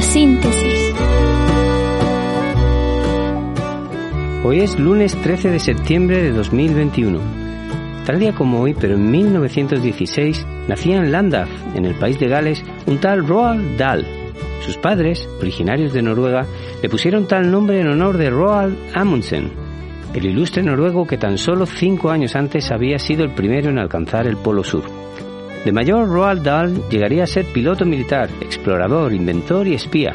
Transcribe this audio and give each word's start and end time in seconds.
Biosíntesis. 0.00 0.94
Hoy 4.42 4.60
es 4.60 4.78
lunes 4.78 5.14
13 5.14 5.50
de 5.50 5.58
septiembre 5.58 6.22
de 6.22 6.32
2021. 6.32 7.20
Tal 8.06 8.18
día 8.18 8.34
como 8.34 8.62
hoy, 8.62 8.72
pero 8.72 8.94
en 8.94 9.10
1916, 9.10 10.46
nacía 10.68 10.96
en 10.96 11.12
Llandaff, 11.12 11.50
en 11.74 11.84
el 11.84 11.96
país 11.96 12.18
de 12.18 12.28
Gales, 12.28 12.64
un 12.86 12.96
tal 12.96 13.28
Roald 13.28 13.76
Dahl. 13.76 14.06
Sus 14.64 14.78
padres, 14.78 15.28
originarios 15.38 15.92
de 15.92 16.00
Noruega, 16.00 16.46
le 16.82 16.88
pusieron 16.88 17.28
tal 17.28 17.50
nombre 17.50 17.82
en 17.82 17.88
honor 17.88 18.16
de 18.16 18.30
Roald 18.30 18.78
Amundsen, 18.94 19.50
el 20.14 20.24
ilustre 20.24 20.62
noruego 20.62 21.06
que 21.06 21.18
tan 21.18 21.36
solo 21.36 21.66
cinco 21.66 22.10
años 22.10 22.36
antes 22.36 22.70
había 22.70 22.98
sido 22.98 23.22
el 23.22 23.34
primero 23.34 23.68
en 23.68 23.78
alcanzar 23.78 24.26
el 24.26 24.38
Polo 24.38 24.64
Sur. 24.64 24.84
De 25.64 25.72
mayor, 25.72 26.08
Roald 26.08 26.42
Dahl 26.42 26.88
llegaría 26.88 27.24
a 27.24 27.26
ser 27.26 27.44
piloto 27.46 27.84
militar, 27.84 28.30
explorador, 28.40 29.12
inventor 29.12 29.66
y 29.66 29.74
espía. 29.74 30.14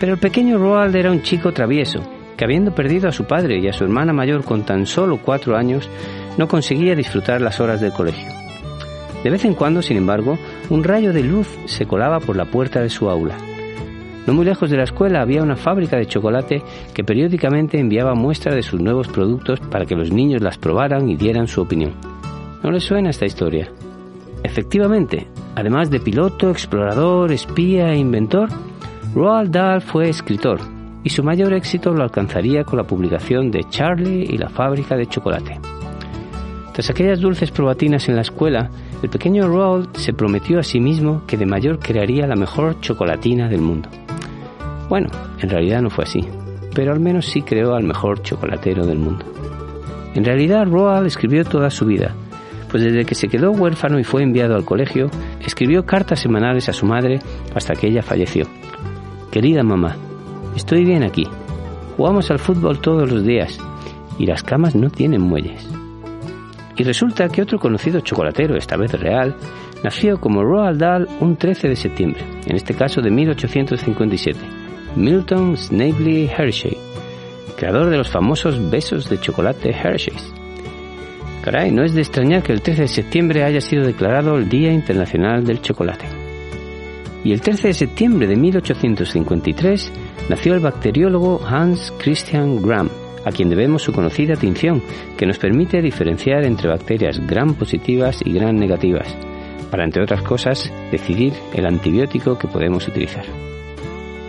Pero 0.00 0.14
el 0.14 0.18
pequeño 0.18 0.56
Roald 0.56 0.96
era 0.96 1.10
un 1.10 1.22
chico 1.22 1.52
travieso, 1.52 2.00
que 2.36 2.44
habiendo 2.44 2.74
perdido 2.74 3.08
a 3.08 3.12
su 3.12 3.24
padre 3.24 3.58
y 3.58 3.68
a 3.68 3.72
su 3.72 3.84
hermana 3.84 4.14
mayor 4.14 4.44
con 4.44 4.64
tan 4.64 4.86
solo 4.86 5.18
cuatro 5.18 5.56
años, 5.56 5.90
no 6.38 6.48
conseguía 6.48 6.94
disfrutar 6.94 7.42
las 7.42 7.60
horas 7.60 7.80
del 7.80 7.92
colegio. 7.92 8.32
De 9.22 9.30
vez 9.30 9.44
en 9.44 9.54
cuando, 9.54 9.82
sin 9.82 9.96
embargo, 9.96 10.38
un 10.70 10.84
rayo 10.84 11.12
de 11.12 11.24
luz 11.24 11.48
se 11.66 11.86
colaba 11.86 12.20
por 12.20 12.36
la 12.36 12.44
puerta 12.46 12.80
de 12.80 12.88
su 12.88 13.10
aula. 13.10 13.36
No 14.26 14.34
muy 14.34 14.44
lejos 14.44 14.70
de 14.70 14.76
la 14.76 14.84
escuela 14.84 15.20
había 15.20 15.42
una 15.42 15.56
fábrica 15.56 15.96
de 15.96 16.06
chocolate 16.06 16.62
que 16.94 17.02
periódicamente 17.02 17.80
enviaba 17.80 18.14
muestras 18.14 18.54
de 18.54 18.62
sus 18.62 18.80
nuevos 18.80 19.08
productos 19.08 19.58
para 19.60 19.84
que 19.84 19.96
los 19.96 20.12
niños 20.12 20.42
las 20.42 20.58
probaran 20.58 21.08
y 21.08 21.16
dieran 21.16 21.48
su 21.48 21.60
opinión. 21.60 21.94
¿No 22.62 22.70
les 22.70 22.84
suena 22.84 23.10
esta 23.10 23.26
historia? 23.26 23.68
Efectivamente, 24.58 25.28
además 25.54 25.88
de 25.88 26.00
piloto, 26.00 26.50
explorador, 26.50 27.30
espía 27.30 27.92
e 27.92 27.98
inventor, 27.98 28.48
Roald 29.14 29.52
Dahl 29.52 29.80
fue 29.80 30.08
escritor 30.08 30.58
y 31.04 31.10
su 31.10 31.22
mayor 31.22 31.52
éxito 31.52 31.94
lo 31.94 32.02
alcanzaría 32.02 32.64
con 32.64 32.76
la 32.76 32.82
publicación 32.82 33.52
de 33.52 33.62
Charlie 33.70 34.26
y 34.28 34.36
la 34.36 34.48
fábrica 34.48 34.96
de 34.96 35.06
chocolate. 35.06 35.60
Tras 36.72 36.90
aquellas 36.90 37.20
dulces 37.20 37.52
probatinas 37.52 38.08
en 38.08 38.16
la 38.16 38.22
escuela, 38.22 38.68
el 39.00 39.08
pequeño 39.08 39.46
Roald 39.46 39.96
se 39.96 40.12
prometió 40.12 40.58
a 40.58 40.64
sí 40.64 40.80
mismo 40.80 41.22
que 41.24 41.36
de 41.36 41.46
mayor 41.46 41.78
crearía 41.78 42.26
la 42.26 42.34
mejor 42.34 42.80
chocolatina 42.80 43.48
del 43.48 43.60
mundo. 43.60 43.88
Bueno, 44.88 45.08
en 45.40 45.50
realidad 45.50 45.82
no 45.82 45.90
fue 45.90 46.02
así, 46.02 46.26
pero 46.74 46.90
al 46.90 46.98
menos 46.98 47.26
sí 47.26 47.42
creó 47.42 47.76
al 47.76 47.84
mejor 47.84 48.22
chocolatero 48.22 48.84
del 48.84 48.98
mundo. 48.98 49.24
En 50.16 50.24
realidad 50.24 50.66
Roald 50.66 51.06
escribió 51.06 51.44
toda 51.44 51.70
su 51.70 51.86
vida, 51.86 52.12
pues 52.70 52.82
desde 52.82 53.04
que 53.04 53.14
se 53.14 53.28
quedó 53.28 53.50
huérfano 53.50 53.98
y 53.98 54.04
fue 54.04 54.22
enviado 54.22 54.54
al 54.54 54.64
colegio, 54.64 55.10
escribió 55.44 55.84
cartas 55.84 56.20
semanales 56.20 56.68
a 56.68 56.72
su 56.72 56.86
madre 56.86 57.20
hasta 57.54 57.74
que 57.74 57.88
ella 57.88 58.02
falleció. 58.02 58.46
Querida 59.30 59.62
mamá, 59.62 59.96
estoy 60.56 60.84
bien 60.84 61.02
aquí. 61.02 61.26
Jugamos 61.96 62.30
al 62.30 62.38
fútbol 62.38 62.80
todos 62.80 63.10
los 63.10 63.24
días 63.24 63.58
y 64.18 64.26
las 64.26 64.42
camas 64.42 64.74
no 64.74 64.90
tienen 64.90 65.22
muelles. 65.22 65.68
Y 66.76 66.84
resulta 66.84 67.28
que 67.28 67.42
otro 67.42 67.58
conocido 67.58 68.00
chocolatero, 68.00 68.56
esta 68.56 68.76
vez 68.76 68.92
real, 68.92 69.34
nació 69.82 70.20
como 70.20 70.44
Roald 70.44 70.78
Dahl 70.78 71.08
un 71.20 71.36
13 71.36 71.68
de 71.68 71.76
septiembre, 71.76 72.22
en 72.46 72.54
este 72.54 72.74
caso 72.74 73.00
de 73.00 73.10
1857, 73.10 74.38
Milton 74.94 75.56
Snavely 75.56 76.26
Hershey, 76.28 76.76
creador 77.56 77.90
de 77.90 77.96
los 77.96 78.08
famosos 78.08 78.70
besos 78.70 79.08
de 79.08 79.20
chocolate 79.20 79.70
Hershey's. 79.70 80.37
No 81.50 81.82
es 81.82 81.94
de 81.94 82.02
extrañar 82.02 82.42
que 82.42 82.52
el 82.52 82.60
13 82.60 82.82
de 82.82 82.88
septiembre 82.88 83.42
haya 83.42 83.62
sido 83.62 83.82
declarado 83.86 84.36
el 84.36 84.50
Día 84.50 84.70
Internacional 84.70 85.44
del 85.44 85.62
Chocolate. 85.62 86.04
Y 87.24 87.32
el 87.32 87.40
13 87.40 87.68
de 87.68 87.74
septiembre 87.74 88.26
de 88.26 88.36
1853 88.36 89.92
nació 90.28 90.52
el 90.52 90.60
bacteriólogo 90.60 91.40
Hans 91.46 91.90
Christian 91.98 92.60
Gram, 92.60 92.90
a 93.24 93.30
quien 93.30 93.48
debemos 93.48 93.82
su 93.82 93.92
conocida 93.92 94.34
tinción, 94.34 94.82
que 95.16 95.24
nos 95.24 95.38
permite 95.38 95.80
diferenciar 95.80 96.44
entre 96.44 96.68
bacterias 96.68 97.18
gram 97.26 97.54
positivas 97.54 98.20
y 98.22 98.34
gram 98.34 98.54
negativas, 98.54 99.16
para, 99.70 99.84
entre 99.84 100.02
otras 100.02 100.20
cosas, 100.20 100.70
decidir 100.90 101.32
el 101.54 101.64
antibiótico 101.64 102.38
que 102.38 102.46
podemos 102.46 102.86
utilizar. 102.88 103.24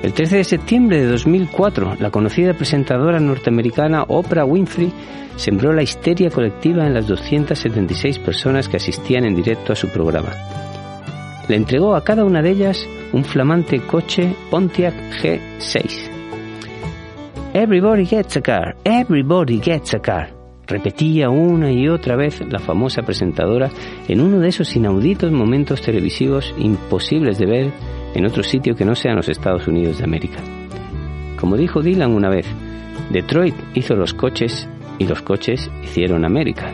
El 0.02 0.14
13 0.14 0.38
de 0.38 0.44
septiembre 0.46 1.02
de 1.02 1.08
2004, 1.08 1.96
la 2.00 2.10
conocida 2.10 2.54
presentadora 2.54 3.20
norteamericana 3.20 4.04
Oprah 4.04 4.46
Winfrey 4.46 4.94
sembró 5.36 5.74
la 5.74 5.84
histeria 5.84 6.30
colectiva 6.30 6.88
en 6.88 6.94
las 6.94 7.06
276 7.06 8.20
personas 8.20 8.70
que 8.70 8.78
asistían 8.78 9.26
en 9.26 9.36
directo 9.36 9.74
a 9.74 9.76
su 9.76 9.90
programa. 9.90 10.30
Le 11.50 11.56
entregó 11.58 11.96
a 11.96 12.04
cada 12.04 12.24
una 12.24 12.42
de 12.42 12.52
ellas 12.52 12.88
un 13.12 13.26
flamante 13.26 13.82
coche 13.82 14.34
Pontiac 14.50 14.94
G6. 15.22 16.10
Everybody 17.54 18.06
gets 18.06 18.38
a 18.38 18.42
car, 18.42 18.78
everybody 18.86 19.60
gets 19.60 19.94
a 19.96 20.00
car. 20.00 20.34
Repetía 20.66 21.30
una 21.30 21.72
y 21.72 21.90
otra 21.90 22.16
vez 22.16 22.40
la 22.48 22.60
famosa 22.60 23.02
presentadora 23.02 23.70
en 24.08 24.22
uno 24.22 24.40
de 24.40 24.50
esos 24.50 24.76
inauditos 24.76 25.32
momentos 25.32 25.82
televisivos 25.82 26.54
imposibles 26.58 27.38
de 27.40 27.46
ver 27.48 27.72
en 28.14 28.26
otro 28.26 28.44
sitio 28.44 28.76
que 28.76 28.86
no 28.86 28.96
sean 28.96 29.16
los 29.16 29.30
Estados 29.30 29.68
Unidos 29.68 30.00
de 30.00 30.04
América. 30.04 30.40
Como 31.40 31.58
dijo 31.58 31.82
Dylan 31.82 32.12
una 32.12 32.30
vez, 32.30 32.46
Detroit 33.10 33.56
hizo 33.74 33.96
los 33.96 34.14
coches 34.14 34.68
y 34.98 35.08
los 35.08 35.22
coches 35.22 35.70
hicieron 35.84 36.26
América. 36.26 36.72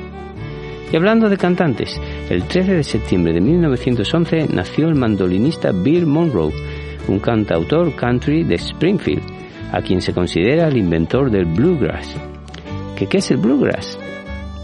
Y 0.91 0.95
hablando 0.95 1.29
de 1.29 1.37
cantantes, 1.37 1.99
el 2.29 2.43
13 2.43 2.73
de 2.75 2.83
septiembre 2.83 3.33
de 3.33 3.41
1911 3.41 4.47
nació 4.53 4.87
el 4.87 4.95
mandolinista 4.95 5.71
Bill 5.71 6.05
Monroe, 6.05 6.53
un 7.07 7.19
cantautor 7.19 7.95
country 7.95 8.43
de 8.43 8.55
Springfield, 8.55 9.23
a 9.71 9.81
quien 9.81 10.01
se 10.01 10.13
considera 10.13 10.67
el 10.67 10.77
inventor 10.77 11.31
del 11.31 11.45
bluegrass. 11.45 12.15
¿Qué, 12.95 13.07
qué 13.07 13.17
es 13.17 13.31
el 13.31 13.37
bluegrass? 13.37 13.99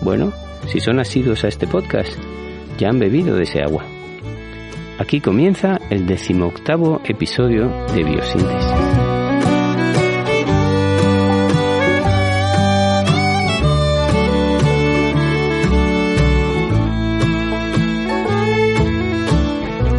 Bueno, 0.01 0.31
si 0.67 0.79
son 0.79 0.99
asiduos 0.99 1.43
a 1.43 1.47
este 1.47 1.67
podcast, 1.67 2.17
ya 2.77 2.89
han 2.89 2.99
bebido 2.99 3.35
de 3.35 3.43
ese 3.43 3.61
agua. 3.61 3.83
Aquí 5.01 5.19
comienza 5.19 5.79
el 5.89 6.05
decimoctavo 6.05 7.01
episodio 7.03 7.71
de 7.91 8.03
Biosíntesis. 8.03 8.71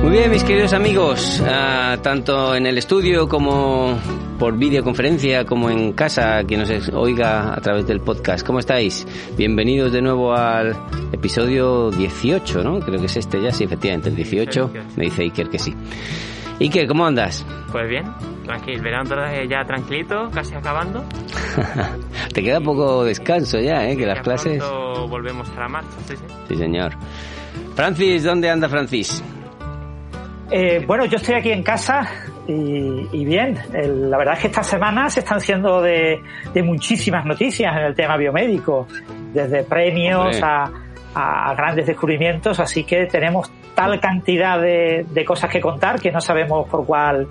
Muy 0.05 0.13
bien, 0.13 0.31
mis 0.31 0.45
queridos 0.45 0.73
amigos, 0.73 1.43
ah, 1.49 1.97
tanto 2.01 2.55
en 2.55 2.67
el 2.67 2.79
estudio 2.79 3.29
como 3.29 3.99
por 4.39 4.57
videoconferencia, 4.57 5.45
como 5.45 5.71
en 5.71 5.93
casa, 5.93 6.43
quien 6.45 6.61
nos 6.61 6.89
oiga 6.93 7.55
a 7.55 7.61
través 7.61 7.87
del 7.87 8.01
podcast. 8.01 8.45
¿Cómo 8.47 8.59
estáis? 8.59 9.07
Bienvenidos 9.37 9.93
de 9.93 10.03
nuevo 10.03 10.33
al 10.35 10.77
episodio 11.13 11.91
18, 11.91 12.63
¿no? 12.65 12.81
Creo 12.81 12.99
que 12.99 13.07
es 13.07 13.17
este 13.17 13.41
ya, 13.41 13.53
sí, 13.53 13.65
efectivamente, 13.65 14.09
el 14.09 14.17
18. 14.17 14.71
Me 14.97 15.05
dice 15.05 15.23
Iker 15.23 15.49
que 15.49 15.59
sí. 15.59 15.75
Iker, 16.61 16.87
¿cómo 16.89 17.07
andas? 17.07 17.47
Pues 17.71 17.89
bien, 17.89 18.05
tranquilo, 18.45 18.77
el 18.79 18.83
verano 18.83 19.15
ya 19.49 19.65
tranquilito, 19.65 20.31
casi 20.33 20.55
acabando. 20.55 21.05
Te 22.35 22.43
queda 22.43 22.61
poco 22.61 23.05
descanso 23.05 23.61
ya, 23.61 23.89
¿eh? 23.89 23.97
Que 23.97 24.07
las 24.07 24.19
Ya 24.19 24.23
clases... 24.23 24.63
volvemos 25.09 25.49
a 25.51 25.61
la 25.61 25.69
marcha, 25.69 25.97
sí, 26.09 26.15
sí. 26.17 26.25
Sí, 26.49 26.57
señor. 26.57 26.93
Francis, 27.75 28.25
¿dónde 28.25 28.51
anda 28.51 28.69
Francis? 28.69 29.23
Eh, 30.51 30.85
bueno, 30.87 31.07
yo 31.07 31.17
estoy 31.17 31.35
aquí 31.37 31.51
en 31.51 31.63
casa 31.63 32.09
y, 32.49 33.09
y 33.13 33.25
bien. 33.25 33.57
El- 33.73 34.11
la 34.11 34.19
verdad 34.19 34.35
es 34.35 34.41
que 34.41 34.47
estas 34.49 34.67
semanas 34.67 35.15
se 35.15 35.21
están 35.21 35.39
haciendo 35.39 35.81
de, 35.81 36.21
de 36.53 36.63
muchísimas 36.63 37.25
noticias 37.25 37.75
en 37.77 37.85
el 37.85 37.95
tema 37.95 38.17
biomédico, 38.17 38.87
desde 39.33 39.63
premios 39.65 40.41
a, 40.43 40.71
a 41.15 41.55
grandes 41.55 41.87
descubrimientos, 41.87 42.59
así 42.61 42.85
que 42.85 43.07
tenemos 43.07 43.51
tal 43.75 43.99
cantidad 44.01 44.61
de, 44.61 45.07
de 45.09 45.25
cosas 45.25 45.51
que 45.51 45.61
contar 45.61 45.99
que 46.01 46.11
no 46.13 46.21
sabemos 46.21 46.69
por 46.69 46.85
cuál, 46.85 47.27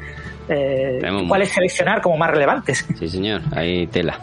eh, 0.49 0.99
cuáles 1.27 1.51
seleccionar 1.51 2.01
como 2.01 2.17
más 2.17 2.31
relevantes. 2.31 2.87
Sí, 2.97 3.07
señor, 3.07 3.41
ahí 3.55 3.85
tela. 3.87 4.19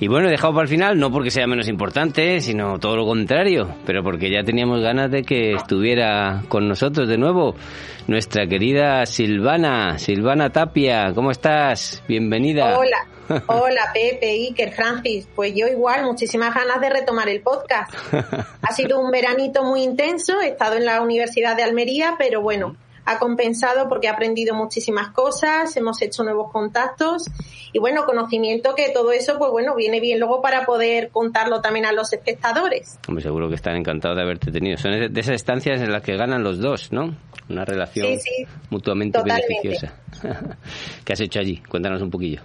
Y 0.00 0.08
bueno, 0.08 0.28
he 0.28 0.32
dejado 0.32 0.52
para 0.52 0.64
el 0.64 0.68
final, 0.68 0.98
no 0.98 1.10
porque 1.12 1.30
sea 1.30 1.46
menos 1.46 1.68
importante, 1.68 2.40
sino 2.40 2.78
todo 2.78 2.96
lo 2.96 3.06
contrario, 3.06 3.76
pero 3.86 4.02
porque 4.02 4.30
ya 4.30 4.42
teníamos 4.42 4.80
ganas 4.80 5.10
de 5.10 5.22
que 5.22 5.52
estuviera 5.52 6.42
con 6.48 6.68
nosotros 6.68 7.08
de 7.08 7.16
nuevo 7.16 7.54
nuestra 8.08 8.46
querida 8.46 9.06
Silvana, 9.06 9.98
Silvana 9.98 10.50
Tapia, 10.50 11.12
¿cómo 11.14 11.30
estás? 11.30 12.02
Bienvenida. 12.08 12.76
Hola, 12.76 13.06
hola 13.46 13.90
Pepe, 13.94 14.30
Iker, 14.30 14.72
Francis. 14.72 15.28
Pues 15.34 15.54
yo 15.54 15.68
igual, 15.68 16.04
muchísimas 16.04 16.54
ganas 16.54 16.80
de 16.80 16.90
retomar 16.90 17.28
el 17.28 17.40
podcast. 17.40 17.92
Ha 18.66 18.72
sido 18.72 18.98
un 18.98 19.10
veranito 19.10 19.62
muy 19.62 19.82
intenso, 19.82 20.40
he 20.40 20.48
estado 20.48 20.76
en 20.76 20.86
la 20.86 21.02
Universidad 21.02 21.54
de 21.54 21.62
Almería, 21.62 22.14
pero 22.18 22.40
bueno, 22.40 22.76
ha 23.04 23.18
compensado 23.18 23.88
porque 23.88 24.08
ha 24.08 24.12
aprendido 24.12 24.54
muchísimas 24.54 25.10
cosas, 25.10 25.76
hemos 25.76 26.00
hecho 26.02 26.22
nuevos 26.24 26.50
contactos 26.50 27.30
y 27.72 27.78
bueno, 27.78 28.04
conocimiento 28.04 28.74
que 28.74 28.90
todo 28.90 29.12
eso, 29.12 29.38
pues 29.38 29.50
bueno, 29.50 29.74
viene 29.74 30.00
bien 30.00 30.18
luego 30.18 30.40
para 30.40 30.64
poder 30.64 31.10
contarlo 31.10 31.60
también 31.60 31.86
a 31.86 31.92
los 31.92 32.12
espectadores. 32.12 32.98
Hombre, 33.08 33.22
seguro 33.22 33.48
que 33.48 33.56
están 33.56 33.76
encantados 33.76 34.16
de 34.16 34.22
haberte 34.22 34.50
tenido. 34.50 34.76
Son 34.78 34.92
de 34.92 35.20
esas 35.20 35.34
estancias 35.34 35.80
en 35.80 35.90
las 35.90 36.02
que 36.02 36.16
ganan 36.16 36.42
los 36.42 36.60
dos, 36.60 36.92
¿no? 36.92 37.16
Una 37.48 37.64
relación 37.64 38.18
mutuamente 38.70 39.20
beneficiosa. 39.22 39.92
¿Qué 41.04 41.12
has 41.12 41.20
hecho 41.20 41.40
allí? 41.40 41.62
Cuéntanos 41.68 42.00
un 42.00 42.10
poquillo. 42.10 42.40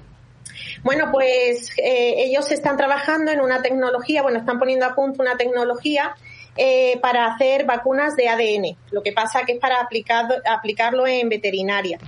Bueno, 0.83 1.09
pues 1.11 1.71
eh, 1.77 2.15
ellos 2.17 2.51
están 2.51 2.77
trabajando 2.77 3.31
en 3.31 3.41
una 3.41 3.61
tecnología, 3.61 4.21
bueno, 4.21 4.39
están 4.39 4.59
poniendo 4.59 4.85
a 4.85 4.95
punto 4.95 5.21
una 5.21 5.37
tecnología 5.37 6.15
eh, 6.57 6.99
para 7.01 7.25
hacer 7.25 7.65
vacunas 7.65 8.15
de 8.15 8.27
ADN. 8.27 8.77
Lo 8.91 9.01
que 9.01 9.13
pasa 9.13 9.43
que 9.45 9.53
es 9.53 9.59
para 9.59 9.79
aplicar, 9.79 10.25
aplicarlo 10.45 11.07
en 11.07 11.29
veterinaria. 11.29 11.99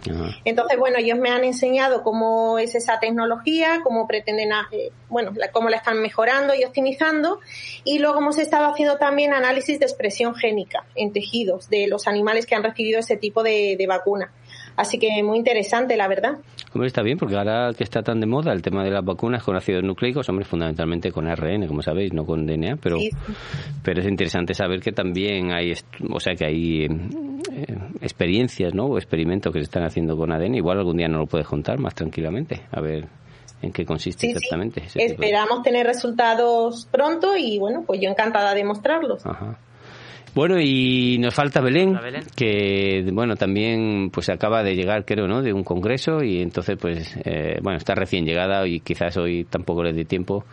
Entonces, 0.43 0.77
bueno, 0.77 0.97
ellos 0.97 1.17
me 1.17 1.29
han 1.29 1.43
enseñado 1.43 2.03
cómo 2.03 2.59
es 2.59 2.75
esa 2.75 2.99
tecnología, 2.99 3.79
cómo 3.83 4.07
pretenden, 4.07 4.49
eh, 4.71 4.91
bueno, 5.09 5.31
cómo 5.51 5.69
la 5.69 5.77
están 5.77 6.01
mejorando 6.01 6.53
y 6.53 6.63
optimizando. 6.63 7.39
Y 7.83 7.99
luego 7.99 8.19
hemos 8.19 8.37
estado 8.37 8.71
haciendo 8.71 8.97
también 8.97 9.33
análisis 9.33 9.79
de 9.79 9.85
expresión 9.85 10.35
génica 10.35 10.85
en 10.95 11.13
tejidos 11.13 11.69
de 11.69 11.87
los 11.87 12.07
animales 12.07 12.45
que 12.45 12.55
han 12.55 12.63
recibido 12.63 12.99
ese 12.99 13.17
tipo 13.17 13.43
de 13.43 13.85
vacuna. 13.87 14.31
Así 14.75 14.97
que 14.99 15.21
muy 15.23 15.37
interesante, 15.37 15.95
la 15.97 16.07
verdad. 16.07 16.37
Hombre, 16.73 16.87
está 16.87 17.01
bien, 17.01 17.17
porque 17.17 17.35
ahora 17.35 17.73
que 17.77 17.83
está 17.83 18.01
tan 18.01 18.19
de 18.19 18.27
moda 18.27 18.53
el 18.53 18.61
tema 18.61 18.83
de 18.83 18.91
las 18.91 19.03
vacunas 19.03 19.43
con 19.43 19.55
ácidos 19.55 19.83
nucleicos, 19.83 20.29
hombre, 20.29 20.45
fundamentalmente 20.45 21.11
con 21.11 21.27
ARN, 21.27 21.67
como 21.67 21.81
sabéis, 21.81 22.13
no 22.13 22.25
con 22.25 22.45
DNA, 22.45 22.77
pero, 22.81 22.97
pero 23.83 23.99
es 23.99 24.07
interesante 24.07 24.53
saber 24.53 24.79
que 24.79 24.93
también 24.93 25.51
hay, 25.51 25.73
o 26.09 26.19
sea, 26.19 26.33
que 26.35 26.45
hay 26.45 26.85
eh, 26.85 27.77
experiencias, 28.01 28.73
¿no? 28.73 28.85
O 28.85 28.97
experimentos 28.97 29.51
que 29.51 29.59
se 29.59 29.63
están 29.63 29.83
haciendo 29.83 30.15
con 30.15 30.31
ADN. 30.31 30.55
Igual 30.55 30.79
algún 30.79 30.97
día 30.97 31.09
no 31.09 31.17
lo 31.17 31.25
puedes 31.25 31.47
contar 31.47 31.77
más 31.77 31.93
tranquilamente. 31.93 32.61
A 32.71 32.79
ver 32.79 33.07
en 33.61 33.71
qué 33.71 33.85
consiste 33.85 34.27
exactamente. 34.27 34.83
Esperamos 34.95 35.61
tener 35.61 35.85
resultados 35.85 36.87
pronto 36.91 37.35
y 37.37 37.59
bueno, 37.59 37.83
pues 37.85 37.99
yo 38.01 38.09
encantada 38.09 38.53
de 38.53 38.63
mostrarlos. 38.63 39.25
Ajá. 39.25 39.57
Bueno, 40.33 40.61
y 40.61 41.17
nos 41.19 41.33
falta 41.33 41.59
Belén, 41.59 41.97
que 42.35 43.05
bueno, 43.11 43.35
también 43.35 44.09
pues 44.11 44.29
acaba 44.29 44.63
de 44.63 44.75
llegar, 44.75 45.03
creo, 45.03 45.27
¿no? 45.27 45.41
De 45.41 45.51
un 45.51 45.63
congreso 45.63 46.23
y 46.23 46.41
entonces 46.41 46.77
pues 46.79 47.17
eh, 47.25 47.59
bueno, 47.61 47.77
está 47.77 47.95
recién 47.95 48.25
llegada 48.25 48.65
y 48.65 48.79
quizás 48.79 49.17
hoy 49.17 49.43
tampoco 49.43 49.83
le 49.83 49.91
dé 49.91 50.05
tiempo 50.05 50.45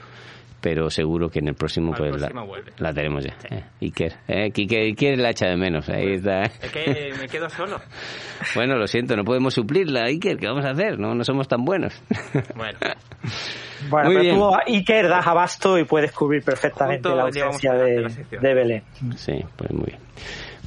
pero 0.61 0.91
seguro 0.91 1.29
que 1.29 1.39
en 1.39 1.49
el 1.49 1.55
próximo 1.55 1.93
pues 1.97 2.21
la, 2.79 2.93
tenemos 2.93 3.25
ya. 3.25 3.37
Eh, 3.51 3.65
Iker, 3.83 4.15
eh, 4.27 4.53
Iker, 4.55 5.19
la 5.19 5.31
echa 5.31 5.47
de 5.47 5.57
menos. 5.57 5.89
Ahí 5.89 6.15
está. 6.15 6.43
Es 6.43 6.71
que 6.73 7.13
me 7.19 7.29
quedo 7.29 7.49
solo. 7.49 7.81
bueno, 8.55 8.77
lo 8.77 8.87
siento, 8.87 9.17
no 9.17 9.25
podemos 9.25 9.55
suplirla, 9.55 10.05
Iker. 10.05 10.37
¿Qué 10.37 10.47
vamos 10.47 10.65
a 10.65 10.71
hacer? 10.71 10.99
No, 10.99 11.15
no 11.15 11.25
somos 11.25 11.47
tan 11.49 11.65
buenos. 11.65 12.03
bueno. 12.57 12.79
Bueno, 13.89 14.11
pero 14.13 14.35
tú, 14.35 14.73
Iker, 14.75 15.09
das 15.09 15.27
abasto 15.27 15.79
y 15.79 15.85
puedes 15.85 16.13
cubrir 16.13 16.43
perfectamente 16.43 17.09
la 17.11 17.23
ausencia 17.23 17.75
de, 17.75 18.27
de 18.31 18.55
Belén. 18.55 18.83
Sí, 19.17 19.45
pues 19.57 19.71
muy 19.71 19.87
bien. 19.87 19.99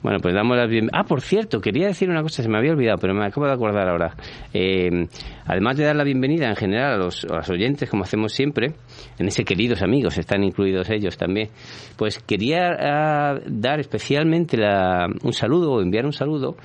Bueno, 0.03 0.17
pues 0.19 0.33
damos 0.33 0.57
las 0.57 0.67
bienvenidas. 0.67 0.99
Ah, 0.99 1.07
por 1.07 1.21
cierto, 1.21 1.61
quería 1.61 1.85
decir 1.85 2.09
una 2.09 2.23
cosa, 2.23 2.41
se 2.41 2.49
me 2.49 2.57
había 2.57 2.71
olvidado, 2.71 2.97
pero 2.99 3.13
me 3.13 3.23
acabo 3.23 3.45
de 3.45 3.53
acordar 3.53 3.87
ahora. 3.87 4.15
Eh, 4.51 5.07
además 5.45 5.77
de 5.77 5.83
dar 5.83 5.95
la 5.95 6.03
bienvenida 6.03 6.49
en 6.49 6.55
general 6.55 6.93
a 6.93 6.97
los, 6.97 7.23
oyentes, 7.51 7.87
como 7.87 8.03
hacemos 8.03 8.33
siempre, 8.33 8.73
en 9.19 9.27
ese 9.27 9.43
queridos 9.43 9.83
amigos, 9.83 10.17
están 10.17 10.43
incluidos 10.43 10.89
ellos 10.89 11.17
también, 11.17 11.49
pues 11.97 12.17
quería 12.17 12.71
ah, 12.79 13.39
dar 13.45 13.79
especialmente 13.79 14.57
un 15.21 15.33
saludo 15.33 15.73
o 15.73 15.81
enviar 15.81 16.07
un 16.07 16.13
saludo 16.13 16.55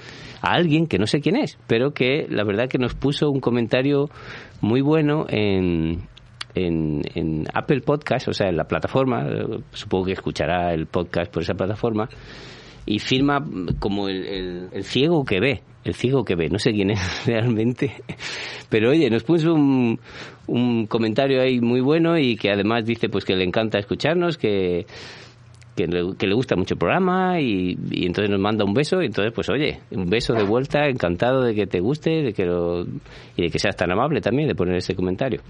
a 0.40 0.52
alguien 0.52 0.86
que 0.86 0.98
no 0.98 1.06
sé 1.06 1.20
quién 1.20 1.36
es, 1.36 1.58
pero 1.66 1.92
que 1.92 2.26
la 2.30 2.42
verdad 2.42 2.68
que 2.68 2.78
nos 2.78 2.94
puso 2.94 3.30
un 3.30 3.40
comentario 3.40 4.08
muy 4.62 4.80
bueno 4.80 5.26
en, 5.28 6.08
en, 6.54 7.02
en, 7.14 7.44
Apple 7.52 7.82
Podcast, 7.82 8.28
o 8.28 8.32
sea, 8.32 8.48
en 8.48 8.56
la 8.56 8.64
plataforma, 8.64 9.26
supongo 9.72 10.06
que 10.06 10.12
escuchará 10.12 10.72
el 10.72 10.86
podcast 10.86 11.30
por 11.30 11.42
esa 11.42 11.54
plataforma, 11.54 12.08
y 12.86 13.00
firma 13.00 13.44
como 13.80 14.08
el, 14.08 14.68
el, 14.72 14.84
ciego 14.84 15.24
que 15.24 15.40
ve, 15.40 15.62
el 15.84 15.94
ciego 15.94 16.24
que 16.24 16.36
ve, 16.36 16.48
no 16.48 16.58
sé 16.58 16.70
quién 16.70 16.90
es 16.90 17.00
realmente, 17.26 17.92
pero 18.68 18.90
oye, 18.90 19.10
nos 19.10 19.24
puso 19.24 19.52
un, 19.52 19.98
un 20.46 20.86
comentario 20.86 21.42
ahí 21.42 21.60
muy 21.60 21.80
bueno 21.80 22.16
y 22.16 22.36
que 22.36 22.50
además 22.50 22.86
dice 22.86 23.08
pues 23.08 23.24
que 23.24 23.34
le 23.34 23.44
encanta 23.44 23.78
escucharnos, 23.78 24.38
que, 24.38 24.86
que 25.74 25.86
le, 25.86 26.34
gusta 26.34 26.54
mucho 26.54 26.74
el 26.74 26.78
programa 26.78 27.40
y, 27.40 27.76
y, 27.90 28.06
entonces 28.06 28.30
nos 28.30 28.40
manda 28.40 28.64
un 28.64 28.72
beso 28.72 29.02
y 29.02 29.06
entonces 29.06 29.32
pues 29.34 29.48
oye, 29.50 29.80
un 29.90 30.08
beso 30.08 30.32
de 30.32 30.44
vuelta, 30.44 30.86
encantado 30.86 31.42
de 31.42 31.54
que 31.54 31.66
te 31.66 31.80
guste 31.80 32.22
de 32.22 32.32
que 32.32 32.44
lo, 32.44 32.84
y 32.84 33.42
de 33.42 33.50
que 33.50 33.58
seas 33.58 33.76
tan 33.76 33.90
amable 33.90 34.20
también 34.20 34.48
de 34.48 34.54
poner 34.54 34.76
ese 34.76 34.94
comentario. 34.94 35.40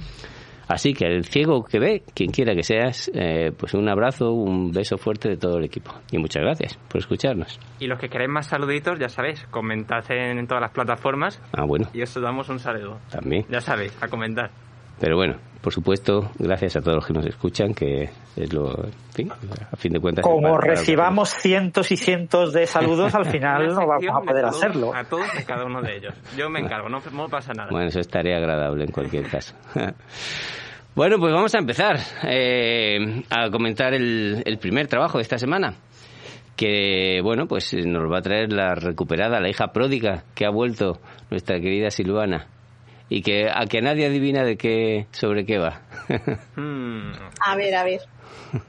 Así 0.69 0.95
que 0.95 1.07
el 1.07 1.25
ciego 1.25 1.65
que 1.65 1.79
ve, 1.79 2.03
quien 2.15 2.31
quiera 2.31 2.55
que 2.55 2.63
seas, 2.63 3.11
eh, 3.15 3.53
pues 3.57 3.75
un 3.75 3.89
abrazo, 3.89 4.33
un 4.33 4.73
beso 4.73 4.99
fuerte 4.99 5.29
de 5.29 5.37
todo 5.37 5.59
el 5.59 5.65
equipo. 5.65 5.93
Y 6.11 6.19
muchas 6.19 6.43
gracias 6.43 6.77
por 6.89 7.01
escucharnos. 7.01 7.61
Y 7.79 7.87
los 7.87 7.99
que 7.99 8.09
queréis 8.09 8.31
más 8.31 8.47
saluditos, 8.47 8.99
ya 8.99 9.09
sabéis, 9.09 9.47
comentad 9.51 10.05
en, 10.11 10.47
todas 10.47 10.63
las 10.63 10.73
plataformas. 10.73 11.41
Ah, 11.53 11.65
bueno. 11.65 11.89
Y 11.93 12.03
os 12.03 12.15
damos 12.15 12.49
un 12.49 12.59
saludo. 12.59 12.99
También. 13.11 13.45
Ya 13.49 13.61
sabéis, 13.61 13.97
a 14.03 14.09
comentar. 14.09 14.51
Pero 14.99 15.17
bueno, 15.17 15.37
por 15.61 15.73
supuesto, 15.73 16.31
gracias 16.39 16.77
a 16.77 16.81
todos 16.81 16.97
los 16.97 17.07
que 17.07 17.13
nos 17.13 17.27
escuchan, 17.27 17.75
que 17.75 18.11
es 18.37 18.53
lo, 18.53 18.73
fin, 19.13 19.31
a 19.31 19.77
fin 19.77 19.93
de 19.93 20.01
cuentas. 20.01 20.25
Como 20.25 20.59
recibamos 20.59 21.31
cientos 21.31 21.91
y 21.91 21.97
cientos 21.97 22.53
de 22.53 22.67
saludos, 22.67 23.15
al 23.15 23.27
final 23.31 23.75
no 23.75 23.87
vamos 23.87 24.15
a 24.15 24.21
poder 24.21 24.45
hacerlo. 24.45 24.95
A 24.95 25.05
todos 25.05 25.27
y 25.41 25.45
cada 25.45 25.65
uno 25.65 25.83
de 25.83 25.97
ellos. 25.97 26.15
Yo 26.37 26.49
me 26.49 26.61
encargo, 26.61 26.89
no, 26.89 27.01
no 27.13 27.29
pasa 27.29 27.53
nada. 27.53 27.71
Bueno, 27.71 27.89
eso 27.89 28.01
estaría 28.01 28.37
agradable 28.37 28.85
en 28.85 28.93
cualquier 28.93 29.29
caso. 29.29 29.55
Bueno, 30.95 31.19
pues 31.19 31.31
vamos 31.31 31.55
a 31.55 31.59
empezar 31.59 31.99
eh, 32.27 33.23
a 33.29 33.51
comentar 33.51 33.93
el, 33.93 34.43
el, 34.47 34.57
primer 34.57 34.87
trabajo 34.87 35.19
de 35.19 35.23
esta 35.23 35.37
semana. 35.37 35.75
Que, 36.57 37.21
bueno, 37.23 37.47
pues 37.47 37.75
nos 37.75 38.11
va 38.11 38.21
a 38.21 38.23
traer 38.23 38.51
la 38.51 38.75
recuperada, 38.75 39.39
la 39.39 39.51
hija 39.51 39.75
pródiga 39.75 40.25
que 40.35 40.47
ha 40.47 40.51
vuelto 40.51 40.99
nuestra 41.31 41.61
querida 41.61 41.91
Silvana. 41.91 42.47
Y 43.09 43.23
que 43.23 43.49
a 43.49 43.67
que 43.67 43.81
nadie 43.83 44.07
adivina 44.07 44.43
de 44.45 44.57
qué, 44.57 45.07
sobre 45.13 45.47
qué 45.47 45.59
va. 45.59 45.83
Hmm. 46.57 47.13
A 47.41 47.57
ver, 47.57 47.75
a 47.75 47.85
ver. 47.85 48.01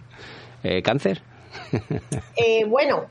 Eh, 0.64 0.82
¿Cáncer? 0.82 1.22
Eh, 2.36 2.66
bueno, 2.66 3.08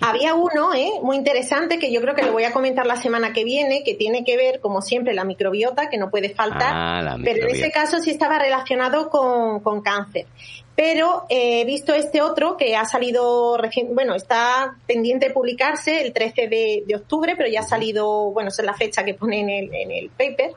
había 0.00 0.34
uno 0.34 0.74
eh, 0.74 0.90
muy 1.02 1.16
interesante 1.16 1.78
que 1.78 1.92
yo 1.92 2.00
creo 2.00 2.14
que 2.14 2.22
lo 2.22 2.32
voy 2.32 2.44
a 2.44 2.52
comentar 2.52 2.86
la 2.86 2.96
semana 2.96 3.32
que 3.32 3.44
viene, 3.44 3.82
que 3.84 3.94
tiene 3.94 4.24
que 4.24 4.36
ver, 4.36 4.60
como 4.60 4.80
siempre, 4.82 5.14
la 5.14 5.24
microbiota, 5.24 5.90
que 5.90 5.98
no 5.98 6.10
puede 6.10 6.30
faltar, 6.30 6.72
ah, 6.74 7.16
pero 7.22 7.48
en 7.48 7.54
ese 7.54 7.70
caso 7.70 7.98
sí 7.98 8.10
estaba 8.10 8.38
relacionado 8.38 9.10
con, 9.10 9.60
con 9.60 9.82
cáncer. 9.82 10.26
Pero 10.74 11.26
eh, 11.28 11.60
he 11.60 11.64
visto 11.64 11.92
este 11.92 12.22
otro 12.22 12.56
que 12.56 12.76
ha 12.76 12.86
salido 12.86 13.58
recién, 13.58 13.94
bueno, 13.94 14.14
está 14.14 14.76
pendiente 14.86 15.28
de 15.28 15.34
publicarse 15.34 16.00
el 16.00 16.14
13 16.14 16.48
de, 16.48 16.84
de, 16.86 16.96
octubre, 16.96 17.34
pero 17.36 17.48
ya 17.50 17.60
ha 17.60 17.64
salido, 17.64 18.30
bueno, 18.30 18.48
esa 18.48 18.62
es 18.62 18.66
la 18.66 18.74
fecha 18.74 19.04
que 19.04 19.12
pone 19.12 19.40
en 19.40 19.50
el, 19.50 19.74
en 19.74 19.90
el 19.90 20.08
paper, 20.08 20.52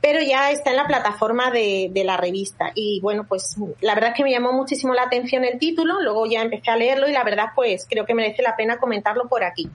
pero 0.00 0.20
ya 0.20 0.50
está 0.50 0.70
en 0.70 0.76
la 0.76 0.88
plataforma 0.88 1.52
de, 1.52 1.90
de 1.92 2.02
la 2.02 2.16
revista. 2.16 2.72
Y 2.74 3.00
bueno, 3.00 3.24
pues 3.28 3.54
la 3.80 3.94
verdad 3.94 4.10
es 4.10 4.16
que 4.16 4.24
me 4.24 4.32
llamó 4.32 4.52
muchísimo 4.52 4.94
la 4.94 5.04
atención 5.04 5.44
el 5.44 5.60
título, 5.60 6.00
luego 6.02 6.26
ya 6.26 6.42
empecé 6.42 6.70
a 6.72 6.76
leerlo 6.76 7.08
y 7.08 7.12
la 7.12 7.22
verdad 7.22 7.50
pues 7.54 7.86
creo 7.88 8.04
que 8.04 8.14
merece 8.14 8.42
la 8.42 8.56
pena 8.56 8.78
comentarlo 8.78 9.28
por 9.28 9.44
aquí. 9.44 9.70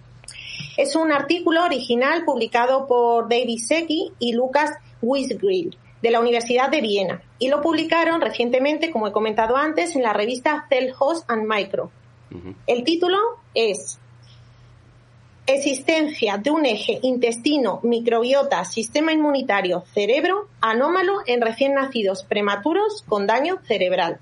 Es 0.76 0.98
un 0.98 1.14
artículo 1.14 1.64
original 1.64 2.26
publicado 2.26 2.88
por 2.88 3.30
David 3.30 3.60
Secchi 3.66 4.12
y 4.20 4.34
Lucas 4.34 4.72
Wisgrill 5.02 5.78
de 6.08 6.12
la 6.12 6.22
Universidad 6.22 6.70
de 6.70 6.80
Viena 6.80 7.22
y 7.38 7.50
lo 7.50 7.62
publicaron 7.62 8.22
recientemente, 8.22 8.92
como 8.92 9.10
he 9.10 9.12
comentado 9.12 9.58
antes, 9.58 9.94
en 9.94 10.04
la 10.04 10.14
revista 10.14 10.66
Cell 10.70 10.94
Host 10.98 11.30
and 11.30 11.46
Micro. 11.46 11.92
El 12.66 12.86
título 12.86 13.18
es 13.54 14.00
Existencia 15.46 16.38
de 16.38 16.50
un 16.50 16.66
eje 16.66 17.00
intestino, 17.02 17.82
microbiota, 17.84 18.64
sistema 18.64 19.12
inmunitario, 19.12 19.84
cerebro 19.94 20.48
anómalo 20.62 21.24
en 21.26 21.42
recién 21.42 21.74
nacidos 21.74 22.24
prematuros 22.24 23.04
con 23.06 23.28
daño 23.28 23.60
cerebral. 23.68 24.20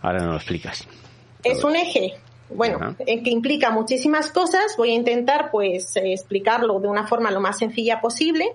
Ahora 0.00 0.24
no 0.24 0.30
lo 0.30 0.36
explicas. 0.36 0.86
Es 1.42 1.64
un 1.64 1.76
eje 1.76 2.14
bueno, 2.54 2.96
que 2.98 3.30
implica 3.30 3.70
muchísimas 3.70 4.30
cosas. 4.30 4.76
Voy 4.76 4.90
a 4.90 4.94
intentar, 4.94 5.50
pues, 5.50 5.96
explicarlo 5.96 6.80
de 6.80 6.88
una 6.88 7.06
forma 7.06 7.30
lo 7.30 7.40
más 7.40 7.58
sencilla 7.58 8.00
posible. 8.00 8.54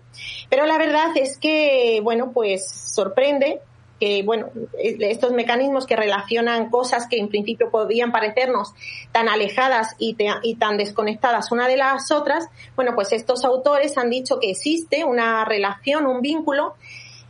Pero 0.50 0.66
la 0.66 0.78
verdad 0.78 1.10
es 1.16 1.38
que, 1.38 2.00
bueno, 2.04 2.32
pues 2.34 2.70
sorprende 2.70 3.60
que, 4.00 4.24
bueno, 4.24 4.48
estos 4.82 5.34
mecanismos 5.34 5.86
que 5.86 5.96
relacionan 5.96 6.70
cosas 6.70 7.08
que 7.08 7.18
en 7.18 7.28
principio 7.28 7.70
podrían 7.70 8.12
parecernos 8.12 8.74
tan 9.12 9.28
alejadas 9.28 9.96
y, 10.00 10.16
y 10.42 10.56
tan 10.56 10.78
desconectadas 10.78 11.52
una 11.52 11.68
de 11.68 11.78
las 11.78 12.12
otras, 12.12 12.48
bueno, 12.76 12.94
pues 12.96 13.12
estos 13.12 13.44
autores 13.44 13.98
han 13.98 14.10
dicho 14.10 14.40
que 14.40 14.52
existe 14.52 15.04
una 15.04 15.44
relación, 15.44 16.06
un 16.06 16.22
vínculo 16.22 16.76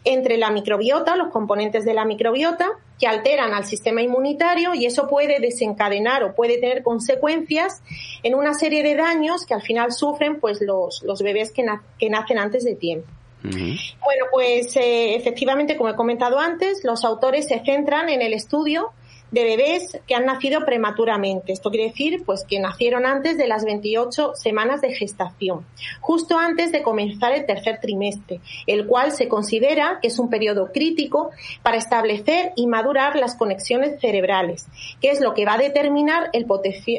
entre 0.06 0.38
la 0.38 0.52
microbiota, 0.52 1.16
los 1.16 1.30
componentes 1.30 1.86
de 1.86 1.94
la 1.94 2.06
microbiota, 2.06 2.70
que 3.00 3.08
alteran 3.08 3.54
al 3.54 3.66
sistema 3.66 4.02
inmunitario 4.02 4.74
y 4.76 4.86
eso 4.86 5.08
puede 5.08 5.40
desencadenar 5.40 6.24
o 6.24 6.36
puede 6.36 6.58
tener 6.58 6.84
consecuencias 6.84 7.82
en 8.24 8.36
una 8.36 8.54
serie 8.54 8.84
de 8.84 8.96
daños 8.96 9.46
que 9.46 9.54
al 9.54 9.62
final 9.62 9.94
sufren 9.94 10.40
pues 10.40 10.62
los, 10.62 11.02
los 11.04 11.22
bebés 11.22 11.52
que, 11.52 11.66
que 11.98 12.10
nacen 12.10 12.38
antes 12.38 12.64
de 12.66 12.76
tiempo. 12.76 13.08
Bueno, 13.42 14.26
pues 14.34 14.76
eh, 14.76 15.16
efectivamente, 15.16 15.78
como 15.78 15.90
he 15.90 15.96
comentado 15.96 16.40
antes, 16.40 16.84
los 16.84 17.06
autores 17.06 17.48
se 17.48 17.64
centran 17.64 18.10
en 18.10 18.22
el 18.22 18.34
estudio 18.34 18.92
de 19.32 19.44
bebés 19.44 20.00
que 20.08 20.16
han 20.16 20.26
nacido 20.26 20.66
prematuramente. 20.66 21.52
Esto 21.52 21.70
quiere 21.70 21.90
decir, 21.90 22.24
pues, 22.26 22.44
que 22.44 22.60
nacieron 22.60 23.06
antes 23.06 23.38
de 23.38 23.48
las 23.48 23.66
28 23.66 24.34
semanas 24.36 24.82
de 24.82 24.94
gestación, 24.94 25.66
justo 26.02 26.38
antes 26.38 26.72
de 26.72 26.82
comenzar 26.82 27.34
el 27.34 27.46
tercer 27.46 27.80
trimestre, 27.82 28.40
el 28.68 28.88
cual 28.88 29.12
se 29.12 29.28
considera 29.28 30.00
que 30.02 30.08
es 30.08 30.20
un 30.20 30.30
periodo 30.30 30.72
crítico 30.72 31.32
para 31.64 31.78
establecer 31.78 32.52
y 32.56 32.68
madurar 32.68 33.16
las 33.16 33.36
conexiones 33.36 34.00
cerebrales, 34.00 34.68
que 35.02 35.12
es 35.12 35.22
lo 35.22 35.34
que 35.34 35.46
va 35.46 35.54
a 35.54 35.58
determinar 35.58 36.30
el, 36.34 36.46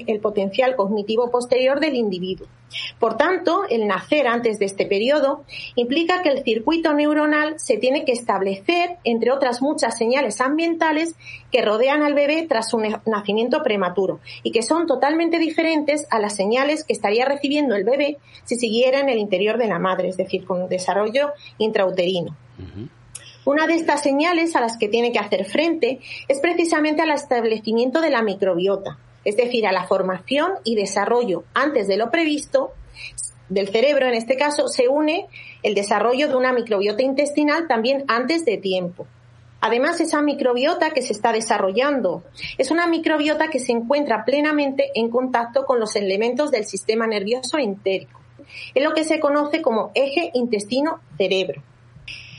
el 0.07 0.21
potencial 0.21 0.77
cognitivo 0.77 1.31
posterior 1.31 1.81
del 1.81 1.95
individuo. 1.95 2.47
Por 2.99 3.17
tanto, 3.17 3.65
el 3.69 3.87
nacer 3.87 4.27
antes 4.27 4.59
de 4.59 4.67
este 4.67 4.87
periodo 4.87 5.45
implica 5.75 6.23
que 6.23 6.29
el 6.31 6.45
circuito 6.45 6.93
neuronal 6.95 7.59
se 7.59 7.77
tiene 7.77 8.05
que 8.05 8.13
establecer, 8.13 8.97
entre 9.05 9.33
otras 9.33 9.63
muchas 9.63 9.97
señales 9.97 10.41
ambientales 10.41 11.15
que 11.51 11.63
rodean 11.63 12.03
al 12.03 12.15
bebé 12.15 12.47
tras 12.49 12.71
su 12.71 12.81
nacimiento 13.07 13.63
prematuro 13.63 14.21
y 14.43 14.53
que 14.53 14.63
son 14.63 14.87
totalmente 14.87 15.39
diferentes 15.39 16.07
a 16.11 16.19
las 16.19 16.37
señales 16.37 16.85
que 16.85 16.93
estaría 16.93 17.25
recibiendo 17.25 17.75
el 17.75 17.85
bebé 17.85 18.19
si 18.45 18.57
siguiera 18.57 19.01
en 19.01 19.09
el 19.09 19.19
interior 19.19 19.59
de 19.59 19.69
la 19.69 19.79
madre, 19.79 20.09
es 20.09 20.17
decir, 20.17 20.45
con 20.45 20.63
un 20.63 20.69
desarrollo 20.69 21.33
intrauterino. 21.59 22.37
Una 23.45 23.67
de 23.67 23.75
estas 23.75 24.03
señales 24.03 24.55
a 24.55 24.61
las 24.61 24.77
que 24.77 24.89
tiene 24.89 25.13
que 25.13 25.19
hacer 25.19 25.45
frente 25.47 26.01
es 26.29 26.41
precisamente 26.41 27.03
al 27.03 27.11
establecimiento 27.11 28.01
de 28.01 28.11
la 28.11 28.23
microbiota, 28.23 28.99
es 29.25 29.37
decir, 29.37 29.67
a 29.67 29.73
la 29.73 29.87
formación 29.87 30.53
y 30.65 30.75
desarrollo 30.75 31.45
antes 31.55 31.89
de 31.89 31.97
lo 31.97 32.11
previsto 32.11 32.73
del 33.49 33.69
cerebro, 33.69 34.07
en 34.07 34.15
este 34.15 34.37
caso, 34.37 34.69
se 34.69 34.89
une 34.89 35.27
el 35.63 35.75
desarrollo 35.75 36.29
de 36.29 36.37
una 36.37 36.53
microbiota 36.53 37.03
intestinal 37.03 37.67
también 37.69 38.05
antes 38.07 38.45
de 38.45 38.57
tiempo. 38.57 39.07
Además, 39.61 40.01
esa 40.01 40.23
microbiota 40.23 40.91
que 40.91 41.03
se 41.03 41.13
está 41.13 41.33
desarrollando 41.33 42.23
es 42.57 42.71
una 42.71 42.87
microbiota 42.87 43.51
que 43.51 43.59
se 43.59 43.73
encuentra 43.73 44.25
plenamente 44.25 44.91
en 44.95 45.11
contacto 45.11 45.67
con 45.67 45.79
los 45.81 45.97
elementos 45.97 46.51
del 46.51 46.65
sistema 46.65 47.07
nervioso 47.07 47.59
entérico. 47.59 48.21
Es 48.75 48.83
lo 48.83 48.95
que 48.95 49.05
se 49.05 49.21
conoce 49.21 49.61
como 49.61 49.91
eje 49.95 50.31
intestino-cerebro. 50.33 51.63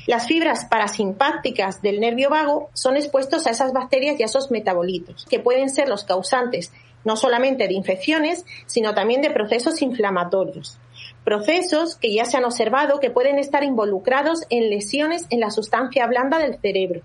Las 0.07 0.27
fibras 0.27 0.65
parasimpáticas 0.65 1.81
del 1.81 1.99
nervio 1.99 2.29
vago 2.29 2.69
son 2.73 2.97
expuestos 2.97 3.45
a 3.45 3.51
esas 3.51 3.71
bacterias 3.71 4.19
y 4.19 4.23
a 4.23 4.25
esos 4.25 4.49
metabolitos, 4.49 5.25
que 5.29 5.39
pueden 5.39 5.69
ser 5.69 5.87
los 5.87 6.03
causantes 6.03 6.71
no 7.03 7.15
solamente 7.15 7.67
de 7.67 7.73
infecciones, 7.73 8.45
sino 8.65 8.93
también 8.93 9.21
de 9.21 9.31
procesos 9.31 9.81
inflamatorios. 9.81 10.77
Procesos 11.23 11.95
que 11.95 12.13
ya 12.13 12.25
se 12.25 12.37
han 12.37 12.45
observado 12.45 12.99
que 12.99 13.11
pueden 13.11 13.37
estar 13.39 13.63
involucrados 13.63 14.43
en 14.49 14.69
lesiones 14.69 15.25
en 15.29 15.39
la 15.39 15.51
sustancia 15.51 16.05
blanda 16.07 16.39
del 16.39 16.59
cerebro. 16.59 17.01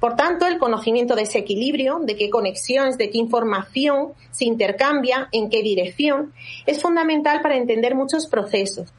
Por 0.00 0.16
tanto, 0.16 0.46
el 0.46 0.58
conocimiento 0.58 1.14
de 1.14 1.22
ese 1.22 1.38
equilibrio, 1.38 2.00
de 2.02 2.16
qué 2.16 2.30
conexiones, 2.30 2.98
de 2.98 3.10
qué 3.10 3.18
información 3.18 4.12
se 4.30 4.44
intercambia, 4.44 5.28
en 5.32 5.50
qué 5.50 5.62
dirección, 5.62 6.32
es 6.66 6.80
fundamental 6.80 7.42
para 7.42 7.56
entender 7.56 7.94
muchos 7.94 8.26
procesos 8.26 8.92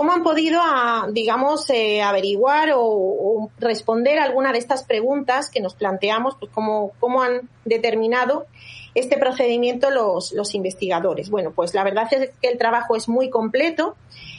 ¿Cómo 0.00 0.12
han 0.12 0.22
podido, 0.22 0.60
ah, 0.62 1.08
digamos, 1.12 1.68
eh, 1.68 2.00
averiguar 2.00 2.70
o, 2.74 3.50
responder 3.58 4.18
alguna 4.18 4.50
de 4.50 4.58
estas 4.58 4.82
preguntas 4.82 5.50
que 5.50 5.60
nos 5.60 5.74
planteamos? 5.74 6.36
Pues 6.40 6.50
cómo, 6.54 6.92
cómo 6.98 7.20
han 7.20 7.50
determinado 7.66 8.46
este 8.94 9.18
procedimiento 9.18 9.90
los, 9.90 10.32
los 10.32 10.54
investigadores. 10.54 11.28
Bueno, 11.28 11.52
pues 11.54 11.74
la 11.74 11.84
verdad 11.84 12.08
es 12.12 12.30
que 12.40 12.48
el 12.48 12.56
trabajo 12.56 12.96
es 12.96 13.10
muy 13.10 13.28
completo. 13.28 13.94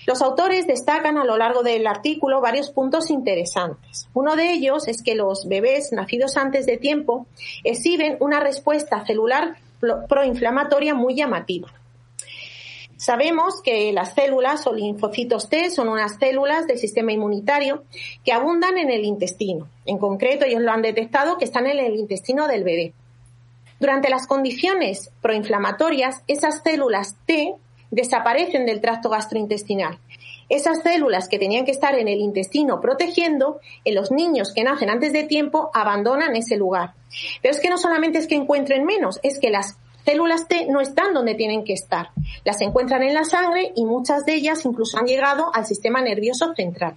Los 0.07 0.23
autores 0.23 0.65
destacan 0.65 1.19
a 1.19 1.25
lo 1.25 1.37
largo 1.37 1.61
del 1.61 1.85
artículo 1.85 2.41
varios 2.41 2.71
puntos 2.71 3.11
interesantes. 3.11 4.09
Uno 4.15 4.35
de 4.35 4.53
ellos 4.53 4.87
es 4.87 5.03
que 5.03 5.13
los 5.13 5.47
bebés 5.47 5.91
nacidos 5.91 6.37
antes 6.37 6.65
de 6.65 6.77
tiempo 6.77 7.27
exhiben 7.63 8.17
una 8.19 8.39
respuesta 8.39 9.05
celular 9.05 9.57
proinflamatoria 10.09 10.95
muy 10.95 11.13
llamativa. 11.13 11.71
Sabemos 13.01 13.63
que 13.63 13.91
las 13.93 14.13
células 14.13 14.67
o 14.67 14.75
linfocitos 14.75 15.49
T 15.49 15.71
son 15.71 15.89
unas 15.89 16.17
células 16.19 16.67
del 16.67 16.77
sistema 16.77 17.11
inmunitario 17.11 17.83
que 18.23 18.31
abundan 18.31 18.77
en 18.77 18.91
el 18.91 19.05
intestino. 19.05 19.67
En 19.87 19.97
concreto, 19.97 20.45
ellos 20.45 20.61
lo 20.61 20.71
han 20.71 20.83
detectado 20.83 21.39
que 21.39 21.45
están 21.45 21.65
en 21.65 21.79
el 21.79 21.95
intestino 21.95 22.47
del 22.47 22.63
bebé. 22.63 22.93
Durante 23.79 24.11
las 24.11 24.27
condiciones 24.27 25.09
proinflamatorias, 25.19 26.21
esas 26.27 26.61
células 26.61 27.15
T 27.25 27.55
desaparecen 27.89 28.67
del 28.67 28.81
tracto 28.81 29.09
gastrointestinal. 29.09 29.97
Esas 30.47 30.83
células 30.83 31.27
que 31.27 31.39
tenían 31.39 31.65
que 31.65 31.71
estar 31.71 31.95
en 31.95 32.07
el 32.07 32.19
intestino 32.19 32.81
protegiendo, 32.81 33.61
en 33.83 33.95
los 33.95 34.11
niños 34.11 34.53
que 34.53 34.63
nacen 34.63 34.91
antes 34.91 35.11
de 35.11 35.23
tiempo, 35.23 35.71
abandonan 35.73 36.35
ese 36.35 36.55
lugar. 36.55 36.93
Pero 37.41 37.51
es 37.51 37.59
que 37.59 37.71
no 37.71 37.79
solamente 37.79 38.19
es 38.19 38.27
que 38.27 38.35
encuentren 38.35 38.85
menos, 38.85 39.19
es 39.23 39.39
que 39.39 39.49
las 39.49 39.79
células 40.05 40.47
T 40.47 40.67
no 40.69 40.81
están 40.81 41.13
donde 41.13 41.35
tienen 41.35 41.63
que 41.63 41.73
estar. 41.73 42.09
Las 42.43 42.61
encuentran 42.61 43.03
en 43.03 43.13
la 43.13 43.23
sangre 43.23 43.71
y 43.75 43.85
muchas 43.85 44.25
de 44.25 44.33
ellas 44.33 44.65
incluso 44.65 44.97
han 44.97 45.05
llegado 45.05 45.51
al 45.53 45.65
sistema 45.65 46.01
nervioso 46.01 46.53
central. 46.55 46.95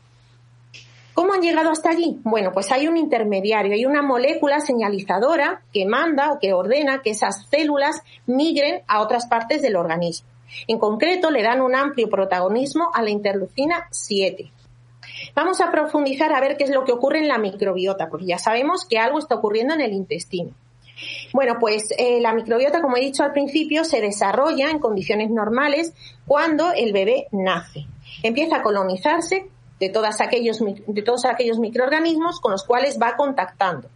¿Cómo 1.14 1.32
han 1.32 1.42
llegado 1.42 1.70
hasta 1.70 1.90
allí? 1.90 2.18
Bueno, 2.24 2.50
pues 2.52 2.72
hay 2.72 2.88
un 2.88 2.96
intermediario, 2.96 3.74
hay 3.74 3.86
una 3.86 4.02
molécula 4.02 4.58
señalizadora 4.58 5.62
que 5.72 5.86
manda 5.86 6.32
o 6.32 6.40
que 6.40 6.52
ordena 6.52 7.02
que 7.02 7.10
esas 7.10 7.46
células 7.48 8.02
migren 8.26 8.82
a 8.88 9.00
otras 9.00 9.28
partes 9.28 9.62
del 9.62 9.76
organismo. 9.76 10.28
En 10.66 10.78
concreto, 10.78 11.30
le 11.30 11.42
dan 11.42 11.60
un 11.60 11.76
amplio 11.76 12.08
protagonismo 12.08 12.90
a 12.92 13.02
la 13.02 13.10
interleucina 13.10 13.86
7. 13.92 14.50
Vamos 15.36 15.60
a 15.60 15.70
profundizar 15.70 16.32
a 16.32 16.40
ver 16.40 16.56
qué 16.56 16.64
es 16.64 16.70
lo 16.70 16.84
que 16.84 16.92
ocurre 16.92 17.18
en 17.18 17.28
la 17.28 17.38
microbiota, 17.38 18.08
porque 18.08 18.26
ya 18.26 18.38
sabemos 18.38 18.84
que 18.84 18.98
algo 18.98 19.18
está 19.20 19.36
ocurriendo 19.36 19.74
en 19.74 19.82
el 19.82 19.92
intestino. 19.92 20.50
Bueno, 21.32 21.56
pues 21.58 21.88
eh, 21.98 22.20
la 22.20 22.32
microbiota, 22.32 22.80
como 22.80 22.96
he 22.96 23.00
dicho 23.00 23.22
al 23.22 23.32
principio, 23.32 23.84
se 23.84 24.00
desarrolla 24.00 24.70
en 24.70 24.78
condiciones 24.78 25.30
normales 25.30 25.92
cuando 26.26 26.72
el 26.72 26.92
bebé 26.92 27.26
nace. 27.32 27.86
Empieza 28.22 28.56
a 28.56 28.62
colonizarse 28.62 29.46
de, 29.80 29.92
aquellos, 30.20 30.60
de 30.86 31.02
todos 31.02 31.24
aquellos 31.24 31.58
microorganismos 31.58 32.40
con 32.40 32.52
los 32.52 32.64
cuales 32.64 32.98
va 33.00 33.16
contactando. 33.16 33.88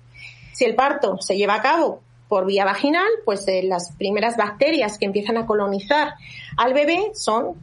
Si 0.53 0.65
el 0.65 0.75
parto 0.75 1.19
se 1.21 1.37
lleva 1.37 1.55
a 1.55 1.63
cabo 1.63 2.01
por 2.29 2.47
vía 2.47 2.65
vaginal, 2.65 3.09
pues 3.25 3.47
eh, 3.49 3.63
las 3.63 3.93
primeras 3.93 4.37
bacterias 4.37 4.99
que 4.99 5.07
empiezan 5.07 5.39
a 5.39 5.47
colonizar 5.47 6.15
al 6.57 6.75
bebé 6.75 7.11
son 7.15 7.55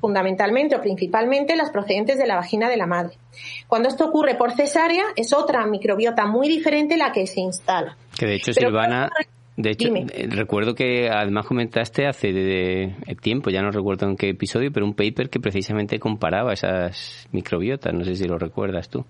fundamentalmente 0.00 0.76
o 0.76 0.82
principalmente 0.82 1.56
las 1.56 1.70
procedentes 1.70 2.18
de 2.18 2.26
la 2.26 2.36
vagina 2.36 2.68
de 2.68 2.76
la 2.76 2.86
madre. 2.86 3.16
Cuando 3.66 3.88
esto 3.88 4.04
ocurre 4.04 4.34
por 4.34 4.52
cesárea, 4.52 5.02
es 5.16 5.32
otra 5.32 5.64
microbiota 5.66 6.26
muy 6.26 6.46
diferente 6.46 6.98
la 6.98 7.10
que 7.10 7.26
se 7.26 7.40
instala. 7.40 7.96
Que 8.18 8.26
de 8.26 8.34
hecho, 8.36 8.52
Silvana, 8.52 9.10
de 9.56 9.70
hecho, 9.70 9.88
eh, 9.94 10.26
recuerdo 10.30 10.74
que 10.74 11.08
además 11.08 11.46
comentaste 11.46 12.06
hace 12.06 12.32
de, 12.32 12.94
tiempo, 13.20 13.50
ya 13.50 13.62
no 13.62 13.70
recuerdo 13.70 14.08
en 14.08 14.16
qué 14.16 14.30
episodio, 14.30 14.72
pero 14.72 14.84
un 14.84 14.94
paper 14.94 15.30
que 15.30 15.38
precisamente 15.38 15.98
comparaba 16.00 16.52
esas 16.52 17.28
microbiotas, 17.30 17.94
no 17.94 18.04
sé 18.04 18.16
si 18.16 18.24
lo 18.24 18.36
recuerdas 18.38 18.88
tú. 18.88 19.04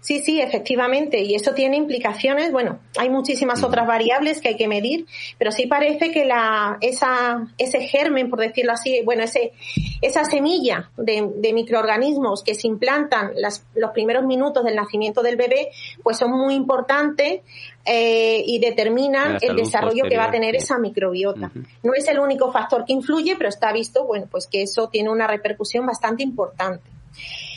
Sí, 0.00 0.20
sí, 0.20 0.40
efectivamente. 0.40 1.20
Y 1.22 1.34
eso 1.34 1.54
tiene 1.54 1.76
implicaciones. 1.76 2.52
Bueno, 2.52 2.78
hay 2.96 3.10
muchísimas 3.10 3.62
otras 3.64 3.86
variables 3.86 4.40
que 4.40 4.48
hay 4.48 4.56
que 4.56 4.68
medir, 4.68 5.06
pero 5.38 5.50
sí 5.50 5.66
parece 5.66 6.12
que 6.12 6.24
la, 6.24 6.78
esa, 6.80 7.48
ese 7.58 7.80
germen, 7.80 8.30
por 8.30 8.40
decirlo 8.40 8.72
así, 8.72 9.02
bueno, 9.04 9.24
ese, 9.24 9.52
esa 10.00 10.24
semilla 10.24 10.90
de, 10.96 11.30
de 11.36 11.52
microorganismos 11.52 12.42
que 12.44 12.54
se 12.54 12.68
implantan 12.68 13.32
las, 13.34 13.66
los 13.74 13.90
primeros 13.90 14.24
minutos 14.24 14.64
del 14.64 14.76
nacimiento 14.76 15.22
del 15.22 15.36
bebé, 15.36 15.68
pues 16.02 16.16
son 16.16 16.30
muy 16.30 16.54
importantes 16.54 17.42
eh, 17.84 18.42
y 18.46 18.58
determinan 18.60 19.38
el 19.40 19.56
desarrollo 19.56 20.04
que 20.08 20.16
va 20.16 20.24
a 20.24 20.30
tener 20.30 20.54
esa 20.54 20.78
microbiota. 20.78 21.50
No 21.82 21.94
es 21.94 22.06
el 22.08 22.18
único 22.18 22.52
factor 22.52 22.84
que 22.84 22.92
influye, 22.92 23.34
pero 23.36 23.48
está 23.48 23.72
visto, 23.72 24.04
bueno, 24.04 24.26
pues 24.30 24.46
que 24.46 24.62
eso 24.62 24.88
tiene 24.88 25.10
una 25.10 25.26
repercusión 25.26 25.86
bastante 25.86 26.22
importante. 26.22 26.97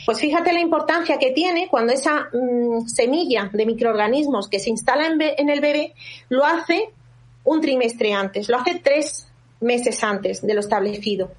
Pues 0.05 0.19
fíjate 0.19 0.53
la 0.53 0.59
importancia 0.59 1.17
que 1.17 1.31
tiene 1.31 1.67
cuando 1.69 1.93
esa 1.93 2.29
mm, 2.33 2.87
semilla 2.87 3.49
de 3.51 3.65
microorganismos 3.65 4.47
que 4.47 4.59
se 4.59 4.69
instala 4.69 5.07
en, 5.07 5.49
el 5.49 5.61
bebé 5.61 5.93
lo 6.29 6.45
hace 6.45 6.89
un 7.43 7.61
trimestre 7.61 8.13
antes, 8.13 8.49
lo 8.49 8.57
hace 8.57 8.79
tres 8.83 9.27
meses 9.59 10.03
antes 10.03 10.41
de 10.41 10.53
lo 10.53 10.59
establecido. 10.59 11.31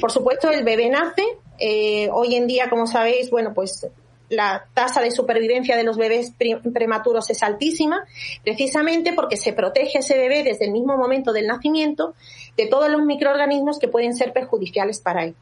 Por 0.00 0.10
supuesto, 0.10 0.50
el 0.50 0.64
bebé 0.64 0.90
nace. 0.90 1.24
Eh, 1.58 2.08
hoy 2.12 2.36
en 2.36 2.46
día, 2.46 2.68
como 2.70 2.86
sabéis, 2.86 3.30
bueno, 3.30 3.52
pues 3.54 3.86
la 4.30 4.66
tasa 4.74 5.02
de 5.02 5.10
supervivencia 5.10 5.76
de 5.76 5.82
los 5.82 5.96
bebés 5.96 6.32
prematuros 6.72 7.28
es 7.30 7.42
altísima, 7.42 8.04
precisamente 8.44 9.12
porque 9.12 9.36
se 9.36 9.52
protege 9.52 9.98
a 9.98 10.00
ese 10.00 10.16
bebé 10.16 10.42
desde 10.44 10.66
el 10.66 10.70
mismo 10.70 10.96
momento 10.96 11.32
del 11.32 11.46
nacimiento 11.46 12.14
de 12.56 12.66
todos 12.66 12.88
los 12.90 13.02
microorganismos 13.02 13.78
que 13.78 13.88
pueden 13.88 14.14
ser 14.14 14.32
perjudiciales 14.32 15.00
para 15.00 15.24
él. 15.24 15.34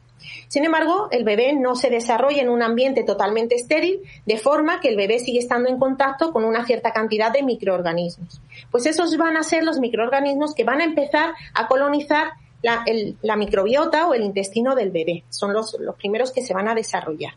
Sin 0.47 0.65
embargo, 0.65 1.07
el 1.11 1.23
bebé 1.23 1.53
no 1.53 1.75
se 1.75 1.89
desarrolla 1.89 2.41
en 2.41 2.49
un 2.49 2.61
ambiente 2.61 3.03
totalmente 3.03 3.55
estéril, 3.55 4.01
de 4.25 4.37
forma 4.37 4.79
que 4.79 4.89
el 4.89 4.95
bebé 4.95 5.19
sigue 5.19 5.39
estando 5.39 5.69
en 5.69 5.79
contacto 5.79 6.31
con 6.31 6.43
una 6.43 6.65
cierta 6.65 6.91
cantidad 6.91 7.31
de 7.31 7.43
microorganismos. 7.43 8.41
Pues 8.71 8.85
esos 8.85 9.15
van 9.17 9.37
a 9.37 9.43
ser 9.43 9.63
los 9.63 9.79
microorganismos 9.79 10.53
que 10.55 10.63
van 10.63 10.81
a 10.81 10.85
empezar 10.85 11.33
a 11.53 11.67
colonizar 11.67 12.31
la, 12.61 13.35
microbiota 13.35 14.07
o 14.07 14.13
el 14.13 14.23
intestino 14.23 14.75
del 14.75 14.91
bebé. 14.91 15.23
Son 15.29 15.53
los, 15.53 15.77
primeros 15.97 16.31
que 16.31 16.41
se 16.41 16.53
van 16.53 16.67
a 16.67 16.75
desarrollar. 16.75 17.33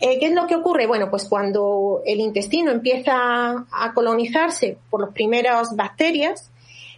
Eh, 0.00 0.18
¿Qué 0.18 0.26
es 0.26 0.32
lo 0.32 0.46
que 0.46 0.56
ocurre? 0.56 0.86
Bueno, 0.86 1.10
pues 1.10 1.28
cuando 1.28 2.02
el 2.04 2.18
intestino 2.18 2.72
empieza 2.72 3.66
a 3.70 3.92
colonizarse 3.94 4.78
por 4.90 5.00
las 5.00 5.10
primeras 5.10 5.76
bacterias, 5.76 6.50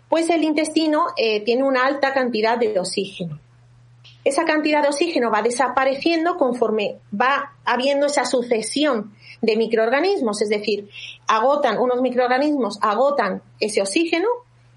pues 0.08 0.30
el 0.30 0.42
intestino 0.42 1.06
eh, 1.16 1.40
tiene 1.40 1.64
una 1.64 1.84
alta 1.84 2.14
cantidad 2.14 2.56
de 2.56 2.78
oxígeno 2.78 3.38
esa 4.24 4.44
cantidad 4.44 4.82
de 4.82 4.88
oxígeno 4.88 5.30
va 5.30 5.42
desapareciendo 5.42 6.36
conforme 6.36 6.96
va 7.12 7.52
habiendo 7.64 8.06
esa 8.06 8.24
sucesión 8.24 9.14
de 9.42 9.56
microorganismos, 9.56 10.40
es 10.40 10.48
decir, 10.48 10.88
agotan 11.26 11.78
unos 11.78 12.00
microorganismos, 12.00 12.78
agotan 12.80 13.42
ese 13.60 13.82
oxígeno 13.82 14.28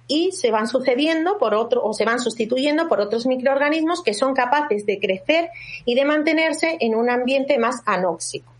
y 0.07 0.31
se 0.31 0.51
van 0.51 0.67
sucediendo 0.67 1.37
por 1.37 1.53
otro 1.53 1.83
o 1.83 1.93
se 1.93 2.05
van 2.05 2.19
sustituyendo 2.19 2.87
por 2.87 2.99
otros 2.99 3.25
microorganismos 3.25 4.03
que 4.03 4.13
son 4.13 4.33
capaces 4.33 4.85
de 4.85 4.99
crecer 4.99 5.49
y 5.85 5.95
de 5.95 6.05
mantenerse 6.05 6.77
en 6.79 6.95
un 6.95 7.09
ambiente 7.09 7.57
más 7.57 7.81
anóxico. 7.85 8.51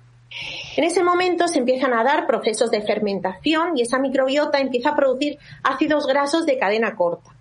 En 0.76 0.84
ese 0.84 1.04
momento 1.04 1.48
se 1.48 1.60
empiezan 1.60 1.94
a 1.94 2.04
dar 2.04 2.28
procesos 2.28 2.70
de 2.70 2.82
fermentación 2.82 3.78
y 3.78 3.82
esa 3.82 3.98
microbiota 3.98 4.60
empieza 4.60 4.90
a 4.90 4.96
producir 4.96 5.38
ácidos 5.64 6.06
grasos 6.06 6.46
de 6.46 6.58
cadena 6.58 6.96
corta. 6.96 7.37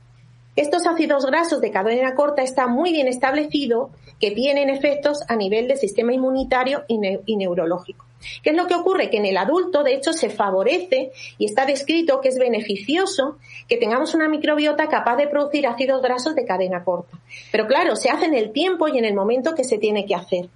Estos 0.56 0.86
ácidos 0.86 1.26
grasos 1.26 1.60
de 1.60 1.70
cadena 1.70 2.14
corta 2.14 2.42
está 2.42 2.66
muy 2.66 2.90
bien 2.90 3.08
establecido 3.08 3.90
que 4.18 4.30
tienen 4.30 4.70
efectos 4.70 5.18
a 5.28 5.36
nivel 5.36 5.68
del 5.68 5.76
sistema 5.76 6.14
inmunitario 6.14 6.84
y, 6.88 7.36
neurológico. 7.36 8.06
¿Qué 8.42 8.50
es 8.50 8.56
lo 8.56 8.66
que 8.66 8.74
ocurre? 8.74 9.10
Que 9.10 9.18
en 9.18 9.26
el 9.26 9.36
adulto, 9.36 9.84
de 9.84 9.94
hecho, 9.94 10.14
se 10.14 10.30
favorece 10.30 11.12
y 11.36 11.44
está 11.44 11.66
descrito 11.66 12.22
que 12.22 12.30
es 12.30 12.38
beneficioso 12.38 13.36
que 13.68 13.76
tengamos 13.76 14.14
una 14.14 14.30
microbiota 14.30 14.88
capaz 14.88 15.16
de 15.16 15.28
producir 15.28 15.66
ácidos 15.66 16.00
grasos 16.00 16.34
de 16.34 16.46
cadena 16.46 16.82
corta. 16.84 17.18
Pero 17.52 17.66
claro, 17.66 17.94
se 17.94 18.08
hace 18.08 18.24
en 18.24 18.34
el 18.34 18.52
tiempo 18.52 18.88
y 18.88 18.96
en 18.96 19.04
el 19.04 19.14
momento 19.14 19.54
que 19.54 19.64
se 19.64 19.76
tiene 19.76 20.06
que 20.06 20.14
hacer. 20.14 20.48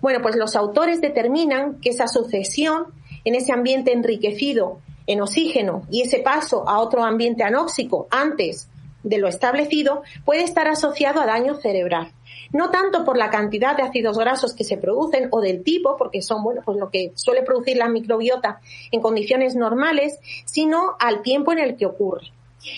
Bueno, 0.00 0.22
pues 0.22 0.36
los 0.36 0.54
autores 0.54 1.00
determinan 1.00 1.80
que 1.80 1.90
esa 1.90 2.06
sucesión 2.06 2.86
en 3.24 3.34
ese 3.34 3.52
ambiente 3.52 3.92
enriquecido 3.92 4.78
en 5.08 5.20
oxígeno 5.20 5.82
y 5.90 6.02
ese 6.02 6.20
paso 6.20 6.68
a 6.68 6.78
otro 6.78 7.02
ambiente 7.02 7.42
anóxico 7.42 8.06
antes 8.10 8.67
de 9.02 9.18
lo 9.18 9.28
establecido 9.28 10.02
puede 10.24 10.42
estar 10.42 10.68
asociado 10.68 11.20
a 11.20 11.26
daño 11.26 11.54
cerebral. 11.56 12.12
No 12.52 12.70
tanto 12.70 13.04
por 13.04 13.16
la 13.16 13.30
cantidad 13.30 13.76
de 13.76 13.82
ácidos 13.82 14.18
grasos 14.18 14.54
que 14.54 14.64
se 14.64 14.78
producen 14.78 15.28
o 15.30 15.40
del 15.40 15.62
tipo, 15.62 15.96
porque 15.96 16.22
son 16.22 16.42
bueno, 16.42 16.62
pues 16.64 16.78
lo 16.78 16.90
que 16.90 17.12
suele 17.14 17.42
producir 17.42 17.76
la 17.76 17.88
microbiota 17.88 18.60
en 18.90 19.02
condiciones 19.02 19.54
normales, 19.54 20.18
sino 20.46 20.96
al 20.98 21.22
tiempo 21.22 21.52
en 21.52 21.58
el 21.58 21.76
que 21.76 21.86
ocurre. 21.86 22.32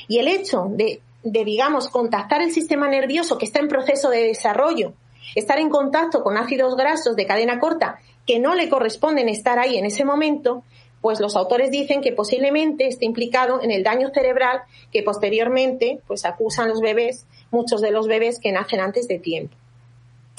Y 0.08 0.18
el 0.18 0.28
hecho 0.28 0.66
de, 0.70 1.00
de 1.22 1.44
digamos, 1.44 1.88
contactar 1.88 2.42
el 2.42 2.50
sistema 2.50 2.88
nervioso 2.88 3.38
que 3.38 3.46
está 3.46 3.60
en 3.60 3.68
proceso 3.68 4.10
de 4.10 4.24
desarrollo, 4.24 4.92
estar 5.34 5.58
en 5.58 5.70
contacto 5.70 6.22
con 6.22 6.36
ácidos 6.36 6.76
grasos 6.76 7.14
de 7.14 7.26
cadena 7.26 7.60
corta 7.60 8.00
que 8.26 8.38
no 8.38 8.54
le 8.54 8.68
corresponden 8.68 9.28
estar 9.28 9.58
ahí 9.58 9.76
en 9.76 9.86
ese 9.86 10.04
momento, 10.04 10.62
pues 11.00 11.20
los 11.20 11.36
autores 11.36 11.70
dicen 11.70 12.02
que 12.02 12.12
posiblemente 12.12 12.86
esté 12.86 13.04
implicado 13.04 13.62
en 13.62 13.70
el 13.70 13.82
daño 13.82 14.10
cerebral 14.10 14.62
que 14.92 15.02
posteriormente 15.02 16.00
pues 16.06 16.24
acusan 16.24 16.68
los 16.68 16.80
bebés, 16.80 17.26
muchos 17.50 17.80
de 17.80 17.90
los 17.90 18.06
bebés 18.06 18.38
que 18.38 18.52
nacen 18.52 18.80
antes 18.80 19.08
de 19.08 19.18
tiempo. 19.18 19.56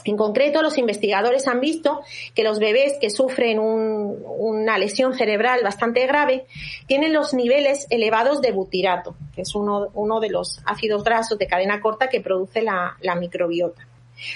En 0.03 0.18
concreto, 0.18 0.63
los 0.63 0.80
investigadores 0.80 1.48
han 1.48 1.60
visto 1.60 2.01
que 2.34 2.44
los 2.44 2.58
bebés 2.58 2.98
que 3.00 3.12
sufren 3.12 3.60
una 3.60 4.80
lesión 4.80 5.13
cerebral 5.13 5.62
bastante 5.63 6.08
grave 6.08 6.48
tienen 6.88 7.13
los 7.13 7.36
niveles 7.36 7.86
elevados 7.91 8.41
de 8.41 8.51
butirato, 8.51 9.15
que 9.36 9.44
es 9.44 9.53
uno, 9.53 10.20
de 10.20 10.30
los 10.30 10.60
ácidos 10.65 11.03
grasos 11.03 11.38
de 11.38 11.46
cadena 11.46 11.82
corta 11.82 12.10
que 12.10 12.20
produce 12.20 12.63
la 12.63 13.15
microbiota. 13.20 13.86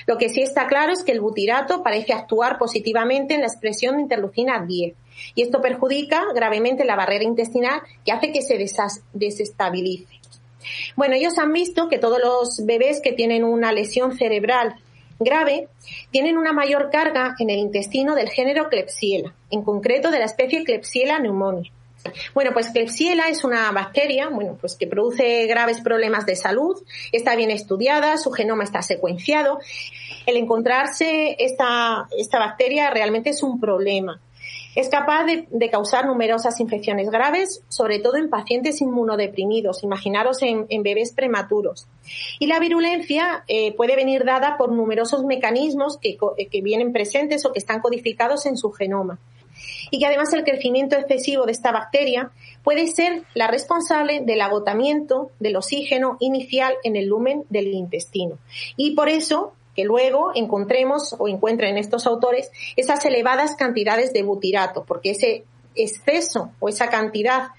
Lo 0.05 0.17
que 0.17 0.29
sí 0.29 0.41
está 0.41 0.67
claro 0.67 0.91
es 0.91 1.03
que 1.03 1.11
el 1.11 1.21
butirato 1.21 1.83
parece 1.83 2.13
actuar 2.13 2.57
positivamente 2.57 3.33
en 3.33 3.41
la 3.41 3.47
expresión 3.47 3.95
de 3.95 4.03
interleucina 4.03 4.63
10 4.65 4.95
y 5.33 5.41
esto 5.41 5.61
perjudica 5.61 6.23
gravemente 6.33 6.85
la 6.85 6.95
barrera 6.95 7.23
intestinal 7.23 7.81
que 8.03 8.11
hace 8.11 8.31
que 8.31 8.41
se 8.41 8.57
desestabilice. 9.13 10.19
Bueno, 10.95 11.15
ellos 11.15 11.37
han 11.37 11.53
visto 11.53 11.89
que 11.89 11.99
todos 11.99 12.19
los 12.19 12.65
bebés 12.65 13.01
que 13.01 13.13
tienen 13.13 13.43
una 13.43 13.71
lesión 13.71 14.17
cerebral 14.17 14.75
grave 15.19 15.69
tienen 16.11 16.37
una 16.37 16.53
mayor 16.53 16.89
carga 16.91 17.35
en 17.39 17.49
el 17.49 17.59
intestino 17.59 18.15
del 18.15 18.29
género 18.29 18.69
Klebsiella, 18.69 19.33
en 19.51 19.63
concreto 19.63 20.11
de 20.11 20.19
la 20.19 20.25
especie 20.25 20.63
Klebsiella 20.63 21.19
pneumoniae. 21.19 21.71
Bueno, 22.33 22.51
pues 22.53 22.69
Klebsiella 22.69 23.29
es 23.29 23.43
una 23.43 23.71
bacteria, 23.71 24.29
bueno, 24.29 24.57
pues 24.59 24.75
que 24.75 24.85
produce 24.85 25.47
graves 25.47 25.81
problemas 25.81 26.25
de 26.25 26.35
salud, 26.35 26.83
está 27.11 27.35
bien 27.35 27.49
estudiada, 27.49 28.17
su 28.17 28.31
genoma 28.31 28.63
está 28.63 28.81
secuenciado. 28.81 29.59
El 30.25 30.37
encontrarse 30.37 31.35
esta, 31.39 32.07
esta 32.17 32.39
bacteria 32.39 32.91
realmente 32.91 33.31
es 33.31 33.41
un 33.41 33.59
problema. 33.59 34.21
Es 34.75 34.89
capaz 34.89 35.25
de, 35.25 35.69
causar 35.69 36.05
numerosas 36.05 36.59
infecciones 36.59 37.09
graves, 37.09 37.63
sobre 37.69 37.99
todo 37.99 38.17
en 38.17 38.29
pacientes 38.29 38.81
inmunodeprimidos, 38.81 39.83
imaginaros 39.83 40.41
en, 40.41 40.83
bebés 40.83 41.13
prematuros. 41.13 41.87
Y 42.39 42.47
la 42.47 42.59
virulencia 42.59 43.43
eh, 43.47 43.73
puede 43.73 43.95
venir 43.95 44.25
dada 44.25 44.57
por 44.57 44.71
numerosos 44.71 45.23
mecanismos 45.23 45.97
que, 45.97 46.17
que 46.51 46.61
vienen 46.61 46.91
presentes 46.91 47.45
o 47.45 47.53
que 47.53 47.59
están 47.59 47.79
codificados 47.79 48.45
en 48.45 48.57
su 48.57 48.71
genoma 48.71 49.19
y 49.91 49.99
que 49.99 50.05
además 50.05 50.33
el 50.33 50.43
crecimiento 50.43 50.95
excesivo 50.95 51.45
de 51.45 51.51
esta 51.51 51.71
bacteria 51.71 52.31
puede 52.63 52.87
ser 52.87 53.23
la 53.33 53.47
responsable 53.47 54.21
del 54.21 54.41
agotamiento 54.41 55.31
del 55.39 55.55
oxígeno 55.55 56.17
inicial 56.19 56.75
en 56.83 56.95
el 56.95 57.07
lumen 57.07 57.45
del 57.49 57.67
intestino. 57.67 58.37
Y 58.75 58.95
por 58.95 59.09
eso 59.09 59.53
que 59.75 59.83
luego 59.83 60.31
encontremos 60.33 61.15
o 61.19 61.27
encuentren 61.27 61.77
estos 61.77 62.07
autores 62.07 62.51
esas 62.75 63.03
elevadas 63.05 63.55
cantidades 63.55 64.13
de 64.13 64.23
butirato, 64.23 64.83
porque 64.85 65.11
ese 65.11 65.45
exceso 65.75 66.51
o 66.59 66.69
esa 66.69 66.89
cantidad 66.89 67.49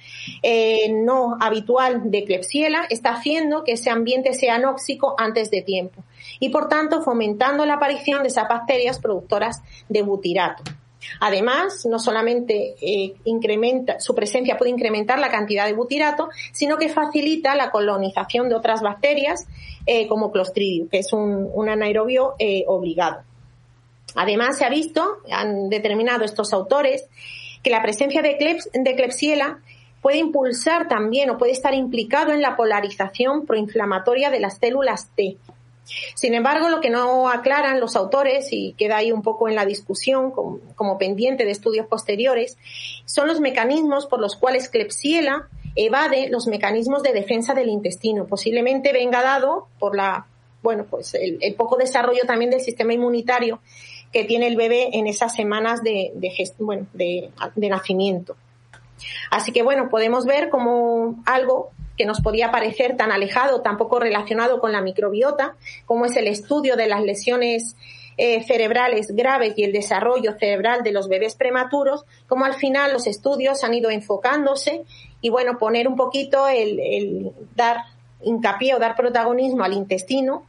eh, 0.42 0.90
no 0.90 1.36
habitual 1.40 2.10
de 2.10 2.24
Klebsiella 2.24 2.86
está 2.88 3.10
haciendo 3.10 3.62
que 3.62 3.72
ese 3.72 3.90
ambiente 3.90 4.32
sea 4.32 4.56
anóxico 4.56 5.14
antes 5.18 5.50
de 5.50 5.62
tiempo 5.62 6.02
y 6.40 6.48
por 6.48 6.68
tanto 6.68 7.02
fomentando 7.02 7.66
la 7.66 7.74
aparición 7.74 8.22
de 8.22 8.28
esas 8.28 8.48
bacterias 8.48 8.98
productoras 8.98 9.62
de 9.88 10.02
butirato. 10.02 10.62
Además, 11.20 11.86
no 11.86 11.98
solamente 11.98 12.74
eh, 12.80 13.14
incrementa, 13.24 14.00
su 14.00 14.14
presencia 14.14 14.56
puede 14.56 14.70
incrementar 14.70 15.18
la 15.18 15.30
cantidad 15.30 15.66
de 15.66 15.72
butirato, 15.72 16.28
sino 16.52 16.76
que 16.76 16.88
facilita 16.88 17.54
la 17.54 17.70
colonización 17.70 18.48
de 18.48 18.54
otras 18.54 18.82
bacterias 18.82 19.46
eh, 19.86 20.08
como 20.08 20.32
Clostridium, 20.32 20.88
que 20.88 20.98
es 20.98 21.12
un, 21.12 21.68
anaerobio 21.68 22.34
eh, 22.38 22.64
obligado. 22.66 23.22
Además, 24.14 24.58
se 24.58 24.64
ha 24.64 24.70
visto, 24.70 25.18
han 25.30 25.68
determinado 25.68 26.24
estos 26.24 26.52
autores, 26.52 27.06
que 27.62 27.70
la 27.70 27.82
presencia 27.82 28.22
de, 28.22 28.36
de 28.72 28.96
Klebsiella 28.96 29.58
puede 30.00 30.18
impulsar 30.18 30.88
también 30.88 31.30
o 31.30 31.38
puede 31.38 31.52
estar 31.52 31.74
implicado 31.74 32.32
en 32.32 32.40
la 32.40 32.56
polarización 32.56 33.44
proinflamatoria 33.44 34.30
de 34.30 34.40
las 34.40 34.58
células 34.58 35.10
T, 35.16 35.36
sin 36.14 36.34
embargo, 36.34 36.68
lo 36.68 36.80
que 36.80 36.90
no 36.90 37.28
aclaran 37.28 37.80
los 37.80 37.96
autores, 37.96 38.48
y 38.50 38.74
queda 38.76 38.98
ahí 38.98 39.12
un 39.12 39.22
poco 39.22 39.48
en 39.48 39.54
la 39.54 39.64
discusión 39.64 40.30
como, 40.30 40.98
pendiente 40.98 41.44
de 41.44 41.52
estudios 41.52 41.86
posteriores, 41.86 42.58
son 43.04 43.28
los 43.28 43.40
mecanismos 43.40 44.06
por 44.06 44.20
los 44.20 44.36
cuales 44.36 44.68
Klebsiella 44.68 45.48
evade 45.76 46.28
los 46.28 46.46
mecanismos 46.46 47.02
de 47.02 47.12
defensa 47.12 47.54
del 47.54 47.68
intestino. 47.68 48.26
Posiblemente 48.26 48.92
venga 48.92 49.22
dado 49.22 49.68
por 49.78 49.96
la, 49.96 50.26
bueno, 50.62 50.86
pues 50.88 51.14
el, 51.14 51.54
poco 51.54 51.76
desarrollo 51.76 52.22
también 52.26 52.50
del 52.50 52.60
sistema 52.60 52.92
inmunitario 52.92 53.60
que 54.12 54.24
tiene 54.24 54.46
el 54.46 54.56
bebé 54.56 54.90
en 54.92 55.06
esas 55.06 55.34
semanas 55.34 55.82
de, 55.82 56.12
bueno, 56.58 56.86
de, 56.94 57.30
de 57.54 57.68
nacimiento. 57.68 58.36
Así 59.30 59.52
que 59.52 59.62
bueno, 59.62 59.90
podemos 59.90 60.24
ver 60.24 60.48
como 60.48 61.22
algo 61.26 61.70
que 61.96 62.06
nos 62.06 62.20
podía 62.20 62.50
parecer 62.50 62.96
tan 62.96 63.12
alejado, 63.12 63.62
tan 63.62 63.76
poco 63.76 63.98
relacionado 63.98 64.60
con 64.60 64.72
la 64.72 64.80
microbiota, 64.80 65.56
como 65.84 66.04
es 66.06 66.16
el 66.16 66.26
estudio 66.26 66.76
de 66.76 66.86
las 66.86 67.02
lesiones 67.02 67.76
eh, 68.18 68.42
cerebrales 68.44 69.08
graves 69.08 69.54
y 69.56 69.64
el 69.64 69.72
desarrollo 69.72 70.38
cerebral 70.38 70.82
de 70.82 70.92
los 70.92 71.08
bebés 71.08 71.34
prematuros, 71.34 72.04
como 72.26 72.44
al 72.44 72.54
final 72.54 72.92
los 72.92 73.06
estudios 73.06 73.62
han 73.62 73.74
ido 73.74 73.90
enfocándose 73.90 74.84
y 75.20 75.28
bueno, 75.28 75.58
poner 75.58 75.86
un 75.86 75.96
poquito 75.96 76.48
el, 76.48 76.80
el 76.80 77.32
dar 77.54 77.78
hincapié 78.22 78.74
o 78.74 78.78
dar 78.78 78.96
protagonismo 78.96 79.64
al 79.64 79.74
intestino 79.74 80.44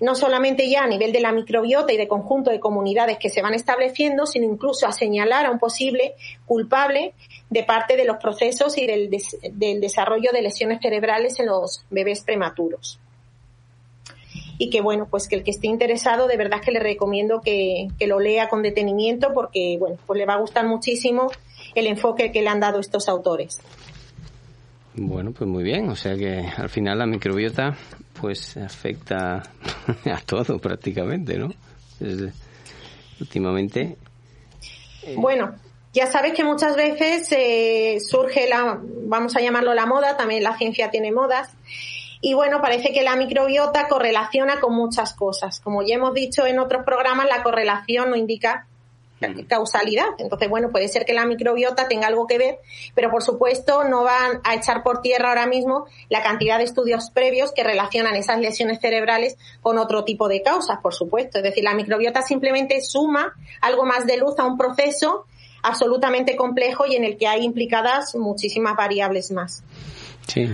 no 0.00 0.14
solamente 0.14 0.68
ya 0.68 0.82
a 0.82 0.86
nivel 0.86 1.12
de 1.12 1.20
la 1.20 1.32
microbiota 1.32 1.92
y 1.92 1.96
de 1.96 2.08
conjunto 2.08 2.50
de 2.50 2.60
comunidades 2.60 3.18
que 3.18 3.30
se 3.30 3.42
van 3.42 3.54
estableciendo, 3.54 4.26
sino 4.26 4.46
incluso 4.46 4.86
a 4.86 4.92
señalar 4.92 5.46
a 5.46 5.50
un 5.50 5.58
posible 5.58 6.14
culpable 6.46 7.14
de 7.50 7.64
parte 7.64 7.96
de 7.96 8.04
los 8.04 8.18
procesos 8.18 8.76
y 8.78 8.86
del, 8.86 9.10
desarrollo 9.80 10.30
de 10.32 10.42
lesiones 10.42 10.80
cerebrales 10.80 11.38
en 11.40 11.46
los 11.46 11.84
bebés 11.90 12.22
prematuros. 12.22 12.98
y 14.60 14.70
que 14.70 14.80
bueno, 14.80 15.06
pues 15.08 15.28
que 15.28 15.36
el 15.36 15.44
que 15.44 15.52
esté 15.52 15.68
interesado 15.68 16.26
de 16.26 16.36
verdad 16.36 16.60
que 16.60 16.72
le 16.72 16.80
recomiendo 16.80 17.40
que, 17.40 17.88
que 17.96 18.08
lo 18.08 18.18
lea 18.18 18.48
con 18.48 18.62
detenimiento 18.62 19.32
porque 19.32 19.76
bueno, 19.78 19.98
pues 20.04 20.18
le 20.18 20.26
va 20.26 20.34
a 20.34 20.38
gustar 20.38 20.66
muchísimo 20.66 21.30
el 21.76 21.86
enfoque 21.86 22.32
que 22.32 22.42
le 22.42 22.48
han 22.48 22.58
dado 22.58 22.80
estos 22.80 23.08
autores. 23.08 23.60
Bueno, 25.00 25.32
pues 25.32 25.48
muy 25.48 25.62
bien, 25.62 25.88
o 25.88 25.96
sea 25.96 26.16
que 26.16 26.44
al 26.56 26.68
final 26.68 26.98
la 26.98 27.06
microbiota 27.06 27.76
pues 28.20 28.56
afecta 28.56 29.42
a 30.04 30.20
todo 30.26 30.58
prácticamente, 30.58 31.38
¿no? 31.38 31.50
últimamente. 33.20 33.96
Eh, 35.02 35.14
bueno, 35.16 35.54
ya 35.92 36.06
sabes 36.06 36.32
que 36.32 36.44
muchas 36.44 36.76
veces 36.76 37.30
eh, 37.32 37.98
surge 38.00 38.48
la, 38.48 38.80
vamos 38.82 39.36
a 39.36 39.40
llamarlo 39.40 39.72
la 39.74 39.86
moda, 39.86 40.16
también 40.16 40.42
la 40.42 40.56
ciencia 40.56 40.90
tiene 40.90 41.12
modas, 41.12 41.50
y 42.20 42.34
bueno, 42.34 42.60
parece 42.60 42.92
que 42.92 43.02
la 43.02 43.14
microbiota 43.14 43.86
correlaciona 43.88 44.58
con 44.58 44.74
muchas 44.74 45.14
cosas. 45.14 45.60
Como 45.60 45.82
ya 45.82 45.94
hemos 45.94 46.14
dicho 46.14 46.46
en 46.46 46.58
otros 46.58 46.84
programas, 46.84 47.28
la 47.28 47.44
correlación 47.44 48.10
no 48.10 48.16
indica 48.16 48.66
causalidad. 49.48 50.08
Entonces, 50.18 50.48
bueno, 50.48 50.70
puede 50.70 50.88
ser 50.88 51.04
que 51.04 51.12
la 51.12 51.26
microbiota 51.26 51.88
tenga 51.88 52.06
algo 52.06 52.26
que 52.26 52.38
ver, 52.38 52.58
pero 52.94 53.10
por 53.10 53.22
supuesto 53.22 53.84
no 53.84 54.04
van 54.04 54.40
a 54.44 54.54
echar 54.54 54.82
por 54.82 55.00
tierra 55.00 55.30
ahora 55.30 55.46
mismo 55.46 55.86
la 56.08 56.22
cantidad 56.22 56.58
de 56.58 56.64
estudios 56.64 57.10
previos 57.10 57.52
que 57.52 57.64
relacionan 57.64 58.14
esas 58.16 58.40
lesiones 58.40 58.80
cerebrales 58.80 59.36
con 59.60 59.78
otro 59.78 60.04
tipo 60.04 60.28
de 60.28 60.42
causas, 60.42 60.78
por 60.82 60.94
supuesto. 60.94 61.38
Es 61.38 61.44
decir, 61.44 61.64
la 61.64 61.74
microbiota 61.74 62.22
simplemente 62.22 62.80
suma 62.80 63.34
algo 63.60 63.84
más 63.84 64.06
de 64.06 64.16
luz 64.18 64.38
a 64.38 64.44
un 64.44 64.56
proceso 64.56 65.26
absolutamente 65.62 66.36
complejo 66.36 66.86
y 66.86 66.94
en 66.94 67.04
el 67.04 67.16
que 67.16 67.26
hay 67.26 67.44
implicadas 67.44 68.14
muchísimas 68.14 68.76
variables 68.76 69.30
más. 69.32 69.64
Sí. 70.26 70.48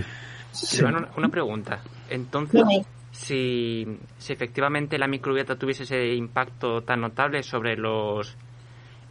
una, 0.83 1.29
pregunta. 1.29 1.81
Entonces, 2.09 2.63
si, 3.11 3.85
si 4.17 4.33
efectivamente 4.33 4.97
la 4.97 5.07
microbiota 5.07 5.55
tuviese 5.55 5.83
ese 5.83 6.13
impacto 6.15 6.81
tan 6.81 7.01
notable 7.01 7.43
sobre 7.43 7.75
los 7.75 8.35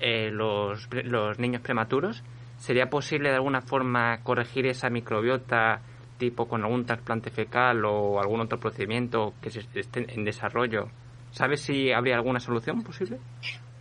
eh, 0.07 0.31
los, 0.31 0.87
los 1.05 1.39
niños 1.39 1.63
prematuros, 1.63 2.23
¿sería 2.59 2.91
posible 2.91 3.31
de 3.31 3.37
alguna 3.37 3.63
forma 3.63 4.21
corregir 4.23 4.67
esa 4.67 4.91
microbiota 4.91 5.81
tipo 6.19 6.47
con 6.47 6.63
algún 6.63 6.85
trasplante 6.85 7.31
fecal 7.31 7.87
o 7.87 8.21
algún 8.21 8.43
otro 8.43 8.61
procedimiento 8.61 9.33
que 9.41 9.49
se 9.49 9.61
esté 9.75 10.05
en 10.15 10.27
desarrollo? 10.27 10.91
¿Sabes 11.31 11.63
si 11.63 11.91
habría 11.91 12.17
alguna 12.17 12.39
solución 12.39 12.83
posible? 12.83 13.19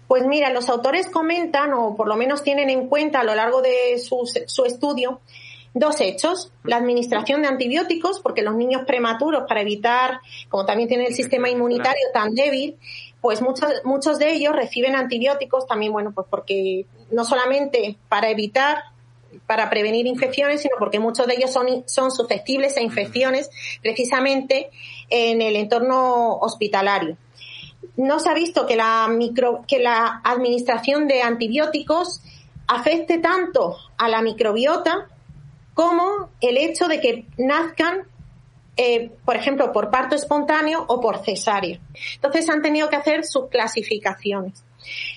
Pues 0.07 0.25
mira, 0.25 0.49
los 0.49 0.69
autores 0.69 1.09
comentan, 1.09 1.73
o 1.73 1.93
por 1.93 2.07
lo 2.07 2.15
menos 2.15 2.41
tienen 2.41 2.69
en 2.69 2.87
cuenta 2.87 3.19
a 3.19 3.25
lo 3.25 3.35
largo 3.35 3.61
de 3.61 3.99
su, 3.99 4.25
su 4.47 4.63
estudio, 4.63 5.19
dos 5.73 5.99
hechos. 5.99 6.53
La 6.63 6.77
administración 6.77 7.41
de 7.41 7.49
antibióticos, 7.49 8.21
porque 8.21 8.43
los 8.43 8.55
niños 8.55 8.83
prematuros, 8.85 9.43
para 9.47 9.59
evitar, 9.59 10.21
como 10.47 10.65
también 10.65 10.87
tienen 10.87 11.07
el 11.07 11.13
sistema 11.13 11.49
inmunitario 11.49 12.03
tan 12.13 12.33
débil, 12.33 12.77
pues 13.23 13.41
muchos, 13.41 13.69
muchos 13.85 14.19
de 14.19 14.33
ellos 14.33 14.53
reciben 14.53 14.97
antibióticos 14.97 15.65
también, 15.65 15.93
bueno, 15.93 16.11
pues 16.11 16.27
porque 16.29 16.85
no 17.09 17.23
solamente 17.23 17.97
para 18.09 18.29
evitar 18.29 18.83
para 19.47 19.69
prevenir 19.69 20.05
infecciones, 20.07 20.61
sino 20.61 20.75
porque 20.77 20.99
muchos 20.99 21.25
de 21.25 21.35
ellos 21.35 21.49
son, 21.49 21.85
son 21.85 22.11
susceptibles 22.11 22.75
a 22.75 22.81
infecciones 22.81 23.49
precisamente 23.81 24.71
en 25.09 25.41
el 25.41 25.55
entorno 25.55 26.33
hospitalario. 26.39 27.15
No 27.95 28.19
se 28.19 28.29
ha 28.29 28.33
visto 28.33 28.67
que 28.67 28.75
la, 28.75 29.07
micro, 29.07 29.63
que 29.69 29.79
la 29.79 30.19
administración 30.25 31.07
de 31.07 31.21
antibióticos 31.21 32.21
afecte 32.67 33.19
tanto 33.19 33.77
a 33.97 34.09
la 34.09 34.21
microbiota 34.21 35.07
como 35.73 36.29
el 36.41 36.57
hecho 36.57 36.89
de 36.89 36.99
que 36.99 37.25
nazcan 37.37 38.05
eh, 38.75 39.11
por 39.23 39.35
ejemplo, 39.35 39.71
por 39.71 39.91
parto 39.91 40.15
espontáneo 40.15 40.85
o 40.87 40.99
por 40.99 41.23
cesárea. 41.23 41.79
Entonces 42.15 42.49
han 42.49 42.61
tenido 42.61 42.89
que 42.89 42.95
hacer 42.95 43.23
subclasificaciones. 43.23 44.63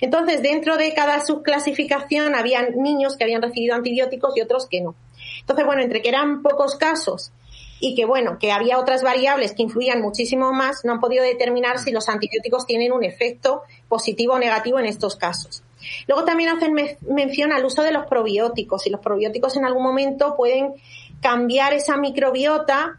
Entonces, 0.01 0.43
dentro 0.43 0.77
de 0.77 0.95
cada 0.95 1.25
subclasificación 1.25 2.35
había 2.35 2.69
niños 2.71 3.17
que 3.17 3.25
habían 3.25 3.43
recibido 3.43 3.75
antibióticos 3.75 4.37
y 4.37 4.41
otros 4.41 4.69
que 4.69 4.81
no. 4.81 4.95
Entonces, 5.41 5.67
bueno, 5.67 5.83
entre 5.83 6.03
que 6.03 6.09
eran 6.09 6.43
pocos 6.43 6.77
casos 6.77 7.33
y 7.81 7.95
que, 7.95 8.05
bueno, 8.05 8.39
que 8.39 8.53
había 8.53 8.79
otras 8.79 9.03
variables 9.03 9.53
que 9.53 9.63
influían 9.63 10.01
muchísimo 10.01 10.53
más, 10.53 10.85
no 10.85 10.93
han 10.93 11.01
podido 11.01 11.25
determinar 11.25 11.79
si 11.79 11.91
los 11.91 12.09
antibióticos 12.09 12.67
tienen 12.67 12.93
un 12.93 13.05
efecto 13.05 13.63
positivo 13.89 14.35
o 14.35 14.39
negativo 14.39 14.79
en 14.79 14.87
estos 14.87 15.17
casos. 15.17 15.63
Luego 16.07 16.25
también 16.25 16.51
hacen 16.51 16.75
mención 17.09 17.53
al 17.53 17.65
uso 17.65 17.83
de 17.83 17.93
los 17.93 18.07
probióticos 18.07 18.87
y 18.87 18.91
los 18.91 19.01
probióticos 19.01 19.57
en 19.57 19.65
algún 19.65 19.83
momento 19.83 20.37
pueden 20.37 20.75
cambiar 21.21 21.75
esa 21.75 21.97
microbiota 21.97 22.99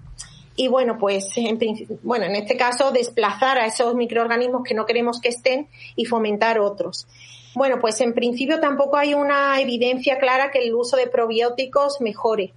y 0.58 0.68
bueno, 0.68 0.98
pues 0.98 1.30
en, 1.36 1.60
bueno, 2.02 2.26
en 2.26 2.36
este 2.36 2.58
caso 2.58 2.92
desplazar 2.92 3.60
a 3.60 3.68
esos 3.68 3.94
microorganismos 3.94 4.64
que 4.64 4.74
no 4.74 4.88
queremos 4.88 5.22
que 5.22 5.30
estén 5.30 5.70
y 5.96 6.06
fomentar 6.06 6.60
otros. 6.60 7.08
Bueno, 7.54 7.78
pues 7.80 8.02
en 8.02 8.14
principio 8.14 8.60
tampoco 8.60 8.98
hay 8.98 9.14
una 9.14 9.62
evidencia 9.62 10.18
clara 10.18 10.50
que 10.52 10.60
el 10.60 10.74
uso 10.74 10.98
de 10.98 11.08
probióticos 11.08 12.02
mejore. 12.02 12.54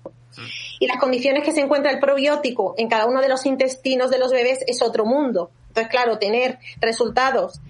Y 0.79 0.87
las 0.87 0.97
condiciones 0.97 1.45
que 1.45 1.53
se 1.53 1.61
encuentra 1.61 1.93
el 1.93 2.01
probiótico 2.01 2.75
en 2.79 2.89
cada 2.89 3.05
uno 3.05 3.21
de 3.21 3.29
los 3.29 3.45
intestinos 3.45 4.11
de 4.11 4.19
los 4.19 4.33
bebés 4.33 4.61
es 4.67 4.81
otro 4.81 5.05
mundo. 5.05 5.51
Entonces, 5.69 5.91
claro, 5.91 6.19
tener 6.19 6.59
resultados 6.81 7.61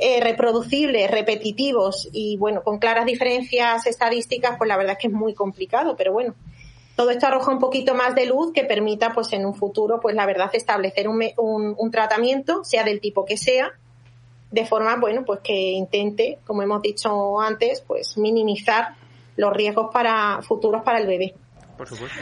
eh, 0.00 0.20
reproducibles, 0.20 1.08
repetitivos 1.12 2.08
y, 2.12 2.36
bueno, 2.38 2.64
con 2.64 2.78
claras 2.78 3.06
diferencias 3.06 3.86
estadísticas, 3.86 4.56
pues 4.58 4.66
la 4.66 4.76
verdad 4.76 4.94
es 4.94 4.98
que 4.98 5.06
es 5.06 5.12
muy 5.12 5.32
complicado, 5.32 5.94
pero 5.96 6.12
bueno, 6.12 6.34
todo 6.96 7.10
esto 7.10 7.26
arroja 7.26 7.52
un 7.52 7.58
poquito 7.58 7.94
más 7.94 8.14
de 8.14 8.26
luz 8.26 8.52
que 8.52 8.64
permita, 8.64 9.12
pues 9.12 9.32
en 9.34 9.44
un 9.44 9.54
futuro, 9.54 10.00
pues 10.00 10.16
la 10.16 10.24
verdad, 10.24 10.50
establecer 10.54 11.08
un, 11.08 11.22
un, 11.36 11.90
tratamiento, 11.90 12.64
sea 12.64 12.84
del 12.84 13.00
tipo 13.00 13.26
que 13.26 13.36
sea, 13.36 13.70
de 14.50 14.64
forma, 14.64 14.96
bueno, 14.96 15.22
pues 15.24 15.40
que 15.40 15.52
intente, 15.52 16.38
como 16.46 16.62
hemos 16.62 16.80
dicho 16.80 17.38
antes, 17.38 17.84
pues 17.86 18.16
minimizar 18.16 18.94
los 19.36 19.52
riesgos 19.52 19.90
para 19.92 20.40
futuros 20.40 20.82
para 20.82 20.98
el 20.98 21.06
bebé. 21.06 21.34
Por 21.76 21.86
supuesto. 21.86 22.18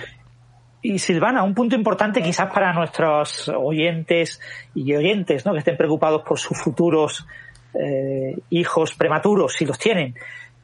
Y 0.83 0.99
Silvana, 0.99 1.45
un 1.45 1.55
punto 1.55 1.77
importante 1.77 2.21
quizás 2.21 2.53
para 2.53 2.73
nuestros 2.73 3.49
oyentes 3.49 4.41
y 4.75 4.95
oyentes, 4.95 5.47
¿no? 5.47 5.53
Que 5.53 5.61
estén 5.61 5.77
preocupados 5.77 6.23
por 6.23 6.39
sus 6.39 6.61
futuros 6.61 7.25
eh, 7.73 8.37
hijos 8.51 8.93
prematuros, 8.95 9.55
si 9.55 9.65
los 9.65 9.79
tienen. 9.79 10.15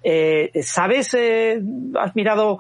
Eh, 0.03 0.51
¿Sabes, 0.63 1.15
eh, 1.15 1.61
has 1.99 2.15
mirado 2.17 2.59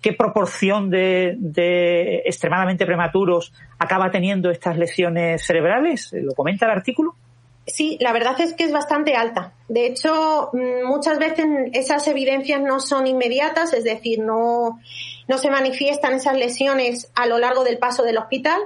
qué 0.00 0.12
proporción 0.12 0.90
de, 0.90 2.22
extremadamente 2.24 2.86
prematuros 2.86 3.52
acaba 3.78 4.10
teniendo 4.10 4.50
estas 4.50 4.76
lesiones 4.76 5.44
cerebrales? 5.44 6.10
¿Lo 6.12 6.34
comenta 6.34 6.66
el 6.66 6.72
artículo? 6.72 7.14
Sí, 7.66 7.98
la 8.00 8.12
verdad 8.12 8.40
es 8.40 8.54
que 8.54 8.64
es 8.64 8.72
bastante 8.72 9.14
alta. 9.14 9.52
De 9.68 9.86
hecho, 9.86 10.50
mm, 10.52 10.86
muchas 10.86 11.18
veces 11.18 11.46
esas 11.72 12.06
evidencias 12.08 12.60
no 12.60 12.80
son 12.80 13.06
inmediatas, 13.06 13.72
es 13.74 13.84
decir, 13.84 14.20
no, 14.20 14.80
no 15.28 15.38
se 15.38 15.50
manifiestan 15.50 16.14
esas 16.14 16.36
lesiones 16.36 17.10
a 17.14 17.26
lo 17.26 17.38
largo 17.38 17.62
del 17.62 17.78
paso 17.78 18.02
del 18.02 18.18
hospital, 18.18 18.60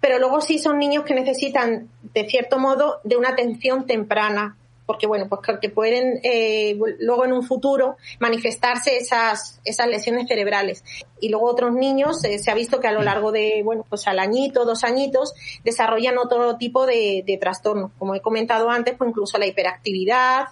pero 0.00 0.18
luego 0.18 0.40
sí 0.40 0.58
son 0.58 0.78
niños 0.78 1.04
que 1.04 1.14
necesitan, 1.14 1.88
de 2.14 2.28
cierto 2.28 2.58
modo, 2.58 3.00
de 3.04 3.16
una 3.16 3.30
atención 3.30 3.86
temprana 3.86 4.56
porque 4.88 5.06
bueno, 5.06 5.28
pues 5.28 5.42
que 5.60 5.68
pueden 5.68 6.18
eh, 6.22 6.74
luego 7.00 7.26
en 7.26 7.34
un 7.34 7.42
futuro 7.42 7.98
manifestarse 8.20 8.96
esas, 8.96 9.60
esas 9.62 9.86
lesiones 9.86 10.26
cerebrales. 10.26 10.82
Y 11.20 11.28
luego 11.28 11.44
otros 11.44 11.74
niños 11.74 12.24
eh, 12.24 12.38
se 12.38 12.50
ha 12.50 12.54
visto 12.54 12.80
que 12.80 12.88
a 12.88 12.92
lo 12.92 13.02
largo 13.02 13.30
de, 13.30 13.60
bueno, 13.62 13.84
pues 13.86 14.08
al 14.08 14.18
añito, 14.18 14.64
dos 14.64 14.84
añitos, 14.84 15.34
desarrollan 15.62 16.16
otro 16.16 16.56
tipo 16.56 16.86
de, 16.86 17.22
de 17.26 17.36
trastornos. 17.36 17.90
Como 17.98 18.14
he 18.14 18.22
comentado 18.22 18.70
antes, 18.70 18.94
pues 18.96 19.10
incluso 19.10 19.36
la 19.36 19.46
hiperactividad 19.46 20.46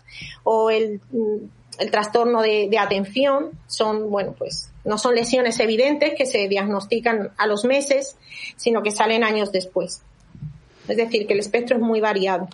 o 0.44 0.68
el, 0.68 1.00
mm, 1.12 1.36
el 1.78 1.90
trastorno 1.90 2.42
de, 2.42 2.68
de 2.68 2.78
atención 2.78 3.52
son, 3.66 4.10
bueno, 4.10 4.34
pues 4.36 4.70
no 4.84 4.98
son 4.98 5.14
lesiones 5.14 5.58
evidentes 5.60 6.12
que 6.14 6.26
se 6.26 6.46
diagnostican 6.46 7.30
a 7.38 7.46
los 7.46 7.64
meses, 7.64 8.18
sino 8.56 8.82
que 8.82 8.90
salen 8.90 9.24
años 9.24 9.50
después. 9.50 10.02
Es 10.88 10.98
decir, 10.98 11.26
que 11.26 11.32
el 11.32 11.40
espectro 11.40 11.76
es 11.78 11.82
muy 11.82 12.02
variado. 12.02 12.50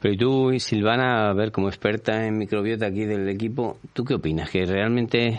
Pero 0.00 0.16
tú, 0.16 0.58
Silvana, 0.58 1.28
a 1.28 1.34
ver, 1.34 1.52
como 1.52 1.68
experta 1.68 2.26
en 2.26 2.38
microbiota 2.38 2.86
aquí 2.86 3.04
del 3.04 3.28
equipo, 3.28 3.78
¿tú 3.92 4.04
qué 4.04 4.14
opinas? 4.14 4.50
¿Que 4.50 4.64
realmente, 4.64 5.38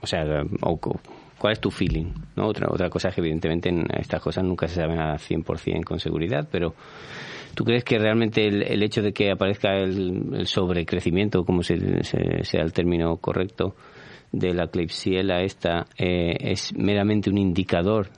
o 0.00 0.06
sea, 0.06 0.24
cuál 1.38 1.52
es 1.52 1.60
tu 1.60 1.70
feeling? 1.70 2.12
¿no? 2.34 2.48
Otra, 2.48 2.66
otra 2.68 2.90
cosa 2.90 3.08
es 3.08 3.14
que 3.14 3.20
evidentemente 3.20 3.68
en 3.68 3.86
estas 3.96 4.20
cosas 4.20 4.42
nunca 4.42 4.66
se 4.66 4.76
saben 4.76 4.98
a 4.98 5.14
100% 5.14 5.84
con 5.84 6.00
seguridad, 6.00 6.48
pero 6.50 6.74
¿tú 7.54 7.64
crees 7.64 7.84
que 7.84 7.98
realmente 7.98 8.46
el, 8.48 8.82
hecho 8.82 9.00
de 9.00 9.12
que 9.12 9.30
aparezca 9.30 9.76
el, 9.76 10.46
sobrecrecimiento, 10.46 11.44
como 11.44 11.62
se, 11.62 12.02
sea 12.02 12.62
el 12.62 12.72
término 12.72 13.16
correcto, 13.18 13.76
de 14.32 14.52
la 14.52 14.66
Klebsiella 14.66 15.42
esta, 15.42 15.86
eh, 15.96 16.36
es 16.40 16.76
meramente 16.76 17.30
un 17.30 17.38
indicador 17.38 18.08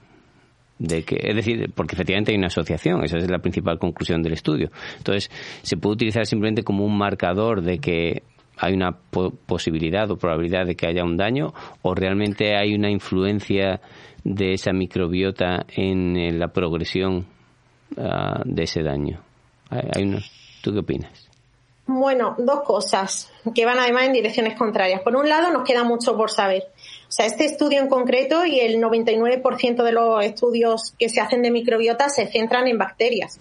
de 0.79 1.03
que, 1.03 1.17
es 1.21 1.35
decir, 1.35 1.71
porque 1.73 1.95
efectivamente 1.95 2.31
hay 2.31 2.37
una 2.37 2.47
asociación, 2.47 3.03
esa 3.03 3.17
es 3.17 3.29
la 3.29 3.39
principal 3.39 3.79
conclusión 3.79 4.21
del 4.21 4.33
estudio. 4.33 4.69
Entonces, 4.97 5.29
se 5.63 5.77
puede 5.77 5.93
utilizar 5.93 6.25
simplemente 6.25 6.63
como 6.63 6.85
un 6.85 6.97
marcador 6.97 7.61
de 7.61 7.79
que 7.79 8.23
hay 8.57 8.73
una 8.73 8.91
posibilidad 9.45 10.09
o 10.09 10.17
probabilidad 10.17 10.65
de 10.65 10.75
que 10.75 10.87
haya 10.87 11.03
un 11.03 11.17
daño 11.17 11.53
o 11.83 11.93
realmente 11.93 12.55
hay 12.57 12.73
una 12.73 12.89
influencia 12.89 13.81
de 14.23 14.53
esa 14.53 14.73
microbiota 14.73 15.65
en 15.69 16.39
la 16.39 16.49
progresión 16.49 17.27
ah, 17.97 18.41
de 18.45 18.63
ese 18.63 18.83
daño. 18.83 19.21
Hay, 19.69 20.17
¿Tú 20.61 20.73
qué 20.73 20.79
opinas? 20.79 21.29
Bueno, 21.85 22.35
dos 22.37 22.61
cosas 22.65 23.31
que 23.55 23.65
van 23.65 23.79
además 23.79 24.07
en 24.07 24.13
direcciones 24.13 24.57
contrarias. 24.57 25.01
Por 25.01 25.15
un 25.15 25.29
lado, 25.29 25.51
nos 25.51 25.63
queda 25.63 25.85
mucho 25.85 26.17
por 26.17 26.29
saber. 26.29 26.63
O 27.07 27.11
sea, 27.11 27.25
este 27.25 27.45
estudio 27.45 27.79
en 27.79 27.87
concreto 27.87 28.45
y 28.45 28.59
el 28.59 28.81
99% 28.81 29.83
de 29.83 29.91
los 29.93 30.23
estudios 30.25 30.93
que 30.99 31.07
se 31.07 31.21
hacen 31.21 31.41
de 31.41 31.51
microbiota 31.51 32.09
se 32.09 32.27
centran 32.27 32.67
en 32.67 32.77
bacterias, 32.77 33.39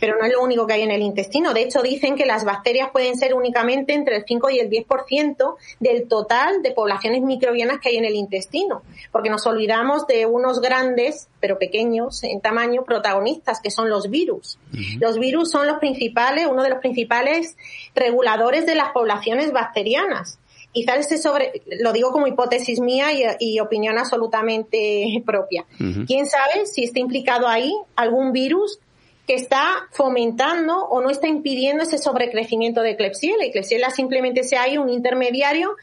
pero 0.00 0.18
no 0.18 0.26
es 0.26 0.32
lo 0.32 0.42
único 0.42 0.66
que 0.66 0.74
hay 0.74 0.82
en 0.82 0.90
el 0.90 1.00
intestino. 1.00 1.54
De 1.54 1.62
hecho, 1.62 1.82
dicen 1.82 2.14
que 2.14 2.26
las 2.26 2.44
bacterias 2.44 2.90
pueden 2.90 3.16
ser 3.16 3.32
únicamente 3.32 3.94
entre 3.94 4.16
el 4.16 4.24
5 4.26 4.50
y 4.50 4.58
el 4.58 4.68
10% 4.68 5.56
del 5.80 6.08
total 6.08 6.62
de 6.62 6.72
poblaciones 6.72 7.22
microbianas 7.22 7.78
que 7.80 7.88
hay 7.88 7.96
en 7.96 8.04
el 8.04 8.14
intestino, 8.14 8.82
porque 9.12 9.30
nos 9.30 9.46
olvidamos 9.46 10.06
de 10.06 10.26
unos 10.26 10.60
grandes, 10.60 11.28
pero 11.40 11.58
pequeños 11.58 12.22
en 12.22 12.42
tamaño, 12.42 12.84
protagonistas, 12.84 13.60
que 13.60 13.70
son 13.70 13.88
los 13.88 14.10
virus. 14.10 14.58
Los 15.00 15.18
virus 15.18 15.50
son 15.50 15.66
los 15.66 15.78
principales, 15.78 16.46
uno 16.50 16.62
de 16.62 16.68
los 16.68 16.80
principales 16.80 17.56
reguladores 17.94 18.66
de 18.66 18.74
las 18.74 18.90
poblaciones 18.90 19.52
bacterianas 19.52 20.38
quizás 20.76 20.98
este 20.98 21.16
sobre, 21.16 21.62
lo 21.80 21.94
digo 21.94 22.12
como 22.12 22.26
hipótesis 22.26 22.80
mía 22.80 23.06
y, 23.40 23.60
opinión 23.60 23.96
absolutamente 23.96 25.22
propia. 25.24 25.64
¿Quién 26.06 26.26
sabe 26.26 26.66
si 26.66 26.84
está 26.84 26.98
implicado 26.98 27.48
ahí 27.48 27.74
algún 27.94 28.32
virus 28.32 28.78
que 29.26 29.32
está 29.32 29.88
fomentando 29.92 30.84
o 30.84 31.00
no 31.00 31.08
está 31.08 31.28
impidiendo 31.28 31.84
ese 31.84 31.96
sobrecrecimiento 31.96 32.82
de 32.82 32.94
Klebsiella? 32.94 33.46
Y 33.46 33.52
Klebsiella 33.52 33.88
simplemente 33.88 34.42
sea 34.44 34.64
ahí 34.64 34.76
un 34.76 34.90
intermediario 34.90 35.76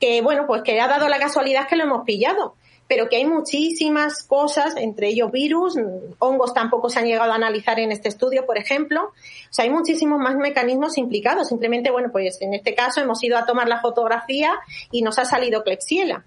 que, 0.00 0.20
bueno, 0.20 0.48
pues 0.48 0.62
que 0.62 0.80
ha 0.80 0.88
dado 0.88 1.06
la 1.06 1.20
casualidad 1.20 1.68
que 1.68 1.76
lo 1.76 1.84
hemos 1.84 2.04
pillado 2.04 2.56
pero 2.90 3.08
que 3.08 3.18
hay 3.18 3.24
muchísimas 3.24 4.24
cosas, 4.24 4.74
entre 4.76 5.10
ellos 5.10 5.30
virus, 5.30 5.76
hongos 6.18 6.52
tampoco 6.52 6.90
se 6.90 6.98
han 6.98 7.04
llegado 7.04 7.30
a 7.30 7.36
analizar 7.36 7.78
en 7.78 7.92
este 7.92 8.08
estudio, 8.08 8.44
por 8.46 8.58
ejemplo. 8.58 9.12
O 9.12 9.52
sea, 9.52 9.64
hay 9.64 9.70
muchísimos 9.70 10.18
más 10.18 10.34
mecanismos 10.34 10.98
implicados. 10.98 11.46
Simplemente, 11.46 11.92
bueno, 11.92 12.08
pues 12.10 12.42
en 12.42 12.52
este 12.52 12.74
caso 12.74 13.00
hemos 13.00 13.22
ido 13.22 13.38
a 13.38 13.46
tomar 13.46 13.68
la 13.68 13.80
fotografía 13.80 14.54
y 14.90 15.02
nos 15.02 15.20
ha 15.20 15.24
salido 15.24 15.62
Klebsiella. 15.62 16.24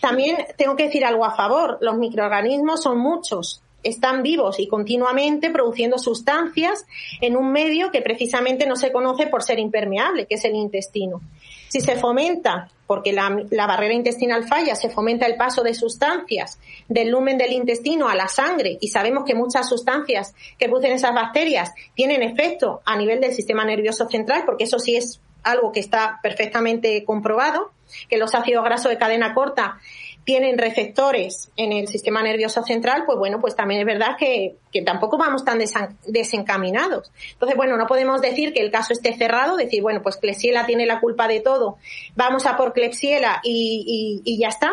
También 0.00 0.38
tengo 0.56 0.76
que 0.76 0.84
decir 0.84 1.04
algo 1.04 1.26
a 1.26 1.36
favor. 1.36 1.76
Los 1.82 1.98
microorganismos 1.98 2.82
son 2.82 2.96
muchos 2.96 3.62
están 3.82 4.22
vivos 4.22 4.60
y 4.60 4.68
continuamente 4.68 5.50
produciendo 5.50 5.98
sustancias 5.98 6.86
en 7.20 7.36
un 7.36 7.50
medio 7.50 7.90
que 7.90 8.00
precisamente 8.00 8.64
no 8.64 8.76
se 8.76 8.92
conoce 8.92 9.26
por 9.26 9.42
ser 9.42 9.58
impermeable, 9.58 10.26
que 10.26 10.36
es 10.36 10.44
el 10.44 10.54
intestino. 10.54 11.20
Si 11.68 11.80
se 11.80 11.96
fomenta, 11.96 12.70
porque 12.92 13.14
la, 13.14 13.66
barrera 13.66 13.94
intestinal 13.94 14.46
falla, 14.46 14.76
se 14.76 14.90
fomenta 14.90 15.24
el 15.24 15.36
paso 15.36 15.62
de 15.62 15.72
sustancias 15.72 16.58
del 16.88 17.08
lumen 17.08 17.38
del 17.38 17.52
intestino 17.52 18.06
a 18.06 18.14
la 18.14 18.28
sangre 18.28 18.76
y 18.82 18.88
sabemos 18.88 19.24
que 19.24 19.34
muchas 19.34 19.66
sustancias 19.66 20.34
que 20.58 20.66
producen 20.66 20.92
esas 20.92 21.14
bacterias 21.14 21.72
tienen 21.94 22.22
efecto 22.22 22.82
a 22.84 22.94
nivel 22.94 23.18
del 23.22 23.32
sistema 23.32 23.64
nervioso 23.64 24.10
central, 24.10 24.42
porque 24.44 24.64
eso 24.64 24.78
sí 24.78 24.94
es 24.94 25.22
algo 25.42 25.72
que 25.72 25.80
está 25.80 26.20
perfectamente 26.22 27.02
comprobado, 27.06 27.70
que 28.10 28.18
los 28.18 28.34
ácidos 28.34 28.62
grasos 28.62 28.90
de 28.90 28.98
cadena 28.98 29.32
corta 29.32 29.78
tienen 30.24 30.56
receptores 30.56 31.50
en 31.56 31.72
el 31.72 31.88
sistema 31.88 32.22
nervioso 32.22 32.62
central, 32.62 33.02
pues 33.06 33.18
bueno, 33.18 33.40
pues 33.40 33.56
también 33.56 33.80
es 33.80 33.86
verdad 33.86 34.16
que, 34.18 34.54
tampoco 34.84 35.18
vamos 35.18 35.44
tan 35.44 35.58
desencaminados. 36.06 37.10
Entonces, 37.32 37.56
bueno, 37.56 37.76
no 37.76 37.86
podemos 37.86 38.20
decir 38.20 38.52
que 38.52 38.60
el 38.60 38.70
caso 38.70 38.92
esté 38.92 39.14
cerrado, 39.16 39.56
decir, 39.56 39.82
bueno, 39.82 40.00
pues 40.02 40.16
Klebsiella 40.16 40.64
tiene 40.64 40.86
la 40.86 41.00
culpa 41.00 41.26
de 41.26 41.40
todo, 41.40 41.78
vamos 42.14 42.46
a 42.46 42.56
por 42.56 42.72
Klebsiella 42.72 43.40
y, 43.42 44.22
y, 44.24 44.38
ya 44.38 44.48
está, 44.48 44.70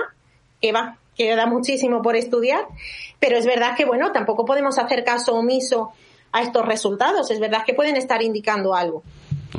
que 0.62 0.72
va, 0.72 0.98
queda 1.18 1.48
muchísimo 1.48 2.02
por 2.02 2.16
estudiar, 2.16 2.66
pero 3.20 3.38
es 3.38 3.46
verdad 3.46 3.76
que, 3.76 3.86
bueno, 3.86 4.12
tampoco 4.12 4.46
podemos 4.46 4.78
hacer 4.78 5.04
caso 5.04 5.36
omiso 5.36 5.92
a 6.32 6.44
estos 6.44 6.64
resultados, 6.66 7.32
es 7.32 7.40
verdad 7.40 7.64
que 7.66 7.74
pueden 7.74 7.96
estar 7.96 8.22
indicando 8.22 8.76
algo. 8.76 9.04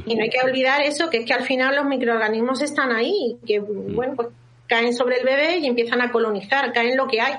Y 0.07 0.15
no 0.15 0.23
hay 0.23 0.31
que 0.31 0.41
olvidar 0.41 0.83
eso, 0.83 1.11
que 1.11 1.19
es 1.19 1.27
que 1.27 1.35
al 1.35 1.43
final 1.43 1.75
los 1.75 1.85
microorganismos 1.85 2.63
están 2.63 2.93
ahí, 2.93 3.39
que, 3.45 3.59
bueno, 3.59 4.15
pues 4.15 4.29
caen 4.71 4.95
sobre 4.95 5.17
el 5.19 5.25
bebé 5.25 5.59
y 5.59 5.67
empiezan 5.67 6.01
a 6.01 6.13
colonizar, 6.13 6.73
caen 6.73 6.97
lo 6.97 7.09
que 7.09 7.21
hay. 7.21 7.35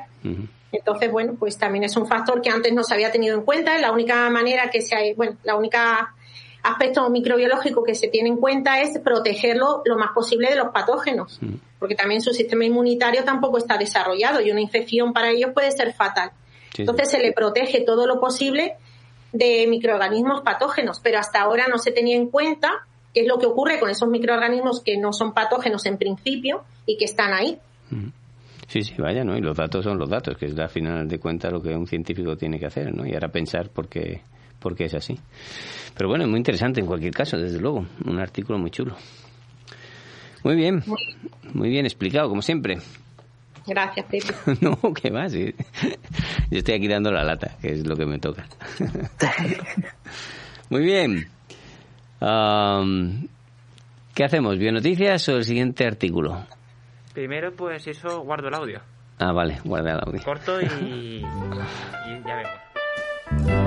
Entonces, 0.73 1.09
bueno, 1.09 1.35
pues 1.39 1.57
también 1.57 1.85
es 1.85 1.95
un 1.95 2.05
factor 2.05 2.41
que 2.41 2.49
antes 2.49 2.73
no 2.73 2.83
se 2.83 2.93
había 2.93 3.09
tenido 3.09 3.37
en 3.37 3.43
cuenta. 3.43 3.77
La 3.77 3.93
única 3.93 4.29
manera 4.29 4.69
que 4.69 4.81
se 4.81 4.95
hay, 4.95 5.13
bueno, 5.13 5.37
la 5.43 5.55
única 5.55 6.13
aspecto 6.61 7.09
microbiológico 7.09 7.83
que 7.83 7.95
se 7.95 8.09
tiene 8.09 8.29
en 8.29 8.35
cuenta 8.35 8.81
es 8.81 8.99
protegerlo 8.99 9.81
lo 9.85 9.97
más 9.97 10.11
posible 10.11 10.49
de 10.49 10.57
los 10.57 10.69
patógenos, 10.73 11.39
porque 11.79 11.95
también 11.95 12.21
su 12.21 12.33
sistema 12.33 12.65
inmunitario 12.65 13.23
tampoco 13.23 13.57
está 13.57 13.77
desarrollado 13.77 14.41
y 14.41 14.51
una 14.51 14.61
infección 14.61 15.13
para 15.13 15.29
ellos 15.29 15.51
puede 15.53 15.71
ser 15.71 15.93
fatal. 15.93 16.31
Entonces 16.77 17.09
se 17.09 17.19
le 17.19 17.31
protege 17.31 17.81
todo 17.81 18.05
lo 18.05 18.19
posible 18.19 18.75
de 19.31 19.65
microorganismos 19.67 20.41
patógenos, 20.41 20.99
pero 20.99 21.17
hasta 21.17 21.41
ahora 21.41 21.67
no 21.69 21.77
se 21.79 21.91
tenía 21.91 22.17
en 22.17 22.27
cuenta 22.27 22.85
qué 23.13 23.21
es 23.21 23.27
lo 23.27 23.39
que 23.39 23.45
ocurre 23.45 23.79
con 23.79 23.89
esos 23.89 24.09
microorganismos 24.09 24.81
que 24.81 24.97
no 24.97 25.13
son 25.13 25.33
patógenos 25.33 25.85
en 25.85 25.97
principio 25.97 26.63
y 26.85 26.97
que 26.97 27.05
están 27.05 27.33
ahí. 27.33 27.57
Sí, 28.67 28.81
sí, 28.81 28.93
vaya, 28.97 29.23
¿no? 29.23 29.37
Y 29.37 29.41
los 29.41 29.57
datos 29.57 29.83
son 29.83 29.97
los 29.97 30.09
datos, 30.09 30.37
que 30.37 30.45
es 30.45 30.57
al 30.57 30.69
final 30.69 31.07
de 31.07 31.19
cuentas 31.19 31.51
lo 31.51 31.61
que 31.61 31.75
un 31.75 31.87
científico 31.87 32.37
tiene 32.37 32.57
que 32.59 32.65
hacer, 32.65 32.95
¿no? 32.95 33.05
Y 33.05 33.13
ahora 33.13 33.27
pensar 33.27 33.69
por 33.69 33.87
qué, 33.89 34.21
por 34.59 34.75
qué 34.75 34.85
es 34.85 34.93
así. 34.93 35.19
Pero 35.95 36.09
bueno, 36.09 36.23
es 36.23 36.29
muy 36.29 36.37
interesante 36.37 36.79
en 36.79 36.85
cualquier 36.85 37.13
caso, 37.13 37.37
desde 37.37 37.59
luego. 37.59 37.85
Un 38.05 38.19
artículo 38.19 38.57
muy 38.57 38.71
chulo. 38.71 38.95
Muy 40.43 40.55
bien, 40.55 40.83
muy 41.53 41.69
bien 41.69 41.85
explicado, 41.85 42.29
como 42.29 42.41
siempre. 42.41 42.77
Gracias, 43.67 44.05
Pepe. 44.07 44.33
no, 44.61 44.77
¿qué 44.93 45.11
más? 45.11 45.33
Yo 45.33 45.49
estoy 46.49 46.75
aquí 46.75 46.87
dando 46.87 47.11
la 47.11 47.23
lata, 47.23 47.57
que 47.61 47.73
es 47.73 47.85
lo 47.85 47.95
que 47.95 48.05
me 48.05 48.19
toca. 48.19 48.45
muy 50.69 50.83
bien. 50.83 51.27
¿Qué 54.15 54.23
hacemos? 54.23 54.57
¿Bionoticias 54.57 55.29
o 55.29 55.37
el 55.37 55.43
siguiente 55.43 55.85
artículo? 55.85 56.45
Primero, 57.13 57.53
pues 57.53 57.87
eso, 57.87 58.21
guardo 58.21 58.47
el 58.47 58.53
audio. 58.53 58.81
Ah, 59.19 59.31
vale, 59.31 59.59
guarda 59.63 59.93
el 59.93 59.99
audio. 60.07 60.23
Corto 60.23 60.61
y, 60.61 60.65
y 60.65 61.21
ya 62.25 62.35
vemos. 62.35 63.61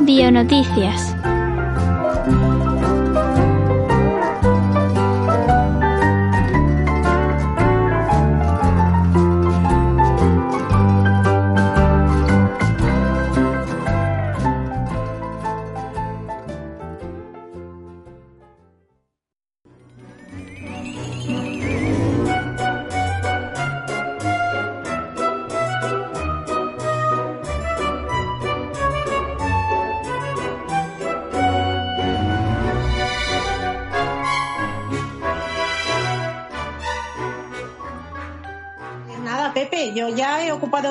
Bionoticias. 0.00 1.14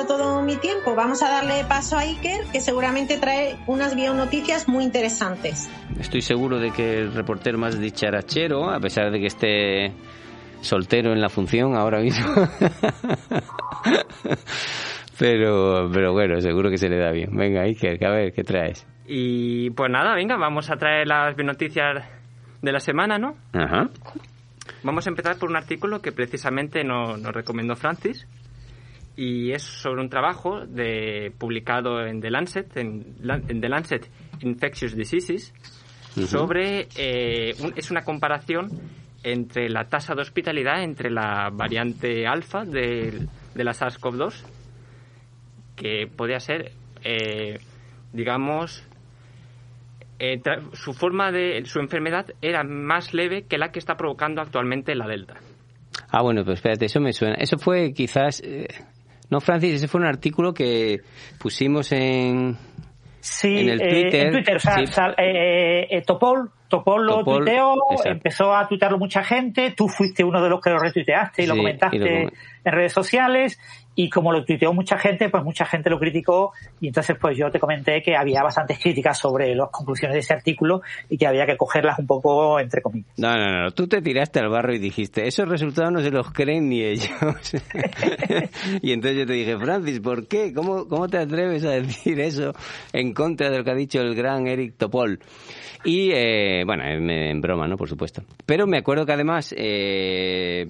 Todo 0.06 0.42
mi 0.42 0.56
tiempo. 0.56 0.94
Vamos 0.94 1.22
a 1.22 1.28
darle 1.28 1.64
paso 1.64 1.96
a 1.96 2.00
Iker, 2.00 2.44
que 2.52 2.60
seguramente 2.60 3.18
trae 3.18 3.56
unas 3.66 3.94
bionoticias 3.94 4.68
muy 4.68 4.84
interesantes. 4.84 5.70
Estoy 5.98 6.22
seguro 6.22 6.58
de 6.58 6.70
que 6.70 6.98
el 7.00 7.12
reportero 7.12 7.58
más 7.58 7.78
dicharachero, 7.78 8.70
a 8.70 8.80
pesar 8.80 9.10
de 9.10 9.20
que 9.20 9.26
esté 9.26 9.92
soltero 10.60 11.12
en 11.12 11.20
la 11.20 11.28
función 11.28 11.74
ahora 11.74 12.00
mismo. 12.00 12.26
pero, 15.18 15.90
pero 15.92 16.12
bueno, 16.12 16.40
seguro 16.40 16.70
que 16.70 16.78
se 16.78 16.88
le 16.88 16.98
da 16.98 17.10
bien. 17.10 17.36
Venga, 17.36 17.62
Iker, 17.62 18.04
a 18.04 18.10
ver, 18.10 18.32
¿qué 18.32 18.44
traes? 18.44 18.86
Y 19.06 19.70
pues 19.70 19.90
nada, 19.90 20.14
venga, 20.14 20.36
vamos 20.36 20.70
a 20.70 20.76
traer 20.76 21.06
las 21.06 21.36
noticias 21.38 22.04
de 22.60 22.72
la 22.72 22.80
semana, 22.80 23.18
¿no? 23.18 23.36
Ajá. 23.52 23.88
Vamos 24.82 25.06
a 25.06 25.10
empezar 25.10 25.36
por 25.38 25.48
un 25.48 25.56
artículo 25.56 26.00
que 26.00 26.12
precisamente 26.12 26.84
nos, 26.84 27.18
nos 27.18 27.32
recomendó 27.32 27.74
Francis, 27.74 28.26
y 29.18 29.50
es 29.50 29.64
sobre 29.64 30.00
un 30.00 30.08
trabajo 30.08 30.64
de, 30.64 31.32
publicado 31.36 32.06
en 32.06 32.20
The 32.20 32.30
Lancet, 32.30 32.76
en, 32.76 33.16
The 33.20 33.68
Lancet 33.68 34.08
Infectious 34.42 34.94
Diseases, 34.94 35.52
sobre, 36.24 36.86
eh, 36.96 37.52
es 37.74 37.90
una 37.90 38.02
comparación 38.02 38.70
entre 39.24 39.70
la 39.70 39.88
tasa 39.88 40.14
de 40.14 40.22
hospitalidad 40.22 40.84
entre 40.84 41.10
la 41.10 41.50
variante 41.52 42.28
alfa 42.28 42.64
de, 42.64 43.26
de 43.56 43.64
la 43.64 43.72
SARS-CoV-2, 43.72 44.44
que 45.74 46.06
podría 46.06 46.38
ser, 46.38 46.70
eh, 47.02 47.58
digamos, 48.12 48.86
eh, 50.20 50.40
su 50.74 50.92
forma 50.92 51.32
de, 51.32 51.64
su 51.64 51.80
enfermedad 51.80 52.26
era 52.40 52.62
más 52.62 53.12
leve 53.12 53.46
que 53.48 53.58
la 53.58 53.72
que 53.72 53.80
está 53.80 53.96
provocando 53.96 54.40
actualmente 54.40 54.94
la 54.94 55.08
Delta. 55.08 55.34
Ah, 56.08 56.22
bueno, 56.22 56.44
pues 56.44 56.58
espérate, 56.58 56.84
eso 56.84 57.00
me 57.00 57.12
suena. 57.12 57.34
Eso 57.34 57.58
fue 57.58 57.92
quizás... 57.92 58.40
Eh, 58.44 58.68
no, 59.30 59.40
Francis, 59.40 59.74
ese 59.74 59.88
fue 59.88 60.00
un 60.00 60.06
artículo 60.06 60.54
que 60.54 61.00
pusimos 61.38 61.92
en, 61.92 62.56
Sí, 63.20 63.58
en, 63.58 63.68
el 63.68 63.78
Twitter, 63.78 64.26
en 64.26 64.32
Twitter. 64.32 64.56
O 64.56 64.60
sea, 64.60 65.14
eh, 65.18 66.02
Topol, 66.06 66.50
Topol 66.68 67.04
lo 67.04 67.24
tuiteó, 67.24 67.74
empezó 68.04 68.54
a 68.54 68.66
tuitearlo 68.68 68.98
mucha 68.98 69.24
gente, 69.24 69.74
tú 69.76 69.88
fuiste 69.88 70.22
uno 70.22 70.42
de 70.42 70.48
los 70.48 70.60
que 70.60 70.70
lo 70.70 70.78
retuiteaste 70.78 71.42
y 71.42 71.46
lo 71.46 71.56
comentaste 71.56 72.28
en 72.64 72.72
redes 72.72 72.92
sociales 72.92 73.58
y 73.98 74.08
como 74.10 74.32
lo 74.32 74.44
tuiteó 74.44 74.72
mucha 74.72 74.96
gente, 74.96 75.28
pues 75.28 75.42
mucha 75.42 75.64
gente 75.66 75.90
lo 75.90 75.98
criticó 75.98 76.52
y 76.80 76.86
entonces 76.86 77.16
pues 77.20 77.36
yo 77.36 77.50
te 77.50 77.58
comenté 77.58 78.00
que 78.00 78.16
había 78.16 78.44
bastantes 78.44 78.78
críticas 78.78 79.18
sobre 79.18 79.56
las 79.56 79.70
conclusiones 79.70 80.14
de 80.14 80.20
ese 80.20 80.34
artículo 80.34 80.82
y 81.10 81.18
que 81.18 81.26
había 81.26 81.46
que 81.46 81.56
cogerlas 81.56 81.98
un 81.98 82.06
poco 82.06 82.60
entre 82.60 82.80
comillas. 82.80 83.10
No, 83.16 83.34
no, 83.36 83.64
no, 83.64 83.70
tú 83.72 83.88
te 83.88 84.00
tiraste 84.00 84.38
al 84.38 84.50
barro 84.50 84.72
y 84.72 84.78
dijiste, 84.78 85.26
esos 85.26 85.48
resultados 85.48 85.90
no 85.90 86.00
se 86.00 86.12
los 86.12 86.30
creen 86.30 86.68
ni 86.68 86.82
ellos. 86.82 87.10
y 88.82 88.92
entonces 88.92 89.18
yo 89.18 89.26
te 89.26 89.32
dije, 89.32 89.58
Francis, 89.58 89.98
¿por 89.98 90.28
qué? 90.28 90.52
¿Cómo, 90.54 90.86
¿Cómo 90.86 91.08
te 91.08 91.18
atreves 91.18 91.64
a 91.64 91.70
decir 91.70 92.20
eso 92.20 92.52
en 92.92 93.12
contra 93.12 93.50
de 93.50 93.58
lo 93.58 93.64
que 93.64 93.70
ha 93.72 93.74
dicho 93.74 94.00
el 94.00 94.14
gran 94.14 94.46
Eric 94.46 94.76
Topol? 94.76 95.18
Y, 95.84 96.10
eh, 96.12 96.62
bueno, 96.64 96.84
en, 96.84 97.40
broma, 97.40 97.66
¿no? 97.66 97.76
Por 97.76 97.88
supuesto. 97.88 98.22
Pero 98.46 98.68
me 98.68 98.78
acuerdo 98.78 99.04
que 99.04 99.12
además... 99.12 99.52
Eh, 99.56 100.66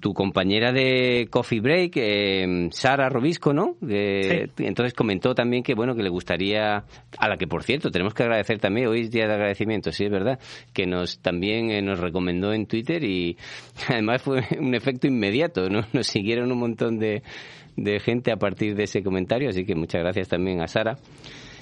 tu 0.00 0.14
compañera 0.14 0.72
de 0.72 1.28
Coffee 1.30 1.60
Break, 1.60 1.92
eh, 1.96 2.68
Sara 2.70 3.08
Robisco, 3.08 3.52
¿no? 3.52 3.76
Entonces 3.80 4.94
comentó 4.94 5.34
también 5.34 5.62
que, 5.62 5.74
bueno, 5.74 5.94
que 5.94 6.02
le 6.02 6.08
gustaría, 6.08 6.84
a 7.18 7.28
la 7.28 7.36
que 7.36 7.46
por 7.46 7.64
cierto 7.64 7.90
tenemos 7.90 8.14
que 8.14 8.22
agradecer 8.22 8.58
también, 8.58 8.86
hoy 8.86 9.02
es 9.02 9.10
día 9.10 9.26
de 9.26 9.34
agradecimiento, 9.34 9.90
sí, 9.90 10.04
es 10.04 10.10
verdad, 10.10 10.38
que 10.72 10.86
nos 10.86 11.18
también 11.18 11.70
eh, 11.70 11.82
nos 11.82 11.98
recomendó 11.98 12.52
en 12.52 12.66
Twitter 12.66 13.02
y 13.02 13.36
además 13.88 14.22
fue 14.22 14.42
un 14.58 14.74
efecto 14.74 15.06
inmediato, 15.06 15.68
¿no? 15.68 15.80
Nos 15.92 16.06
siguieron 16.06 16.52
un 16.52 16.58
montón 16.58 16.98
de, 16.98 17.22
de 17.76 18.00
gente 18.00 18.30
a 18.30 18.36
partir 18.36 18.74
de 18.74 18.84
ese 18.84 19.02
comentario, 19.02 19.48
así 19.48 19.64
que 19.64 19.74
muchas 19.74 20.02
gracias 20.02 20.28
también 20.28 20.60
a 20.60 20.68
Sara. 20.68 20.96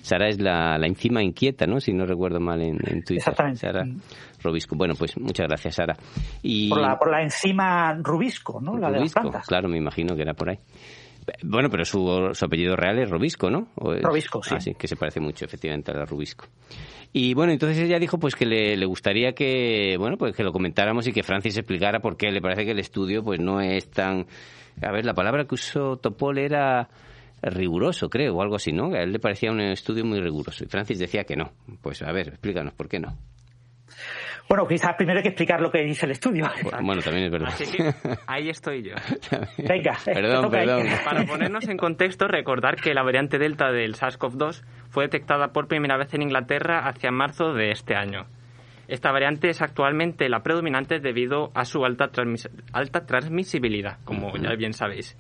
Sara 0.07 0.29
es 0.29 0.41
la, 0.41 0.79
la 0.79 0.87
encima 0.87 1.21
inquieta, 1.21 1.67
¿no? 1.67 1.81
Si 1.81 1.93
no 1.93 2.07
recuerdo 2.07 2.39
mal 2.39 2.63
en, 2.63 2.79
Twitter. 2.79 3.17
Exactamente. 3.17 3.59
Sara 3.59 3.85
Robisco. 4.41 4.77
Bueno, 4.77 4.95
pues 4.97 5.19
muchas 5.19 5.49
gracias, 5.49 5.75
Sara. 5.75 5.97
Y... 6.43 6.69
Por, 6.69 6.81
la, 6.81 6.97
por 6.97 7.11
la 7.11 7.23
enzima 7.23 7.93
Rubisco, 7.95 8.61
¿no? 8.61 8.79
La 8.79 8.89
de 8.93 9.01
las 9.01 9.13
plantas. 9.13 9.45
Claro, 9.49 9.69
me 9.69 9.79
imagino 9.79 10.15
que 10.15 10.23
era 10.23 10.33
por 10.35 10.51
ahí. 10.51 10.59
Bueno, 11.43 11.69
pero 11.71 11.85
su, 11.85 12.31
su 12.33 12.45
apellido 12.45 12.77
real 12.77 13.01
es 13.01 13.11
Robisco, 13.11 13.51
¿no? 13.51 13.67
Robisco, 13.75 14.45
sí. 14.45 14.55
Ah, 14.55 14.61
sí, 14.61 14.75
que 14.79 14.87
se 14.87 14.95
parece 14.95 15.19
mucho, 15.19 15.45
efectivamente, 15.45 15.91
a 15.91 15.95
la 15.97 16.05
Rubisco. 16.05 16.47
Y 17.13 17.35
bueno, 17.35 17.51
entonces 17.51 17.79
ella 17.79 17.99
dijo 17.99 18.19
pues 18.19 18.37
que 18.37 18.47
le, 18.47 18.77
le, 18.77 18.87
gustaría 18.87 19.33
que, 19.33 19.97
bueno, 19.99 20.17
pues 20.17 20.37
que 20.37 20.45
lo 20.45 20.53
comentáramos 20.53 21.09
y 21.09 21.13
que 21.13 21.25
Francis 21.25 21.57
explicara 21.57 21.99
por 21.99 22.17
qué 22.17 22.31
le 22.31 22.41
parece 22.41 22.65
que 22.65 22.71
el 22.71 22.79
estudio 22.79 23.25
pues 23.25 23.41
no 23.41 23.61
es 23.61 23.91
tan... 23.91 24.27
A 24.81 24.93
ver, 24.93 25.05
la 25.05 25.15
palabra 25.15 25.47
que 25.47 25.57
usó 25.57 25.97
Topol 25.97 26.39
era 26.39 26.89
riguroso, 27.43 28.09
creo, 28.09 28.37
o 28.37 28.43
algo 28.43 28.57
así, 28.57 28.73
¿no? 28.73 28.95
A 28.95 29.03
él 29.03 29.13
le 29.13 29.19
parecía 29.19 29.51
un 29.51 29.61
estudio 29.61 30.05
muy 30.05 30.21
riguroso 30.21 30.65
y 30.65 30.67
Francis 30.67 30.99
decía 30.99 31.25
que 31.25 31.37
no. 31.37 31.53
Pues 31.83 32.03
a 32.03 32.13
ver, 32.13 32.29
explícanos 32.29 32.75
por 32.75 32.89
qué 32.89 33.01
no. 33.01 33.17
Bueno, 34.49 34.67
quizás 34.69 34.95
primero 34.97 35.19
hay 35.19 35.23
que 35.25 35.31
explicar 35.31 35.61
lo 35.61 35.73
que 35.73 35.83
dice 35.83 36.07
el 36.07 36.13
estudio. 36.13 36.49
Bueno, 36.81 37.03
también 37.03 37.27
es 37.27 37.33
verdad. 37.33 37.53
ahí 38.27 38.49
estoy 38.49 38.83
yo. 38.83 38.95
Venga, 39.59 39.99
perdón, 40.05 40.51
perdón. 40.51 40.87
Para 41.05 41.27
ponernos 41.27 41.69
en 41.69 41.77
contexto, 41.77 42.29
recordar 42.29 42.77
que 42.77 42.95
la 42.95 43.03
variante 43.03 43.39
Delta 43.39 43.73
del 43.73 43.95
SARS-CoV-2 43.95 44.63
fue 44.89 45.05
detectada 45.05 45.49
por 45.49 45.67
primera 45.67 45.97
vez 45.97 46.15
en 46.15 46.23
Inglaterra 46.23 46.87
hacia 46.87 47.11
marzo 47.11 47.55
de 47.55 47.73
este 47.73 47.97
año. 47.97 48.27
Esta 48.87 49.11
variante 49.11 49.49
es 49.49 49.63
actualmente 49.63 50.29
la 50.29 50.45
predominante 50.45 51.01
debido 51.01 51.51
a 51.55 51.65
su 51.65 51.85
alta, 51.85 52.09
alta 52.73 53.05
transmisibilidad, 53.05 53.99
como 54.05 54.37
ya 54.37 54.55
bien 54.55 54.75
sabéis. 54.75 55.17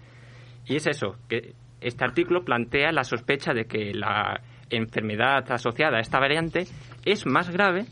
Y 0.67 0.77
es 0.77 0.87
eso, 0.87 1.17
que 1.29 1.55
este 1.81 2.05
artículo 2.05 2.45
plantea 2.45 2.93
la 2.93 3.05
sospecha 3.05 3.53
de 3.53 3.67
que 3.67 3.93
la 3.95 4.41
enfermedad 4.71 5.51
asociada 5.51 5.99
a 5.99 6.01
esta 6.01 6.19
variante 6.19 6.65
es 7.05 7.27
más 7.27 7.51
grave 7.51 7.87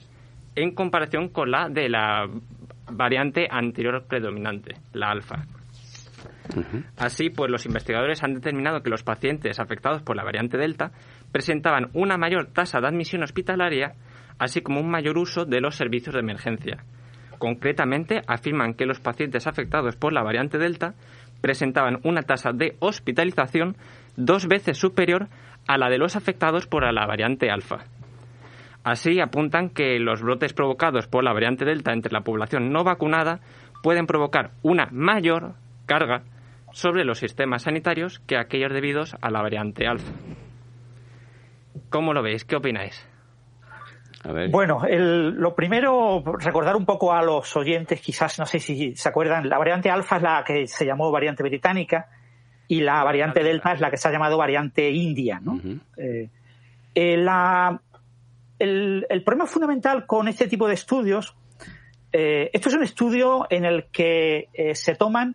en 0.56 0.74
comparación 0.74 1.28
con 1.28 1.50
la 1.50 1.68
de 1.68 1.88
la 1.88 2.28
variante 2.90 3.46
anterior 3.50 4.04
predominante, 4.06 4.76
la 4.92 5.10
alfa. 5.10 5.44
Así, 6.96 7.30
pues 7.30 7.50
los 7.50 7.66
investigadores 7.66 8.22
han 8.22 8.34
determinado 8.34 8.82
que 8.82 8.90
los 8.90 9.02
pacientes 9.02 9.58
afectados 9.58 10.02
por 10.02 10.16
la 10.16 10.24
variante 10.24 10.58
Delta 10.58 10.92
presentaban 11.32 11.90
una 11.94 12.16
mayor 12.16 12.46
tasa 12.46 12.80
de 12.80 12.86
admisión 12.86 13.22
hospitalaria, 13.22 13.94
así 14.38 14.60
como 14.60 14.80
un 14.80 14.90
mayor 14.90 15.18
uso 15.18 15.44
de 15.44 15.60
los 15.60 15.74
servicios 15.74 16.14
de 16.14 16.20
emergencia. 16.20 16.84
Concretamente, 17.38 18.22
afirman 18.26 18.74
que 18.74 18.86
los 18.86 19.00
pacientes 19.00 19.46
afectados 19.46 19.96
por 19.96 20.12
la 20.12 20.22
variante 20.22 20.58
Delta 20.58 20.94
presentaban 21.44 22.00
una 22.04 22.22
tasa 22.22 22.52
de 22.54 22.74
hospitalización 22.78 23.76
dos 24.16 24.46
veces 24.46 24.78
superior 24.78 25.28
a 25.68 25.76
la 25.76 25.90
de 25.90 25.98
los 25.98 26.16
afectados 26.16 26.66
por 26.66 26.90
la 26.90 27.04
variante 27.04 27.50
alfa. 27.50 27.84
Así 28.82 29.20
apuntan 29.20 29.68
que 29.68 29.98
los 29.98 30.22
brotes 30.22 30.54
provocados 30.54 31.06
por 31.06 31.22
la 31.22 31.34
variante 31.34 31.66
Delta 31.66 31.92
entre 31.92 32.14
la 32.14 32.22
población 32.22 32.72
no 32.72 32.82
vacunada 32.82 33.40
pueden 33.82 34.06
provocar 34.06 34.52
una 34.62 34.88
mayor 34.90 35.52
carga 35.84 36.22
sobre 36.72 37.04
los 37.04 37.18
sistemas 37.18 37.64
sanitarios 37.64 38.20
que 38.20 38.38
aquellos 38.38 38.72
debidos 38.72 39.14
a 39.20 39.30
la 39.30 39.42
variante 39.42 39.86
alfa. 39.86 40.14
¿Cómo 41.90 42.14
lo 42.14 42.22
veis? 42.22 42.46
¿Qué 42.46 42.56
opináis? 42.56 43.06
Bueno, 44.50 44.82
lo 44.88 45.54
primero, 45.54 46.22
recordar 46.38 46.76
un 46.76 46.86
poco 46.86 47.12
a 47.12 47.22
los 47.22 47.54
oyentes, 47.56 48.00
quizás, 48.00 48.38
no 48.38 48.46
sé 48.46 48.58
si 48.58 48.96
se 48.96 49.08
acuerdan, 49.08 49.48
la 49.48 49.58
variante 49.58 49.90
alfa 49.90 50.16
es 50.16 50.22
la 50.22 50.44
que 50.44 50.66
se 50.66 50.86
llamó 50.86 51.10
variante 51.10 51.42
británica 51.42 52.08
y 52.66 52.80
la 52.80 53.04
variante 53.04 53.42
delta 53.42 53.72
es 53.72 53.80
la 53.80 53.90
que 53.90 53.98
se 53.98 54.08
ha 54.08 54.12
llamado 54.12 54.38
variante 54.38 54.90
india. 54.90 55.40
¿no? 55.42 55.60
Eh, 55.96 56.30
eh, 56.94 57.26
el, 58.58 59.22
problema 59.24 59.46
fundamental 59.46 60.06
con 60.06 60.28
este 60.28 60.46
tipo 60.46 60.66
de 60.68 60.74
estudios, 60.74 61.36
eh, 62.12 62.50
esto 62.52 62.70
es 62.70 62.74
un 62.76 62.82
estudio 62.82 63.46
en 63.50 63.66
el 63.66 63.86
que 63.92 64.48
se 64.74 64.94
toman 64.94 65.34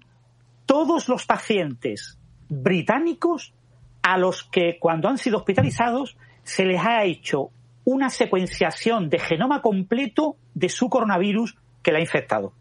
todos 0.66 1.08
los 1.08 1.26
pacientes 1.26 2.18
británicos 2.48 3.54
a 4.02 4.18
los 4.18 4.44
que 4.44 4.80
cuando 4.80 5.10
han 5.10 5.20
sido 5.20 5.38
hospitalizados 5.38 6.18
se 6.44 6.66
les 6.66 6.82
ha 6.84 7.04
hecho 7.04 7.52
una 7.90 8.12
secuenciación 8.12 9.10
de 9.10 9.18
genoma 9.18 9.64
completo 9.64 10.38
de 10.54 10.70
su 10.70 10.90
coronavirus 10.90 11.58
que 11.82 11.92
le 11.92 11.98
ha 11.98 12.02
infectado. 12.02 12.54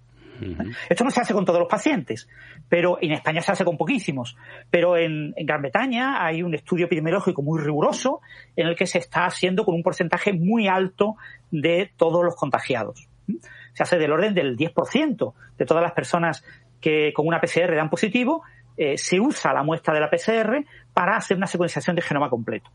Esto 0.88 1.04
no 1.04 1.10
se 1.10 1.20
hace 1.20 1.34
con 1.34 1.44
todos 1.44 1.58
los 1.58 1.68
pacientes, 1.68 2.28
pero 2.68 2.96
en 3.02 3.12
España 3.12 3.42
se 3.42 3.52
hace 3.52 3.64
con 3.64 3.76
poquísimos. 3.76 4.36
Pero 4.70 4.96
en, 4.96 5.34
Gran 5.36 5.60
Bretaña 5.60 6.24
hay 6.24 6.42
un 6.42 6.54
estudio 6.54 6.86
epidemiológico 6.86 7.42
muy 7.42 7.60
riguroso 7.60 8.20
en 8.56 8.68
el 8.68 8.76
que 8.76 8.86
se 8.86 8.98
está 8.98 9.26
haciendo 9.26 9.64
con 9.64 9.74
un 9.74 9.82
porcentaje 9.82 10.32
muy 10.32 10.66
alto 10.66 11.16
de 11.50 11.90
todos 11.96 12.24
los 12.24 12.34
contagiados. 12.34 13.08
Se 13.74 13.82
hace 13.82 13.98
del 13.98 14.12
orden 14.12 14.32
del 14.32 14.56
10% 14.56 15.34
de 15.58 15.66
todas 15.66 15.82
las 15.82 15.92
personas 15.92 16.42
que 16.80 17.12
con 17.12 17.26
una 17.26 17.40
PCR 17.40 17.74
dan 17.74 17.90
positivo, 17.90 18.44
eh, 18.78 18.96
se 18.96 19.20
usa 19.20 19.52
la 19.52 19.62
muestra 19.64 19.92
de 19.92 20.00
la 20.00 20.08
PCR 20.08 20.64
para 20.94 21.16
hacer 21.16 21.36
una 21.36 21.48
secuenciación 21.48 21.96
de 21.96 22.02
genoma 22.02 22.30
completo. 22.30 22.70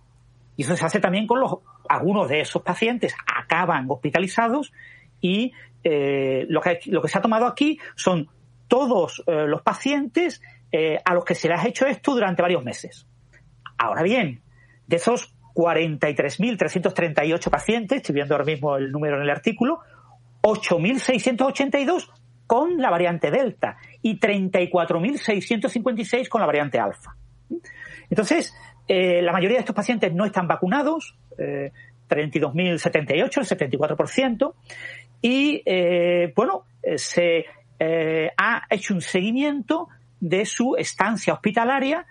Y 0.56 0.64
eso 0.64 0.76
se 0.76 0.86
hace 0.86 1.00
también 1.00 1.28
con 1.28 1.40
los, 1.40 1.58
algunos 1.90 2.30
de 2.30 2.42
esos 2.42 2.62
pacientes 2.62 3.16
acaban 3.26 3.86
hospitalizados 3.90 4.72
y 5.20 5.52
eh, 5.84 6.46
lo, 6.50 6.62
que, 6.62 6.80
lo 6.86 7.02
que 7.02 7.08
se 7.08 7.18
ha 7.18 7.22
tomado 7.22 7.46
aquí 7.46 7.80
son 7.96 8.30
todos 8.68 9.24
eh, 9.28 9.46
los 9.48 9.62
pacientes 9.62 10.42
eh, 10.72 10.98
a 11.04 11.14
los 11.14 11.26
que 11.26 11.36
se 11.36 11.50
les 11.50 11.60
ha 11.60 11.68
hecho 11.68 11.86
esto 11.86 12.14
durante 12.14 12.42
varios 12.42 12.64
meses. 12.64 13.06
Ahora 13.78 14.04
bien, 14.04 14.42
de 14.88 14.96
esos 14.96 15.36
43.338 15.54 17.50
pacientes, 17.50 17.98
estoy 17.98 18.16
viendo 18.16 18.34
ahora 18.34 18.46
mismo 18.46 18.78
el 18.78 18.92
número 18.92 19.18
en 19.18 19.24
el 19.24 19.30
artículo, 19.30 19.82
8.682 20.42 22.10
con 22.48 22.78
la 22.78 22.90
variante 22.90 23.30
Delta 23.32 23.78
y 24.02 24.20
34.656 24.20 26.28
con 26.28 26.42
la 26.42 26.48
variante 26.48 26.80
Alfa. 26.80 27.16
Entonces, 28.10 28.54
eh, 28.88 29.22
la 29.22 29.32
mayoría 29.32 29.58
de 29.58 29.62
estos 29.62 29.76
pacientes 29.76 30.14
no 30.14 30.26
están 30.26 30.48
vacunados, 30.48 31.16
eh, 31.38 31.72
32.078, 32.10 33.38
el 33.38 33.70
74%, 33.70 34.54
y 35.22 35.62
eh, 35.66 36.34
bueno, 36.36 36.66
eh, 36.82 36.98
se 36.98 37.46
ha 38.38 38.62
hecho 38.70 38.94
un 38.94 39.02
seguimiento 39.02 39.90
de 40.22 40.46
su 40.46 40.76
estancia 40.78 41.34
hospitalaria 41.34 42.06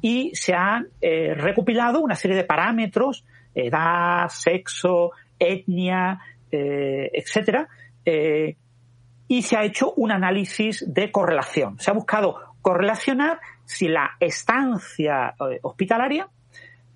y 0.00 0.30
se 0.34 0.54
han 0.54 0.88
recopilado 1.02 2.00
una 2.00 2.14
serie 2.14 2.34
de 2.34 2.44
parámetros, 2.44 3.26
edad, 3.54 4.28
sexo, 4.28 5.10
etnia, 5.38 6.18
etcétera, 6.50 7.68
y 8.06 9.42
se 9.42 9.56
ha 9.56 9.64
hecho 9.64 9.92
un 9.94 10.12
análisis 10.12 10.82
de 10.86 11.10
correlación. 11.10 11.78
Se 11.78 11.90
ha 11.90 11.94
buscado 11.94 12.53
correlacionar 12.64 13.40
si 13.66 13.88
la 13.88 14.12
estancia 14.18 15.34
eh, 15.38 15.58
hospitalaria, 15.60 16.28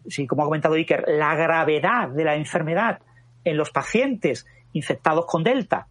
si 0.09 0.27
como 0.27 0.43
ha 0.43 0.47
comentado 0.47 0.77
Iker, 0.77 1.05
la 1.07 1.35
gravedad 1.35 2.09
de 2.09 2.25
la 2.25 2.37
enfermedad 2.37 3.01
en 3.45 3.59
los 3.59 3.71
pacientes 3.71 4.47
infectados 4.73 5.27
con 5.27 5.45
Delta, 5.45 5.87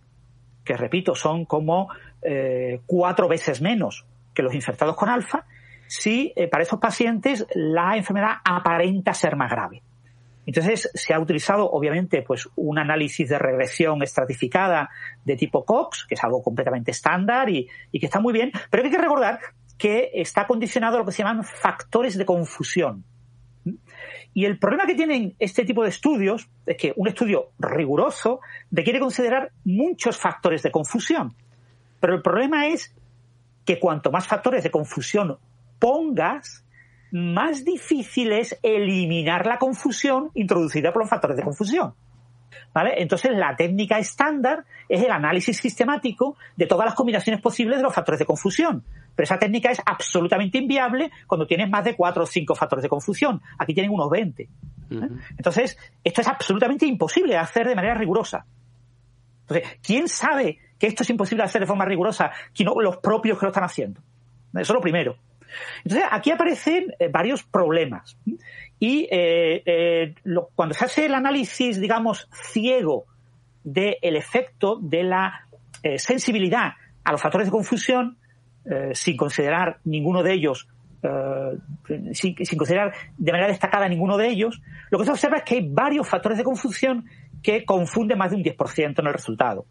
que 0.65 0.75
repito, 0.75 1.13
son 1.13 1.45
como 1.45 1.89
eh, 2.23 2.81
cuatro 2.87 3.27
veces 3.27 3.61
menos 3.61 4.07
que 4.33 4.41
los 4.41 4.55
infectados 4.55 4.95
con 4.95 5.09
alfa 5.09 5.45
si 5.85 6.33
eh, 6.35 6.47
para 6.47 6.63
esos 6.63 6.79
pacientes 6.79 7.45
la 7.53 7.95
enfermedad 7.95 8.37
aparenta 8.43 9.13
ser 9.13 9.35
más 9.35 9.51
grave. 9.51 9.83
Entonces 10.47 10.89
se 10.91 11.13
ha 11.13 11.19
utilizado, 11.19 11.69
obviamente, 11.69 12.23
pues 12.23 12.49
un 12.55 12.79
análisis 12.79 13.29
de 13.29 13.37
regresión 13.37 14.01
estratificada 14.01 14.89
de 15.23 15.35
tipo 15.35 15.63
Cox, 15.63 16.07
que 16.07 16.15
es 16.15 16.23
algo 16.23 16.41
completamente 16.41 16.89
estándar 16.89 17.47
y, 17.49 17.67
y, 17.91 17.99
que 17.99 18.07
está 18.07 18.19
muy 18.19 18.33
bien, 18.33 18.51
pero 18.71 18.83
hay 18.83 18.89
que 18.89 18.97
recordar 18.97 19.39
que 19.77 20.11
está 20.13 20.47
condicionado 20.47 20.95
a 20.95 20.99
lo 20.99 21.05
que 21.05 21.11
se 21.11 21.23
llaman 21.23 21.43
factores 21.43 22.17
de 22.17 22.25
confusión. 22.25 23.03
Y 24.33 24.45
el 24.45 24.59
problema 24.59 24.85
que 24.85 24.95
tienen 24.95 25.35
este 25.39 25.65
tipo 25.65 25.83
de 25.83 25.89
estudios 25.89 26.49
es 26.65 26.77
que 26.77 26.93
un 26.95 27.07
estudio 27.07 27.51
riguroso 27.59 28.39
requiere 28.71 28.99
considerar 28.99 29.51
muchos 29.63 30.17
factores 30.17 30.63
de 30.63 30.71
confusión. 30.71 31.35
Pero 31.99 32.15
el 32.15 32.21
problema 32.21 32.67
es 32.67 32.95
que 33.65 33.79
cuanto 33.79 34.11
más 34.11 34.27
factores 34.27 34.63
de 34.63 34.71
confusión 34.71 35.37
pongas, 35.79 36.63
más 37.11 37.65
difícil 37.65 38.31
es 38.31 38.57
eliminar 38.61 39.45
la 39.45 39.57
confusión 39.57 40.31
introducida 40.33 40.91
por 40.91 41.01
los 41.01 41.09
factores 41.09 41.37
de 41.37 41.43
confusión. 41.43 41.93
¿Vale? 42.73 43.01
Entonces, 43.01 43.31
la 43.33 43.55
técnica 43.55 43.97
estándar 43.97 44.65
es 44.87 45.01
el 45.01 45.11
análisis 45.11 45.57
sistemático 45.57 46.37
de 46.55 46.67
todas 46.67 46.85
las 46.85 46.95
combinaciones 46.95 47.41
posibles 47.41 47.77
de 47.77 47.83
los 47.83 47.93
factores 47.93 48.19
de 48.19 48.25
confusión. 48.25 48.83
Pero 49.17 49.23
esa 49.23 49.39
técnica 49.39 49.71
es 49.71 49.81
absolutamente 49.83 50.59
inviable 50.59 51.11
cuando 51.25 51.47
tienes 51.47 51.67
más 51.71 51.83
de 51.83 51.95
cuatro 51.95 52.23
o 52.23 52.25
cinco 52.27 52.53
factores 52.53 52.83
de 52.83 52.89
confusión. 52.89 53.41
Aquí 53.57 53.73
tienen 53.73 53.91
unos 53.91 54.11
20. 54.11 54.43
¿eh? 54.43 54.49
Entonces, 55.31 55.75
esto 56.03 56.21
es 56.21 56.27
absolutamente 56.27 56.85
imposible 56.85 57.33
de 57.33 57.39
hacer 57.39 57.67
de 57.67 57.75
manera 57.75 57.95
rigurosa. 57.95 58.45
Entonces, 59.41 59.79
¿quién 59.81 60.07
sabe 60.07 60.59
que 60.77 60.85
esto 60.85 61.01
es 61.01 61.09
imposible 61.09 61.41
de 61.41 61.45
hacer 61.45 61.61
de 61.61 61.67
forma 61.67 61.85
rigurosa? 61.85 62.31
no 62.63 62.79
los 62.79 62.97
propios 62.97 63.39
que 63.39 63.47
lo 63.47 63.49
están 63.49 63.63
haciendo. 63.63 64.01
Eso 64.53 64.61
es 64.61 64.75
lo 64.75 64.81
primero. 64.81 65.17
Entonces, 65.83 66.07
aquí 66.11 66.29
aparecen 66.29 66.93
eh, 66.99 67.07
varios 67.09 67.43
problemas. 67.43 68.17
Y 68.79 69.07
eh, 69.11 69.63
eh, 69.65 70.15
cuando 70.53 70.75
se 70.75 70.85
hace 70.85 71.05
el 71.07 71.15
análisis, 71.15 71.81
digamos, 71.81 72.29
ciego 72.31 73.05
del 73.63 74.15
efecto 74.15 74.77
de 74.79 75.03
la 75.03 75.47
sensibilidad 75.97 76.73
a 77.03 77.11
los 77.11 77.21
factores 77.21 77.47
de 77.47 77.51
confusión, 77.51 78.17
sin 78.93 79.15
considerar 79.15 79.79
ninguno 79.85 80.23
de 80.23 80.33
ellos, 80.33 80.67
sin, 82.11 82.35
considerar 82.35 82.93
de 83.17 83.31
manera 83.31 83.49
destacada 83.49 83.87
ninguno 83.87 84.17
de 84.17 84.27
ellos, 84.27 84.61
lo 84.89 84.99
que 84.99 85.05
se 85.05 85.11
observa 85.11 85.37
es 85.37 85.43
que 85.43 85.55
hay 85.55 85.67
varios 85.69 86.07
factores 86.07 86.37
de 86.37 86.43
confusión 86.43 87.05
que 87.41 87.63
confunden 87.65 88.17
más 88.17 88.31
de 88.31 88.37
un 88.37 88.43
10% 88.43 88.99
en 88.99 89.07
el 89.07 89.13
resultado. 89.13 89.65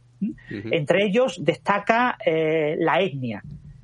Entre 0.49 1.05
ellos 1.05 1.45
destaca 1.45 2.17
la 2.25 3.01
etnia. 3.01 3.43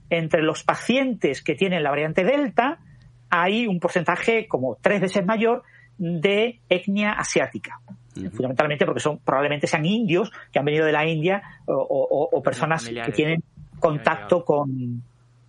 Entre 0.08 0.42
los 0.42 0.62
pacientes 0.62 1.42
que 1.42 1.54
tienen 1.54 1.82
la 1.82 1.90
variante 1.90 2.24
Delta 2.24 2.78
hay 3.30 3.66
un 3.66 3.80
porcentaje 3.80 4.46
como 4.46 4.76
tres 4.80 5.00
veces 5.00 5.24
mayor 5.24 5.62
de 5.96 6.60
etnia 6.68 7.12
asiática. 7.12 7.80
Fundamentalmente 8.14 8.84
porque 8.84 9.00
son 9.00 9.20
probablemente 9.20 9.66
sean 9.66 9.86
indios 9.86 10.30
que 10.52 10.58
han 10.58 10.66
venido 10.66 10.84
de 10.84 10.92
la 10.92 11.06
India 11.06 11.42
o, 11.66 12.42
personas 12.44 12.86
que 12.86 13.12
tienen 13.12 13.42
contacto 13.82 14.44
con, 14.44 15.02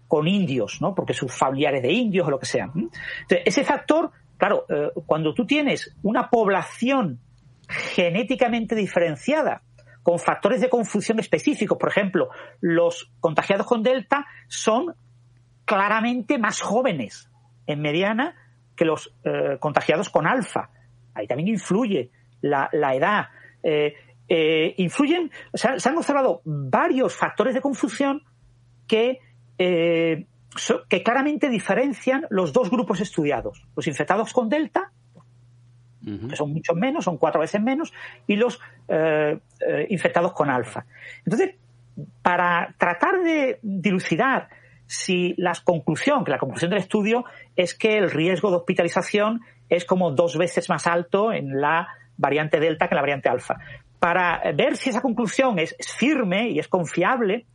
con 0.09 0.27
indios, 0.27 0.81
¿no? 0.81 0.93
Porque 0.93 1.13
sus 1.13 1.33
familiares 1.33 1.81
de 1.81 1.91
indios 1.93 2.27
o 2.27 2.31
lo 2.31 2.39
que 2.39 2.45
sea. 2.45 2.65
Entonces, 2.65 3.41
ese 3.45 3.63
factor, 3.63 4.11
claro, 4.37 4.65
eh, 4.67 4.89
cuando 5.05 5.33
tú 5.33 5.45
tienes 5.45 5.95
una 6.03 6.29
población 6.29 7.19
genéticamente 7.67 8.75
diferenciada 8.75 9.61
con 10.03 10.19
factores 10.19 10.59
de 10.59 10.69
confusión 10.69 11.19
específicos. 11.19 11.77
Por 11.77 11.89
ejemplo, 11.89 12.29
los 12.59 13.11
contagiados 13.21 13.65
con 13.65 13.81
Delta 13.81 14.25
son 14.47 14.93
claramente 15.65 16.37
más 16.37 16.61
jóvenes 16.61 17.29
en 17.65 17.81
mediana 17.81 18.35
que 18.75 18.85
los 18.85 19.15
eh, 19.23 19.57
contagiados 19.59 20.09
con 20.09 20.27
alfa. 20.27 20.69
Ahí 21.13 21.25
también 21.25 21.47
influye 21.47 22.11
la, 22.41 22.69
edad. 22.93 23.27
Eh, 23.63 23.93
eh, 24.27 24.73
influyen, 24.77 25.31
se 25.53 25.89
han 25.89 25.97
observado 25.97 26.41
varios 26.45 27.15
factores 27.15 27.53
de 27.53 27.61
confusión 27.61 28.23
que, 28.87 29.19
que 29.57 31.03
claramente 31.03 31.49
diferencian 31.49 32.25
los 32.29 32.53
dos 32.53 32.69
grupos 32.69 32.99
estudiados, 33.01 33.65
los 33.75 33.87
infectados 33.87 34.33
con 34.33 34.49
Delta 34.49 34.91
que 36.29 36.35
son 36.35 36.51
muchos 36.51 36.75
menos, 36.75 37.05
son 37.05 37.17
cuatro 37.17 37.41
veces 37.41 37.61
menos, 37.61 37.93
y 38.27 38.35
los 38.35 38.59
eh, 38.87 39.39
eh, 39.65 39.87
infectados 39.89 40.33
con 40.33 40.49
alfa. 40.49 40.85
Entonces, 41.25 41.55
para 42.21 42.75
tratar 42.77 43.21
de 43.23 43.59
dilucidar 43.61 44.49
si 44.85 45.33
la 45.37 45.53
conclusión, 45.63 46.25
que 46.25 46.31
la 46.31 46.37
conclusión 46.37 46.71
del 46.71 46.79
estudio 46.79 47.23
es 47.55 47.73
que 47.73 47.97
el 47.97 48.11
riesgo 48.11 48.49
de 48.49 48.57
hospitalización 48.57 49.41
es 49.69 49.85
como 49.85 50.11
dos 50.11 50.37
veces 50.37 50.69
más 50.69 50.87
alto 50.87 51.31
en 51.31 51.61
la 51.61 51.87
variante 52.17 52.59
delta 52.59 52.87
que 52.87 52.93
en 52.93 52.97
la 52.97 53.01
variante 53.01 53.29
alfa. 53.29 53.55
Para 54.03 54.41
ver 54.53 54.75
si 54.75 54.89
esa 54.89 54.99
conclusión 54.99 55.59
es, 55.59 55.77
firme 55.97 56.49
y 56.49 56.59
es 56.59 56.67
confiable, 56.67 57.45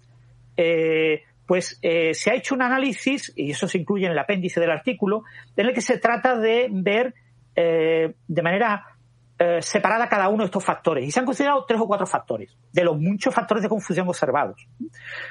eh, 0.57 1.25
pues 1.45 1.79
se 1.81 2.31
ha 2.31 2.35
hecho 2.35 2.55
un 2.55 2.63
análisis, 2.63 3.33
y 3.37 3.51
eso 3.51 3.69
se 3.69 3.77
incluye 3.77 4.07
en 4.07 4.13
el 4.13 4.19
apéndice 4.19 4.59
del 4.59 4.71
artículo, 4.71 5.25
en 5.57 5.67
el 5.67 5.75
que 5.75 5.83
se 5.83 5.99
trata 5.99 6.39
de 6.39 6.69
ver 6.71 7.15
eh, 7.61 8.15
de 8.29 8.43
manera 8.43 8.85
eh, 9.37 9.61
separada 9.61 10.09
cada 10.09 10.29
uno 10.29 10.45
de 10.45 10.47
estos 10.47 10.65
factores. 10.65 11.05
Y 11.05 11.11
se 11.11 11.19
han 11.19 11.27
considerado 11.27 11.65
tres 11.67 11.81
o 11.81 11.89
cuatro 11.89 12.07
factores, 12.07 12.57
de 12.73 12.85
los 12.85 12.97
muchos 12.97 13.35
factores 13.35 13.65
de 13.65 13.69
confusión 13.69 14.09
observados. 14.09 14.69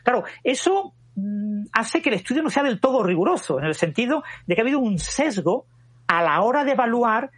Claro, 0.03 0.25
eso 0.43 0.93
mm, 1.15 1.67
hace 1.71 2.01
que 2.01 2.09
el 2.09 2.15
estudio 2.15 2.43
no 2.43 2.49
sea 2.49 2.63
del 2.63 2.81
todo 2.81 3.01
riguroso, 3.01 3.59
en 3.59 3.65
el 3.65 3.75
sentido 3.75 4.23
de 4.45 4.55
que 4.55 4.61
ha 4.61 4.65
habido 4.65 4.79
un 4.79 4.99
sesgo 4.99 5.67
a 6.07 6.21
la 6.21 6.41
hora 6.41 6.65
de 6.65 6.73
evaluar 6.73 7.31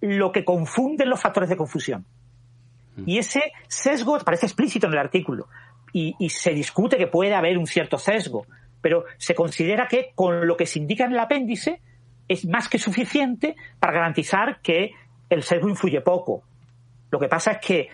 lo 0.00 0.30
que 0.30 0.44
confunden 0.44 1.08
los 1.08 1.20
factores 1.20 1.48
de 1.48 1.56
confusión. 1.56 2.06
Y 3.04 3.18
ese 3.18 3.52
sesgo 3.68 4.18
parece 4.20 4.46
explícito 4.46 4.86
en 4.86 4.94
el 4.94 4.98
artículo. 4.98 5.48
Y, 5.92 6.14
se 6.28 6.52
discute 6.52 6.98
que 6.98 7.06
puede 7.06 7.34
haber 7.34 7.56
un 7.56 7.66
cierto 7.66 7.98
sesgo, 7.98 8.46
pero 8.80 9.04
se 9.16 9.34
considera 9.34 9.88
que 9.88 10.10
con 10.14 10.46
lo 10.46 10.56
que 10.56 10.66
se 10.66 10.78
indica 10.78 11.04
en 11.04 11.12
el 11.12 11.18
apéndice 11.18 11.80
es 12.28 12.44
más 12.46 12.68
que 12.68 12.78
suficiente 12.78 13.56
para 13.78 13.94
garantizar 13.94 14.60
que 14.60 14.90
el 15.30 15.42
sesgo 15.42 15.68
influye 15.68 16.00
poco. 16.02 16.42
Lo 17.10 17.18
que 17.18 17.28
pasa 17.28 17.52
es 17.52 17.58
que 17.58 17.88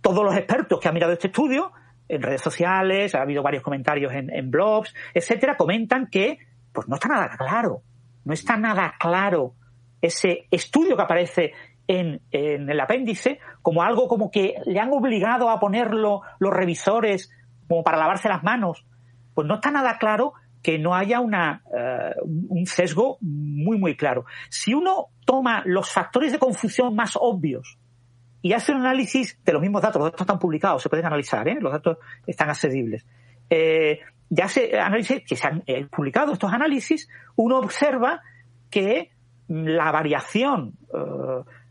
todos 0.00 0.24
los 0.24 0.34
expertos 0.36 0.80
que 0.80 0.88
han 0.88 0.94
mirado 0.94 1.12
este 1.12 1.28
estudio, 1.28 1.72
en 2.08 2.22
redes 2.22 2.40
sociales, 2.40 3.14
ha 3.14 3.22
habido 3.22 3.42
varios 3.42 3.62
comentarios 3.62 4.12
en, 4.12 4.50
blogs, 4.50 4.94
etcétera, 5.14 5.56
comentan 5.56 6.08
que 6.08 6.38
pues 6.72 6.88
no 6.88 6.96
está 6.96 7.08
nada 7.08 7.36
claro. 7.36 7.82
No 8.24 8.32
está 8.34 8.56
nada 8.56 8.94
claro 8.98 9.54
ese 10.00 10.46
estudio 10.50 10.96
que 10.96 11.02
aparece 11.02 11.52
en, 11.88 12.20
el 12.30 12.80
apéndice 12.80 13.40
como 13.62 13.82
algo 13.82 14.06
como 14.06 14.30
que 14.30 14.54
le 14.66 14.78
han 14.78 14.92
obligado 14.92 15.48
a 15.50 15.58
ponerlo 15.58 16.22
los 16.38 16.52
revisores 16.52 17.30
como 17.66 17.82
para 17.82 17.98
lavarse 17.98 18.28
las 18.28 18.44
manos. 18.44 18.84
Pues 19.34 19.48
no 19.48 19.54
está 19.54 19.70
nada 19.70 19.98
claro 19.98 20.34
que 20.62 20.78
no 20.78 20.94
haya 20.94 21.20
una, 21.20 21.62
eh, 21.74 22.14
un 22.22 22.66
sesgo 22.66 23.18
muy, 23.20 23.78
muy 23.78 23.96
claro. 23.96 24.26
Si 24.50 24.74
uno 24.74 25.06
toma 25.24 25.62
los 25.64 25.90
factores 25.90 26.32
de 26.32 26.38
confusión 26.38 26.94
más 26.94 27.12
obvios 27.18 27.78
y 28.42 28.52
hace 28.52 28.72
un 28.72 28.78
análisis 28.78 29.38
de 29.44 29.52
los 29.52 29.62
mismos 29.62 29.82
datos, 29.82 30.00
los 30.00 30.08
datos 30.08 30.20
están 30.20 30.38
publicados, 30.38 30.82
se 30.82 30.88
pueden 30.88 31.06
analizar, 31.06 31.48
¿eh? 31.48 31.56
los 31.60 31.72
datos 31.72 31.98
están 32.26 32.50
accesibles. 32.50 33.06
Eh, 33.48 34.00
ya 34.28 34.46
se 34.48 34.78
análisis 34.78 35.22
que 35.26 35.36
se 35.36 35.46
han 35.46 35.62
publicado 35.90 36.34
estos 36.34 36.52
análisis, 36.52 37.08
uno 37.36 37.58
observa 37.58 38.20
que 38.68 39.10
la 39.48 39.90
variación, 39.90 40.74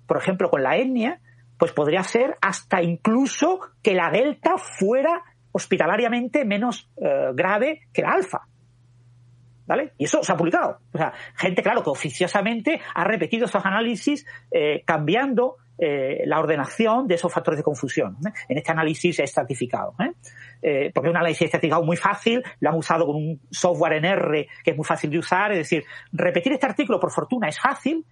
por 0.08 0.18
ejemplo, 0.18 0.49
con 0.49 0.64
la 0.64 0.78
etnia, 0.78 1.20
pues 1.58 1.72
podría 1.72 2.03
ser 2.03 2.38
hasta 2.41 2.82
incluso 2.82 3.60
que 3.84 3.93
la 3.93 4.10
delta 4.10 4.58
fuera 4.58 5.24
hospitalariamente 5.51 6.45
menos 6.45 6.89
grave 7.34 7.82
que 7.91 8.03
la 8.03 8.12
alfa. 8.12 8.47
¿Vale? 9.68 9.91
Y 9.97 10.05
eso 10.05 10.24
se 10.24 10.32
ha 10.32 10.38
publicado. 10.38 10.80
O 10.93 10.97
sea, 10.97 11.14
gente, 11.36 11.62
claro, 11.62 11.84
que 11.84 11.89
oficiosamente 11.89 12.80
ha 12.95 13.03
repetido 13.03 13.45
esos 13.45 13.66
análisis 13.66 14.26
eh, 14.49 14.82
cambiando 14.86 15.58
eh, 15.78 16.24
la 16.26 16.39
ordenación 16.39 17.05
de 17.05 17.16
esos 17.16 17.32
factores 17.32 17.58
de 17.58 17.64
confusión. 17.64 18.18
¿eh? 18.26 18.32
En 18.47 18.58
este 18.58 18.72
análisis 18.72 19.20
estratificado. 19.20 19.93
porque 19.97 20.91
es 20.93 21.10
un 21.10 21.18
análisis 21.18 21.43
estratificado 21.43 21.84
muy 21.84 21.97
fácil, 21.97 22.41
lo 22.62 22.70
han 22.70 22.78
usado 22.78 23.05
con 23.05 23.18
un 23.18 23.41
software 23.51 23.93
en 23.93 24.05
R 24.05 24.47
que 24.64 24.72
es 24.72 24.78
muy 24.78 24.86
fácil 24.86 25.10
de 25.10 25.20
usar. 25.20 25.51
Es 25.51 25.58
decir, 25.58 25.84
repetir 26.14 26.53
este 26.53 26.66
artículo, 26.66 26.97
por 26.97 27.12
fortuna, 27.12 27.49
es 27.49 27.60
fácil, 27.60 28.05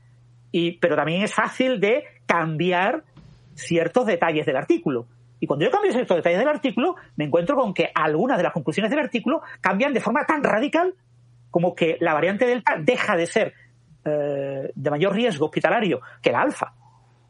y, 0.55 0.77
pero 0.77 0.95
también 0.95 1.21
es 1.21 1.33
fácil 1.33 1.81
de 1.81 2.05
cambiar 2.25 3.03
ciertos 3.55 4.05
detalles 4.05 4.45
del 4.45 4.55
artículo. 4.55 5.05
Y 5.41 5.47
cuando 5.47 5.65
yo 5.65 5.71
cambio 5.71 5.91
ciertos 5.91 6.15
detalles 6.15 6.39
del 6.39 6.47
artículo, 6.47 6.95
me 7.17 7.25
encuentro 7.25 7.57
con 7.57 7.73
que 7.73 7.91
algunas 7.93 8.37
de 8.37 8.43
las 8.43 8.53
conclusiones 8.53 8.89
del 8.89 9.01
artículo 9.01 9.41
cambian 9.59 9.93
de 9.93 9.99
forma 9.99 10.25
tan 10.25 10.41
radical 10.45 10.93
como 11.51 11.75
que 11.75 11.97
la 11.99 12.13
variante 12.13 12.45
delta 12.45 12.77
deja 12.79 13.17
de 13.17 13.27
ser 13.27 13.53
eh, 14.05 14.71
de 14.73 14.89
mayor 14.89 15.13
riesgo 15.13 15.47
hospitalario 15.47 15.99
que 16.21 16.31
la 16.31 16.39
alfa. 16.39 16.73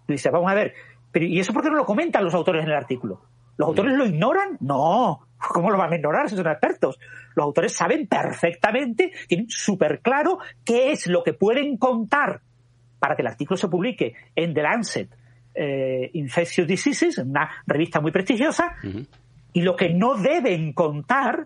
Y 0.08 0.12
dice, 0.12 0.30
vamos 0.30 0.52
a 0.52 0.54
ver, 0.54 0.76
pero 1.12 1.26
¿y 1.26 1.40
eso 1.40 1.52
por 1.52 1.64
qué 1.64 1.72
no 1.72 1.78
lo 1.78 1.86
comentan 1.86 2.24
los 2.24 2.36
autores 2.36 2.64
en 2.64 2.70
el 2.70 2.78
artículo? 2.78 3.24
¿Los 3.58 3.70
autores 3.70 3.98
lo 3.98 4.06
ignoran? 4.06 4.58
No, 4.60 5.26
¿Cómo 5.50 5.72
lo 5.72 5.80
van 5.80 5.94
a 5.94 5.96
ignorar 5.96 6.30
si 6.30 6.36
son 6.36 6.46
expertos? 6.46 7.00
Los 7.34 7.44
autores 7.44 7.74
saben 7.74 8.06
perfectamente, 8.06 9.12
tienen 9.28 9.50
súper 9.50 10.02
claro 10.02 10.38
qué 10.64 10.92
es 10.92 11.08
lo 11.08 11.24
que 11.24 11.34
pueden 11.34 11.78
contar 11.78 12.42
para 13.06 13.16
que 13.16 13.22
el 13.22 13.28
artículo 13.28 13.56
se 13.56 13.68
publique 13.68 14.16
en 14.36 14.52
The 14.52 14.64
Lancet 14.64 15.16
eh, 15.54 16.10
Infectious 16.14 16.68
Diseases, 16.68 17.20
una 17.20 17.48
revista 17.68 18.02
muy 18.02 18.12
prestigiosa, 18.12 18.78
y 19.54 19.62
lo 19.62 19.76
que 19.76 19.94
no 19.94 20.16
deben 20.16 20.74
contar, 20.74 21.46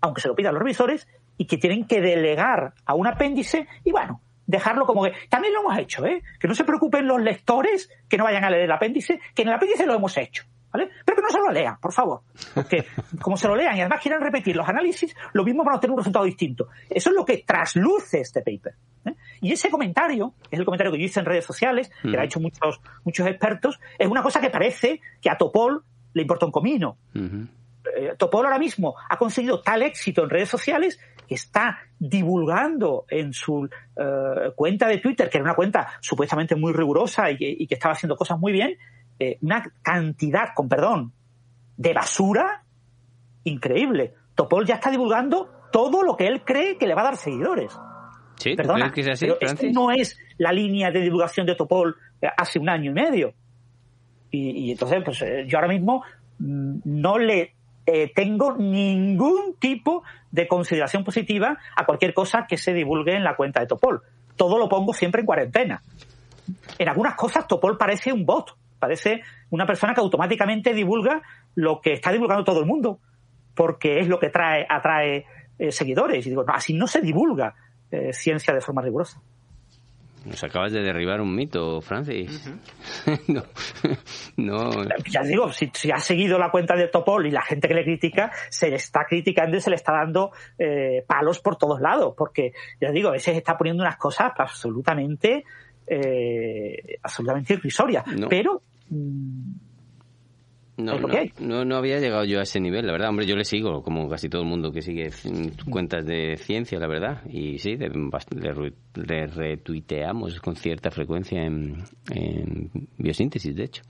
aunque 0.00 0.20
se 0.20 0.28
lo 0.28 0.36
pidan 0.36 0.54
los 0.54 0.62
revisores, 0.62 1.08
y 1.36 1.46
que 1.46 1.58
tienen 1.58 1.84
que 1.84 2.00
delegar 2.00 2.74
a 2.84 2.94
un 2.94 3.08
apéndice, 3.08 3.66
y 3.82 3.90
bueno, 3.90 4.20
dejarlo 4.46 4.86
como 4.86 5.02
que 5.02 5.14
también 5.28 5.52
lo 5.52 5.62
hemos 5.62 5.76
hecho, 5.78 6.06
¿eh? 6.06 6.22
Que 6.38 6.46
no 6.46 6.54
se 6.54 6.62
preocupen 6.62 7.08
los 7.08 7.20
lectores 7.20 7.90
que 8.08 8.16
no 8.16 8.22
vayan 8.22 8.44
a 8.44 8.50
leer 8.50 8.66
el 8.66 8.70
apéndice, 8.70 9.18
que 9.34 9.42
en 9.42 9.48
el 9.48 9.54
apéndice 9.54 9.84
lo 9.84 9.96
hemos 9.96 10.16
hecho. 10.16 10.44
¿Vale? 10.72 10.90
Pero 11.04 11.16
que 11.16 11.22
no 11.22 11.30
se 11.30 11.38
lo 11.38 11.50
lean, 11.50 11.78
por 11.80 11.92
favor. 11.92 12.22
Porque 12.54 12.84
como 13.20 13.36
se 13.36 13.48
lo 13.48 13.56
lean 13.56 13.76
y 13.76 13.80
además 13.80 14.00
quieran 14.00 14.20
repetir 14.20 14.56
los 14.56 14.68
análisis, 14.68 15.14
lo 15.32 15.44
mismo 15.44 15.64
van 15.64 15.74
a 15.74 15.76
obtener 15.76 15.92
un 15.92 15.98
resultado 15.98 16.24
distinto. 16.24 16.68
Eso 16.88 17.10
es 17.10 17.16
lo 17.16 17.24
que 17.24 17.44
trasluce 17.46 18.20
este 18.20 18.40
paper. 18.40 18.74
¿eh? 19.06 19.14
Y 19.40 19.52
ese 19.52 19.70
comentario, 19.70 20.34
es 20.50 20.58
el 20.58 20.64
comentario 20.64 20.92
que 20.92 20.98
yo 20.98 21.04
hice 21.04 21.20
en 21.20 21.26
redes 21.26 21.44
sociales, 21.44 21.90
que 22.02 22.08
lo 22.08 22.18
han 22.18 22.24
hecho 22.24 22.40
muchos, 22.40 22.80
muchos 23.04 23.26
expertos, 23.26 23.80
es 23.98 24.08
una 24.08 24.22
cosa 24.22 24.40
que 24.40 24.50
parece 24.50 25.00
que 25.20 25.30
a 25.30 25.36
Topol 25.36 25.84
le 26.12 26.22
importa 26.22 26.46
un 26.46 26.52
comino. 26.52 26.98
Eh, 27.14 28.14
Topol 28.18 28.46
ahora 28.46 28.58
mismo 28.58 28.94
ha 29.08 29.16
conseguido 29.16 29.60
tal 29.60 29.82
éxito 29.82 30.24
en 30.24 30.30
redes 30.30 30.48
sociales 30.48 30.98
que 31.26 31.34
está 31.34 31.78
divulgando 31.98 33.04
en 33.08 33.32
su 33.32 33.68
eh, 33.96 34.50
cuenta 34.54 34.88
de 34.88 34.98
Twitter, 34.98 35.28
que 35.28 35.38
era 35.38 35.44
una 35.44 35.54
cuenta 35.54 35.88
supuestamente 36.00 36.54
muy 36.54 36.72
rigurosa 36.72 37.30
y 37.30 37.36
que, 37.36 37.74
estaba 37.74 37.92
haciendo 37.92 38.16
cosas 38.16 38.38
muy 38.38 38.52
bien, 38.52 38.76
eh, 39.18 39.38
una 39.42 39.72
cantidad, 39.82 40.48
con 40.54 40.68
perdón, 40.68 41.12
de 41.76 41.92
basura 41.92 42.62
increíble. 43.44 44.14
Topol 44.34 44.66
ya 44.66 44.74
está 44.74 44.90
divulgando 44.90 45.50
todo 45.72 46.02
lo 46.02 46.16
que 46.16 46.26
él 46.26 46.42
cree 46.44 46.76
que 46.76 46.86
le 46.86 46.94
va 46.94 47.02
a 47.02 47.04
dar 47.04 47.16
seguidores. 47.16 47.72
Sí, 48.36 48.54
Perdona, 48.54 48.92
que 48.92 49.00
es 49.00 49.08
así, 49.08 49.26
pero 49.40 49.54
no 49.72 49.90
es 49.90 50.18
la 50.36 50.52
línea 50.52 50.90
de 50.90 51.00
divulgación 51.00 51.46
de 51.46 51.54
Topol 51.54 51.96
eh, 52.20 52.28
hace 52.36 52.58
un 52.58 52.68
año 52.68 52.90
y 52.90 52.94
medio. 52.94 53.34
Y, 54.30 54.72
entonces, 54.72 55.02
pues 55.02 55.24
yo 55.46 55.56
ahora 55.56 55.68
mismo 55.68 56.02
mm, 56.38 56.80
no 56.84 57.18
le 57.18 57.54
tengo 58.14 58.52
ningún 58.56 59.54
tipo 59.60 60.02
de 60.32 60.48
consideración 60.48 61.04
positiva 61.04 61.56
a 61.76 61.86
cualquier 61.86 62.12
cosa 62.12 62.44
que 62.46 62.58
se 62.58 62.72
divulgue 62.72 63.14
en 63.14 63.22
la 63.22 63.36
cuenta 63.36 63.60
de 63.60 63.68
Topol. 63.68 64.02
Todo 64.34 64.58
lo 64.58 64.68
pongo 64.68 64.92
siempre 64.92 65.20
en 65.20 65.26
cuarentena. 65.26 65.82
En 66.78 66.88
algunas 66.88 67.14
cosas 67.14 67.46
Topol 67.46 67.78
parece 67.78 68.12
un 68.12 68.24
bot, 68.24 68.56
parece 68.78 69.22
una 69.50 69.66
persona 69.66 69.94
que 69.94 70.00
automáticamente 70.00 70.74
divulga 70.74 71.22
lo 71.54 71.80
que 71.80 71.92
está 71.92 72.12
divulgando 72.12 72.44
todo 72.44 72.60
el 72.60 72.66
mundo, 72.66 73.00
porque 73.54 74.00
es 74.00 74.08
lo 74.08 74.18
que 74.18 74.30
trae, 74.30 74.66
atrae 74.68 75.24
eh, 75.58 75.72
seguidores. 75.72 76.26
Y 76.26 76.30
digo, 76.30 76.44
no, 76.44 76.52
así 76.52 76.74
no 76.74 76.86
se 76.86 77.00
divulga 77.00 77.54
eh, 77.90 78.12
ciencia 78.12 78.52
de 78.54 78.60
forma 78.60 78.82
rigurosa. 78.82 79.20
Nos 80.26 80.42
acabas 80.42 80.72
de 80.72 80.82
derribar 80.82 81.20
un 81.20 81.32
mito, 81.32 81.80
Francis. 81.80 82.50
no, 83.28 83.44
no. 84.36 84.84
Ya 85.08 85.22
digo, 85.22 85.52
si, 85.52 85.70
si 85.72 85.92
has 85.92 86.02
seguido 86.02 86.36
la 86.36 86.50
cuenta 86.50 86.74
de 86.74 86.88
Topol 86.88 87.26
y 87.26 87.30
la 87.30 87.42
gente 87.42 87.68
que 87.68 87.74
le 87.74 87.84
critica, 87.84 88.32
se 88.50 88.68
le 88.68 88.76
está 88.76 89.04
criticando 89.04 89.56
y 89.56 89.60
se 89.60 89.70
le 89.70 89.76
está 89.76 89.92
dando 89.92 90.32
eh, 90.58 91.04
palos 91.06 91.38
por 91.38 91.56
todos 91.56 91.80
lados, 91.80 92.14
porque, 92.16 92.52
ya 92.80 92.90
digo, 92.90 93.10
a 93.10 93.12
veces 93.12 93.36
está 93.36 93.56
poniendo 93.56 93.84
unas 93.84 93.98
cosas 93.98 94.32
absolutamente, 94.36 95.44
eh, 95.86 96.98
absolutamente 97.02 97.54
irrisorias. 97.54 98.04
Pero, 98.28 98.62
mm, 98.90 99.52
no, 100.78 100.98
no, 101.40 101.64
no, 101.64 101.76
había 101.76 101.98
llegado 102.00 102.24
yo 102.24 102.38
a 102.38 102.42
ese 102.42 102.60
nivel, 102.60 102.86
la 102.86 102.92
verdad. 102.92 103.08
Hombre, 103.08 103.24
yo 103.24 103.34
le 103.34 103.44
sigo, 103.44 103.82
como 103.82 104.10
casi 104.10 104.28
todo 104.28 104.42
el 104.42 104.48
mundo 104.48 104.72
que 104.72 104.82
sigue 104.82 105.10
cuentas 105.70 106.04
de 106.04 106.36
ciencia, 106.36 106.78
la 106.78 106.86
verdad. 106.86 107.22
Y 107.30 107.58
sí, 107.58 107.78
le, 107.78 109.26
retuiteamos 109.26 110.38
con 110.40 110.54
cierta 110.56 110.90
frecuencia 110.90 111.42
en, 111.42 111.82
biosíntesis, 112.98 113.56
de 113.56 113.64
hecho. 113.64 113.82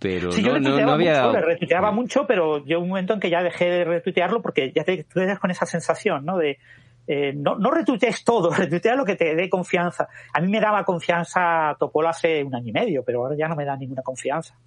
Pero 0.00 0.30
no, 0.30 0.58
no, 0.58 0.92
había... 0.92 1.26
Mucho, 1.26 1.32
le 1.32 1.46
retuiteaba 1.46 1.92
mucho, 1.92 2.26
pero 2.26 2.64
llegó 2.64 2.82
un 2.82 2.88
momento 2.88 3.14
en 3.14 3.20
que 3.20 3.30
ya 3.30 3.42
dejé 3.42 3.66
de 3.66 3.84
retuitearlo 3.84 4.42
porque 4.42 4.72
ya 4.74 4.82
te, 4.82 5.04
quedas 5.04 5.38
con 5.38 5.52
esa 5.52 5.64
sensación, 5.64 6.24
¿no? 6.24 6.38
De, 6.38 6.58
eh, 7.06 7.32
no, 7.34 7.56
no 7.56 7.70
retuitees 7.70 8.24
todo, 8.24 8.50
retuitea 8.54 8.94
lo 8.94 9.04
que 9.04 9.16
te 9.16 9.34
dé 9.34 9.48
confianza. 9.48 10.08
A 10.32 10.40
mí 10.40 10.48
me 10.48 10.60
daba 10.60 10.84
confianza 10.84 11.76
Topol 11.78 12.06
hace 12.06 12.42
un 12.42 12.54
año 12.54 12.68
y 12.68 12.72
medio, 12.72 13.04
pero 13.04 13.22
ahora 13.22 13.36
ya 13.36 13.48
no 13.48 13.56
me 13.56 13.64
da 13.64 13.76
ninguna 13.76 14.02
confianza. 14.02 14.58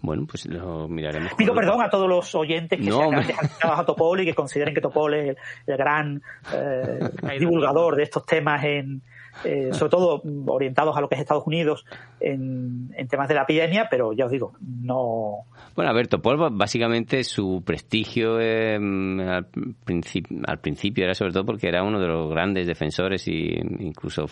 Bueno, 0.00 0.26
pues 0.28 0.46
lo 0.46 0.86
miraremos. 0.88 1.32
Pido 1.34 1.54
perdón 1.54 1.80
a 1.80 1.88
todos 1.88 2.08
los 2.08 2.34
oyentes 2.34 2.78
que 2.78 2.86
no, 2.86 3.10
se 3.22 3.34
a 3.62 3.84
Topol 3.84 4.20
y 4.20 4.26
que 4.26 4.34
consideren 4.34 4.74
que 4.74 4.80
Topol 4.80 5.14
es 5.14 5.36
el, 5.66 5.76
gran 5.76 6.22
eh, 6.52 6.98
divulgador 7.38 7.96
de 7.96 8.02
estos 8.02 8.26
temas 8.26 8.62
en, 8.64 9.02
eh, 9.44 9.70
sobre 9.72 9.90
todo 9.90 10.22
orientados 10.46 10.96
a 10.96 11.00
lo 11.00 11.08
que 11.08 11.16
es 11.16 11.20
Estados 11.20 11.46
Unidos 11.46 11.84
en, 12.20 12.94
temas 13.08 13.28
de 13.28 13.34
la 13.34 13.42
epidemia, 13.42 13.88
pero 13.90 14.12
ya 14.12 14.26
os 14.26 14.30
digo, 14.30 14.54
no. 14.60 15.44
Bueno, 15.74 15.90
a 15.90 15.94
ver, 15.94 16.08
Topol 16.08 16.50
básicamente 16.52 17.24
su 17.24 17.62
prestigio 17.64 18.40
em, 18.40 19.20
al, 19.20 19.46
principio, 19.84 20.38
al 20.46 20.58
principio 20.58 21.04
era 21.04 21.14
sobre 21.14 21.32
todo 21.32 21.44
porque 21.44 21.68
era 21.68 21.82
uno 21.82 22.00
de 22.00 22.06
los 22.06 22.30
grandes 22.30 22.66
defensores 22.66 23.26
y 23.28 23.54
incluso, 23.80 24.26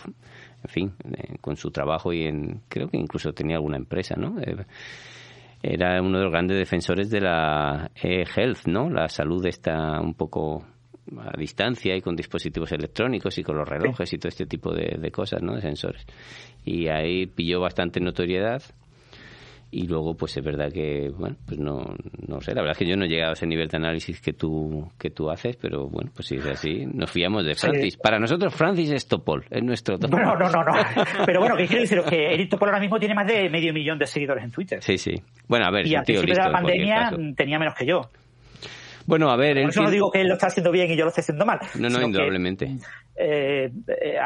en 0.63 0.69
fin, 0.69 0.93
eh, 1.15 1.37
con 1.41 1.55
su 1.55 1.71
trabajo 1.71 2.13
y 2.13 2.23
en, 2.23 2.61
creo 2.69 2.87
que 2.87 2.97
incluso 2.97 3.33
tenía 3.33 3.57
alguna 3.57 3.77
empresa, 3.77 4.15
¿no? 4.17 4.35
era 5.63 6.01
uno 6.01 6.17
de 6.17 6.23
los 6.25 6.31
grandes 6.31 6.57
defensores 6.57 7.09
de 7.09 7.21
la 7.21 7.89
e-health, 7.95 8.67
¿no? 8.67 8.89
La 8.89 9.07
salud 9.07 9.45
está 9.45 10.01
un 10.01 10.13
poco 10.13 10.65
a 11.19 11.37
distancia 11.37 11.95
y 11.95 12.01
con 12.01 12.15
dispositivos 12.15 12.71
electrónicos 12.71 13.37
y 13.37 13.43
con 13.43 13.57
los 13.57 13.67
relojes 13.67 14.11
y 14.13 14.17
todo 14.17 14.29
este 14.29 14.45
tipo 14.45 14.73
de, 14.73 14.97
de 14.99 15.11
cosas, 15.11 15.41
¿no? 15.41 15.55
De 15.55 15.61
sensores. 15.61 16.05
Y 16.65 16.87
ahí 16.87 17.25
pilló 17.25 17.59
bastante 17.59 17.99
notoriedad 17.99 18.63
y 19.73 19.87
luego 19.87 20.13
pues 20.13 20.37
es 20.37 20.43
verdad 20.43 20.71
que 20.71 21.09
bueno 21.09 21.35
pues 21.47 21.57
no 21.57 21.95
no 22.27 22.39
sé 22.41 22.53
la 22.53 22.61
verdad 22.61 22.73
es 22.73 22.77
que 22.77 22.85
yo 22.85 22.95
no 22.95 23.05
he 23.05 23.07
llegado 23.07 23.31
a 23.31 23.33
ese 23.33 23.47
nivel 23.47 23.67
de 23.67 23.77
análisis 23.77 24.21
que 24.21 24.31
tú 24.31 24.87
que 24.99 25.09
tú 25.09 25.31
haces 25.31 25.55
pero 25.55 25.87
bueno 25.89 26.11
pues 26.15 26.27
si 26.27 26.35
es 26.35 26.45
así 26.45 26.85
nos 26.85 27.09
fiamos 27.09 27.43
de 27.43 27.55
Francis. 27.55 27.97
Para 27.97 28.19
nosotros 28.19 28.53
Francis 28.53 28.91
es 28.91 29.07
Topol 29.07 29.45
es 29.49 29.63
nuestro 29.63 29.97
Topol. 29.97 30.21
No 30.21 30.35
no 30.35 30.47
no 30.47 30.63
no. 30.63 30.73
Pero 31.25 31.39
bueno 31.39 31.57
que 31.57 31.65
quiero 31.65 31.81
decir 31.81 32.01
que 32.07 32.35
Eric 32.35 32.51
Topol 32.51 32.69
ahora 32.69 32.79
mismo 32.79 32.99
tiene 32.99 33.15
más 33.15 33.25
de 33.25 33.49
medio 33.49 33.73
millón 33.73 33.97
de 33.97 34.05
seguidores 34.05 34.43
en 34.43 34.51
Twitter. 34.51 34.83
Sí 34.83 34.99
sí. 34.99 35.15
Bueno 35.47 35.65
a 35.65 35.71
ver 35.71 35.87
y 35.87 35.95
al 35.95 36.03
principio 36.03 36.35
de 36.35 36.41
la 36.41 36.51
pandemia 36.51 37.11
tenía 37.35 37.57
menos 37.57 37.73
que 37.73 37.87
yo 37.87 38.01
bueno, 39.05 39.29
a 39.29 39.35
ver. 39.35 39.61
Por 39.61 39.69
eso 39.69 39.83
no 39.83 39.91
digo 39.91 40.11
que 40.11 40.21
él 40.21 40.27
lo 40.27 40.33
está 40.33 40.47
haciendo 40.47 40.71
bien 40.71 40.91
y 40.91 40.95
yo 40.95 41.03
lo 41.03 41.09
estoy 41.09 41.21
haciendo 41.21 41.45
mal. 41.45 41.59
No, 41.75 41.89
no, 41.89 42.01
indudablemente. 42.01 42.77
Eh, 43.15 43.71
eh, 43.87 44.17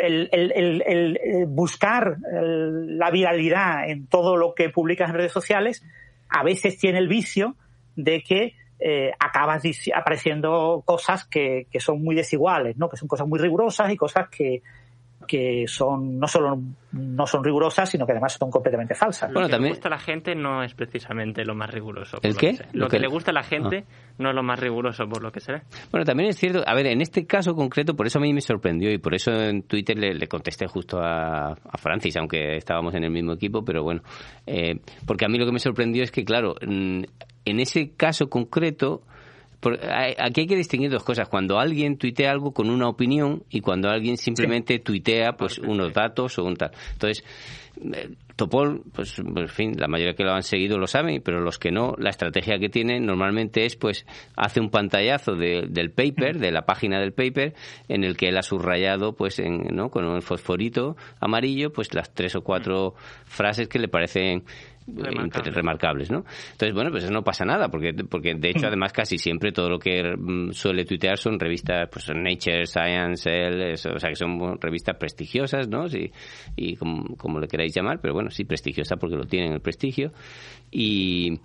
el, 0.00 0.28
el, 0.32 0.82
el, 0.86 1.46
buscar 1.46 2.16
la 2.20 3.10
viralidad 3.10 3.88
en 3.88 4.06
todo 4.06 4.36
lo 4.36 4.54
que 4.54 4.68
publicas 4.70 5.10
en 5.10 5.16
redes 5.16 5.32
sociales 5.32 5.84
a 6.28 6.42
veces 6.44 6.78
tiene 6.78 6.98
el 6.98 7.08
vicio 7.08 7.56
de 7.96 8.22
que 8.22 8.54
eh, 8.78 9.12
acabas 9.18 9.62
apareciendo 9.94 10.82
cosas 10.84 11.24
que, 11.24 11.66
que 11.70 11.80
son 11.80 12.02
muy 12.02 12.16
desiguales, 12.16 12.76
¿no? 12.76 12.88
que 12.88 12.96
son 12.96 13.06
cosas 13.06 13.28
muy 13.28 13.38
rigurosas 13.38 13.92
y 13.92 13.96
cosas 13.96 14.28
que, 14.28 14.62
que 15.26 15.64
son 15.66 16.18
no 16.18 16.26
solo 16.26 16.58
no 16.92 17.26
son 17.26 17.42
rigurosas, 17.42 17.88
sino 17.88 18.04
que 18.04 18.12
además 18.12 18.36
son 18.38 18.50
completamente 18.50 18.94
falsas. 18.94 19.30
Lo 19.32 19.48
que 19.48 19.58
le 19.58 19.68
gusta 19.70 19.88
a 19.88 19.90
la 19.90 19.98
gente 19.98 20.34
no 20.34 20.62
es 20.62 20.74
precisamente 20.74 21.44
lo 21.44 21.54
más 21.54 21.70
riguroso. 21.70 22.18
¿El 22.22 22.36
qué? 22.36 22.58
Lo, 22.72 22.88
que, 22.88 22.98
le 22.98 23.08
gusta 23.08 23.30
a 23.30 23.34
la 23.34 23.42
gente 23.42 23.84
ah. 23.88 24.14
no 24.18 24.30
es 24.30 24.34
lo 24.34 24.42
más 24.42 24.58
riguroso, 24.58 25.08
por 25.08 25.22
lo 25.22 25.32
que 25.32 25.40
se 25.40 25.52
ve. 25.52 25.62
Bueno, 25.90 26.04
también 26.04 26.28
es 26.28 26.36
cierto, 26.36 26.62
a 26.66 26.74
ver, 26.74 26.86
en 26.86 27.00
este 27.00 27.26
caso 27.26 27.54
concreto, 27.54 27.94
por 27.94 28.06
eso 28.06 28.18
a 28.18 28.22
mí 28.22 28.32
me 28.32 28.42
sorprendió 28.42 28.92
y 28.92 28.98
por 28.98 29.14
eso 29.14 29.32
en 29.32 29.62
Twitter 29.62 29.96
le, 29.96 30.26
contesté 30.26 30.66
justo 30.66 30.98
a, 31.00 31.54
Francis, 31.78 32.16
aunque 32.16 32.56
estábamos 32.56 32.94
en 32.94 33.04
el 33.04 33.10
mismo 33.10 33.32
equipo, 33.32 33.64
pero 33.64 33.82
bueno, 33.82 34.02
eh, 34.46 34.80
porque 35.06 35.24
a 35.24 35.28
mí 35.28 35.38
lo 35.38 35.46
que 35.46 35.52
me 35.52 35.58
sorprendió 35.58 36.02
es 36.02 36.10
que, 36.10 36.24
claro, 36.24 36.54
en 36.60 37.06
ese 37.44 37.92
caso 37.96 38.28
concreto, 38.28 39.02
aquí 40.18 40.42
hay 40.42 40.46
que 40.46 40.56
distinguir 40.56 40.90
dos 40.90 41.04
cosas. 41.04 41.28
Cuando 41.28 41.58
alguien 41.58 41.96
tuitea 41.96 42.30
algo 42.30 42.52
con 42.52 42.70
una 42.70 42.88
opinión 42.88 43.44
y 43.50 43.60
cuando 43.60 43.88
alguien 43.88 44.16
simplemente 44.16 44.78
tuitea 44.78 45.32
pues 45.32 45.58
unos 45.58 45.92
datos 45.92 46.38
o 46.38 46.44
un 46.44 46.56
tal. 46.56 46.72
Entonces, 46.92 47.24
eh, 47.80 48.10
Topol, 48.36 48.82
pues, 48.92 49.18
en 49.18 49.48
fin, 49.48 49.74
la 49.78 49.88
mayoría 49.88 50.14
que 50.14 50.24
lo 50.24 50.32
han 50.32 50.42
seguido 50.42 50.78
lo 50.78 50.86
saben, 50.86 51.20
pero 51.22 51.40
los 51.40 51.58
que 51.58 51.70
no, 51.70 51.94
la 51.98 52.10
estrategia 52.10 52.58
que 52.58 52.68
tiene 52.68 52.98
normalmente 52.98 53.66
es, 53.66 53.76
pues, 53.76 54.06
hace 54.36 54.58
un 54.58 54.70
pantallazo 54.70 55.34
del 55.34 55.90
paper, 55.90 56.38
de 56.38 56.50
la 56.50 56.62
página 56.62 56.98
del 56.98 57.12
paper, 57.12 57.54
en 57.88 58.04
el 58.04 58.16
que 58.16 58.28
él 58.28 58.38
ha 58.38 58.42
subrayado, 58.42 59.14
pues, 59.14 59.38
en, 59.38 59.68
¿no? 59.74 59.90
con 59.90 60.06
un 60.06 60.22
fosforito 60.22 60.96
amarillo, 61.20 61.72
pues, 61.72 61.92
las 61.94 62.12
tres 62.14 62.34
o 62.34 62.42
cuatro 62.42 62.94
frases 63.26 63.68
que 63.68 63.78
le 63.78 63.88
parecen 63.88 64.44
remarcables, 64.86 66.10
¿no? 66.10 66.24
Entonces, 66.52 66.74
bueno, 66.74 66.90
pues 66.90 67.04
eso 67.04 67.12
no 67.12 67.22
pasa 67.22 67.44
nada, 67.44 67.68
porque, 67.68 67.92
porque 68.08 68.34
de 68.34 68.50
hecho, 68.50 68.64
mm. 68.64 68.68
además, 68.68 68.92
casi 68.92 69.18
siempre 69.18 69.52
todo 69.52 69.68
lo 69.70 69.78
que 69.78 70.14
mm, 70.16 70.52
suele 70.52 70.84
tuitear 70.84 71.18
son 71.18 71.38
revistas, 71.38 71.88
pues 71.90 72.08
Nature, 72.14 72.66
Science, 72.66 73.30
El, 73.30 73.72
o 73.74 73.98
sea, 73.98 74.08
que 74.08 74.16
son 74.16 74.60
revistas 74.60 74.96
prestigiosas, 74.96 75.68
¿no? 75.68 75.88
Sí, 75.88 76.10
y 76.56 76.76
como, 76.76 77.16
como 77.16 77.40
le 77.40 77.48
queráis 77.48 77.74
llamar, 77.74 78.00
pero 78.00 78.14
bueno, 78.14 78.30
sí, 78.30 78.44
prestigiosa 78.44 78.96
porque 78.96 79.16
lo 79.16 79.24
tienen 79.24 79.52
el 79.52 79.60
prestigio. 79.60 80.12
Y, 80.70 81.38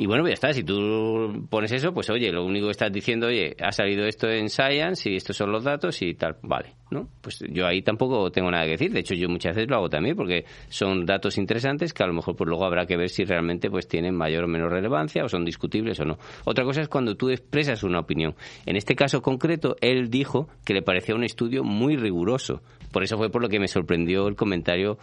Y 0.00 0.06
bueno, 0.06 0.24
ya 0.28 0.34
está, 0.34 0.52
si 0.52 0.62
tú 0.62 1.44
pones 1.50 1.72
eso, 1.72 1.92
pues 1.92 2.08
oye, 2.08 2.30
lo 2.30 2.44
único 2.44 2.66
que 2.66 2.70
estás 2.70 2.92
diciendo, 2.92 3.26
oye, 3.26 3.56
ha 3.60 3.72
salido 3.72 4.06
esto 4.06 4.28
en 4.30 4.48
Science 4.48 5.10
y 5.10 5.16
estos 5.16 5.36
son 5.36 5.50
los 5.50 5.64
datos 5.64 6.00
y 6.02 6.14
tal, 6.14 6.36
vale, 6.40 6.74
¿no? 6.92 7.08
Pues 7.20 7.40
yo 7.50 7.66
ahí 7.66 7.82
tampoco 7.82 8.30
tengo 8.30 8.48
nada 8.48 8.64
que 8.64 8.70
decir, 8.70 8.92
de 8.92 9.00
hecho 9.00 9.14
yo 9.14 9.28
muchas 9.28 9.56
veces 9.56 9.68
lo 9.68 9.74
hago 9.74 9.90
también 9.90 10.14
porque 10.14 10.44
son 10.68 11.04
datos 11.04 11.36
interesantes 11.36 11.92
que 11.92 12.04
a 12.04 12.06
lo 12.06 12.12
mejor 12.12 12.36
pues 12.36 12.46
luego 12.46 12.64
habrá 12.64 12.86
que 12.86 12.96
ver 12.96 13.08
si 13.08 13.24
realmente 13.24 13.70
pues 13.70 13.88
tienen 13.88 14.14
mayor 14.14 14.44
o 14.44 14.46
menor 14.46 14.70
relevancia 14.70 15.24
o 15.24 15.28
son 15.28 15.44
discutibles 15.44 15.98
o 15.98 16.04
no. 16.04 16.16
Otra 16.44 16.64
cosa 16.64 16.80
es 16.80 16.88
cuando 16.88 17.16
tú 17.16 17.30
expresas 17.30 17.82
una 17.82 17.98
opinión. 17.98 18.36
En 18.66 18.76
este 18.76 18.94
caso 18.94 19.20
concreto, 19.20 19.74
él 19.80 20.10
dijo 20.10 20.48
que 20.64 20.74
le 20.74 20.82
parecía 20.82 21.16
un 21.16 21.24
estudio 21.24 21.64
muy 21.64 21.96
riguroso. 21.96 22.62
Por 22.92 23.02
eso 23.02 23.18
fue 23.18 23.30
por 23.30 23.42
lo 23.42 23.48
que 23.48 23.58
me 23.58 23.66
sorprendió 23.66 24.28
el 24.28 24.36
comentario 24.36 24.96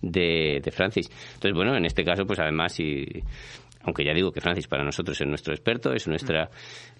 de, 0.00 0.60
de 0.64 0.70
Francis. 0.70 1.10
Entonces, 1.34 1.54
bueno, 1.54 1.76
en 1.76 1.84
este 1.84 2.02
caso, 2.02 2.24
pues 2.26 2.40
además, 2.40 2.72
si 2.72 3.06
aunque 3.88 4.04
ya 4.04 4.12
digo 4.12 4.30
que 4.30 4.40
Francis 4.40 4.68
para 4.68 4.84
nosotros 4.84 5.18
es 5.20 5.26
nuestro 5.26 5.54
experto, 5.54 5.92
es 5.92 6.06
nuestra 6.06 6.50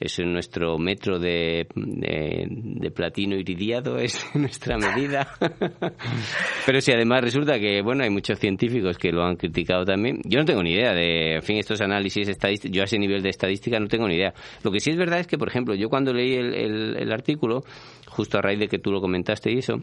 es 0.00 0.18
nuestro 0.20 0.78
metro 0.78 1.18
de, 1.18 1.66
de, 1.74 2.90
platino 2.90 3.36
iridiado, 3.36 3.98
es 3.98 4.24
nuestra 4.34 4.78
medida. 4.78 5.28
Pero 6.66 6.80
si 6.80 6.92
además 6.92 7.20
resulta 7.22 7.58
que, 7.58 7.82
bueno, 7.82 8.04
hay 8.04 8.10
muchos 8.10 8.38
científicos 8.38 8.96
que 8.96 9.12
lo 9.12 9.22
han 9.22 9.36
criticado 9.36 9.84
también, 9.84 10.20
yo 10.24 10.38
no 10.38 10.44
tengo 10.44 10.62
ni 10.62 10.72
idea 10.72 10.94
de, 10.94 11.36
en 11.36 11.42
fin, 11.42 11.58
estos 11.58 11.80
análisis 11.80 12.28
estadísticos, 12.28 12.74
yo 12.74 12.82
a 12.82 12.84
ese 12.84 12.98
nivel 12.98 13.22
de 13.22 13.30
estadística 13.30 13.78
no 13.78 13.86
tengo 13.86 14.08
ni 14.08 14.14
idea. 14.14 14.32
Lo 14.64 14.70
que 14.70 14.80
sí 14.80 14.90
es 14.90 14.96
verdad 14.96 15.20
es 15.20 15.26
que, 15.26 15.36
por 15.36 15.48
ejemplo, 15.48 15.74
yo 15.74 15.88
cuando 15.88 16.12
leí 16.12 16.34
el, 16.34 16.96
el 16.96 17.12
artículo, 17.12 17.64
justo 18.06 18.38
a 18.38 18.42
raíz 18.42 18.58
de 18.58 18.68
que 18.68 18.78
tú 18.78 18.90
lo 18.90 19.00
comentaste 19.00 19.52
y 19.52 19.58
eso, 19.58 19.82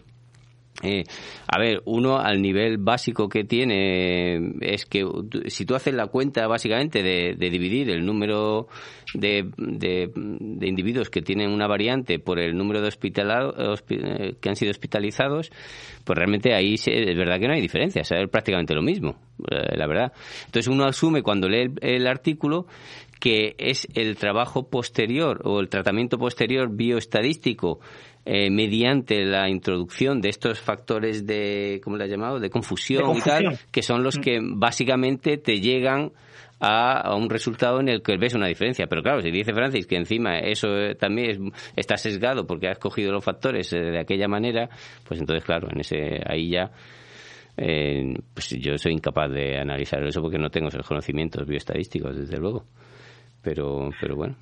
eh, 0.84 1.04
a 1.48 1.58
ver, 1.58 1.82
uno 1.86 2.20
al 2.20 2.42
nivel 2.42 2.78
básico 2.78 3.30
que 3.30 3.46
tiene 3.46 4.56
es 4.60 4.86
que 4.86 5.06
si 5.48 5.66
tú 5.66 5.74
haces 5.74 5.94
la 5.94 6.08
cuenta 6.08 6.48
básicamente 6.48 7.02
de, 7.02 7.36
dividir 7.50 7.90
el 7.90 8.06
número 8.06 8.68
de, 9.14 9.50
de, 9.58 10.12
individuos 10.68 11.10
que 11.10 11.22
tienen 11.22 11.52
una 11.52 11.68
variante 11.68 12.20
por 12.20 12.40
el 12.40 12.58
número 12.58 12.82
de 12.82 12.90
hospitalados 12.90 13.84
eh, 13.90 14.36
que 14.42 14.50
han 14.50 14.58
sido 14.58 14.72
hospitalizados, 14.72 15.50
pues 16.04 16.18
realmente 16.18 16.54
ahí 16.54 16.74
es 16.74 17.18
verdad 17.18 17.40
que 17.40 17.48
no 17.48 17.54
hay 17.54 17.62
diferencia, 17.62 18.02
es 18.02 18.30
prácticamente 18.30 18.76
lo 18.76 18.82
mismo, 18.82 19.16
eh, 19.50 19.78
la 19.78 19.88
verdad. 19.88 20.12
Entonces 20.46 20.68
uno 20.68 20.84
asume 20.84 21.24
cuando 21.24 21.48
lee 21.48 21.72
el 21.82 22.06
artículo 22.06 22.68
que 23.20 23.56
es 23.58 23.88
el 23.96 24.18
trabajo 24.18 24.70
posterior 24.70 25.42
o 25.46 25.62
el 25.62 25.70
tratamiento 25.70 26.18
posterior 26.18 26.70
bioestadístico 26.70 27.80
eh, 28.28 28.50
mediante 28.50 29.24
la 29.24 29.48
introducción 29.50 30.20
de 30.20 30.30
estos 30.30 30.60
factores 30.60 31.28
de, 31.28 31.80
¿cómo 31.84 31.96
le 31.96 32.06
ha 32.06 32.08
llamado?, 32.08 32.40
de 32.40 32.50
confusión, 32.50 33.16
y 33.16 33.22
tal, 33.22 33.60
que 33.72 33.84
son 33.84 34.02
los 34.02 34.18
mm. 34.18 34.22
que 34.22 34.40
básicamente 34.42 35.38
te 35.38 35.60
llegan 35.60 36.12
a, 36.60 37.16
un 37.16 37.30
resultado 37.30 37.80
en 37.82 37.88
el 37.88 38.02
que 38.02 38.18
ves 38.18 38.34
una 38.34 38.48
diferencia. 38.48 38.88
Pero 38.88 39.04
claro, 39.04 39.22
si 39.22 39.30
dice 39.30 39.54
Francis 39.54 39.86
que 39.86 39.96
encima 39.96 40.40
eso 40.40 40.70
eh, 40.76 40.96
también 40.96 41.52
está 41.76 41.98
sesgado 41.98 42.48
porque 42.48 42.68
ha 42.68 42.72
escogido 42.72 43.12
los 43.12 43.24
factores 43.24 43.72
eh, 43.74 43.80
de 43.80 44.00
aquella 44.00 44.28
manera, 44.28 44.70
pues 45.08 45.20
entonces, 45.20 45.46
claro, 45.46 45.68
en 45.72 45.82
ese 45.82 46.20
ahí 46.26 46.50
ya. 46.50 46.72
pues 47.56 48.50
yo 48.60 48.76
soy 48.80 48.94
incapaz 48.94 49.30
de 49.32 49.60
analizar 49.60 50.04
eso 50.04 50.20
porque 50.22 50.40
no 50.40 50.50
tengo 50.50 50.70
esos 50.70 50.88
conocimientos 50.88 51.46
bioestadísticos, 51.46 52.18
desde 52.18 52.38
luego. 52.38 52.66
Pero, 53.44 53.92
pero 54.02 54.16
bueno. 54.16 54.36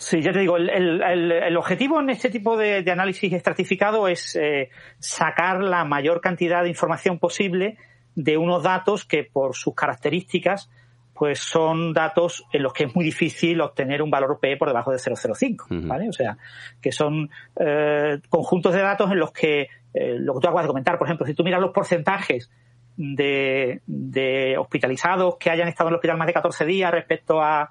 Sí, 0.00 0.22
ya 0.22 0.32
te 0.32 0.38
digo, 0.38 0.56
el, 0.56 0.70
el, 0.70 1.30
el, 1.30 1.56
objetivo 1.58 2.00
en 2.00 2.08
este 2.08 2.30
tipo 2.30 2.56
de, 2.56 2.82
de 2.82 2.90
análisis 2.90 3.30
estratificado 3.34 4.08
es 4.08 4.34
eh, 4.34 4.70
sacar 4.98 5.62
la 5.62 5.84
mayor 5.84 6.22
cantidad 6.22 6.62
de 6.62 6.70
información 6.70 7.18
posible 7.18 7.76
de 8.14 8.38
unos 8.38 8.62
datos 8.62 9.04
que 9.04 9.24
por 9.24 9.54
sus 9.54 9.74
características 9.74 10.70
pues 11.12 11.40
son 11.40 11.92
datos 11.92 12.46
en 12.50 12.62
los 12.62 12.72
que 12.72 12.84
es 12.84 12.96
muy 12.96 13.04
difícil 13.04 13.60
obtener 13.60 14.00
un 14.00 14.10
valor 14.10 14.38
P 14.40 14.56
por 14.56 14.68
debajo 14.68 14.90
de 14.90 14.96
0,05, 14.96 15.86
¿vale? 15.86 16.08
O 16.08 16.14
sea, 16.14 16.38
que 16.80 16.92
son 16.92 17.28
eh, 17.56 18.20
conjuntos 18.30 18.72
de 18.72 18.80
datos 18.80 19.12
en 19.12 19.18
los 19.18 19.30
que, 19.30 19.68
eh, 19.92 20.16
lo 20.18 20.32
que 20.32 20.40
tú 20.40 20.46
acabas 20.46 20.64
de 20.64 20.68
comentar, 20.68 20.96
por 20.96 21.08
ejemplo, 21.08 21.26
si 21.26 21.34
tú 21.34 21.44
miras 21.44 21.60
los 21.60 21.72
porcentajes 21.72 22.50
de, 22.96 23.82
de 23.86 24.56
hospitalizados 24.56 25.36
que 25.36 25.50
hayan 25.50 25.68
estado 25.68 25.88
en 25.88 25.92
el 25.92 25.96
hospital 25.96 26.16
más 26.16 26.26
de 26.26 26.32
14 26.32 26.64
días 26.64 26.90
respecto 26.90 27.42
a, 27.42 27.68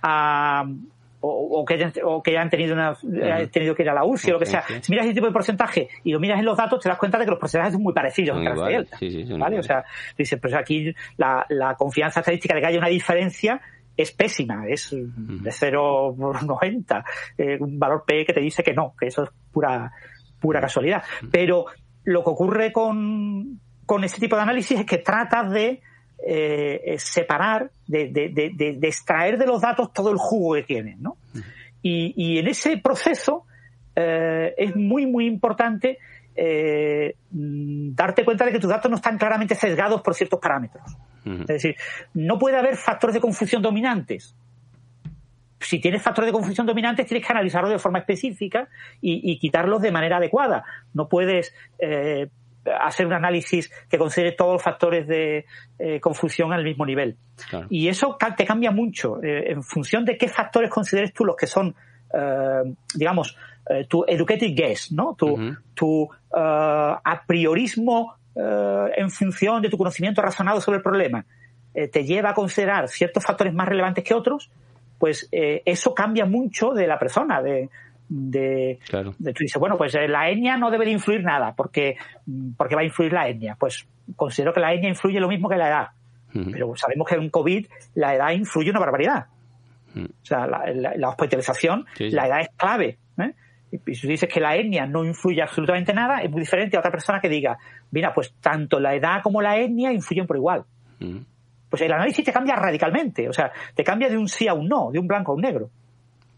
a, 0.00 0.64
o, 1.22 1.64
que 1.64 1.74
hayan, 1.74 1.92
o 2.04 2.22
que 2.22 2.32
hayan 2.32 2.50
tenido, 2.50 2.74
una, 2.74 2.94
tenido 3.50 3.74
que 3.74 3.82
ir 3.82 3.90
a 3.90 3.94
la 3.94 4.04
UCI 4.04 4.30
o 4.30 4.34
lo 4.34 4.38
que 4.40 4.46
sea. 4.46 4.64
Si 4.80 4.90
miras 4.90 5.06
ese 5.06 5.14
tipo 5.14 5.26
de 5.26 5.32
porcentaje 5.32 5.88
y 6.04 6.12
lo 6.12 6.20
miras 6.20 6.38
en 6.38 6.44
los 6.44 6.56
datos, 6.56 6.80
te 6.80 6.88
das 6.88 6.98
cuenta 6.98 7.18
de 7.18 7.24
que 7.24 7.30
los 7.30 7.40
porcentajes 7.40 7.74
son 7.74 7.82
muy 7.82 7.92
parecidos 7.92 8.38
en 8.38 8.44
Delta. 8.44 8.98
¿vale? 9.38 9.58
O 9.58 9.62
sea, 9.62 9.84
dices, 10.18 10.38
pues 10.40 10.54
aquí 10.54 10.92
la, 11.16 11.46
la 11.48 11.74
confianza 11.74 12.20
estadística 12.20 12.54
de 12.54 12.60
que 12.60 12.66
haya 12.66 12.78
una 12.78 12.88
diferencia 12.88 13.60
es 13.96 14.12
pésima, 14.12 14.66
es 14.66 14.90
de 14.90 15.50
0,90, 15.50 17.04
eh, 17.38 17.58
un 17.60 17.78
valor 17.78 18.04
P 18.06 18.24
que 18.24 18.32
te 18.32 18.40
dice 18.40 18.62
que 18.62 18.72
no, 18.72 18.94
que 18.98 19.06
eso 19.06 19.24
es 19.24 19.30
pura, 19.52 19.92
pura 20.40 20.60
casualidad. 20.60 21.02
Pero 21.30 21.66
lo 22.04 22.24
que 22.24 22.30
ocurre 22.30 22.72
con, 22.72 23.60
con 23.86 24.04
este 24.04 24.20
tipo 24.20 24.36
de 24.36 24.42
análisis 24.42 24.80
es 24.80 24.86
que 24.86 24.98
tratas 24.98 25.50
de 25.50 25.82
eh, 26.26 26.96
separar, 26.98 27.70
de, 27.86 28.08
de, 28.08 28.28
de, 28.28 28.76
de, 28.78 28.88
extraer 28.88 29.38
de 29.38 29.46
los 29.46 29.60
datos 29.60 29.92
todo 29.92 30.10
el 30.10 30.18
jugo 30.18 30.54
que 30.54 30.62
tienen, 30.62 31.02
¿no? 31.02 31.16
Y, 31.82 32.14
y 32.16 32.38
en 32.38 32.46
ese 32.46 32.78
proceso 32.78 33.44
eh, 33.96 34.54
es 34.56 34.76
muy, 34.76 35.06
muy 35.06 35.26
importante 35.26 35.98
eh, 36.34 37.16
darte 37.30 38.24
cuenta 38.24 38.44
de 38.44 38.52
que 38.52 38.58
tus 38.58 38.70
datos 38.70 38.90
no 38.90 38.96
están 38.96 39.18
claramente 39.18 39.54
sesgados 39.54 40.00
por 40.00 40.14
ciertos 40.14 40.40
parámetros. 40.40 40.84
Es 41.24 41.46
decir, 41.46 41.76
no 42.14 42.38
puede 42.38 42.56
haber 42.56 42.76
factores 42.76 43.14
de 43.14 43.20
confusión 43.20 43.62
dominantes. 43.62 44.34
Si 45.60 45.80
tienes 45.80 46.02
factores 46.02 46.28
de 46.28 46.32
confusión 46.32 46.66
dominantes, 46.66 47.06
tienes 47.06 47.24
que 47.24 47.32
analizarlos 47.32 47.70
de 47.70 47.78
forma 47.78 48.00
específica 48.00 48.68
y, 49.00 49.30
y 49.30 49.38
quitarlos 49.38 49.80
de 49.80 49.92
manera 49.92 50.16
adecuada. 50.16 50.64
No 50.94 51.08
puedes 51.08 51.54
eh, 51.78 52.28
hacer 52.64 53.06
un 53.06 53.12
análisis 53.12 53.70
que 53.88 53.98
considere 53.98 54.32
todos 54.32 54.54
los 54.54 54.62
factores 54.62 55.06
de 55.06 55.44
eh, 55.78 56.00
confusión 56.00 56.52
al 56.52 56.64
mismo 56.64 56.86
nivel. 56.86 57.16
Y 57.68 57.88
eso 57.88 58.16
te 58.36 58.44
cambia 58.44 58.70
mucho 58.70 59.22
eh, 59.22 59.50
en 59.50 59.62
función 59.62 60.04
de 60.04 60.16
qué 60.16 60.28
factores 60.28 60.70
consideres 60.70 61.12
tú 61.12 61.24
los 61.24 61.36
que 61.36 61.46
son, 61.46 61.74
eh, 62.14 62.74
digamos, 62.94 63.36
tu 63.88 64.04
educated 64.08 64.56
guess, 64.56 64.90
¿no? 64.90 65.14
Tu, 65.14 65.56
tu 65.72 66.08
a 66.32 67.22
priorismo 67.28 68.16
en 68.34 69.08
función 69.08 69.62
de 69.62 69.68
tu 69.68 69.78
conocimiento 69.78 70.20
razonado 70.20 70.60
sobre 70.60 70.78
el 70.78 70.82
problema 70.82 71.24
te 71.72 72.04
lleva 72.04 72.30
a 72.30 72.34
considerar 72.34 72.88
ciertos 72.88 73.24
factores 73.24 73.54
más 73.54 73.68
relevantes 73.68 74.02
que 74.02 74.14
otros, 74.14 74.50
pues 74.98 75.28
eso 75.30 75.94
cambia 75.94 76.26
mucho 76.26 76.72
de 76.72 76.88
la 76.88 76.98
persona, 76.98 77.40
de, 77.40 77.70
de, 78.14 78.78
de, 79.18 79.32
tú 79.32 79.38
dices, 79.40 79.58
bueno, 79.58 79.78
pues 79.78 79.94
eh, 79.94 80.06
la 80.06 80.28
etnia 80.28 80.56
no 80.56 80.70
debe 80.70 80.84
de 80.84 80.90
influir 80.90 81.22
nada, 81.22 81.54
porque, 81.56 81.96
porque 82.56 82.74
va 82.74 82.82
a 82.82 82.84
influir 82.84 83.12
la 83.12 83.28
etnia. 83.28 83.56
Pues 83.58 83.86
considero 84.16 84.52
que 84.52 84.60
la 84.60 84.72
etnia 84.74 84.90
influye 84.90 85.18
lo 85.18 85.28
mismo 85.28 85.48
que 85.48 85.56
la 85.56 85.68
edad. 85.68 85.88
Pero 86.32 86.74
sabemos 86.76 87.06
que 87.06 87.14
en 87.14 87.28
COVID 87.28 87.66
la 87.94 88.14
edad 88.14 88.30
influye 88.30 88.70
una 88.70 88.80
barbaridad. 88.80 89.26
O 89.94 90.24
sea, 90.24 90.46
la, 90.46 91.08
hospitalización, 91.08 91.84
la 91.98 92.26
edad 92.26 92.40
es 92.40 92.48
clave. 92.56 92.98
¿eh? 93.18 93.32
Y 93.86 93.94
si 93.94 94.08
dices 94.08 94.30
que 94.32 94.40
la 94.40 94.56
etnia 94.56 94.86
no 94.86 95.04
influye 95.04 95.42
absolutamente 95.42 95.92
nada, 95.92 96.22
es 96.22 96.30
muy 96.30 96.40
diferente 96.40 96.76
a 96.76 96.80
otra 96.80 96.90
persona 96.90 97.20
que 97.20 97.28
diga, 97.28 97.58
mira, 97.90 98.14
pues 98.14 98.32
tanto 98.40 98.80
la 98.80 98.94
edad 98.94 99.22
como 99.22 99.42
la 99.42 99.58
etnia 99.58 99.92
influyen 99.92 100.26
por 100.26 100.36
igual. 100.36 100.64
Pues 101.68 101.82
el 101.82 101.92
análisis 101.92 102.24
te 102.24 102.32
cambia 102.32 102.56
radicalmente. 102.56 103.28
O 103.28 103.32
sea, 103.32 103.52
te 103.74 103.84
cambia 103.84 104.08
de 104.08 104.16
un 104.16 104.28
sí 104.28 104.48
a 104.48 104.54
un 104.54 104.68
no, 104.68 104.90
de 104.90 104.98
un 104.98 105.06
blanco 105.06 105.32
a 105.32 105.34
un 105.34 105.42
negro. 105.42 105.70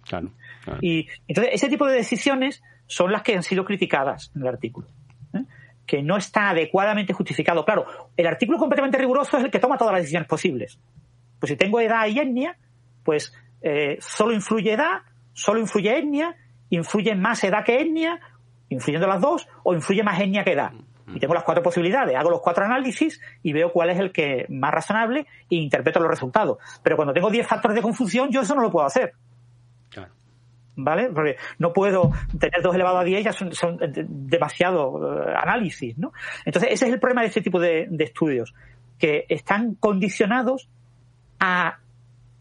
Claro. 0.04 0.30
Y 0.80 1.08
entonces 1.28 1.54
ese 1.54 1.68
tipo 1.68 1.86
de 1.86 1.94
decisiones 1.94 2.62
son 2.86 3.12
las 3.12 3.22
que 3.22 3.34
han 3.34 3.42
sido 3.42 3.64
criticadas 3.64 4.32
en 4.34 4.42
el 4.42 4.48
artículo. 4.48 4.88
¿eh? 5.34 5.44
Que 5.86 6.02
no 6.02 6.16
está 6.16 6.50
adecuadamente 6.50 7.12
justificado. 7.12 7.64
Claro, 7.64 7.86
el 8.16 8.26
artículo 8.26 8.58
completamente 8.58 8.98
riguroso 8.98 9.36
es 9.38 9.44
el 9.44 9.50
que 9.50 9.58
toma 9.58 9.78
todas 9.78 9.92
las 9.92 10.02
decisiones 10.02 10.28
posibles. 10.28 10.78
Pues 11.38 11.50
si 11.50 11.56
tengo 11.56 11.80
edad 11.80 12.06
y 12.06 12.18
etnia, 12.18 12.56
pues 13.02 13.34
eh, 13.60 13.98
solo 14.00 14.32
influye 14.32 14.72
edad, 14.72 15.02
solo 15.32 15.60
influye 15.60 15.98
etnia, 15.98 16.36
influye 16.70 17.14
más 17.14 17.42
edad 17.44 17.64
que 17.64 17.80
etnia, 17.80 18.20
influyendo 18.68 19.06
las 19.06 19.20
dos, 19.20 19.48
o 19.62 19.74
influye 19.74 20.02
más 20.02 20.20
etnia 20.20 20.44
que 20.44 20.52
edad. 20.52 20.72
Y 21.14 21.18
tengo 21.18 21.34
las 21.34 21.44
cuatro 21.44 21.62
posibilidades, 21.62 22.16
hago 22.16 22.30
los 22.30 22.40
cuatro 22.40 22.64
análisis 22.64 23.20
y 23.42 23.52
veo 23.52 23.70
cuál 23.70 23.90
es 23.90 23.98
el 23.98 24.10
que 24.10 24.46
más 24.48 24.72
razonable 24.72 25.26
e 25.50 25.56
interpreto 25.56 26.00
los 26.00 26.08
resultados. 26.08 26.58
Pero 26.82 26.96
cuando 26.96 27.12
tengo 27.12 27.30
diez 27.30 27.46
factores 27.46 27.74
de 27.74 27.82
confusión, 27.82 28.30
yo 28.30 28.40
eso 28.40 28.54
no 28.54 28.62
lo 28.62 28.70
puedo 28.70 28.86
hacer. 28.86 29.12
¿Vale? 30.76 31.10
Porque 31.10 31.36
no 31.58 31.72
puedo 31.72 32.12
tener 32.38 32.62
2 32.62 32.74
elevado 32.74 32.98
a 32.98 33.04
10, 33.04 33.24
ya 33.24 33.32
son, 33.32 33.52
son 33.52 33.78
demasiado 34.08 35.28
eh, 35.28 35.34
análisis, 35.36 35.96
¿no? 35.98 36.12
Entonces, 36.44 36.72
ese 36.72 36.86
es 36.86 36.92
el 36.92 37.00
problema 37.00 37.22
de 37.22 37.28
este 37.28 37.40
tipo 37.40 37.60
de, 37.60 37.88
estudios, 37.98 38.54
que 38.98 39.26
están 39.28 39.74
condicionados 39.74 40.68
a 41.40 41.78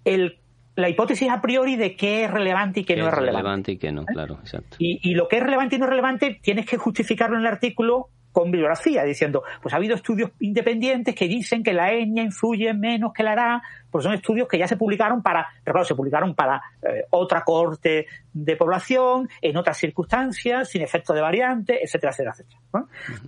el, 0.06 0.40
la 0.76 0.90
hipótesis 0.90 1.30
a 1.30 1.42
priori 1.42 1.76
de 1.76 1.96
qué 1.96 2.26
es 2.26 2.32
relevante 2.32 2.82
y 2.82 2.84
qué, 2.84 2.96
no 2.96 3.08
es, 3.08 3.14
relevante. 3.14 3.74
y 3.74 3.78
qué 3.78 3.92
no, 3.92 4.06
claro, 4.06 4.40
exacto. 4.42 4.78
Y, 4.80 5.00
y, 5.02 5.16
lo 5.16 5.28
que 5.28 5.38
es 5.38 5.44
relevante 5.44 5.76
y 5.76 5.80
no 5.80 5.88
relevante 5.88 6.40
tienes 6.42 6.66
que 6.66 6.78
justificarlo 6.78 7.38
en 7.38 7.42
el 7.42 7.48
artículo 7.48 8.10
con 8.34 8.52
bibliografía, 8.52 9.04
diciendo, 9.04 9.44
pues 9.62 9.74
ha 9.74 9.78
habido 9.78 9.96
estudios 9.96 10.32
independientes 10.40 11.16
que 11.16 11.28
dicen 11.28 11.64
que 11.64 11.72
la 11.72 11.94
etnia 11.94 12.24
influye 12.24 12.74
menos 12.74 13.14
que 13.14 13.24
la 13.24 13.34
edad, 13.34 13.62
pues 13.90 14.04
son 14.04 14.14
estudios 14.14 14.48
que 14.48 14.58
ya 14.58 14.68
se 14.68 14.76
publicaron 14.76 15.22
para, 15.22 15.48
pero 15.64 15.74
claro, 15.74 15.86
se 15.86 15.96
publicaron 15.96 16.34
para 16.34 16.62
eh, 16.82 17.06
otra 17.12 17.44
corte 17.44 18.08
de 18.34 18.56
población, 18.58 19.30
en 19.40 19.56
otras 19.56 19.78
circunstancias, 19.78 20.68
sin 20.68 20.82
efecto 20.82 21.14
de 21.14 21.22
variante, 21.22 21.82
etcétera, 21.84 22.12
etcétera, 22.12 22.34
etcétera. 22.34 22.60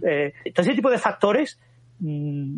Eh, 0.01 0.33
entonces, 0.43 0.71
ese 0.71 0.75
tipo 0.75 0.89
de 0.89 0.97
factores 0.97 1.59
mm, 1.99 2.57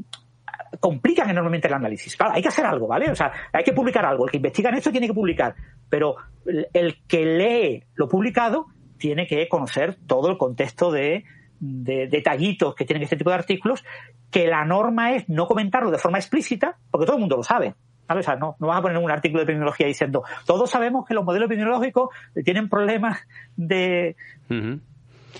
complican 0.80 1.30
enormemente 1.30 1.68
el 1.68 1.74
análisis. 1.74 2.16
Claro, 2.16 2.34
hay 2.34 2.42
que 2.42 2.48
hacer 2.48 2.66
algo, 2.66 2.88
¿vale? 2.88 3.12
O 3.12 3.16
sea, 3.16 3.32
hay 3.52 3.64
que 3.66 3.74
publicar 3.74 4.06
algo. 4.06 4.26
El 4.26 4.32
que 4.32 4.38
investiga 4.38 4.70
en 4.70 4.76
esto 4.76 4.92
tiene 4.92 5.08
que 5.08 5.14
publicar, 5.14 5.54
pero 5.90 6.16
el 6.74 7.04
que 7.08 7.26
lee 7.26 7.84
lo 7.96 8.08
publicado 8.08 8.68
tiene 8.98 9.28
que 9.28 9.48
conocer 9.50 9.98
todo 10.08 10.32
el 10.32 10.38
contexto 10.38 10.92
de, 10.92 11.26
detallitos 11.60 12.76
que 12.76 12.86
tienen 12.86 13.04
este 13.04 13.18
tipo 13.18 13.30
de 13.30 13.36
artículos, 13.36 13.84
que 14.32 14.48
la 14.48 14.66
norma 14.66 15.16
es 15.16 15.28
no 15.30 15.48
comentarlo 15.48 15.92
de 15.92 15.98
forma 15.98 16.18
explícita, 16.18 16.78
porque 16.92 17.06
todo 17.06 17.18
el 17.18 17.22
mundo 17.22 17.38
lo 17.38 17.44
sabe. 17.44 17.76
O 18.10 18.24
sea, 18.24 18.36
no, 18.38 18.56
no 18.60 18.68
vas 18.68 18.80
a 18.80 18.82
poner 18.82 18.98
un 18.98 19.12
artículo 19.12 19.40
de 19.40 19.44
epidemiología 19.44 19.86
diciendo, 19.86 20.24
todos 20.46 20.70
sabemos 20.70 21.06
que 21.06 21.14
los 21.14 21.26
modelos 21.26 21.48
epidemiológicos 21.48 22.10
tienen 22.46 22.70
problemas 22.70 23.20
de, 23.58 24.16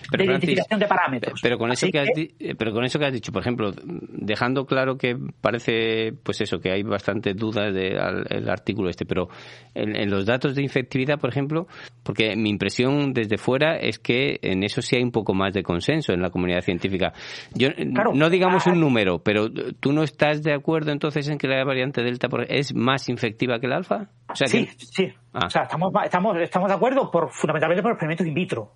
pero, 0.10 0.24
de 0.24 0.32
identificación 0.32 0.80
de 0.80 0.88
parámetros. 0.88 1.40
Pero 1.42 1.58
con 1.58 1.72
eso 1.72 1.88
que, 1.88 2.00
has, 2.00 2.10
pero 2.58 2.74
con 2.74 2.84
eso 2.84 3.00
que 3.00 3.06
has 3.06 3.14
dicho, 3.14 3.32
por 3.32 3.42
ejemplo, 3.42 3.72
dejando 3.84 4.66
claro 4.66 4.98
que 4.98 5.18
parece, 5.42 6.14
pues 6.24 6.42
eso, 6.42 6.60
que 6.60 6.72
hay 6.72 6.84
bastantes 6.84 7.36
dudas 7.36 7.74
del 7.74 8.50
artículo 8.50 8.90
este, 8.90 9.06
pero 9.06 9.30
en, 9.74 10.10
los 10.10 10.26
datos 10.26 10.56
de 10.56 10.64
infectividad, 10.64 11.20
por 11.20 11.30
ejemplo, 11.30 11.68
porque 12.04 12.36
mi 12.36 12.50
impresión 12.50 13.14
desde 13.14 13.38
fuera 13.38 13.78
es 13.78 14.00
que 14.00 14.40
en 14.42 14.64
eso 14.64 14.82
sí 14.82 14.96
hay 14.98 15.04
un 15.04 15.12
poco 15.12 15.34
más 15.34 15.54
de 15.54 15.64
consenso 15.64 16.14
en 16.14 16.22
la 16.22 16.30
comunidad 16.30 16.62
científica. 16.62 17.14
Yo 17.54 17.70
no 18.14 18.30
digamos 18.30 18.66
un 18.68 18.80
número, 18.80 19.20
pero 19.20 19.50
¿tú 19.52 19.94
no 19.94 20.04
estás 20.04 20.42
de 20.44 20.54
acuerdo 20.54 20.92
entonces 20.92 21.28
en 21.30 21.38
que 21.38 21.48
la 21.48 21.64
variante 21.64 22.02
delta 22.04 22.28
es 22.48 22.74
más 22.74 23.10
infectiva 23.10 23.60
que 23.60 23.68
el 23.68 23.74
alfa? 23.74 24.10
sí, 24.34 24.68
sí. 24.78 25.14
Ah. 25.40 25.46
O 25.46 25.50
sea, 25.52 25.64
estamos, 25.64 25.94
estamos, 26.04 26.38
estamos 26.38 26.68
de 26.68 26.74
acuerdo 26.74 27.12
por, 27.12 27.30
fundamentalmente 27.30 27.84
por 27.84 27.92
experimentos 27.92 28.26
in 28.26 28.34
vitro. 28.34 28.74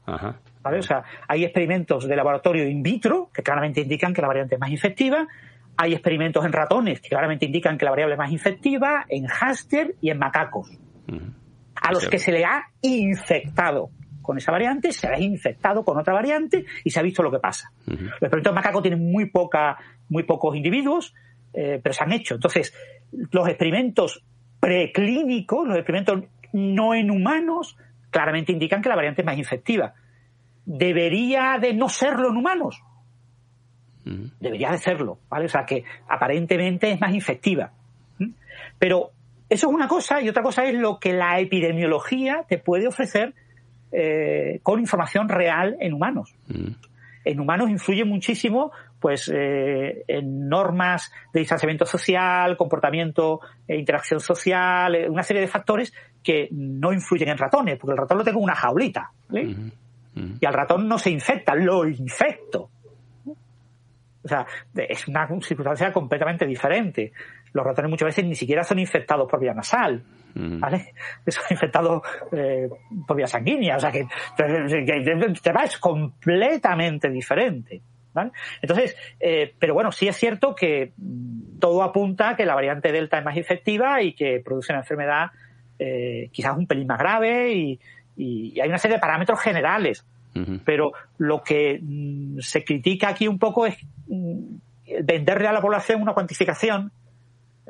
¿vale? 0.62 0.78
O 0.78 0.84
sea, 0.84 1.04
hay 1.28 1.44
experimentos 1.44 2.08
de 2.08 2.16
laboratorio 2.16 2.68
in 2.68 2.84
vitro 2.84 3.32
que 3.34 3.42
claramente 3.42 3.82
indican 3.82 4.14
que 4.14 4.22
la 4.22 4.28
variante 4.28 4.56
es 4.56 4.62
más 4.62 4.70
infectiva. 4.70 5.28
Hay 5.76 5.94
experimentos 5.94 6.46
en 6.46 6.54
ratones 6.54 7.02
que 7.02 7.10
claramente 7.10 7.48
indican 7.48 7.80
que 7.80 7.86
la 7.86 7.92
variable 7.92 8.14
es 8.14 8.20
más 8.20 8.32
infectiva, 8.32 9.06
en 9.10 9.26
hámster 9.26 9.96
y 10.02 10.12
en 10.12 10.20
macacos. 10.20 10.70
A 11.82 11.92
los 11.92 12.08
que 12.08 12.20
se 12.20 12.32
le 12.32 12.46
ha 12.46 12.66
infectado 12.82 13.90
con 14.22 14.38
esa 14.38 14.52
variante, 14.52 14.92
se 14.92 15.08
le 15.08 15.16
ha 15.16 15.20
infectado 15.20 15.84
con 15.84 15.98
otra 15.98 16.14
variante 16.14 16.64
y 16.84 16.92
se 16.92 17.00
ha 17.00 17.02
visto 17.04 17.24
lo 17.24 17.32
que 17.32 17.40
pasa. 17.40 17.72
Los 17.88 17.98
experimentos 17.98 18.52
en 18.52 18.56
macacos 18.56 18.82
tienen 18.84 19.12
muy, 19.12 19.32
poca, 19.32 19.80
muy 20.10 20.24
pocos 20.24 20.56
individuos, 20.56 21.16
eh, 21.54 21.80
pero 21.82 21.92
se 21.92 22.04
han 22.04 22.12
hecho. 22.12 22.36
Entonces, 22.36 22.72
los 23.32 23.48
experimentos 23.48 24.24
preclínicos, 24.60 25.68
los 25.68 25.76
experimentos 25.76 26.26
no 26.54 26.94
en 26.94 27.12
humanos, 27.12 27.78
claramente 28.10 28.52
indican 28.52 28.82
que 28.82 28.90
la 28.90 28.96
variante 28.96 29.22
es 29.22 29.26
más 29.26 29.38
infectiva. 29.38 29.94
¿Debería 30.66 31.58
de 31.60 31.74
no 31.74 31.90
serlo 31.90 32.30
en 32.30 32.38
humanos? 32.38 32.82
Debería 34.40 34.72
de 34.72 34.78
serlo, 34.78 35.20
¿vale? 35.30 35.46
O 35.46 35.50
sea, 35.50 35.66
que 35.66 35.84
aparentemente 36.08 36.92
es 36.92 37.00
más 37.00 37.14
infectiva. 37.14 37.72
Pero 38.80 39.12
eso 39.50 39.68
es 39.68 39.74
una 39.74 39.88
cosa 39.88 40.22
y 40.22 40.30
otra 40.30 40.44
cosa 40.44 40.66
es 40.66 40.74
lo 40.74 41.00
que 41.00 41.14
la 41.14 41.40
epidemiología 41.40 42.46
te 42.48 42.58
puede 42.58 42.88
ofrecer 42.88 43.34
eh, 43.92 44.60
con 44.64 44.80
información 44.80 45.30
real 45.30 45.76
en 45.80 45.94
humanos. 45.94 46.34
En 47.24 47.40
humanos 47.40 47.70
influye 47.70 48.04
muchísimo 48.06 48.72
pues 49.00 49.32
eh, 49.34 50.04
en 50.08 50.48
normas 50.48 51.12
de 51.34 51.40
distanciamiento 51.40 51.86
social, 51.86 52.56
comportamiento 52.56 53.42
e 53.68 53.78
interacción 53.78 54.20
social, 54.20 54.96
eh, 54.96 55.10
una 55.10 55.24
serie 55.24 55.42
de 55.42 55.48
factores 55.48 55.92
que 56.24 56.48
no 56.52 56.94
influyen 56.94 57.30
en 57.30 57.38
ratones, 57.38 57.80
porque 57.80 57.94
el 57.94 57.98
ratón 57.98 58.20
lo 58.20 58.24
tengo 58.24 58.38
en 58.40 58.44
una 58.44 58.56
jaulita, 58.56 59.12
Y 59.32 60.46
al 60.46 60.54
ratón 60.54 60.88
no 60.88 61.00
se 61.00 61.10
infecta, 61.10 61.56
lo 61.56 61.88
infecto. 61.88 62.70
O 64.24 64.28
sea, 64.28 64.46
es 64.76 65.08
una 65.08 65.28
circunstancia 65.42 65.92
completamente 65.92 66.46
diferente. 66.46 67.12
Los 67.54 67.66
ratones 67.66 67.90
muchas 67.90 68.08
veces 68.08 68.26
ni 68.26 68.36
siquiera 68.36 68.64
son 68.64 68.80
infectados 68.80 69.30
por 69.30 69.40
vía 69.40 69.54
nasal, 69.54 70.04
¿vale? 70.34 70.94
Son 71.28 71.44
infectados 71.50 72.02
eh, 72.32 72.70
por 73.06 73.18
vía 73.18 73.28
sanguínea, 73.28 73.76
o 73.76 73.80
sea 73.80 73.92
que, 73.92 74.08
que, 74.38 75.64
es 75.64 75.78
completamente 75.78 77.10
diferente. 77.10 77.82
Entonces, 78.62 78.96
eh, 79.20 79.54
pero 79.58 79.74
bueno, 79.74 79.92
sí 79.92 80.08
es 80.08 80.16
cierto 80.18 80.56
que 80.56 80.94
todo 81.60 81.84
apunta 81.84 82.30
a 82.30 82.36
que 82.36 82.46
la 82.46 82.56
variante 82.56 82.92
Delta 82.92 83.20
es 83.20 83.26
más 83.26 83.38
efectiva 83.38 84.02
y 84.02 84.14
que 84.14 84.42
produce 84.44 84.74
una 84.74 84.82
enfermedad 84.82 85.32
eh, 85.80 86.30
quizás 86.32 86.58
un 86.58 86.68
pelín 86.68 86.88
más 86.88 87.00
grave 87.00 87.54
y, 87.54 87.80
hay 88.18 88.68
una 88.68 88.78
serie 88.78 88.98
de 88.98 89.02
parámetros 89.02 89.40
generales. 89.40 90.06
Pero 90.64 90.94
lo 91.18 91.42
que 91.44 91.80
mm, 91.82 92.40
se 92.40 92.64
critica 92.64 93.10
aquí 93.10 93.28
un 93.28 93.40
poco 93.40 93.66
es 93.66 93.76
mm, 94.08 94.56
venderle 95.04 95.48
a 95.48 95.54
la 95.54 95.60
población 95.60 96.02
una 96.02 96.14
cuantificación 96.14 96.92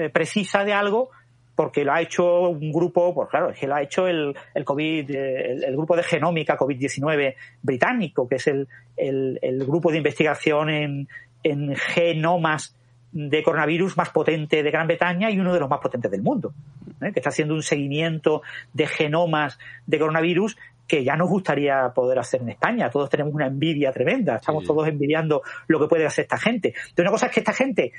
precisa 0.09 0.63
de 0.63 0.73
algo 0.73 1.09
porque 1.55 1.83
lo 1.83 1.93
ha 1.93 2.01
hecho 2.01 2.49
un 2.49 2.71
grupo, 2.71 3.13
pues 3.13 3.29
claro, 3.29 3.51
es 3.51 3.59
que 3.59 3.67
lo 3.67 3.75
ha 3.75 3.81
hecho 3.81 4.07
el, 4.07 4.35
el 4.55 4.65
COVID, 4.65 5.11
el, 5.11 5.75
grupo 5.75 5.95
de 5.95 6.03
genómica 6.03 6.57
COVID-19 6.57 7.35
británico, 7.61 8.27
que 8.27 8.35
es 8.35 8.47
el, 8.47 8.67
el, 8.97 9.65
grupo 9.65 9.91
de 9.91 9.97
investigación 9.97 10.69
en, 10.69 11.07
en 11.43 11.75
genomas 11.75 12.75
de 13.11 13.43
coronavirus 13.43 13.97
más 13.97 14.09
potente 14.09 14.63
de 14.63 14.71
Gran 14.71 14.87
Bretaña 14.87 15.29
y 15.29 15.39
uno 15.39 15.53
de 15.53 15.59
los 15.59 15.69
más 15.69 15.79
potentes 15.79 16.09
del 16.09 16.21
mundo, 16.21 16.53
¿eh? 17.01 17.11
que 17.11 17.19
está 17.19 17.29
haciendo 17.29 17.53
un 17.53 17.63
seguimiento 17.63 18.41
de 18.73 18.87
genomas 18.87 19.59
de 19.85 19.99
coronavirus 19.99 20.57
que 20.87 21.03
ya 21.03 21.15
nos 21.15 21.29
gustaría 21.29 21.89
poder 21.93 22.19
hacer 22.19 22.41
en 22.41 22.49
España. 22.49 22.89
Todos 22.89 23.09
tenemos 23.09 23.33
una 23.33 23.47
envidia 23.47 23.91
tremenda, 23.91 24.37
estamos 24.37 24.63
todos 24.63 24.87
envidiando 24.87 25.41
lo 25.67 25.79
que 25.79 25.87
puede 25.87 26.05
hacer 26.05 26.23
esta 26.23 26.37
gente. 26.37 26.69
Entonces, 26.69 26.99
una 26.99 27.11
cosa 27.11 27.27
es 27.27 27.31
que 27.33 27.39
esta 27.41 27.53
gente 27.53 27.91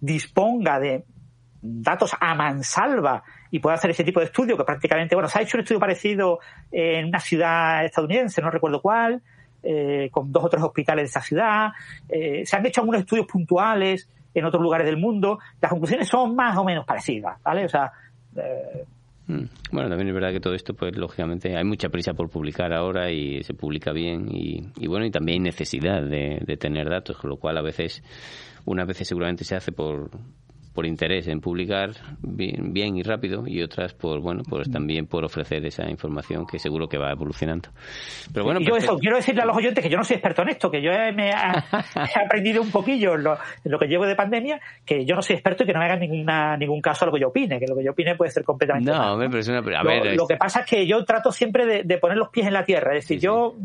disponga 0.00 0.78
de 0.78 1.04
datos 1.62 2.12
a 2.18 2.34
mansalva 2.34 3.22
y 3.50 3.58
puede 3.58 3.74
hacer 3.74 3.90
ese 3.90 4.04
tipo 4.04 4.20
de 4.20 4.26
estudio 4.26 4.56
que 4.56 4.64
prácticamente, 4.64 5.14
bueno, 5.14 5.28
se 5.28 5.38
ha 5.38 5.42
hecho 5.42 5.56
un 5.56 5.62
estudio 5.62 5.80
parecido 5.80 6.38
en 6.70 7.06
una 7.06 7.20
ciudad 7.20 7.84
estadounidense, 7.84 8.40
no 8.40 8.50
recuerdo 8.50 8.80
cuál, 8.80 9.22
eh, 9.62 10.08
con 10.10 10.32
dos 10.32 10.44
o 10.44 10.48
tres 10.48 10.62
hospitales 10.62 11.04
de 11.04 11.08
esa 11.08 11.20
ciudad, 11.20 11.68
eh, 12.08 12.44
se 12.46 12.56
han 12.56 12.64
hecho 12.64 12.80
algunos 12.80 13.00
estudios 13.00 13.26
puntuales 13.26 14.08
en 14.32 14.44
otros 14.44 14.62
lugares 14.62 14.86
del 14.86 14.96
mundo, 14.96 15.38
las 15.60 15.70
conclusiones 15.70 16.08
son 16.08 16.34
más 16.34 16.56
o 16.56 16.64
menos 16.64 16.86
parecidas, 16.86 17.42
¿vale? 17.42 17.64
O 17.64 17.68
sea, 17.68 17.90
eh, 18.36 18.84
mm. 19.26 19.44
bueno, 19.72 19.88
también 19.88 20.08
es 20.08 20.14
verdad 20.14 20.32
que 20.32 20.40
todo 20.40 20.54
esto, 20.54 20.72
pues 20.72 20.96
lógicamente 20.96 21.56
hay 21.56 21.64
mucha 21.64 21.88
prisa 21.88 22.14
por 22.14 22.30
publicar 22.30 22.72
ahora 22.72 23.10
y 23.10 23.42
se 23.42 23.52
publica 23.52 23.92
bien 23.92 24.28
y, 24.30 24.86
bueno, 24.86 25.04
y 25.04 25.10
también 25.10 25.42
hay 25.42 25.50
necesidad 25.50 26.02
de, 26.02 26.40
de, 26.46 26.56
tener 26.56 26.88
datos, 26.88 27.16
con 27.18 27.28
lo 27.28 27.36
cual 27.36 27.58
a 27.58 27.62
veces, 27.62 28.02
unas 28.64 28.86
veces 28.86 29.08
seguramente 29.08 29.44
se 29.44 29.56
hace 29.56 29.72
por, 29.72 30.10
por 30.74 30.86
interés 30.86 31.26
en 31.28 31.40
publicar 31.40 31.90
bien, 32.22 32.96
y 32.96 33.02
rápido 33.02 33.44
y 33.46 33.62
otras 33.62 33.92
por 33.94 34.20
bueno 34.20 34.42
pues 34.48 34.70
también 34.70 35.06
por 35.06 35.24
ofrecer 35.24 35.64
esa 35.66 35.88
información 35.90 36.46
que 36.46 36.58
seguro 36.58 36.88
que 36.88 36.98
va 36.98 37.10
evolucionando. 37.10 37.70
Pero 38.32 38.44
bueno 38.44 38.60
yo 38.60 38.76
eso, 38.76 38.96
quiero 38.98 39.16
decirle 39.16 39.42
a 39.42 39.44
los 39.44 39.56
oyentes 39.56 39.82
que 39.82 39.90
yo 39.90 39.96
no 39.96 40.04
soy 40.04 40.16
experto 40.16 40.42
en 40.42 40.50
esto 40.50 40.70
que 40.70 40.80
yo 40.82 40.90
he, 40.92 41.10
aprendido 42.24 42.62
un 42.62 42.70
poquillo 42.70 43.14
en 43.14 43.24
lo, 43.24 43.78
que 43.78 43.86
llevo 43.86 44.06
de 44.06 44.14
pandemia 44.14 44.60
que 44.84 45.04
yo 45.04 45.14
no 45.14 45.22
soy 45.22 45.34
experto 45.34 45.64
y 45.64 45.66
que 45.66 45.72
no 45.72 45.80
me 45.80 45.86
hagan 45.86 46.00
ninguna, 46.00 46.56
ningún 46.56 46.80
caso 46.80 47.04
a 47.04 47.06
lo 47.06 47.12
que 47.12 47.20
yo 47.20 47.28
opine 47.28 47.58
que 47.58 47.66
lo 47.66 47.76
que 47.76 47.84
yo 47.84 47.92
opine 47.92 48.14
puede 48.14 48.30
ser 48.30 48.44
completamente 48.44 48.90
no 48.90 49.14
una... 49.14 49.58
a 49.78 49.82
ver, 49.82 50.16
lo, 50.16 50.26
que 50.26 50.36
pasa 50.36 50.60
es 50.60 50.66
que 50.66 50.86
yo 50.86 51.04
trato 51.04 51.32
siempre 51.32 51.84
de, 51.84 51.98
poner 51.98 52.16
los 52.16 52.28
pies 52.28 52.46
en 52.46 52.54
la 52.54 52.64
tierra. 52.64 52.96
Es 52.96 53.04
decir 53.04 53.20
yo 53.20 53.56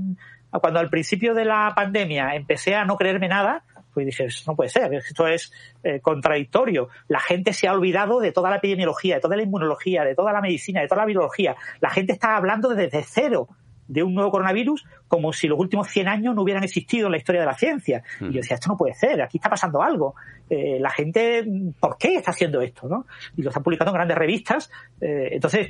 cuando 0.52 0.80
al 0.80 0.90
principio 0.90 1.34
de 1.34 1.46
la 1.46 1.74
pandemia 1.76 2.36
empecé 2.36 2.76
a 2.76 2.86
no 2.86 2.96
creerme 2.96 3.28
nada 3.28 3.64
pues 3.96 4.06
dije, 4.06 4.28
no 4.46 4.58
puede 4.58 4.70
ser, 4.70 4.94
esto 4.94 5.26
es 5.26 5.54
eh, 5.82 6.02
contradictorio. 6.02 6.90
La 7.08 7.22
gente 7.22 7.54
se 7.54 7.70
ha 7.70 7.72
olvidado 7.72 8.20
de 8.20 8.34
toda 8.34 8.50
la 8.50 8.58
epidemiología, 8.58 9.16
de 9.16 9.22
toda 9.22 9.38
la 9.38 9.44
inmunología, 9.44 10.04
de 10.04 10.14
toda 10.14 10.34
la 10.34 10.42
medicina, 10.42 10.82
de 10.82 10.90
toda 10.90 11.04
la 11.04 11.06
biología. 11.06 11.56
La 11.80 11.90
gente 11.90 12.12
está 12.12 12.36
hablando 12.36 12.76
desde 12.76 13.04
cero 13.04 13.48
de 13.88 14.04
un 14.04 14.14
nuevo 14.14 14.32
coronavirus 14.32 14.84
como 15.08 15.32
si 15.32 15.48
los 15.48 15.58
últimos 15.58 15.88
100 15.88 16.10
años 16.10 16.36
no 16.36 16.42
hubieran 16.42 16.66
existido 16.66 17.06
en 17.06 17.14
la 17.14 17.18
historia 17.18 17.40
de 17.40 17.48
la 17.48 17.54
ciencia. 17.54 18.04
Y 18.20 18.26
yo 18.26 18.42
decía, 18.42 18.56
esto 18.56 18.68
no 18.68 18.76
puede 18.76 18.96
ser, 18.96 19.22
aquí 19.22 19.38
está 19.38 19.50
pasando 19.50 19.82
algo. 19.82 20.16
Eh, 20.50 20.78
la 20.82 20.90
gente, 20.90 21.46
¿por 21.80 21.98
qué 21.98 22.16
está 22.16 22.32
haciendo 22.32 22.60
esto? 22.60 22.90
¿no? 22.90 23.06
Y 23.38 23.44
lo 23.44 23.50
están 23.50 23.64
publicando 23.64 23.92
en 23.92 23.96
grandes 23.96 24.18
revistas. 24.18 24.70
Eh, 25.00 25.30
entonces, 25.32 25.70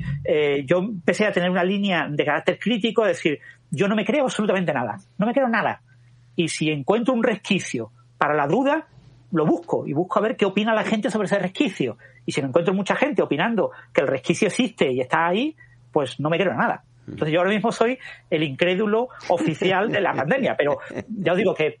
yo 0.64 0.78
empecé 0.78 1.26
a 1.26 1.32
tener 1.32 1.48
una 1.48 1.62
línea 1.62 2.08
de 2.10 2.24
carácter 2.24 2.58
crítico, 2.58 3.06
es 3.06 3.18
decir, 3.18 3.38
yo 3.70 3.86
no 3.86 3.94
me 3.94 4.04
creo 4.04 4.24
absolutamente 4.24 4.72
nada, 4.72 4.98
no 5.16 5.26
me 5.26 5.32
creo 5.32 5.48
nada. 5.48 5.82
Y 6.36 6.48
si 6.48 6.70
encuentro 6.70 7.14
un 7.14 7.22
resquicio 7.22 7.92
para 8.18 8.34
la 8.34 8.46
duda, 8.46 8.86
lo 9.32 9.46
busco 9.46 9.86
y 9.86 9.92
busco 9.92 10.18
a 10.18 10.22
ver 10.22 10.36
qué 10.36 10.44
opina 10.44 10.74
la 10.74 10.84
gente 10.84 11.10
sobre 11.10 11.26
ese 11.26 11.38
resquicio. 11.38 11.98
Y 12.24 12.32
si 12.32 12.40
me 12.42 12.48
encuentro 12.48 12.74
mucha 12.74 12.96
gente 12.96 13.22
opinando 13.22 13.70
que 13.92 14.00
el 14.02 14.08
resquicio 14.08 14.48
existe 14.48 14.90
y 14.90 15.00
está 15.00 15.26
ahí, 15.26 15.56
pues 15.92 16.20
no 16.20 16.30
me 16.30 16.38
creo 16.38 16.54
nada. 16.54 16.84
Entonces 17.08 17.32
yo 17.32 17.40
ahora 17.40 17.52
mismo 17.52 17.70
soy 17.70 17.98
el 18.30 18.42
incrédulo 18.42 19.08
oficial 19.28 19.90
de 19.90 20.00
la 20.00 20.12
pandemia, 20.12 20.56
pero 20.56 20.78
ya 21.08 21.32
os 21.32 21.38
digo 21.38 21.54
que 21.54 21.78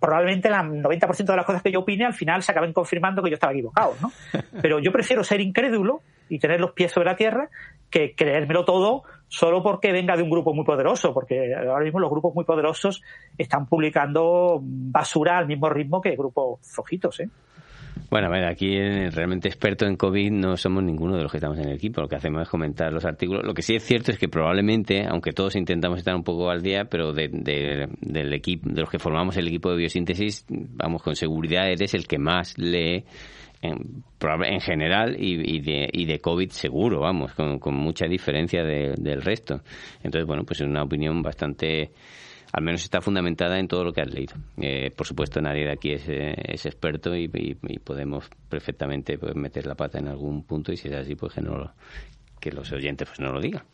probablemente 0.00 0.48
el 0.48 0.54
90% 0.54 1.24
de 1.24 1.36
las 1.36 1.44
cosas 1.44 1.62
que 1.62 1.72
yo 1.72 1.80
opine 1.80 2.04
al 2.04 2.14
final 2.14 2.42
se 2.42 2.52
acaben 2.52 2.72
confirmando 2.72 3.22
que 3.22 3.30
yo 3.30 3.34
estaba 3.34 3.52
equivocado, 3.52 3.94
¿no? 4.00 4.12
Pero 4.62 4.78
yo 4.78 4.92
prefiero 4.92 5.24
ser 5.24 5.40
incrédulo 5.40 6.00
y 6.28 6.38
tener 6.38 6.60
los 6.60 6.72
pies 6.72 6.92
sobre 6.92 7.10
la 7.10 7.16
tierra 7.16 7.50
que 7.90 8.14
creérmelo 8.14 8.64
todo 8.64 9.04
solo 9.28 9.62
porque 9.62 9.92
venga 9.92 10.16
de 10.16 10.22
un 10.22 10.30
grupo 10.30 10.54
muy 10.54 10.64
poderoso, 10.64 11.12
porque 11.12 11.54
ahora 11.54 11.84
mismo 11.84 12.00
los 12.00 12.10
grupos 12.10 12.34
muy 12.34 12.44
poderosos 12.44 13.02
están 13.38 13.66
publicando 13.66 14.60
basura 14.62 15.38
al 15.38 15.46
mismo 15.46 15.68
ritmo 15.68 16.00
que 16.00 16.16
grupos 16.16 16.60
flojitos, 16.62 17.20
¿eh? 17.20 17.28
Bueno, 18.10 18.26
a 18.28 18.30
ver, 18.30 18.44
aquí 18.44 18.76
realmente 19.10 19.48
experto 19.48 19.86
en 19.86 19.96
COVID 19.96 20.30
no 20.30 20.56
somos 20.56 20.82
ninguno 20.82 21.16
de 21.16 21.22
los 21.22 21.30
que 21.30 21.38
estamos 21.38 21.58
en 21.58 21.68
el 21.68 21.74
equipo. 21.74 22.00
Lo 22.00 22.08
que 22.08 22.16
hacemos 22.16 22.42
es 22.42 22.48
comentar 22.48 22.92
los 22.92 23.04
artículos. 23.04 23.44
Lo 23.44 23.54
que 23.54 23.62
sí 23.62 23.74
es 23.74 23.84
cierto 23.84 24.10
es 24.10 24.18
que 24.18 24.28
probablemente, 24.28 25.06
aunque 25.06 25.32
todos 25.32 25.56
intentamos 25.56 25.98
estar 25.98 26.14
un 26.14 26.22
poco 26.22 26.50
al 26.50 26.62
día, 26.62 26.84
pero 26.84 27.12
de, 27.12 27.28
del 28.00 28.32
equipo, 28.32 28.68
de 28.68 28.80
los 28.80 28.90
que 28.90 28.98
formamos 28.98 29.36
el 29.36 29.48
equipo 29.48 29.70
de 29.70 29.76
biosíntesis, 29.76 30.44
vamos, 30.48 31.02
con 31.02 31.16
seguridad 31.16 31.68
eres 31.68 31.94
el 31.94 32.06
que 32.06 32.18
más 32.18 32.58
lee 32.58 33.04
en, 33.64 34.04
en 34.20 34.60
general 34.60 35.16
y, 35.18 35.60
de, 35.60 35.88
y 35.92 36.04
de 36.04 36.18
COVID 36.20 36.50
seguro, 36.50 37.00
vamos, 37.00 37.32
con, 37.34 37.58
con 37.58 37.74
mucha 37.74 38.06
diferencia 38.06 38.62
del 38.64 39.22
resto. 39.22 39.62
Entonces, 40.02 40.26
bueno, 40.26 40.44
pues 40.44 40.60
es 40.60 40.66
una 40.66 40.82
opinión 40.82 41.22
bastante 41.22 41.92
al 42.54 42.62
menos 42.62 42.84
está 42.84 43.00
fundamentada 43.00 43.58
en 43.58 43.66
todo 43.66 43.82
lo 43.82 43.92
que 43.92 44.00
has 44.00 44.14
leído. 44.14 44.36
Eh, 44.58 44.92
por 44.96 45.08
supuesto, 45.08 45.40
nadie 45.40 45.64
de 45.64 45.72
aquí 45.72 45.90
es, 45.90 46.08
eh, 46.08 46.34
experto 46.46 47.16
y, 47.16 47.26
podemos 47.82 48.30
perfectamente 48.48 49.18
pues, 49.18 49.34
meter 49.34 49.66
la 49.66 49.74
pata 49.74 49.98
en 49.98 50.06
algún 50.06 50.44
punto 50.44 50.70
y 50.70 50.76
si 50.76 50.86
es 50.86 50.94
así, 50.94 51.16
pues 51.16 51.34
que, 51.34 51.40
no, 51.40 51.72
que 52.40 52.52
los 52.52 52.70
oyentes 52.70 53.08
pues 53.08 53.18
no 53.18 53.32
lo 53.32 53.40
digan. 53.40 53.64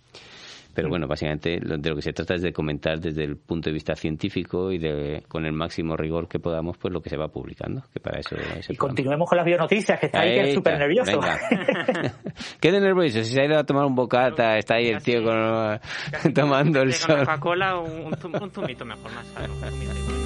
Pero 0.75 0.89
bueno, 0.89 1.07
básicamente 1.07 1.59
de 1.61 1.91
lo 1.91 1.97
que 1.97 2.03
se 2.03 2.13
trata 2.13 2.35
es 2.35 2.43
de 2.43 2.53
comentar 2.53 3.01
desde 3.01 3.25
el 3.25 3.37
punto 3.37 3.71
de 3.71 3.75
vista 3.75 3.95
científico 3.95 4.73
y 4.73 4.79
de 4.79 5.23
con 5.29 5.45
el 5.47 5.53
máximo 5.53 5.97
rigor 5.97 6.29
que 6.29 6.39
podamos 6.39 6.77
pues 6.79 6.93
lo 6.93 7.01
que 7.01 7.11
se 7.11 7.17
va 7.17 7.29
publicando, 7.29 7.83
que 7.93 8.01
para 8.01 8.21
eso 8.21 8.37
Y 8.69 8.77
continuemos 8.77 9.29
con 9.29 9.37
las 9.37 9.47
bionoticias, 9.47 9.99
que 9.99 10.07
está 10.07 10.21
ahí, 10.21 10.35
que 10.35 10.49
es 10.49 10.55
súper 10.55 10.79
nervioso. 10.79 11.21
Qué 12.61 12.73
de 12.73 12.81
nervioso, 12.81 13.25
si 13.25 13.33
se 13.33 13.43
ha 13.43 13.45
ido 13.47 13.59
a 13.59 13.65
tomar 13.65 13.85
un 13.85 13.95
bocata, 13.95 14.57
está 14.59 14.75
ahí 14.77 14.89
el 14.89 15.03
tío 15.03 15.23
con, 15.23 16.33
tomando 16.35 16.83
el 16.83 16.93
sol. 16.93 17.21
Coca-Cola 17.21 17.79
un, 17.79 18.15
un, 18.41 18.51
zumito 18.51 18.85
mejor, 18.85 19.13
más 19.13 19.27
sano. 19.29 19.55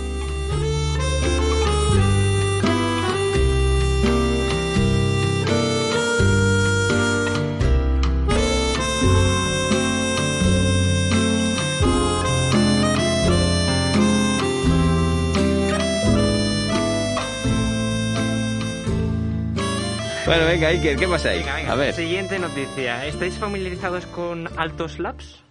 Bueno, 20.27 20.47
venga, 20.47 20.69
Iker, 20.69 20.97
¿qué 20.97 21.07
pasa 21.07 21.31
ahí? 21.31 21.43
A 21.43 21.75
ver. 21.75 21.93
Siguiente 21.93 22.39
noticia. 22.39 23.05
¿Estáis 23.07 23.39
familiarizados 23.39 24.07
con 24.07 24.49
Altos 24.59 24.99
Labs? 24.99 25.45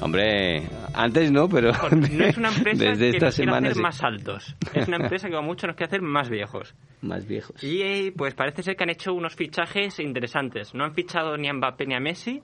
Hombre, 0.00 0.68
antes 0.94 1.32
no, 1.32 1.48
pero 1.48 1.72
no 1.90 2.24
es 2.26 2.36
una 2.36 2.48
empresa 2.54 2.84
desde 2.84 3.12
que 3.12 3.20
nos 3.20 3.34
quiere 3.34 3.56
hacer 3.56 3.76
más 3.76 4.04
altos. 4.04 4.54
Es 4.74 4.86
una 4.86 4.98
empresa 4.98 5.28
que 5.28 5.34
como 5.34 5.48
mucho 5.48 5.66
nos 5.66 5.76
quiere 5.76 5.88
hacer 5.88 6.02
más 6.02 6.28
viejos. 6.28 6.74
Más 7.00 7.26
viejos. 7.26 7.62
Y 7.64 8.10
pues 8.10 8.34
parece 8.34 8.62
ser 8.62 8.76
que 8.76 8.84
han 8.84 8.90
hecho 8.90 9.14
unos 9.14 9.34
fichajes 9.34 9.98
interesantes. 9.98 10.74
No 10.74 10.84
han 10.84 10.92
fichado 10.92 11.38
ni 11.38 11.48
a 11.48 11.54
Mbappé 11.54 11.86
ni 11.86 11.94
a 11.94 12.00
Messi, 12.00 12.42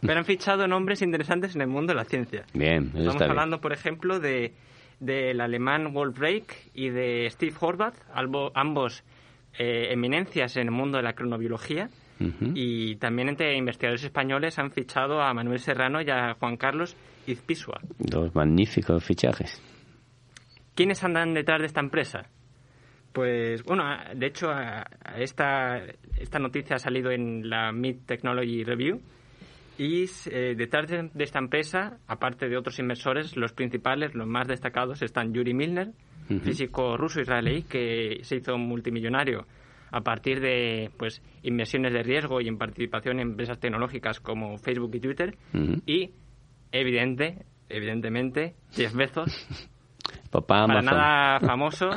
pero 0.00 0.20
han 0.20 0.24
fichado 0.24 0.68
nombres 0.68 1.02
interesantes 1.02 1.56
en 1.56 1.62
el 1.62 1.68
mundo 1.68 1.92
de 1.92 1.96
la 1.96 2.04
ciencia. 2.04 2.44
Bien, 2.54 2.92
eso 2.94 3.10
Estamos 3.10 3.30
hablando, 3.30 3.60
por 3.60 3.72
ejemplo, 3.72 4.20
de 4.20 4.54
del 5.00 5.40
alemán 5.40 5.92
Wolf 5.92 6.20
y 6.74 6.90
de 6.90 7.28
Steve 7.30 7.54
Horvath, 7.60 7.96
ambos 8.54 9.04
eh, 9.56 9.92
eminencias 9.92 10.56
en 10.56 10.68
el 10.68 10.70
mundo 10.70 10.98
de 10.98 11.04
la 11.04 11.14
cronobiología. 11.14 11.88
Y 12.54 12.96
también 12.96 13.28
entre 13.28 13.56
investigadores 13.56 14.02
españoles 14.02 14.58
han 14.58 14.72
fichado 14.72 15.22
a 15.22 15.32
Manuel 15.32 15.60
Serrano 15.60 16.02
y 16.02 16.10
a 16.10 16.34
Juan 16.34 16.56
Carlos 16.56 16.96
Izpisua. 17.28 17.80
Dos 17.96 18.34
magníficos 18.34 19.04
fichajes. 19.04 19.62
¿Quiénes 20.74 21.04
andan 21.04 21.32
detrás 21.32 21.60
de 21.60 21.66
esta 21.66 21.78
empresa? 21.78 22.28
Pues 23.12 23.62
bueno, 23.62 23.84
de 24.16 24.26
hecho 24.26 24.48
esta, 25.16 25.80
esta 26.16 26.38
noticia 26.40 26.74
ha 26.74 26.78
salido 26.80 27.12
en 27.12 27.48
la 27.48 27.70
Mid 27.70 27.98
Technology 28.04 28.64
Review 28.64 29.00
y 29.78 30.06
eh, 30.26 30.54
detrás 30.56 30.88
de, 30.88 31.08
esta 31.18 31.38
empresa, 31.38 31.98
aparte 32.08 32.48
de 32.48 32.56
otros 32.56 32.80
inversores, 32.80 33.36
los 33.36 33.52
principales, 33.52 34.12
los 34.14 34.26
más 34.26 34.48
destacados 34.48 35.02
están 35.02 35.32
Yuri 35.32 35.54
Milner, 35.54 35.92
físico 36.42 36.96
ruso-israelí 36.96 37.62
que 37.62 38.20
se 38.22 38.36
hizo 38.36 38.56
multimillonario 38.58 39.46
a 39.90 40.00
partir 40.02 40.40
de 40.40 40.90
pues 40.96 41.22
inversiones 41.42 41.92
de 41.92 42.02
riesgo 42.02 42.40
y 42.40 42.48
en 42.48 42.58
participación 42.58 43.20
en 43.20 43.30
empresas 43.30 43.58
tecnológicas 43.58 44.20
como 44.20 44.58
Facebook 44.58 44.94
y 44.94 45.00
Twitter 45.00 45.38
y 45.86 46.10
evidente 46.72 47.46
evidentemente 47.68 48.54
Jeff 48.72 48.94
Bezos. 48.94 49.46
Papá 50.30 50.66
para 50.66 50.82
nada 50.82 51.40
famoso 51.46 51.88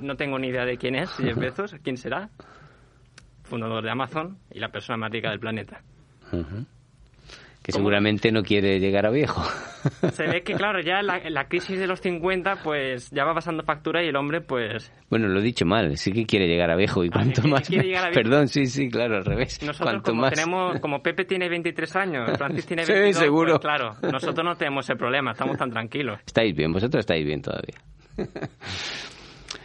no 0.00 0.16
tengo 0.16 0.38
ni 0.38 0.48
idea 0.48 0.64
de 0.64 0.76
quién 0.76 0.94
es 0.94 1.10
Jeff 1.16 1.38
Bezos 1.38 1.74
quién 1.82 1.96
será. 1.96 2.30
Fundador 3.44 3.82
de 3.82 3.90
Amazon 3.90 4.38
y 4.52 4.58
la 4.58 4.68
persona 4.68 4.98
más 4.98 5.10
rica 5.10 5.30
del 5.30 5.40
planeta 5.40 5.82
que 7.62 7.72
seguramente 7.72 8.32
no 8.32 8.42
quiere 8.42 8.80
llegar 8.80 9.06
a 9.06 9.10
viejo. 9.10 9.42
Se 10.12 10.26
ve 10.26 10.42
que, 10.42 10.54
claro, 10.54 10.80
ya 10.80 11.02
la, 11.02 11.20
la, 11.28 11.48
crisis 11.48 11.78
de 11.78 11.86
los 11.86 12.00
50, 12.00 12.56
pues 12.62 13.10
ya 13.10 13.24
va 13.24 13.34
pasando 13.34 13.62
factura 13.62 14.02
y 14.02 14.08
el 14.08 14.16
hombre, 14.16 14.40
pues. 14.40 14.92
Bueno, 15.10 15.28
lo 15.28 15.40
he 15.40 15.42
dicho 15.42 15.66
mal, 15.66 15.96
sí 15.96 16.12
que 16.12 16.24
quiere 16.24 16.46
llegar 16.46 16.70
a 16.70 16.76
viejo 16.76 17.04
y 17.04 17.10
cuanto 17.10 17.46
más. 17.46 17.68
Perdón, 18.12 18.48
sí, 18.48 18.66
sí, 18.66 18.88
claro, 18.88 19.16
al 19.16 19.24
revés. 19.24 19.62
Nosotros, 19.62 20.02
como, 20.02 20.28
tenemos, 20.30 20.80
como 20.80 21.02
Pepe 21.02 21.24
tiene 21.24 21.48
23 21.48 21.96
años, 21.96 22.38
Francis 22.38 22.66
tiene 22.66 22.84
22, 22.84 23.16
sí, 23.16 23.24
seguro. 23.24 23.52
Pues, 23.52 23.60
claro, 23.60 23.96
nosotros 24.02 24.44
no 24.44 24.54
tenemos 24.56 24.84
ese 24.86 24.96
problema, 24.96 25.32
estamos 25.32 25.56
tan 25.56 25.70
tranquilos. 25.70 26.20
Estáis 26.26 26.54
bien, 26.54 26.72
vosotros 26.72 27.00
estáis 27.00 27.24
bien 27.24 27.42
todavía. 27.42 27.76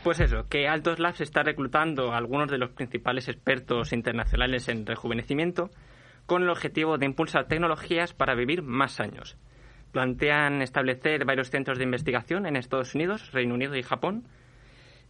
Pues 0.04 0.20
eso, 0.20 0.48
que 0.50 0.68
Altos 0.68 1.00
Labs 1.00 1.22
está 1.22 1.44
reclutando 1.44 2.12
a 2.12 2.18
algunos 2.18 2.52
de 2.52 2.58
los 2.58 2.72
principales 2.72 3.30
expertos 3.30 3.94
internacionales 3.94 4.68
en 4.68 4.86
rejuvenecimiento 4.86 5.70
con 6.26 6.44
el 6.44 6.50
objetivo 6.50 6.98
de 6.98 7.06
impulsar 7.06 7.48
tecnologías 7.48 8.14
para 8.14 8.36
vivir 8.36 8.62
más 8.62 9.00
años. 9.00 9.38
Plantean 9.92 10.62
establecer 10.62 11.26
varios 11.26 11.50
centros 11.50 11.78
de 11.78 11.84
investigación 11.84 12.46
en 12.46 12.56
Estados 12.56 12.96
Unidos, 12.96 13.32
Reino 13.32 13.54
Unido 13.54 13.76
y 13.76 13.84
Japón. 13.84 14.24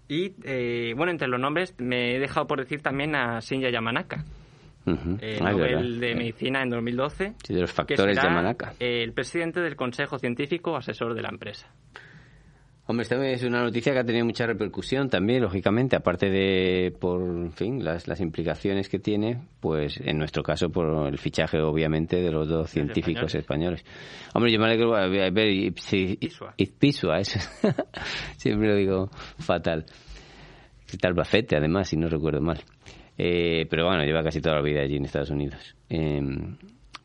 Y, 0.10 0.34
eh, 0.44 0.94
bueno, 0.98 1.12
entre 1.12 1.28
los 1.28 1.40
nombres 1.40 1.76
me 1.80 2.16
he 2.16 2.20
dejado 2.20 2.48
por 2.48 2.60
decir 2.60 2.82
también 2.82 3.16
a 3.16 3.40
Shinya 3.40 3.70
Yamanaka, 3.70 4.26
el 4.86 5.42
ah, 5.42 5.52
Nobel 5.52 6.00
de 6.02 6.16
Medicina 6.16 6.62
en 6.62 6.70
2012. 6.70 7.36
Sí, 7.42 7.54
de 7.54 7.62
los 7.62 7.72
factores 7.72 8.20
que 8.20 8.24
Yamanaka. 8.24 8.74
El 8.80 9.14
presidente 9.14 9.62
del 9.62 9.78
Consejo 9.78 10.20
Científico 10.20 10.76
Asesor 10.76 11.14
de 11.14 11.22
la 11.22 11.30
empresa. 11.30 11.74
Hombre, 12.86 13.04
esta 13.04 13.26
es 13.26 13.44
una 13.44 13.64
noticia 13.64 13.94
que 13.94 14.00
ha 14.00 14.04
tenido 14.04 14.26
mucha 14.26 14.46
repercusión 14.46 15.10
también, 15.10 15.42
lógicamente, 15.42 15.96
aparte 15.96 16.30
de 16.30 16.94
por 17.00 17.50
fin 17.54 17.82
las, 17.82 18.10
las 18.10 18.20
implicaciones 18.20 18.90
que 18.90 19.00
tiene, 19.00 19.42
pues 19.62 20.02
en 20.04 20.18
nuestro 20.18 20.44
caso 20.44 20.70
por 20.70 21.08
el 21.08 21.18
fichaje, 21.18 21.62
obviamente, 21.62 22.22
de 22.22 22.30
los 22.30 22.50
dos 22.50 22.70
científicos 22.70 23.36
españoles. 23.36 23.86
Hombre, 24.34 24.52
yo 24.52 24.60
me 24.60 24.66
alegro 24.66 24.98
a 24.98 25.08
ver, 25.08 25.50
Izpisua, 26.58 27.20
eso. 27.20 27.40
Siempre 28.38 28.68
lo 28.68 28.76
digo 28.76 29.10
fatal. 29.38 29.86
Tal 31.00 31.14
Bafete, 31.14 31.56
además, 31.56 31.88
si 31.88 31.96
no 31.96 32.10
recuerdo 32.10 32.42
mal. 32.42 32.60
Eh, 33.18 33.66
pero 33.70 33.88
bueno, 33.88 34.04
lleva 34.04 34.24
casi 34.24 34.42
toda 34.42 34.58
la 34.58 34.62
vida 34.62 34.82
allí 34.82 34.98
en 34.98 35.06
Estados 35.06 35.30
Unidos. 35.30 35.76
Eh, 35.90 36.22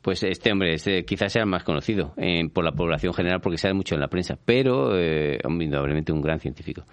pues 0.02 0.22
este 0.22 0.52
hombre 0.52 0.74
este, 0.74 1.04
quizás 1.04 1.32
sea 1.32 1.42
el 1.42 1.48
más 1.48 1.64
conocido 1.64 2.14
por 2.52 2.64
la 2.64 2.72
población 2.72 3.12
general 3.12 3.40
porque 3.40 3.58
sabe 3.58 3.74
mucho 3.74 3.94
en 3.94 4.00
la 4.00 4.08
prensa, 4.08 4.38
pero 4.42 4.98
eh, 4.98 5.38
indudablemente 5.44 6.12
un 6.12 6.22
gran 6.22 6.40
científico. 6.40 6.84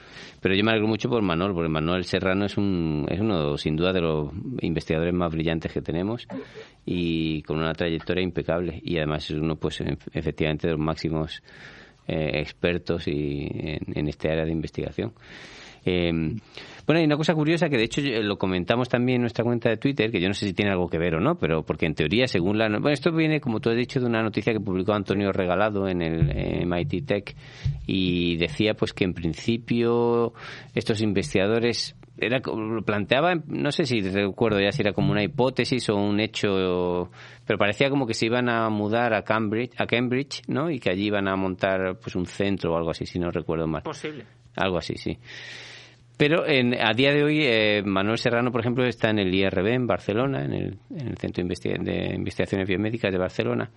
Pero 0.41 0.55
yo 0.55 0.63
me 0.63 0.71
alegro 0.71 0.87
mucho 0.87 1.09
por 1.09 1.21
Manuel, 1.21 1.53
porque 1.53 1.69
Manuel 1.69 2.03
Serrano 2.05 2.45
es, 2.45 2.57
un, 2.57 3.05
es 3.09 3.19
uno, 3.19 3.57
sin 3.57 3.75
duda, 3.75 3.93
de 3.93 4.01
los 4.01 4.31
investigadores 4.61 5.13
más 5.13 5.31
brillantes 5.31 5.71
que 5.71 5.81
tenemos 5.81 6.27
y 6.85 7.41
con 7.43 7.57
una 7.57 7.73
trayectoria 7.73 8.23
impecable. 8.23 8.81
Y 8.83 8.97
además 8.97 9.29
es 9.29 9.37
uno, 9.37 9.55
pues, 9.55 9.81
efectivamente, 10.13 10.67
de 10.67 10.73
los 10.73 10.81
máximos 10.81 11.41
eh, 12.07 12.39
expertos 12.39 13.07
y, 13.07 13.47
en, 13.51 13.97
en 13.97 14.07
este 14.07 14.29
área 14.31 14.45
de 14.45 14.51
investigación. 14.51 15.13
Eh, 15.85 16.11
bueno, 16.87 16.99
hay 16.99 17.05
una 17.05 17.17
cosa 17.17 17.33
curiosa 17.33 17.69
que 17.69 17.77
de 17.77 17.83
hecho 17.83 18.01
lo 18.01 18.37
comentamos 18.37 18.89
también 18.89 19.17
en 19.17 19.21
nuestra 19.21 19.43
cuenta 19.43 19.69
de 19.69 19.77
Twitter, 19.77 20.11
que 20.11 20.19
yo 20.19 20.27
no 20.27 20.33
sé 20.33 20.45
si 20.47 20.53
tiene 20.53 20.71
algo 20.71 20.87
que 20.87 20.97
ver 20.97 21.15
o 21.15 21.19
no, 21.19 21.35
pero 21.35 21.63
porque 21.63 21.85
en 21.85 21.95
teoría, 21.95 22.27
según 22.27 22.57
la... 22.57 22.67
Bueno, 22.69 22.89
esto 22.89 23.11
viene, 23.11 23.39
como 23.39 23.59
tú 23.59 23.69
has 23.69 23.75
dicho, 23.75 23.99
de 23.99 24.05
una 24.05 24.21
noticia 24.21 24.53
que 24.53 24.59
publicó 24.59 24.93
Antonio 24.93 25.31
Regalado 25.31 25.87
en 25.87 26.01
el 26.01 26.65
MIT 26.67 27.05
Tech 27.05 27.35
y 27.87 28.37
decía 28.37 28.73
pues 28.75 28.93
que 28.93 29.03
en 29.03 29.13
principio 29.13 30.33
estos 30.73 31.01
investigadores 31.01 31.95
era 32.17 32.39
planteaba, 32.85 33.35
no 33.47 33.71
sé 33.71 33.85
si 33.85 34.01
recuerdo 34.01 34.59
ya 34.59 34.71
si 34.71 34.81
era 34.81 34.93
como 34.93 35.11
una 35.11 35.23
hipótesis 35.23 35.89
o 35.89 35.95
un 35.95 36.19
hecho, 36.19 37.09
pero 37.45 37.59
parecía 37.59 37.89
como 37.89 38.07
que 38.07 38.13
se 38.13 38.27
iban 38.27 38.49
a 38.49 38.69
mudar 38.69 39.13
a 39.13 39.23
Cambridge, 39.23 39.73
a 39.77 39.85
Cambridge, 39.85 40.41
¿no? 40.47 40.69
Y 40.69 40.79
que 40.79 40.91
allí 40.91 41.07
iban 41.07 41.27
a 41.27 41.35
montar 41.35 41.97
pues 42.01 42.15
un 42.15 42.25
centro 42.25 42.73
o 42.73 42.77
algo 42.77 42.91
así, 42.91 43.05
si 43.05 43.19
no 43.19 43.31
recuerdo 43.31 43.67
mal. 43.67 43.83
Posible. 43.83 44.25
Algo 44.55 44.77
así, 44.77 44.95
sí. 44.95 45.17
Pero 46.17 46.47
en, 46.47 46.73
a 46.73 46.93
día 46.93 47.11
de 47.13 47.23
hoy, 47.23 47.41
eh, 47.43 47.83
Manuel 47.83 48.17
Serrano, 48.17 48.51
por 48.51 48.61
ejemplo, 48.61 48.85
está 48.85 49.09
en 49.09 49.19
el 49.19 49.33
IRB 49.33 49.67
en 49.67 49.87
Barcelona, 49.87 50.45
en 50.45 50.53
el, 50.53 51.17
Centro 51.17 51.43
de, 51.43 52.15
Investigaciones 52.15 52.67
Biomédicas 52.67 53.11
de 53.11 53.17
Barcelona. 53.17 53.69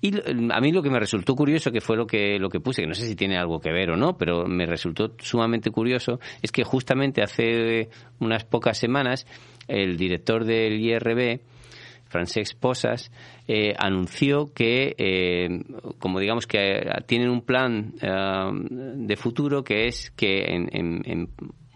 Y 0.00 0.14
a 0.16 0.60
mí 0.60 0.70
lo 0.70 0.82
que 0.82 0.90
me 0.90 1.00
resultó 1.00 1.34
curioso, 1.34 1.72
que 1.72 1.80
fue 1.80 1.96
lo 1.96 2.06
que, 2.06 2.38
lo 2.38 2.48
que 2.48 2.60
puse, 2.60 2.82
que 2.82 2.88
no 2.88 2.94
sé 2.94 3.06
si 3.06 3.16
tiene 3.16 3.36
algo 3.36 3.60
que 3.60 3.72
ver 3.72 3.90
o 3.90 3.96
no, 3.96 4.16
pero 4.16 4.46
me 4.46 4.66
resultó 4.66 5.14
sumamente 5.18 5.70
curioso, 5.70 6.20
es 6.42 6.52
que 6.52 6.62
justamente 6.62 7.22
hace 7.22 7.88
unas 8.20 8.44
pocas 8.44 8.78
semanas 8.78 9.26
el 9.66 9.96
director 9.96 10.44
del 10.44 10.80
IRB, 10.80 11.40
Francesc 12.04 12.56
Posas, 12.58 13.10
eh, 13.48 13.74
anunció 13.78 14.52
que, 14.52 14.94
eh, 14.96 15.48
como 15.98 16.20
digamos 16.20 16.46
que 16.46 16.88
tienen 17.06 17.30
un 17.30 17.42
plan 17.42 17.94
de 18.00 19.16
futuro 19.16 19.64
que 19.64 19.86
es 19.86 20.10
que 20.12 20.44
en 20.54 21.28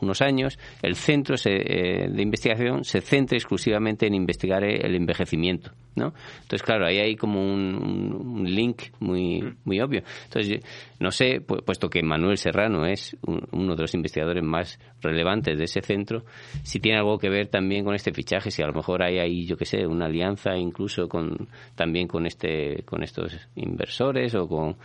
unos 0.05 0.23
años, 0.23 0.59
el 0.83 0.95
centro 0.95 1.37
eh, 1.45 2.09
de 2.09 2.23
investigación 2.23 2.85
se 2.85 3.01
centra 3.01 3.37
exclusivamente 3.37 4.07
en 4.07 4.15
investigar 4.15 4.63
el 4.65 4.95
envejecimiento, 4.95 5.73
¿no? 5.97 6.15
Entonces, 6.43 6.63
claro, 6.63 6.87
ahí 6.87 6.99
hay 6.99 7.17
como 7.17 7.41
un, 7.43 8.45
link 8.45 8.83
muy, 9.01 9.55
muy 9.65 9.81
obvio. 9.81 10.03
Entonces, 10.25 10.63
no 11.01 11.11
sé, 11.11 11.41
puesto 11.41 11.89
que 11.89 12.03
Manuel 12.03 12.37
Serrano 12.37 12.87
es 12.87 13.17
uno 13.23 13.75
de 13.75 13.83
los 13.83 13.95
investigadores 13.95 14.43
más 14.43 14.79
relevantes 15.01 15.59
de 15.59 15.65
ese 15.65 15.81
centro, 15.81 16.25
si 16.63 16.79
tiene 16.79 16.99
algo 16.99 17.19
que 17.19 17.29
ver 17.29 17.49
también 17.49 17.85
con 17.85 17.95
este 17.95 18.13
fichaje, 18.13 18.51
si 18.51 18.63
a 18.63 18.67
lo 18.67 18.75
mejor 18.75 19.03
hay 19.03 19.19
ahí, 19.19 19.47
yo 19.47 19.57
qué 19.57 19.65
sé, 19.65 19.87
una 19.87 20.07
alianza 20.07 20.57
incluso 20.57 21.09
con 21.09 21.49
también 21.75 22.07
con 22.07 22.27
este 22.27 22.83
con 22.85 23.03
estos 23.03 23.37
inversores 23.57 24.35
o 24.35 24.47
con 24.47 24.77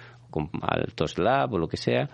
Altos 0.61 1.17
Lab 1.17 1.53
o 1.53 1.57
lo 1.57 1.67
que 1.67 1.77
sea 1.77 2.09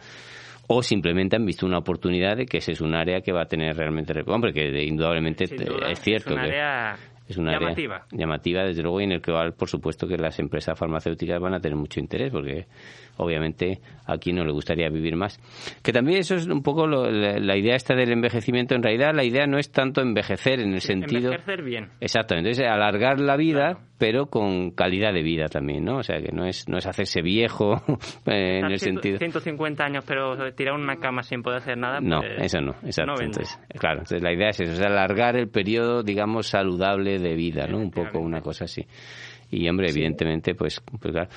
o 0.67 0.81
simplemente 0.81 1.35
han 1.35 1.45
visto 1.45 1.65
una 1.65 1.77
oportunidad 1.77 2.37
de 2.37 2.45
que 2.45 2.57
ese 2.57 2.71
es 2.71 2.81
un 2.81 2.95
área 2.95 3.21
que 3.21 3.31
va 3.31 3.43
a 3.43 3.45
tener 3.45 3.75
realmente 3.75 4.13
hombre 4.27 4.53
que 4.53 4.83
indudablemente 4.83 5.45
es 5.45 5.99
cierto 5.99 6.31
es 6.31 6.35
un 6.35 6.39
área 6.39 6.95
es 7.27 7.37
una 7.37 7.53
llamativa. 7.53 7.95
área 7.95 8.07
llamativa 8.11 8.63
desde 8.63 8.83
luego 8.83 9.01
y 9.01 9.05
en 9.05 9.13
el 9.13 9.21
que 9.21 9.31
por 9.57 9.69
supuesto 9.69 10.07
que 10.07 10.17
las 10.17 10.39
empresas 10.39 10.77
farmacéuticas 10.77 11.39
van 11.39 11.55
a 11.55 11.59
tener 11.59 11.77
mucho 11.77 11.99
interés 11.99 12.31
porque 12.31 12.67
obviamente 13.17 13.79
a 14.05 14.17
quien 14.17 14.35
no 14.35 14.45
le 14.45 14.51
gustaría 14.51 14.89
vivir 14.89 15.15
más. 15.15 15.39
Que 15.83 15.91
también 15.91 16.19
eso 16.19 16.35
es 16.35 16.47
un 16.47 16.61
poco 16.61 16.87
la, 16.87 17.57
idea 17.57 17.75
esta 17.75 17.95
del 17.95 18.11
envejecimiento. 18.11 18.75
En 18.75 18.83
realidad 18.83 19.13
la 19.13 19.23
idea 19.23 19.47
no 19.47 19.57
es 19.57 19.71
tanto 19.71 20.01
envejecer 20.01 20.59
en 20.59 20.73
el 20.73 20.81
sentido... 20.81 21.31
Envejecer 21.31 21.63
bien. 21.63 21.89
Exactamente. 21.99 22.51
Es 22.51 22.59
alargar 22.59 23.19
la 23.19 23.35
vida, 23.35 23.79
pero 23.97 24.27
con 24.27 24.71
calidad 24.71 25.13
de 25.13 25.23
vida 25.23 25.47
también, 25.47 25.85
¿no? 25.85 25.97
O 25.97 26.03
sea, 26.03 26.21
que 26.21 26.31
no 26.31 26.45
es, 26.45 26.69
no 26.69 26.77
es 26.77 26.85
hacerse 26.85 27.21
viejo 27.21 27.81
eh, 28.25 28.59
en 28.63 28.65
el 28.65 28.79
sentido... 28.79 29.17
150 29.17 29.83
años, 29.83 30.03
pero 30.07 30.53
tirar 30.53 30.75
una 30.75 30.97
cama 30.97 31.23
sin 31.23 31.41
poder 31.41 31.59
hacer 31.59 31.77
nada... 31.77 31.99
no, 31.99 32.21
pues, 32.21 32.53
eso 32.53 32.61
no. 32.61 32.73
Exacto. 32.83 33.21
entonces, 33.21 33.59
claro, 33.79 33.99
entonces 33.99 34.21
la 34.21 34.33
idea 34.33 34.49
es 34.49 34.59
eso, 34.59 34.73
es 34.73 34.81
alargar 34.81 35.35
el 35.35 35.49
periodo, 35.49 36.03
digamos, 36.03 36.47
saludable 36.47 37.17
de 37.17 37.33
vida, 37.33 37.65
¿no? 37.67 37.79
Un 37.79 37.91
poco 37.91 38.19
una 38.19 38.41
cosa 38.41 38.65
así 38.65 38.85
y 39.55 39.69
hombre 39.69 39.89
evidentemente 39.89 40.53
pues, 40.53 40.81
pues, 40.99 41.13
claro. 41.13 41.29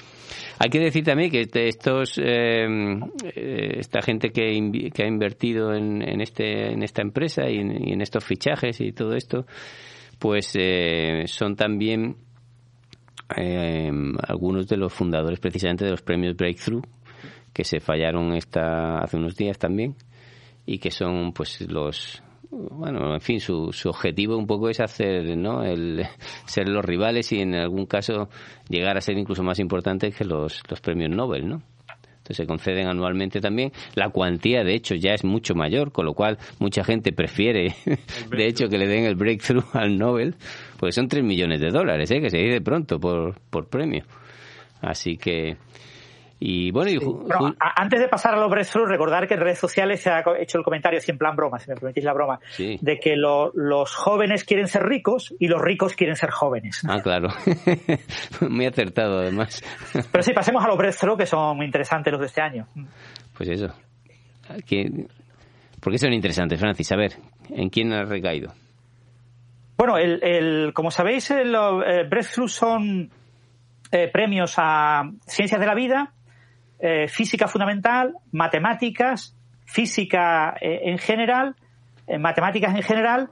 hay 0.59 0.71
que 0.71 0.81
decir 0.81 1.05
también 1.05 1.31
que 1.31 1.49
estos 1.53 2.19
em, 2.19 3.01
eh, 3.35 3.77
esta 3.79 4.03
gente 4.03 4.31
que, 4.31 4.91
que 4.93 5.03
ha 5.03 5.07
invertido 5.07 5.73
en, 5.73 6.03
en, 6.03 6.21
este 6.21 6.73
en 6.73 6.83
esta 6.83 7.03
empresa 7.03 7.49
y 7.49 7.59
en, 7.59 8.01
estos 8.01 8.25
fichajes 8.25 8.81
y 8.81 8.93
todo 8.93 9.15
esto 9.15 9.47
pues 10.19 10.53
eh, 10.59 11.25
son 11.27 11.55
también 11.55 12.17
em, 13.37 14.17
algunos 14.27 14.67
de 14.67 14.77
los 14.77 14.93
fundadores 14.93 15.39
precisamente 15.39 15.85
de 15.85 15.93
los 15.93 16.03
premios 16.03 16.37
Breakthrough 16.37 16.85
que 17.53 17.65
se 17.65 17.81
fallaron 17.81 18.35
esta 18.35 18.99
hace 18.99 19.17
unos 19.17 19.37
días 19.37 19.59
también 19.59 19.95
y 20.67 20.79
que 20.79 20.91
son 20.91 21.33
pues 21.33 21.61
los 21.71 22.23
bueno, 22.51 23.15
en 23.15 23.21
fin, 23.21 23.41
su, 23.41 23.73
su 23.73 23.89
objetivo 23.91 24.37
un 24.37 24.47
poco 24.47 24.69
es 24.71 24.81
hacer, 24.81 25.37
¿no? 25.37 25.63
El 25.63 26.05
ser 26.47 26.69
los 26.69 26.85
rivales 26.85 27.31
y 27.33 27.41
en 27.41 27.55
algún 27.55 27.87
caso 27.87 28.29
llegar 28.69 28.97
a 28.97 29.01
ser 29.01 29.19
incluso 29.19 29.43
más 29.43 29.59
importante 29.59 30.11
que 30.13 30.25
los, 30.25 30.63
los 30.69 30.81
premios 30.81 31.11
Nobel, 31.11 31.49
¿no? 31.49 31.63
Entonces 32.29 32.45
se 32.45 32.47
conceden 32.47 32.87
anualmente 32.87 33.41
también. 33.41 33.73
La 33.95 34.11
cuantía, 34.11 34.63
de 34.63 34.75
hecho, 34.75 34.95
ya 34.95 35.13
es 35.13 35.25
mucho 35.25 35.55
mayor, 35.55 35.93
con 35.93 36.05
lo 36.05 36.13
cual 36.13 36.37
mucha 36.59 36.85
gente 36.85 37.13
prefiere, 37.13 37.75
de 38.31 38.47
hecho, 38.47 38.69
que 38.69 38.77
le 38.77 38.87
den 38.87 39.05
el 39.05 39.15
breakthrough 39.15 39.65
al 39.75 39.97
Nobel, 39.97 40.35
porque 40.79 40.93
son 40.93 41.09
3 41.09 41.25
millones 41.25 41.61
de 41.61 41.71
dólares, 41.71 42.11
¿eh? 42.11 42.21
que 42.21 42.31
se 42.31 42.39
dice 42.39 42.61
pronto 42.61 43.01
por, 43.01 43.41
por 43.51 43.69
premio. 43.69 44.05
Así 44.81 45.17
que, 45.17 45.57
y 46.41 46.71
bueno, 46.71 46.91
antes 47.59 47.99
de 47.99 48.09
pasar 48.09 48.35
a 48.35 48.37
los 48.39 48.49
breakthroughs, 48.49 48.89
recordar 48.89 49.27
que 49.27 49.35
en 49.35 49.41
redes 49.41 49.59
sociales 49.59 50.01
se 50.01 50.11
ha 50.11 50.23
hecho 50.39 50.59
el 50.59 50.65
comentario, 50.65 51.01
si 51.01 51.11
en 51.11 51.19
plan 51.19 51.35
broma, 51.35 51.59
si 51.59 51.69
me 51.69 51.75
permitís 51.75 52.05
la 52.05 52.13
broma, 52.13 52.39
de 52.57 53.01
que 53.01 53.17
los 53.17 53.95
jóvenes 53.97 54.45
quieren 54.45 54.69
ser 54.69 54.85
ricos 54.85 55.35
y 55.41 55.49
los 55.49 55.61
ricos 55.61 55.95
quieren 55.95 56.15
ser 56.15 56.31
jóvenes. 56.31 56.83
Ah, 56.89 57.01
claro. 57.03 57.29
muy 58.49 58.67
acertado, 58.67 59.19
además. 59.19 59.65
Pero 60.13 60.23
sí, 60.23 60.33
pasemos 60.33 60.65
a 60.65 60.69
los 60.69 60.79
breakthroughs, 60.79 61.19
que 61.19 61.27
son 61.27 61.61
interesantes 61.63 62.13
los 62.13 62.21
de 62.21 62.27
este 62.27 62.41
año. 62.41 62.69
Pues 63.37 63.49
eso. 63.49 63.75
¿Por 65.81 65.93
qué 65.93 65.99
son 65.99 66.13
interesantes, 66.13 66.61
Francis? 66.61 66.93
A 66.93 66.97
ver, 66.97 67.15
¿en 67.51 67.69
quién 67.69 67.93
ha 67.93 68.05
recaído? 68.05 68.53
Bueno, 69.77 69.97
el, 69.97 70.73
como 70.73 70.93
sabéis, 70.93 71.31
los 71.45 71.83
eh, 71.85 72.05
breakthroughs 72.09 72.53
son 72.53 73.11
eh, 73.91 74.09
premios 74.13 74.55
a 74.57 75.03
ciencias 75.27 75.61
de 75.61 75.67
la 75.67 75.75
vida 75.75 76.13
eh, 76.81 77.09
física 77.09 77.49
fundamental, 77.49 78.15
matemáticas, 78.31 79.37
física 79.65 80.57
eh, 80.61 80.83
en 80.85 80.99
general, 80.99 81.57
eh, 82.07 82.19
matemáticas 82.19 82.75
en 82.77 82.83
general 82.83 83.31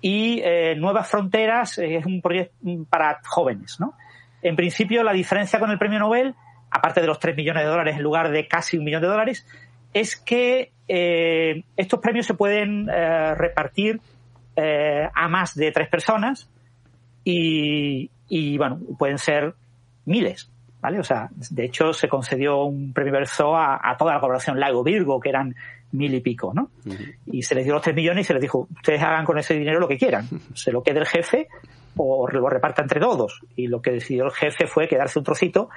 y 0.00 0.42
Nuevas 0.76 1.08
Fronteras 1.08 1.78
es 1.78 2.06
un 2.06 2.22
proyecto 2.22 2.54
para 2.88 3.18
jóvenes. 3.24 3.80
¿no? 3.80 3.94
En 4.40 4.54
principio, 4.54 5.02
la 5.02 5.12
diferencia 5.12 5.58
con 5.58 5.70
el 5.70 5.78
premio 5.78 5.98
Nobel, 5.98 6.34
aparte 6.70 7.00
de 7.00 7.06
los 7.06 7.18
3 7.18 7.34
millones 7.36 7.64
de 7.64 7.68
dólares 7.68 7.96
en 7.96 8.02
lugar 8.02 8.30
de 8.30 8.46
casi 8.46 8.78
un 8.78 8.84
millón 8.84 9.02
de 9.02 9.08
dólares, 9.08 9.46
es 9.92 10.16
que 10.16 10.72
estos 11.76 11.98
premios 11.98 12.26
se 12.26 12.34
pueden 12.34 12.86
repartir 12.86 14.00
a 14.56 15.28
más 15.28 15.56
de 15.56 15.72
tres 15.72 15.88
personas 15.88 16.48
y, 17.24 18.10
y, 18.28 18.58
bueno, 18.58 18.78
pueden 18.98 19.18
ser 19.18 19.54
miles. 20.04 20.52
¿Vale? 20.86 21.00
O 21.00 21.02
sea, 21.02 21.28
de 21.50 21.64
hecho 21.64 21.92
se 21.92 22.08
concedió 22.08 22.62
un 22.62 22.92
premio 22.92 23.12
Verso 23.12 23.56
a, 23.56 23.96
toda 23.98 24.14
la 24.14 24.20
población 24.20 24.60
Lago 24.60 24.84
Virgo, 24.84 25.18
que 25.18 25.30
eran 25.30 25.56
mil 25.90 26.14
y 26.14 26.20
pico, 26.20 26.52
¿no? 26.54 26.70
Y 27.26 27.42
se 27.42 27.56
les 27.56 27.64
dio 27.64 27.74
los 27.74 27.82
tres 27.82 27.96
millones 27.96 28.24
y 28.24 28.26
se 28.28 28.34
les 28.34 28.42
dijo, 28.42 28.68
ustedes 28.70 29.02
hagan 29.02 29.24
con 29.24 29.36
ese 29.36 29.54
dinero 29.54 29.80
lo 29.80 29.88
que 29.88 29.98
quieran, 29.98 30.28
se 30.54 30.70
lo 30.70 30.84
quede 30.84 31.00
el 31.00 31.06
jefe 31.06 31.48
o 31.96 32.28
lo 32.28 32.48
reparta 32.48 32.82
entre 32.82 33.00
todos. 33.00 33.40
Y 33.56 33.66
lo 33.66 33.82
que 33.82 33.90
decidió 33.90 34.26
el 34.26 34.30
jefe 34.30 34.68
fue 34.68 34.86
quedarse 34.86 35.18
un 35.18 35.24
trocito 35.24 35.70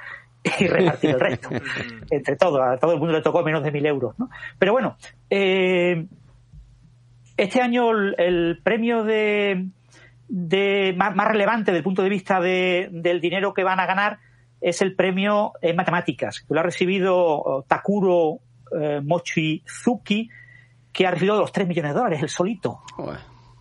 y 0.44 0.68
repartir 0.68 1.10
el 1.10 1.18
resto. 1.18 1.48
entre 2.10 2.36
todos, 2.36 2.60
a 2.60 2.76
todo 2.76 2.92
el 2.92 3.00
mundo 3.00 3.14
le 3.14 3.22
tocó 3.22 3.42
menos 3.42 3.64
de 3.64 3.72
mil 3.72 3.86
euros, 3.86 4.16
¿no? 4.16 4.30
Pero 4.60 4.70
bueno, 4.70 4.96
eh, 5.28 6.06
este 7.36 7.60
año 7.60 7.90
el, 7.90 8.60
premio 8.62 9.02
de, 9.02 9.70
de 10.28 10.94
más, 10.96 11.16
relevante 11.26 11.72
desde 11.72 11.78
el 11.78 11.84
punto 11.84 12.04
de 12.04 12.10
vista 12.10 12.40
del 12.40 13.20
dinero 13.20 13.52
que 13.52 13.64
van 13.64 13.80
a 13.80 13.86
ganar 13.86 14.20
es 14.60 14.82
el 14.82 14.94
premio 14.94 15.52
en 15.62 15.76
matemáticas, 15.76 16.40
que 16.40 16.54
lo 16.54 16.60
ha 16.60 16.62
recibido 16.62 17.16
oh, 17.16 17.64
Takuro 17.66 18.40
eh, 18.78 19.00
Mochizuki, 19.02 20.28
que 20.92 21.06
ha 21.06 21.10
recibido 21.10 21.38
los 21.38 21.52
3 21.52 21.68
millones 21.68 21.92
de 21.92 21.98
dólares, 21.98 22.22
el 22.22 22.28
solito, 22.28 22.80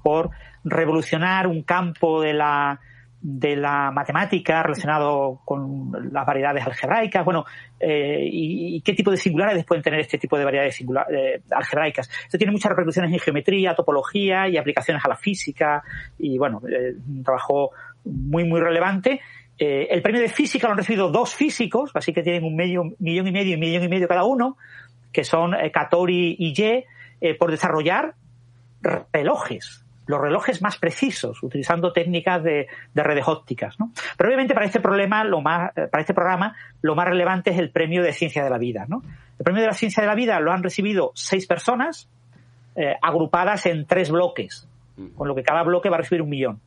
por 0.03 0.31
revolucionar 0.63 1.47
un 1.47 1.63
campo 1.63 2.21
de 2.21 2.33
la 2.33 2.79
de 3.21 3.57
la 3.57 3.91
matemática 3.91 4.63
relacionado 4.63 5.41
con 5.43 5.91
las 6.13 6.25
variedades 6.25 6.65
algebraicas, 6.65 7.25
bueno, 7.25 7.43
eh, 7.77 8.21
y, 8.23 8.79
qué 8.79 8.93
tipo 8.93 9.11
de 9.11 9.17
singulares 9.17 9.65
pueden 9.65 9.83
tener 9.83 9.99
este 9.99 10.17
tipo 10.17 10.37
de 10.37 10.45
variedades 10.45 10.79
eh, 10.79 11.41
algebraicas. 11.51 12.09
Esto 12.23 12.37
tiene 12.37 12.53
muchas 12.53 12.69
repercusiones 12.69 13.11
en 13.11 13.19
geometría, 13.19 13.75
topología 13.75 14.47
y 14.47 14.55
aplicaciones 14.55 15.03
a 15.03 15.09
la 15.09 15.17
física, 15.17 15.83
y 16.17 16.37
bueno, 16.37 16.61
un 16.63 17.21
trabajo 17.21 17.71
muy, 18.05 18.45
muy 18.45 18.61
relevante 18.61 19.19
eh, 19.59 19.87
el 19.91 20.01
premio 20.01 20.21
de 20.21 20.29
física 20.29 20.67
lo 20.67 20.71
han 20.71 20.77
recibido 20.77 21.09
dos 21.09 21.35
físicos, 21.35 21.91
así 21.93 22.13
que 22.13 22.23
tienen 22.23 22.45
un 22.45 22.55
medio, 22.55 22.83
millón 22.99 23.27
y 23.27 23.31
medio 23.31 23.55
y 23.55 23.57
millón 23.57 23.83
y 23.83 23.89
medio 23.89 24.07
cada 24.07 24.23
uno, 24.23 24.57
que 25.11 25.23
son 25.23 25.53
eh, 25.53 25.71
Katori 25.71 26.35
y 26.39 26.53
Ye, 26.53 26.85
eh, 27.19 27.35
por 27.35 27.51
desarrollar 27.51 28.15
relojes, 29.11 29.83
los 30.07 30.21
relojes 30.21 30.61
más 30.61 30.77
precisos, 30.77 31.43
utilizando 31.43 31.91
técnicas 31.91 32.41
de, 32.41 32.67
redes 32.95 33.27
ópticas. 33.27 33.77
¿no? 33.79 33.91
Pero 34.17 34.29
obviamente 34.29 34.53
para 34.53 34.65
este 34.65 34.79
problema, 34.79 35.25
lo 35.25 35.41
más, 35.41 35.73
para 35.73 35.99
este 35.99 36.13
programa, 36.13 36.55
lo 36.81 36.95
más 36.95 37.07
relevante 37.07 37.51
es 37.51 37.59
el 37.59 37.71
premio 37.71 38.01
de 38.01 38.13
ciencia 38.13 38.43
de 38.43 38.49
la 38.49 38.57
vida. 38.57 38.85
¿no? 38.87 39.03
El 39.37 39.43
premio 39.43 39.61
de 39.61 39.67
la 39.67 39.73
ciencia 39.73 40.01
de 40.01 40.07
la 40.07 40.15
vida 40.15 40.39
lo 40.39 40.53
han 40.53 40.63
recibido 40.63 41.11
seis 41.13 41.45
personas, 41.45 42.09
eh, 42.75 42.95
agrupadas 43.01 43.65
en 43.65 43.85
tres 43.85 44.09
bloques, 44.09 44.67
con 45.15 45.27
lo 45.27 45.35
que 45.35 45.43
cada 45.43 45.63
bloque 45.63 45.89
va 45.89 45.97
a 45.97 45.99
recibir 45.99 46.21
un 46.21 46.29
millón. 46.29 46.61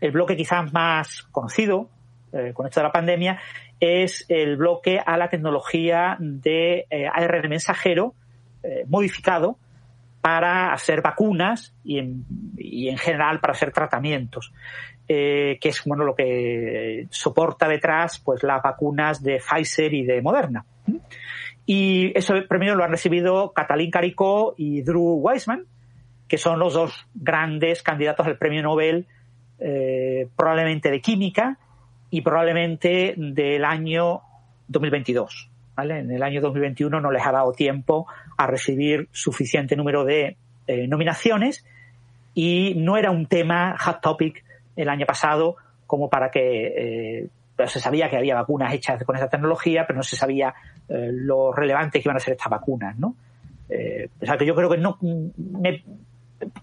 El 0.00 0.12
bloque 0.12 0.36
quizás 0.36 0.72
más 0.72 1.22
conocido 1.32 1.90
eh, 2.32 2.52
con 2.54 2.66
esto 2.66 2.80
de 2.80 2.84
la 2.84 2.92
pandemia 2.92 3.40
es 3.78 4.26
el 4.28 4.56
bloque 4.56 5.00
a 5.04 5.16
la 5.16 5.28
tecnología 5.28 6.16
de 6.20 6.86
ARN 7.12 7.48
mensajero 7.48 8.14
modificado 8.88 9.56
para 10.20 10.74
hacer 10.74 11.00
vacunas 11.00 11.74
y 11.82 11.98
en, 11.98 12.26
y 12.58 12.90
en 12.90 12.98
general 12.98 13.40
para 13.40 13.52
hacer 13.52 13.72
tratamientos. 13.72 14.52
Eh, 15.12 15.58
que 15.60 15.70
es 15.70 15.82
bueno 15.84 16.04
lo 16.04 16.14
que 16.14 17.08
soporta 17.10 17.66
detrás 17.66 18.20
pues 18.20 18.44
las 18.44 18.62
vacunas 18.62 19.20
de 19.20 19.40
Pfizer 19.40 19.92
y 19.92 20.04
de 20.04 20.22
Moderna. 20.22 20.64
Y 21.66 22.16
ese 22.16 22.42
premio 22.42 22.76
lo 22.76 22.84
han 22.84 22.92
recibido 22.92 23.52
Katalin 23.52 23.90
Caricó 23.90 24.54
y 24.56 24.82
Drew 24.82 25.14
Weissman, 25.14 25.66
que 26.28 26.38
son 26.38 26.60
los 26.60 26.74
dos 26.74 27.08
grandes 27.12 27.82
candidatos 27.82 28.24
al 28.24 28.38
premio 28.38 28.62
Nobel, 28.62 29.08
eh, 29.58 30.28
probablemente 30.36 30.92
de 30.92 31.00
química 31.00 31.58
y 32.10 32.20
probablemente 32.22 33.14
del 33.16 33.64
año 33.64 34.22
2022. 34.68 35.50
¿vale? 35.74 36.00
En 36.00 36.10
el 36.10 36.22
año 36.22 36.40
2021 36.40 37.00
no 37.00 37.10
les 37.10 37.26
ha 37.26 37.32
dado 37.32 37.52
tiempo 37.52 38.06
a 38.36 38.46
recibir 38.46 39.08
suficiente 39.12 39.76
número 39.76 40.04
de 40.04 40.36
eh, 40.66 40.86
nominaciones 40.86 41.64
y 42.34 42.74
no 42.76 42.96
era 42.96 43.10
un 43.10 43.26
tema 43.26 43.76
hot 43.78 44.00
topic 44.00 44.44
el 44.76 44.88
año 44.88 45.06
pasado 45.06 45.56
como 45.86 46.08
para 46.08 46.30
que 46.30 47.22
eh, 47.22 47.28
se 47.66 47.80
sabía 47.80 48.08
que 48.08 48.16
había 48.16 48.34
vacunas 48.34 48.72
hechas 48.72 49.02
con 49.04 49.16
esa 49.16 49.28
tecnología, 49.28 49.84
pero 49.86 49.98
no 49.98 50.02
se 50.02 50.16
sabía 50.16 50.54
eh, 50.88 51.10
lo 51.12 51.52
relevante 51.52 52.00
que 52.00 52.08
iban 52.08 52.16
a 52.16 52.20
ser 52.20 52.34
estas 52.34 52.50
vacunas, 52.50 52.98
¿no? 52.98 53.14
Eh, 53.68 54.08
o 54.20 54.26
sea 54.26 54.36
que 54.36 54.46
yo 54.46 54.54
creo 54.54 54.68
que 54.68 54.78
no 54.78 54.98
me 55.00 55.84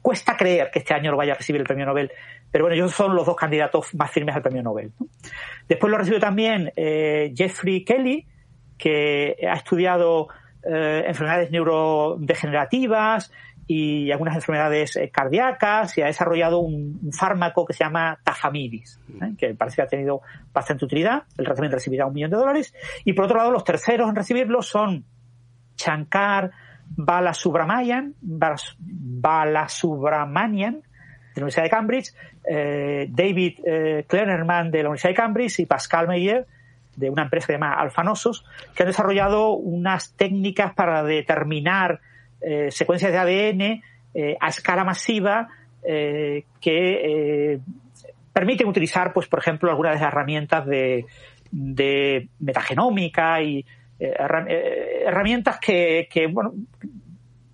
cuesta 0.01 0.35
creer 0.35 0.69
que 0.71 0.79
este 0.79 0.93
año 0.93 1.11
lo 1.11 1.17
vaya 1.17 1.33
a 1.33 1.35
recibir 1.37 1.61
el 1.61 1.67
premio 1.67 1.85
Nobel, 1.85 2.11
pero 2.57 2.65
bueno, 2.65 2.73
ellos 2.73 2.91
son 2.91 3.15
los 3.15 3.23
dos 3.23 3.35
candidatos 3.35 3.93
más 3.93 4.09
firmes 4.09 4.35
al 4.35 4.41
premio 4.41 4.63
Nobel. 4.63 4.91
Después 5.69 5.91
lo 5.91 5.97
recibió 5.99 6.19
también 6.19 6.73
eh, 6.75 7.31
Jeffrey 7.37 7.85
Kelly, 7.85 8.25
que 8.79 9.35
ha 9.47 9.53
estudiado 9.53 10.29
eh, 10.63 11.03
enfermedades 11.05 11.51
neurodegenerativas, 11.51 13.31
y 13.67 14.11
algunas 14.11 14.33
enfermedades 14.33 14.95
eh, 14.95 15.11
cardíacas 15.11 15.95
y 15.99 16.01
ha 16.01 16.07
desarrollado 16.07 16.57
un, 16.57 17.11
fármaco 17.11 17.63
que 17.63 17.73
se 17.73 17.83
llama 17.83 18.17
tafamidis, 18.23 18.99
¿eh? 19.21 19.35
que 19.37 19.53
parece 19.53 19.75
que 19.75 19.81
ha 19.83 19.87
tenido 19.87 20.21
bastante 20.51 20.83
utilidad. 20.83 21.25
El 21.37 21.45
también 21.45 21.71
recibirá 21.71 22.07
un 22.07 22.15
millón 22.15 22.31
de 22.31 22.37
dólares. 22.37 22.73
Y 23.05 23.13
por 23.13 23.25
otro 23.25 23.37
lado, 23.37 23.51
los 23.51 23.65
terceros 23.65 24.09
en 24.09 24.15
recibirlo 24.15 24.63
son 24.63 25.05
Shankar 25.75 26.49
Balasubramanian, 26.95 28.15
Balasubramanian 28.19 30.86
de 31.37 31.41
la 31.41 31.45
Universidad 31.45 31.63
de 31.63 31.69
Cambridge, 31.69 32.13
eh, 32.49 33.07
David 33.09 33.59
eh, 33.65 34.05
Kleinerman 34.07 34.71
de 34.71 34.83
la 34.83 34.89
Universidad 34.89 35.11
de 35.11 35.15
Cambridge 35.15 35.59
y 35.59 35.65
Pascal 35.65 36.07
Meyer 36.07 36.45
de 36.95 37.09
una 37.11 37.23
empresa 37.23 37.47
que 37.47 37.53
se 37.53 37.59
llama 37.59 37.75
Alfanosos, 37.75 38.43
que 38.73 38.83
han 38.83 38.87
desarrollado 38.87 39.51
unas 39.51 40.13
técnicas 40.13 40.73
para 40.73 41.03
determinar 41.03 41.99
eh, 42.41 42.71
secuencias 42.71 43.11
de 43.11 43.17
ADN 43.19 43.83
eh, 44.15 44.37
a 44.39 44.49
escala 44.49 44.83
masiva 44.83 45.49
que 46.59 47.61
permiten 48.33 48.67
utilizar, 48.67 49.13
pues, 49.13 49.27
por 49.27 49.39
ejemplo, 49.39 49.69
algunas 49.69 49.93
de 49.93 49.99
las 49.99 50.11
herramientas 50.11 50.65
de, 50.65 51.05
de 51.49 52.27
metagenómica 52.39 53.41
y 53.41 53.65
herramientas 53.97 55.59
que, 55.61 56.09
que, 56.11 56.27
bueno, 56.27 56.53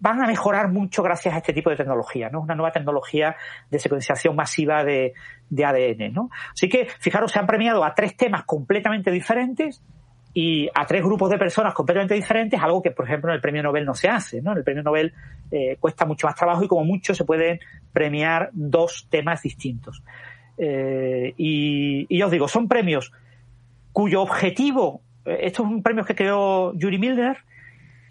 van 0.04 0.22
a 0.22 0.28
mejorar 0.28 0.68
mucho 0.68 1.02
gracias 1.02 1.34
a 1.34 1.38
este 1.38 1.54
tipo 1.54 1.70
de 1.70 1.78
tecnología, 1.78 2.30
¿no? 2.30 2.42
Una 2.42 2.56
nueva 2.56 2.74
tecnología 2.74 3.38
de 3.72 3.80
secuenciación 3.80 4.36
masiva 4.36 4.84
de, 4.84 5.14
de 5.50 5.64
ADN, 5.64 6.12
¿no? 6.12 6.30
Así 6.52 6.68
que, 6.68 6.88
fijaros, 7.00 7.32
se 7.32 7.40
han 7.40 7.48
premiado 7.48 7.86
a 7.86 7.96
tres 7.96 8.18
temas 8.18 8.44
completamente 8.44 9.12
diferentes 9.12 9.82
y 10.34 10.68
a 10.76 10.86
tres 10.86 11.04
grupos 11.04 11.30
de 11.30 11.38
personas 11.38 11.74
completamente 11.74 12.16
diferentes, 12.16 12.62
algo 12.62 12.82
que, 12.82 12.92
por 12.92 13.06
ejemplo, 13.06 13.32
en 13.32 13.36
el 13.36 13.42
premio 13.42 13.64
Nobel 13.64 13.86
no 13.86 13.94
se 13.94 14.10
hace. 14.10 14.42
¿no? 14.42 14.52
En 14.52 14.58
el 14.58 14.66
premio 14.66 14.84
Nobel 14.84 15.14
eh, 15.50 15.78
cuesta 15.80 16.06
mucho 16.06 16.28
más 16.28 16.36
trabajo 16.36 16.66
y 16.66 16.68
como 16.68 16.84
mucho 16.84 17.16
se 17.16 17.24
pueden 17.24 17.62
premiar 17.94 18.50
dos 18.52 19.08
temas 19.10 19.42
distintos. 19.42 20.04
Eh, 20.58 21.34
y, 21.38 22.08
y, 22.10 22.22
os 22.22 22.30
digo, 22.30 22.50
son 22.50 22.68
premios 22.68 23.14
cuyo 23.94 24.22
objetivo, 24.22 25.00
eh, 25.24 25.38
estos 25.44 25.66
son 25.66 25.82
premios 25.82 26.06
que 26.06 26.16
creó 26.16 26.74
Yuri 26.74 26.98
Milner, 26.98 27.38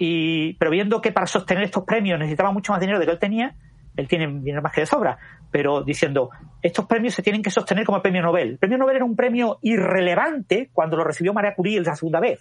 y, 0.05 0.55
pero 0.55 0.73
viendo 0.73 1.01
que 1.01 1.13
para 1.13 1.29
sostener 1.29 1.63
estos 1.63 1.85
premios 1.85 2.19
necesitaba 2.19 2.51
mucho 2.51 2.73
más 2.73 2.81
dinero 2.81 2.99
de 2.99 3.07
que 3.07 3.13
él 3.13 3.21
tenía, 3.21 3.55
él 3.97 4.09
tiene 4.09 4.27
dinero 4.27 4.61
más 4.61 4.73
que 4.73 4.81
de 4.81 4.87
sobra, 4.89 5.17
pero 5.53 5.85
diciendo, 5.85 6.31
estos 6.61 6.87
premios 6.87 7.15
se 7.15 7.23
tienen 7.23 7.41
que 7.41 7.51
sostener 7.51 7.85
como 7.85 7.99
el 7.99 8.03
premio 8.03 8.21
Nobel. 8.21 8.49
El 8.49 8.59
premio 8.59 8.79
Nobel 8.79 8.97
era 8.97 9.05
un 9.05 9.15
premio 9.15 9.61
irrelevante 9.63 10.71
cuando 10.73 10.97
lo 10.97 11.05
recibió 11.05 11.33
María 11.33 11.55
Curie 11.55 11.81
la 11.83 11.95
segunda 11.95 12.19
vez. 12.19 12.41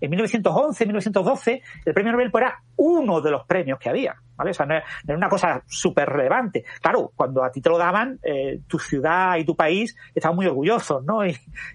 En 0.00 0.10
1911, 0.10 0.84
1912, 0.84 1.62
el 1.84 1.94
premio 1.94 2.12
Nobel 2.12 2.30
era 2.34 2.60
uno 2.76 3.20
de 3.20 3.30
los 3.30 3.44
premios 3.46 3.78
que 3.78 3.88
había, 3.88 4.14
¿vale? 4.36 4.50
O 4.50 4.54
sea, 4.54 4.66
no 4.66 4.74
era 4.74 4.84
una 5.16 5.28
cosa 5.28 5.62
súper 5.66 6.08
relevante. 6.08 6.64
Claro, 6.80 7.12
cuando 7.14 7.42
a 7.42 7.50
ti 7.50 7.60
te 7.60 7.70
lo 7.70 7.78
daban, 7.78 8.18
eh, 8.22 8.60
tu 8.66 8.78
ciudad 8.78 9.36
y 9.36 9.44
tu 9.44 9.56
país 9.56 9.96
estaban 10.14 10.36
muy 10.36 10.46
orgullosos, 10.46 11.04
¿no? 11.04 11.20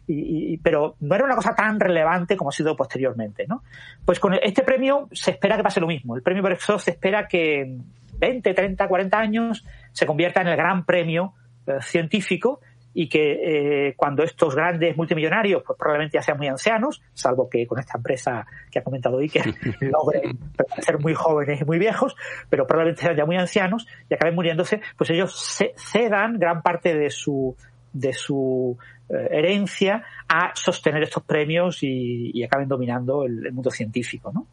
Y, 0.07 0.57
pero 0.63 0.95
no 0.99 1.15
era 1.15 1.25
una 1.25 1.35
cosa 1.35 1.55
tan 1.55 1.79
relevante 1.79 2.37
como 2.37 2.49
ha 2.49 2.53
sido 2.53 2.75
posteriormente, 2.75 3.45
¿no? 3.47 3.63
Pues 4.05 4.19
con 4.19 4.33
este 4.35 4.63
premio 4.63 5.07
se 5.11 5.31
espera 5.31 5.57
que 5.57 5.63
pase 5.63 5.79
lo 5.79 5.87
mismo. 5.87 6.15
El 6.15 6.21
premio 6.21 6.43
Brexit 6.43 6.77
se 6.77 6.91
espera 6.91 7.27
que 7.27 7.77
20, 8.19 8.53
30, 8.53 8.87
40 8.87 9.17
años 9.17 9.65
se 9.91 10.05
convierta 10.05 10.41
en 10.41 10.47
el 10.47 10.55
gran 10.55 10.85
premio 10.85 11.33
eh, 11.65 11.77
científico 11.81 12.59
y 12.93 13.07
que 13.07 13.87
eh, 13.87 13.93
cuando 13.95 14.23
estos 14.23 14.55
grandes 14.55 14.95
multimillonarios 14.97 15.63
pues 15.65 15.77
probablemente 15.77 16.17
ya 16.17 16.21
sean 16.21 16.37
muy 16.37 16.47
ancianos, 16.47 17.01
salvo 17.13 17.49
que 17.49 17.65
con 17.65 17.79
esta 17.79 17.97
empresa 17.97 18.45
que 18.69 18.79
ha 18.79 18.83
comentado 18.83 19.19
Iker 19.19 19.53
logren 19.81 20.37
ser 20.79 20.99
muy 20.99 21.13
jóvenes 21.13 21.61
y 21.61 21.65
muy 21.65 21.79
viejos, 21.79 22.15
pero 22.49 22.67
probablemente 22.67 23.01
sean 23.01 23.15
ya 23.15 23.25
muy 23.25 23.37
ancianos 23.37 23.87
y 24.09 24.13
acaben 24.13 24.35
muriéndose, 24.35 24.81
pues 24.97 25.09
ellos 25.09 25.59
cedan 25.75 26.39
gran 26.39 26.61
parte 26.61 26.95
de 26.95 27.09
su 27.09 27.55
de 27.93 28.13
su 28.13 28.77
eh, 29.09 29.27
herencia 29.31 30.03
a 30.27 30.51
sostener 30.55 31.03
estos 31.03 31.23
premios 31.23 31.79
y, 31.81 32.41
acaben 32.43 32.67
dominando 32.67 33.25
el, 33.25 33.51
mundo 33.51 33.69
científico, 33.69 34.31
¿no? 34.33 34.47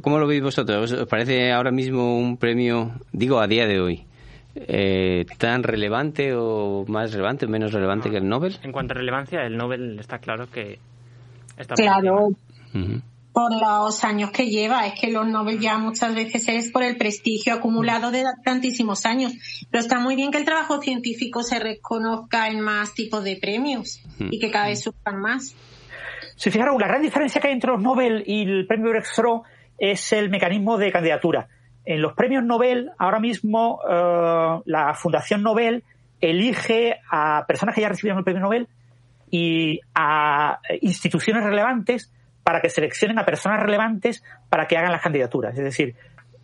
¿Cómo 0.00 0.18
lo 0.18 0.26
veis 0.26 0.42
vosotros? 0.42 0.92
¿Os 0.92 1.08
parece 1.08 1.52
ahora 1.52 1.70
mismo 1.70 2.18
un 2.18 2.36
premio, 2.36 2.92
digo 3.12 3.40
a 3.40 3.46
día 3.46 3.66
de 3.66 3.80
hoy, 3.80 4.06
eh, 4.54 5.24
tan 5.38 5.62
relevante 5.62 6.34
o 6.34 6.84
más 6.86 7.12
relevante 7.12 7.46
o 7.46 7.48
menos 7.48 7.72
relevante 7.72 8.10
que 8.10 8.18
el 8.18 8.28
Nobel? 8.28 8.58
En 8.62 8.72
cuanto 8.72 8.94
a 8.94 8.96
relevancia, 8.96 9.42
el 9.44 9.56
Nobel 9.56 9.98
está 9.98 10.18
claro 10.18 10.50
que 10.50 10.78
está 11.56 11.74
Claro 11.74 12.30
por 13.32 13.50
los 13.52 14.04
años 14.04 14.30
que 14.30 14.46
lleva. 14.46 14.86
Es 14.86 15.00
que 15.00 15.10
los 15.10 15.26
Nobel 15.26 15.58
ya 15.58 15.78
muchas 15.78 16.14
veces 16.14 16.46
es 16.48 16.70
por 16.70 16.82
el 16.82 16.96
prestigio 16.96 17.54
acumulado 17.54 18.10
de 18.10 18.24
tantísimos 18.44 19.06
años. 19.06 19.32
Pero 19.70 19.82
está 19.82 19.98
muy 19.98 20.16
bien 20.16 20.30
que 20.30 20.38
el 20.38 20.44
trabajo 20.44 20.80
científico 20.80 21.42
se 21.42 21.58
reconozca 21.58 22.48
en 22.48 22.60
más 22.60 22.94
tipos 22.94 23.24
de 23.24 23.36
premios 23.36 24.02
y 24.18 24.38
que 24.38 24.50
cada 24.50 24.66
vez 24.66 24.82
surjan 24.82 25.20
más. 25.20 25.56
Si 26.36 26.50
fijaron, 26.50 26.78
la 26.78 26.88
gran 26.88 27.02
diferencia 27.02 27.40
que 27.40 27.48
hay 27.48 27.54
entre 27.54 27.72
los 27.72 27.82
Nobel 27.82 28.22
y 28.26 28.42
el 28.42 28.66
premio 28.66 28.90
Brexro 28.90 29.42
es 29.78 30.12
el 30.12 30.30
mecanismo 30.30 30.78
de 30.78 30.92
candidatura. 30.92 31.48
En 31.84 32.00
los 32.00 32.14
premios 32.14 32.44
Nobel, 32.44 32.90
ahora 32.98 33.18
mismo, 33.18 33.80
eh, 33.88 34.60
la 34.66 34.94
Fundación 34.94 35.42
Nobel 35.42 35.84
elige 36.20 37.00
a 37.10 37.44
personas 37.46 37.74
que 37.74 37.80
ya 37.80 37.88
recibieron 37.88 38.18
el 38.18 38.24
premio 38.24 38.42
Nobel 38.42 38.68
y 39.30 39.80
a 39.94 40.60
instituciones 40.80 41.42
relevantes 41.42 42.12
para 42.44 42.60
que 42.60 42.68
seleccionen 42.68 43.18
a 43.18 43.24
personas 43.24 43.60
relevantes 43.62 44.22
para 44.48 44.66
que 44.66 44.76
hagan 44.76 44.92
las 44.92 45.02
candidaturas. 45.02 45.56
Es 45.56 45.64
decir, 45.64 45.94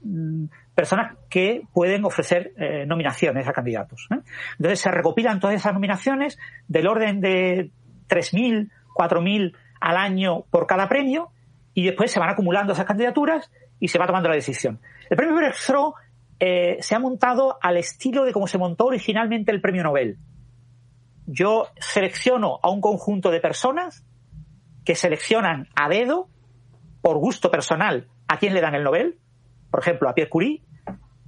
mm, 0.02 0.46
personas 0.74 1.16
que 1.28 1.62
pueden 1.72 2.04
ofrecer 2.04 2.52
eh, 2.56 2.86
nominaciones 2.86 3.46
a 3.46 3.52
candidatos. 3.52 4.08
Entonces 4.58 4.80
se 4.80 4.90
recopilan 4.90 5.40
todas 5.40 5.56
esas 5.56 5.74
nominaciones 5.74 6.38
del 6.66 6.86
orden 6.88 7.20
de 7.20 7.70
3.000, 8.08 8.70
4.000 8.94 9.54
al 9.80 9.96
año 9.96 10.42
por 10.50 10.66
cada 10.66 10.88
premio 10.88 11.30
y 11.74 11.84
después 11.84 12.10
se 12.10 12.20
van 12.20 12.30
acumulando 12.30 12.72
esas 12.72 12.86
candidaturas 12.86 13.50
y 13.80 13.88
se 13.88 13.98
va 13.98 14.06
tomando 14.06 14.28
la 14.28 14.34
decisión. 14.34 14.80
El 15.08 15.16
premio 15.16 15.34
Brexro 15.36 15.94
eh, 16.40 16.78
se 16.80 16.94
ha 16.94 16.98
montado 16.98 17.58
al 17.60 17.76
estilo 17.76 18.24
de 18.24 18.32
cómo 18.32 18.46
se 18.46 18.58
montó 18.58 18.86
originalmente 18.86 19.50
el 19.50 19.60
premio 19.60 19.82
Nobel. 19.82 20.18
Yo 21.26 21.68
selecciono 21.78 22.58
a 22.62 22.70
un 22.70 22.80
conjunto 22.80 23.30
de 23.30 23.40
personas 23.40 24.04
que 24.84 24.94
seleccionan 24.94 25.68
a 25.74 25.88
dedo, 25.88 26.28
por 27.02 27.18
gusto 27.18 27.50
personal, 27.50 28.08
a 28.28 28.38
quién 28.38 28.54
le 28.54 28.60
dan 28.60 28.74
el 28.74 28.84
Nobel, 28.84 29.18
por 29.70 29.80
ejemplo, 29.80 30.08
a 30.08 30.14
Pierre 30.14 30.30
Curie, 30.30 30.62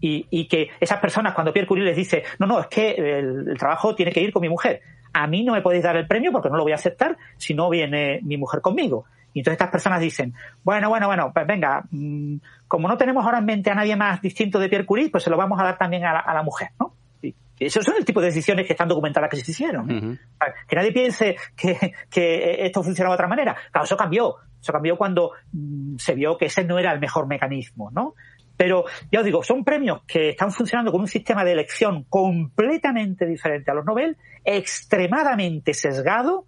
y, 0.02 0.48
que 0.48 0.70
esas 0.80 0.98
personas, 0.98 1.34
cuando 1.34 1.52
Pierre 1.52 1.68
Curie 1.68 1.84
les 1.84 1.96
dice, 1.96 2.24
no, 2.38 2.46
no, 2.46 2.58
es 2.58 2.68
que 2.68 2.92
el, 2.92 3.58
trabajo 3.58 3.94
tiene 3.94 4.12
que 4.12 4.22
ir 4.22 4.32
con 4.32 4.40
mi 4.40 4.48
mujer, 4.48 4.80
a 5.12 5.26
mí 5.26 5.44
no 5.44 5.52
me 5.52 5.60
podéis 5.60 5.82
dar 5.82 5.96
el 5.96 6.06
premio 6.06 6.32
porque 6.32 6.48
no 6.48 6.56
lo 6.56 6.62
voy 6.62 6.72
a 6.72 6.76
aceptar 6.76 7.18
si 7.36 7.52
no 7.52 7.68
viene 7.68 8.20
mi 8.22 8.38
mujer 8.38 8.62
conmigo. 8.62 9.04
Y 9.32 9.40
entonces 9.40 9.54
estas 9.54 9.70
personas 9.70 10.00
dicen, 10.00 10.34
bueno, 10.62 10.88
bueno, 10.88 11.06
bueno, 11.06 11.30
pues 11.32 11.46
venga, 11.46 11.84
mm, 11.90 12.36
como 12.66 12.88
no 12.88 12.96
tenemos 12.96 13.24
ahora 13.24 13.38
en 13.38 13.44
mente 13.44 13.70
a 13.70 13.74
nadie 13.74 13.96
más 13.96 14.20
distinto 14.20 14.58
de 14.58 14.68
Pierre 14.68 14.86
Curie, 14.86 15.10
pues 15.10 15.24
se 15.24 15.30
lo 15.30 15.36
vamos 15.36 15.60
a 15.60 15.64
dar 15.64 15.78
también 15.78 16.04
a 16.04 16.34
la, 16.34 16.42
mujer, 16.42 16.70
¿no? 16.78 16.94
Y 17.22 17.34
esos 17.66 17.84
son 17.84 17.96
el 17.98 18.06
tipo 18.06 18.20
de 18.20 18.28
decisiones 18.28 18.66
que 18.66 18.72
están 18.72 18.88
documentadas 18.88 19.28
que 19.28 19.36
se 19.36 19.50
hicieron. 19.50 19.90
¿eh? 19.90 20.18
Que 20.66 20.76
nadie 20.76 20.92
piense 20.92 21.36
que, 21.54 21.92
que 22.10 22.64
esto 22.64 22.82
funciona 22.82 23.10
de 23.10 23.14
otra 23.14 23.28
manera. 23.28 23.54
Claro, 23.70 23.84
eso 23.84 23.98
cambió. 23.98 24.36
Eso 24.60 24.72
cambió 24.72 24.96
cuando 24.96 25.32
mm, 25.52 25.96
se 25.96 26.14
vio 26.14 26.38
que 26.38 26.46
ese 26.46 26.64
no 26.64 26.78
era 26.78 26.90
el 26.92 27.00
mejor 27.00 27.26
mecanismo, 27.26 27.90
¿no? 27.90 28.14
Pero 28.56 28.84
ya 29.10 29.20
os 29.20 29.24
digo, 29.24 29.42
son 29.42 29.64
premios 29.64 30.02
que 30.06 30.30
están 30.30 30.52
funcionando 30.52 30.92
con 30.92 31.00
un 31.00 31.08
sistema 31.08 31.44
de 31.44 31.52
elección 31.52 32.04
completamente 32.04 33.24
diferente 33.24 33.70
a 33.70 33.74
los 33.74 33.86
Nobel, 33.86 34.18
extremadamente 34.44 35.72
sesgado 35.72 36.44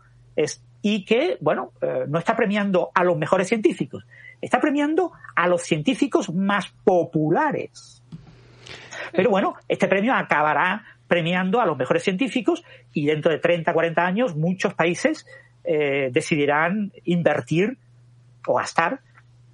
y 0.83 1.05
que, 1.05 1.39
bueno, 1.41 1.73
eh, 1.81 2.05
no 2.09 2.19
está 2.19 2.37
premiando 2.37 2.91
a 2.95 3.05
los 3.05 3.17
mejores 3.17 3.49
científicos, 3.49 4.05
está 4.41 4.61
premiando 4.61 5.13
a 5.35 5.49
los 5.49 5.63
científicos 5.63 6.33
más 6.35 6.69
populares. 6.85 8.03
Pero 9.13 9.31
bueno, 9.31 9.55
este 9.69 9.89
premio 9.89 10.15
acabará 10.15 10.85
premiando 11.07 11.61
a 11.61 11.67
los 11.67 11.77
mejores 11.77 12.03
científicos 12.03 12.65
y 12.93 13.07
dentro 13.07 13.31
de 13.31 13.39
30, 13.39 13.73
40 13.73 14.05
años 14.05 14.37
muchos 14.37 14.75
países 14.75 15.27
eh, 15.65 16.11
decidirán 16.13 16.93
invertir 17.05 17.79
o 18.47 18.55
gastar 18.55 19.01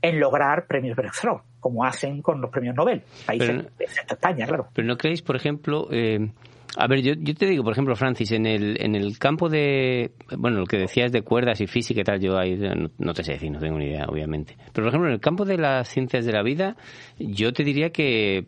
en 0.01 0.21
lograr 0.21 0.67
premios 0.67 0.97
Breakthrough 0.97 1.41
como 1.61 1.85
hacen 1.85 2.23
con 2.23 2.41
los 2.41 2.51
premios 2.51 2.75
Nobel, 2.75 3.03
países, 3.27 3.67
excepto 3.79 4.15
España, 4.15 4.47
claro. 4.47 4.69
Pero 4.73 4.87
no 4.87 4.97
creéis, 4.97 5.23
por 5.23 5.37
ejemplo, 5.37 5.89
eh, 5.91 6.31
a 6.77 6.86
ver, 6.86 7.03
yo, 7.03 7.15
yo 7.16 7.35
te 7.35 7.47
digo, 7.47 7.65
por 7.65 7.73
ejemplo, 7.73 7.97
Francis, 7.97 8.32
en 8.32 8.47
el, 8.47 8.81
en 8.81 8.95
el 8.95 9.19
campo 9.19 9.49
de, 9.49 10.12
bueno, 10.36 10.59
lo 10.59 10.66
que 10.66 10.77
decías 10.77 11.11
de 11.12 11.23
cuerdas 11.23 11.61
y 11.61 11.66
física 11.66 12.01
y 12.01 12.05
tal, 12.05 12.20
yo 12.20 12.39
ahí 12.39 12.59
no, 12.99 13.15
te 13.15 13.24
sé 13.24 13.32
decir, 13.32 13.51
no 13.51 13.59
tengo 13.59 13.78
ni 13.78 13.86
idea, 13.86 14.07
obviamente. 14.09 14.57
Pero, 14.73 14.85
por 14.85 14.89
ejemplo, 14.89 15.09
en 15.09 15.15
el 15.15 15.20
campo 15.20 15.45
de 15.45 15.57
las 15.57 15.89
ciencias 15.89 16.24
de 16.24 16.32
la 16.32 16.43
vida, 16.43 16.77
yo 17.19 17.53
te 17.53 17.65
diría 17.65 17.90
que, 17.90 18.47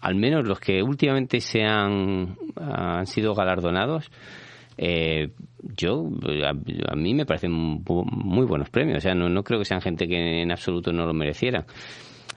al 0.00 0.16
menos 0.16 0.46
los 0.46 0.58
que 0.58 0.82
últimamente 0.82 1.40
se 1.40 1.62
han, 1.62 2.36
han 2.56 3.06
sido 3.06 3.34
galardonados, 3.34 4.10
eh, 4.76 5.28
yo 5.76 6.08
a, 6.88 6.96
mí 6.96 7.14
me 7.14 7.26
parecen 7.26 7.52
muy 7.52 8.46
buenos 8.46 8.70
premios. 8.70 8.98
O 8.98 9.00
sea, 9.00 9.14
no, 9.14 9.28
no 9.28 9.44
creo 9.44 9.58
que 9.58 9.66
sean 9.66 9.82
gente 9.82 10.08
que 10.08 10.42
en 10.42 10.50
absoluto 10.50 10.92
no 10.92 11.06
lo 11.06 11.12
mereciera. 11.12 11.66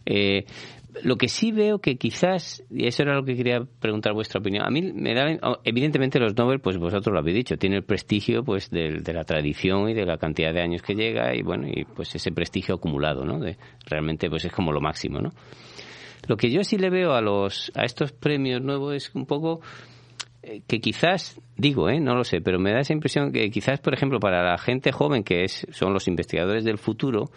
Eh, 0.05 0.45
lo 1.01 1.17
que 1.17 1.27
sí 1.27 1.51
veo 1.51 1.79
que 1.79 1.97
quizás, 1.97 2.63
y 2.69 2.85
eso 2.85 3.03
era 3.03 3.15
lo 3.15 3.25
que 3.25 3.35
quería 3.35 3.61
preguntar 3.79 4.13
vuestra 4.13 4.39
opinión, 4.39 4.65
a 4.65 4.69
mí 4.69 4.81
me 4.93 5.13
da, 5.15 5.57
evidentemente 5.63 6.19
los 6.19 6.35
Nobel, 6.37 6.59
pues 6.59 6.77
vosotros 6.77 7.11
lo 7.13 7.19
habéis 7.19 7.37
dicho, 7.37 7.57
tiene 7.57 7.77
el 7.77 7.83
prestigio 7.83 8.43
pues 8.43 8.69
de, 8.69 9.01
la 9.13 9.23
tradición 9.23 9.89
y 9.89 9.93
de 9.93 10.05
la 10.05 10.17
cantidad 10.17 10.53
de 10.53 10.61
años 10.61 10.81
que 10.81 10.93
llega 10.93 11.35
y 11.35 11.41
bueno, 11.41 11.67
y 11.67 11.85
pues 11.85 12.13
ese 12.15 12.31
prestigio 12.31 12.75
acumulado, 12.75 13.25
¿no? 13.25 13.39
De, 13.39 13.57
realmente 13.87 14.29
pues 14.29 14.45
es 14.45 14.51
como 14.51 14.71
lo 14.71 14.81
máximo, 14.81 15.19
¿no? 15.19 15.31
Lo 16.27 16.37
que 16.37 16.49
yo 16.49 16.63
sí 16.63 16.77
le 16.77 16.89
veo 16.89 17.13
a 17.13 17.21
los, 17.21 17.71
a 17.75 17.83
estos 17.83 18.11
premios 18.11 18.61
nuevos 18.61 18.93
es 18.95 19.11
un 19.13 19.25
poco 19.25 19.61
eh, 20.41 20.61
que 20.67 20.79
quizás, 20.79 21.39
digo, 21.57 21.89
¿eh? 21.89 21.99
no 21.99 22.15
lo 22.15 22.23
sé, 22.23 22.39
pero 22.39 22.59
me 22.59 22.71
da 22.71 22.79
esa 22.79 22.93
impresión 22.93 23.31
que 23.31 23.49
quizás, 23.49 23.79
por 23.79 23.93
ejemplo, 23.93 24.19
para 24.19 24.43
la 24.43 24.57
gente 24.57 24.91
joven 24.91 25.23
que 25.23 25.43
es, 25.43 25.65
son 25.71 25.93
los 25.93 26.07
investigadores 26.07 26.63
del 26.63 26.77
futuro, 26.77 27.31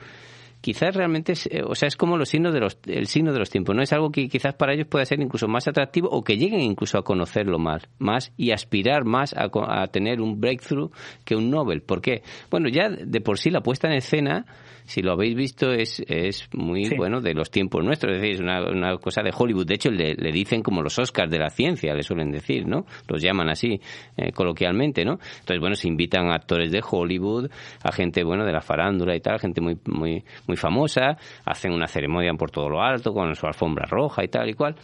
quizás 0.60 0.94
realmente 0.94 1.32
es, 1.32 1.46
eh, 1.46 1.62
o 1.64 1.74
sea, 1.74 1.88
es 1.88 1.96
como 1.96 2.16
los 2.16 2.28
signos 2.28 2.52
de 2.52 2.60
los, 2.60 2.78
el 2.86 3.06
signo 3.06 3.32
de 3.32 3.38
los 3.38 3.50
tiempos, 3.50 3.74
¿no? 3.74 3.82
Es 3.82 3.92
algo 3.92 4.10
que 4.10 4.28
quizás 4.28 4.54
para 4.54 4.74
ellos 4.74 4.86
pueda 4.86 5.04
ser 5.04 5.20
incluso 5.20 5.48
más 5.48 5.68
atractivo 5.68 6.08
o 6.10 6.22
que 6.22 6.36
lleguen 6.36 6.60
incluso 6.60 6.98
a 6.98 7.04
conocerlo 7.04 7.58
más, 7.58 7.88
más 7.98 8.32
y 8.36 8.50
aspirar 8.50 9.04
más 9.04 9.34
a, 9.34 9.48
a 9.68 9.86
tener 9.88 10.20
un 10.20 10.40
breakthrough 10.40 10.90
que 11.24 11.36
un 11.36 11.50
Nobel. 11.50 11.82
¿Por 11.82 12.00
qué? 12.00 12.22
Bueno, 12.50 12.68
ya 12.68 12.88
de 12.88 13.20
por 13.20 13.38
sí 13.38 13.50
la 13.50 13.62
puesta 13.62 13.88
en 13.88 13.94
escena 13.94 14.46
si 14.86 15.02
lo 15.02 15.12
habéis 15.12 15.34
visto, 15.34 15.72
es, 15.72 16.02
es 16.06 16.48
muy 16.52 16.88
bueno 16.96 17.20
de 17.20 17.34
los 17.34 17.50
tiempos 17.50 17.84
nuestros. 17.84 18.14
Es 18.14 18.20
decir, 18.20 18.36
es 18.36 18.40
una, 18.40 18.62
una 18.70 18.96
cosa 18.98 19.22
de 19.22 19.32
Hollywood. 19.36 19.66
De 19.66 19.74
hecho, 19.74 19.90
le, 19.90 20.14
le, 20.14 20.30
dicen 20.30 20.62
como 20.62 20.80
los 20.80 20.96
Oscars 20.98 21.30
de 21.30 21.38
la 21.38 21.50
ciencia, 21.50 21.92
le 21.92 22.04
suelen 22.04 22.30
decir, 22.30 22.66
¿no? 22.66 22.86
Los 23.08 23.20
llaman 23.20 23.48
así, 23.48 23.80
eh, 24.16 24.30
coloquialmente, 24.32 25.04
¿no? 25.04 25.18
Entonces, 25.40 25.58
bueno, 25.60 25.74
se 25.74 25.88
invitan 25.88 26.28
a 26.30 26.36
actores 26.36 26.70
de 26.70 26.80
Hollywood, 26.88 27.50
a 27.82 27.92
gente, 27.92 28.22
bueno, 28.22 28.44
de 28.44 28.52
la 28.52 28.60
farándula 28.60 29.16
y 29.16 29.20
tal, 29.20 29.40
gente 29.40 29.60
muy, 29.60 29.76
muy, 29.86 30.24
muy 30.46 30.56
famosa, 30.56 31.16
hacen 31.44 31.72
una 31.72 31.86
ceremonia 31.86 32.32
por 32.34 32.50
todo 32.50 32.68
lo 32.68 32.82
alto, 32.82 33.12
con 33.12 33.34
su 33.34 33.46
alfombra 33.46 33.86
roja 33.86 34.24
y 34.24 34.28
tal 34.28 34.48
y 34.48 34.54
cual. 34.54 34.76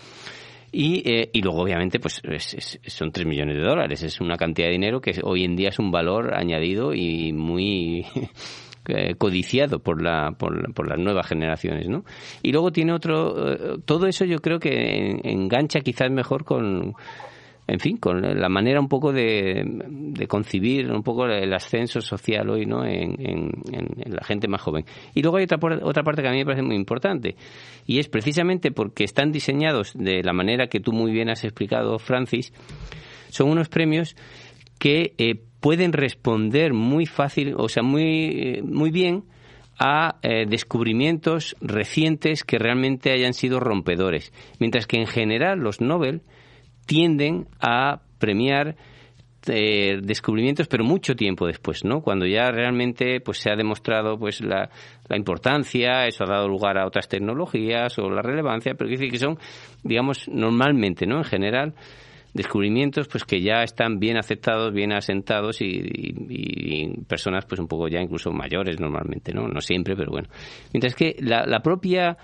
Y, 0.74 1.02
eh, 1.08 1.28
y 1.32 1.42
luego, 1.42 1.62
obviamente, 1.62 2.00
pues 2.00 2.22
es, 2.24 2.80
son 2.86 3.12
3 3.12 3.26
millones 3.26 3.56
de 3.56 3.62
dólares. 3.62 4.02
Es 4.02 4.20
una 4.22 4.36
cantidad 4.36 4.68
de 4.68 4.72
dinero 4.72 5.00
que 5.02 5.20
hoy 5.22 5.44
en 5.44 5.54
día 5.54 5.68
es 5.68 5.78
un 5.78 5.90
valor 5.90 6.34
añadido 6.34 6.94
y 6.94 7.34
muy 7.34 8.06
eh, 8.88 9.14
codiciado 9.16 9.80
por, 9.80 10.02
la, 10.02 10.32
por, 10.32 10.72
por, 10.72 10.88
las 10.88 10.98
nuevas 10.98 11.26
generaciones, 11.26 11.88
¿no? 11.88 12.04
Y 12.42 12.52
luego 12.52 12.72
tiene 12.72 12.94
otro, 12.94 13.52
eh, 13.52 13.78
todo 13.84 14.06
eso 14.06 14.24
yo 14.24 14.38
creo 14.38 14.58
que 14.58 15.20
engancha 15.24 15.80
quizás 15.80 16.10
mejor 16.10 16.44
con, 16.44 16.94
en 17.72 17.80
fin, 17.80 17.96
con 17.96 18.20
la 18.20 18.48
manera 18.50 18.80
un 18.80 18.88
poco 18.88 19.12
de, 19.14 19.64
concibir 20.28 20.92
un 20.92 21.02
poco 21.02 21.24
el 21.24 21.50
ascenso 21.54 22.02
social 22.02 22.50
hoy, 22.50 22.66
¿no? 22.66 22.84
En, 22.84 23.50
la 24.04 24.22
gente 24.24 24.46
más 24.46 24.60
joven. 24.60 24.84
Y 25.14 25.22
luego 25.22 25.38
hay 25.38 25.44
otra, 25.44 25.58
otra 25.82 26.02
parte 26.02 26.20
que 26.20 26.28
a 26.28 26.32
mí 26.32 26.38
me 26.38 26.44
parece 26.44 26.62
muy 26.62 26.76
importante, 26.76 27.34
y 27.86 27.98
es 27.98 28.08
precisamente 28.08 28.72
porque 28.72 29.04
están 29.04 29.32
diseñados 29.32 29.94
de 29.94 30.22
la 30.22 30.34
manera 30.34 30.66
que 30.66 30.80
tú 30.80 30.92
muy 30.92 31.12
bien 31.12 31.30
has 31.30 31.44
explicado, 31.44 31.98
Francis, 31.98 32.52
son 33.30 33.48
unos 33.48 33.70
premios 33.70 34.16
que 34.78 35.14
eh, 35.16 35.40
pueden 35.60 35.94
responder 35.94 36.74
muy 36.74 37.06
fácil, 37.06 37.54
o 37.56 37.70
sea, 37.70 37.82
muy, 37.82 38.60
muy 38.64 38.90
bien 38.90 39.24
a 39.78 40.16
eh, 40.20 40.44
descubrimientos 40.46 41.56
recientes 41.62 42.44
que 42.44 42.58
realmente 42.58 43.12
hayan 43.12 43.32
sido 43.32 43.60
rompedores. 43.60 44.30
Mientras 44.58 44.86
que 44.86 44.98
en 44.98 45.06
general 45.06 45.60
los 45.60 45.80
Nobel 45.80 46.20
tienden 46.86 47.46
a 47.60 48.00
premiar 48.18 48.76
eh, 49.48 49.98
descubrimientos, 50.00 50.68
pero 50.68 50.84
mucho 50.84 51.16
tiempo 51.16 51.46
después, 51.46 51.84
¿no? 51.84 52.00
Cuando 52.00 52.26
ya 52.26 52.52
realmente 52.52 53.20
pues 53.20 53.38
se 53.38 53.50
ha 53.50 53.56
demostrado 53.56 54.16
pues 54.16 54.40
la, 54.40 54.70
la 55.08 55.16
importancia, 55.16 56.06
eso 56.06 56.22
ha 56.22 56.28
dado 56.28 56.46
lugar 56.46 56.78
a 56.78 56.86
otras 56.86 57.08
tecnologías 57.08 57.98
o 57.98 58.08
la 58.08 58.22
relevancia, 58.22 58.74
pero 58.74 58.88
que 58.88 59.18
son, 59.18 59.38
digamos, 59.82 60.28
normalmente, 60.28 61.06
¿no? 61.06 61.18
En 61.18 61.24
general, 61.24 61.74
descubrimientos 62.32 63.08
pues 63.08 63.24
que 63.24 63.42
ya 63.42 63.64
están 63.64 63.98
bien 63.98 64.16
aceptados, 64.16 64.72
bien 64.72 64.92
asentados 64.92 65.60
y, 65.60 66.94
personas 67.08 67.44
pues 67.44 67.60
un 67.60 67.66
poco 67.66 67.88
ya 67.88 68.00
incluso 68.00 68.30
mayores 68.30 68.78
normalmente, 68.78 69.32
¿no? 69.34 69.48
No 69.48 69.60
siempre, 69.60 69.96
pero 69.96 70.12
bueno. 70.12 70.28
Mientras 70.72 70.94
que 70.94 71.16
la 71.20 71.60
propia 71.60 72.16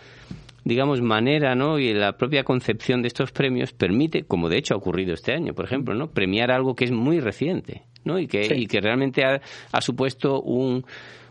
digamos, 0.64 1.00
manera, 1.00 1.54
¿no? 1.54 1.78
Y 1.78 1.94
la 1.94 2.16
propia 2.16 2.44
concepción 2.44 3.02
de 3.02 3.08
estos 3.08 3.32
premios 3.32 3.72
permite, 3.72 4.24
como 4.24 4.48
de 4.48 4.58
hecho 4.58 4.74
ha 4.74 4.76
ocurrido 4.76 5.14
este 5.14 5.32
año, 5.32 5.54
por 5.54 5.64
ejemplo, 5.64 5.94
¿no? 5.94 6.10
Premiar 6.10 6.50
algo 6.50 6.74
que 6.74 6.84
es 6.84 6.92
muy 6.92 7.20
reciente, 7.20 7.82
¿no? 8.04 8.18
Y 8.18 8.26
que, 8.26 8.54
y 8.54 8.66
que 8.66 8.80
realmente 8.80 9.24
ha, 9.24 9.40
ha 9.72 9.80
supuesto 9.80 10.40
un, 10.42 10.84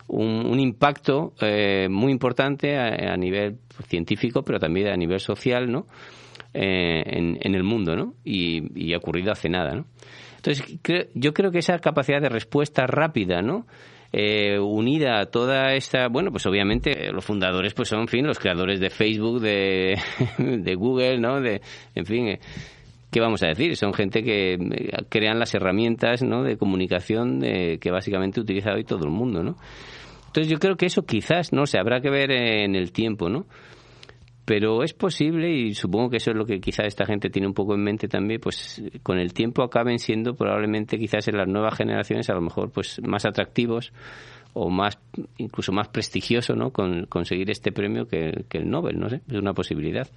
un, 0.08 0.58
impacto 0.58 1.34
eh, 1.40 1.88
muy 1.90 2.12
importante 2.12 2.76
a, 2.76 3.12
a, 3.12 3.16
nivel 3.16 3.58
científico, 3.86 4.42
pero 4.42 4.58
también 4.58 4.88
a 4.88 4.96
nivel 4.96 5.20
social, 5.20 5.70
¿no? 5.70 5.86
Eh, 6.54 7.02
en, 7.06 7.54
el 7.54 7.62
mundo, 7.62 7.94
¿no? 7.94 8.14
Y, 8.24 8.92
ha 8.94 8.96
ocurrido 8.96 9.30
hace 9.30 9.48
nada, 9.48 9.74
¿no? 9.74 9.84
Entonces, 10.36 10.78
yo 11.14 11.34
creo 11.34 11.50
que 11.50 11.58
esa 11.58 11.78
capacidad 11.78 12.22
de 12.22 12.30
respuesta 12.30 12.86
rápida, 12.86 13.42
¿no? 13.42 13.66
Eh, 14.10 14.58
unida 14.58 15.20
a 15.20 15.26
toda 15.26 15.74
esta, 15.74 16.08
bueno, 16.08 16.30
pues 16.30 16.46
obviamente 16.46 17.12
los 17.12 17.24
fundadores 17.24 17.74
pues 17.74 17.88
son, 17.88 18.08
fin, 18.08 18.26
los 18.26 18.38
creadores 18.38 18.80
de 18.80 18.88
Facebook, 18.88 19.40
de, 20.38 20.74
Google, 20.76 21.18
¿no? 21.18 21.40
De, 21.40 21.60
en 21.94 22.06
fin, 22.06 22.28
eh, 22.28 22.40
¿qué 23.10 23.20
vamos 23.20 23.42
a 23.42 23.48
decir? 23.48 23.76
Son 23.76 23.92
gente 23.92 24.22
que 24.22 24.56
crean 25.10 25.38
las 25.38 25.54
herramientas, 25.54 26.22
¿no? 26.22 26.42
De 26.42 26.56
comunicación 26.56 27.40
que 27.40 27.90
básicamente 27.90 28.40
utiliza 28.40 28.72
hoy 28.72 28.84
todo 28.84 29.04
el 29.04 29.10
mundo, 29.10 29.42
¿no? 29.42 29.56
Entonces 30.28 30.50
yo 30.50 30.58
creo 30.58 30.76
que 30.76 30.86
eso 30.86 31.02
quizás, 31.02 31.52
no 31.52 31.66
se 31.66 31.78
habrá 31.78 32.00
que 32.00 32.10
ver 32.10 32.30
en 32.30 32.74
el 32.76 32.92
tiempo, 32.92 33.28
¿no? 33.28 33.46
Pero 34.48 34.82
es 34.82 34.94
posible 34.94 35.50
y 35.50 35.74
supongo 35.74 36.08
que 36.08 36.16
eso 36.16 36.30
es 36.30 36.36
lo 36.38 36.46
que 36.46 36.58
quizás 36.58 36.86
esta 36.86 37.04
gente 37.04 37.28
tiene 37.28 37.46
un 37.46 37.52
poco 37.52 37.74
en 37.74 37.82
mente 37.82 38.08
también, 38.08 38.40
pues 38.40 38.82
con 39.02 39.18
el 39.18 39.34
tiempo 39.34 39.62
acaben 39.62 39.98
siendo 39.98 40.34
probablemente 40.34 40.98
quizás 40.98 41.28
en 41.28 41.36
las 41.36 41.46
nuevas 41.46 41.76
generaciones 41.76 42.30
a 42.30 42.32
lo 42.32 42.40
mejor 42.40 42.70
pues 42.72 42.98
más 43.06 43.26
atractivos 43.26 43.92
o 44.54 44.70
más 44.70 44.98
incluso 45.36 45.70
más 45.72 45.88
prestigioso, 45.88 46.54
¿no? 46.54 46.70
Con, 46.70 47.04
conseguir 47.10 47.50
este 47.50 47.72
premio 47.72 48.08
que, 48.08 48.46
el 48.50 48.70
Nobel, 48.70 48.98
no 48.98 49.10
sé, 49.10 49.20
es 49.28 49.38
una 49.38 49.52
posibilidad. 49.52 50.08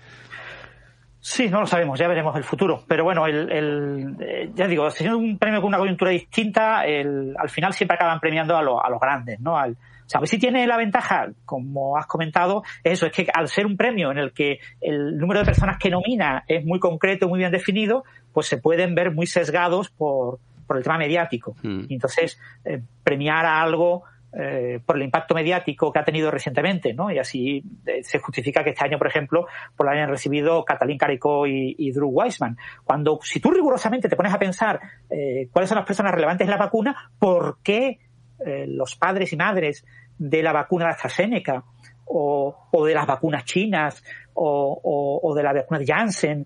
Sí, 1.19 1.49
no 1.49 1.59
lo 1.59 1.67
sabemos, 1.67 1.99
ya 1.99 2.07
veremos 2.07 2.33
el 2.37 2.45
futuro. 2.45 2.85
Pero 2.87 3.03
bueno, 3.03 3.27
el, 3.27 3.51
el 3.51 4.15
eh, 4.21 4.49
ya 4.55 4.65
digo, 4.65 4.89
si 4.91 5.03
es 5.03 5.11
un 5.11 5.37
premio 5.39 5.59
con 5.59 5.67
una 5.67 5.77
coyuntura 5.77 6.11
distinta, 6.11 6.85
el, 6.85 7.35
al 7.37 7.49
final 7.49 7.73
siempre 7.73 7.95
acaban 7.95 8.21
premiando 8.21 8.55
a, 8.55 8.59
a 8.59 8.89
los 8.89 8.99
grandes, 9.01 9.41
¿no? 9.41 9.57
Al, 9.57 9.75
¿Sabes 10.11 10.29
si 10.29 10.37
tiene 10.37 10.67
la 10.67 10.75
ventaja, 10.75 11.29
como 11.45 11.97
has 11.97 12.05
comentado, 12.05 12.63
eso, 12.83 13.05
es 13.05 13.13
que 13.13 13.27
al 13.33 13.47
ser 13.47 13.65
un 13.65 13.77
premio 13.77 14.11
en 14.11 14.17
el 14.17 14.33
que 14.33 14.59
el 14.81 15.17
número 15.17 15.39
de 15.39 15.45
personas 15.45 15.77
que 15.77 15.89
nomina 15.89 16.43
es 16.47 16.65
muy 16.65 16.79
concreto, 16.79 17.29
muy 17.29 17.39
bien 17.39 17.51
definido, 17.51 18.03
pues 18.33 18.47
se 18.47 18.57
pueden 18.57 18.93
ver 18.93 19.11
muy 19.11 19.25
sesgados 19.25 19.89
por, 19.89 20.39
por 20.67 20.77
el 20.77 20.83
tema 20.83 20.97
mediático. 20.97 21.55
Mm. 21.63 21.85
entonces, 21.89 22.39
eh, 22.65 22.81
premiar 23.03 23.45
a 23.45 23.61
algo 23.61 24.03
eh, 24.33 24.79
por 24.85 24.95
el 24.95 25.03
impacto 25.03 25.35
mediático 25.35 25.91
que 25.91 25.99
ha 25.99 26.05
tenido 26.05 26.31
recientemente, 26.31 26.93
¿no? 26.93 27.11
Y 27.11 27.19
así 27.19 27.61
eh, 27.85 28.01
se 28.01 28.19
justifica 28.19 28.63
que 28.63 28.69
este 28.69 28.85
año, 28.85 28.97
por 28.97 29.07
ejemplo, 29.07 29.45
por 29.75 29.85
lo 29.85 29.91
hayan 29.91 30.09
recibido 30.09 30.63
Catalín 30.63 30.97
Caricó 30.97 31.45
y, 31.47 31.91
Drew 31.91 32.07
Weissman. 32.07 32.57
Cuando, 32.85 33.19
si 33.23 33.41
tú 33.41 33.51
rigurosamente 33.51 34.07
te 34.07 34.15
pones 34.15 34.33
a 34.33 34.39
pensar 34.39 34.79
eh, 35.09 35.49
cuáles 35.51 35.67
son 35.67 35.75
las 35.75 35.85
personas 35.85 36.13
relevantes 36.13 36.45
en 36.45 36.51
la 36.51 36.57
vacuna, 36.57 37.11
¿por 37.19 37.57
qué 37.61 37.99
los 38.43 38.95
padres 38.95 39.31
y 39.33 39.37
madres 39.37 39.85
de 40.29 40.43
la 40.43 40.53
vacuna 40.53 40.85
de 40.85 40.91
AstraZeneca 40.91 41.63
o, 42.05 42.67
o 42.71 42.85
de 42.85 42.93
las 42.93 43.07
vacunas 43.07 43.43
chinas 43.45 44.03
o, 44.33 45.19
o, 45.23 45.35
de 45.35 45.43
la 45.43 45.53
vacuna 45.53 45.79
de 45.79 45.85
Janssen 45.85 46.45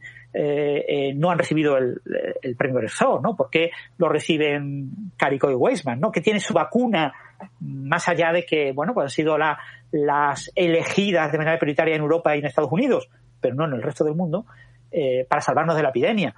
no 1.15 1.31
han 1.31 1.37
recibido 1.37 1.77
el, 1.77 2.01
premio 2.57 2.79
Resort, 2.79 3.23
¿no? 3.23 3.35
¿Por 3.35 3.49
qué 3.49 3.71
lo 3.97 4.09
reciben 4.09 4.89
Caricó 5.17 5.49
y 5.49 5.55
Weissman, 5.55 5.99
¿no? 5.99 6.11
Que 6.11 6.21
tiene 6.21 6.39
su 6.39 6.53
vacuna 6.53 7.13
más 7.59 8.07
allá 8.07 8.31
de 8.31 8.45
que, 8.45 8.71
bueno, 8.71 8.93
pues 8.93 9.05
han 9.05 9.09
sido 9.09 9.37
las 9.37 10.51
elegidas 10.55 11.31
de 11.31 11.37
manera 11.37 11.57
prioritaria 11.57 11.95
en 11.95 12.01
Europa 12.01 12.35
y 12.35 12.39
en 12.39 12.45
Estados 12.45 12.71
Unidos, 12.71 13.09
pero 13.39 13.55
no 13.55 13.65
en 13.65 13.73
el 13.73 13.81
resto 13.81 14.03
del 14.03 14.15
mundo, 14.15 14.45
eh, 14.91 15.25
para 15.29 15.41
salvarnos 15.41 15.75
de 15.75 15.83
la 15.83 15.89
epidemia. 15.89 16.35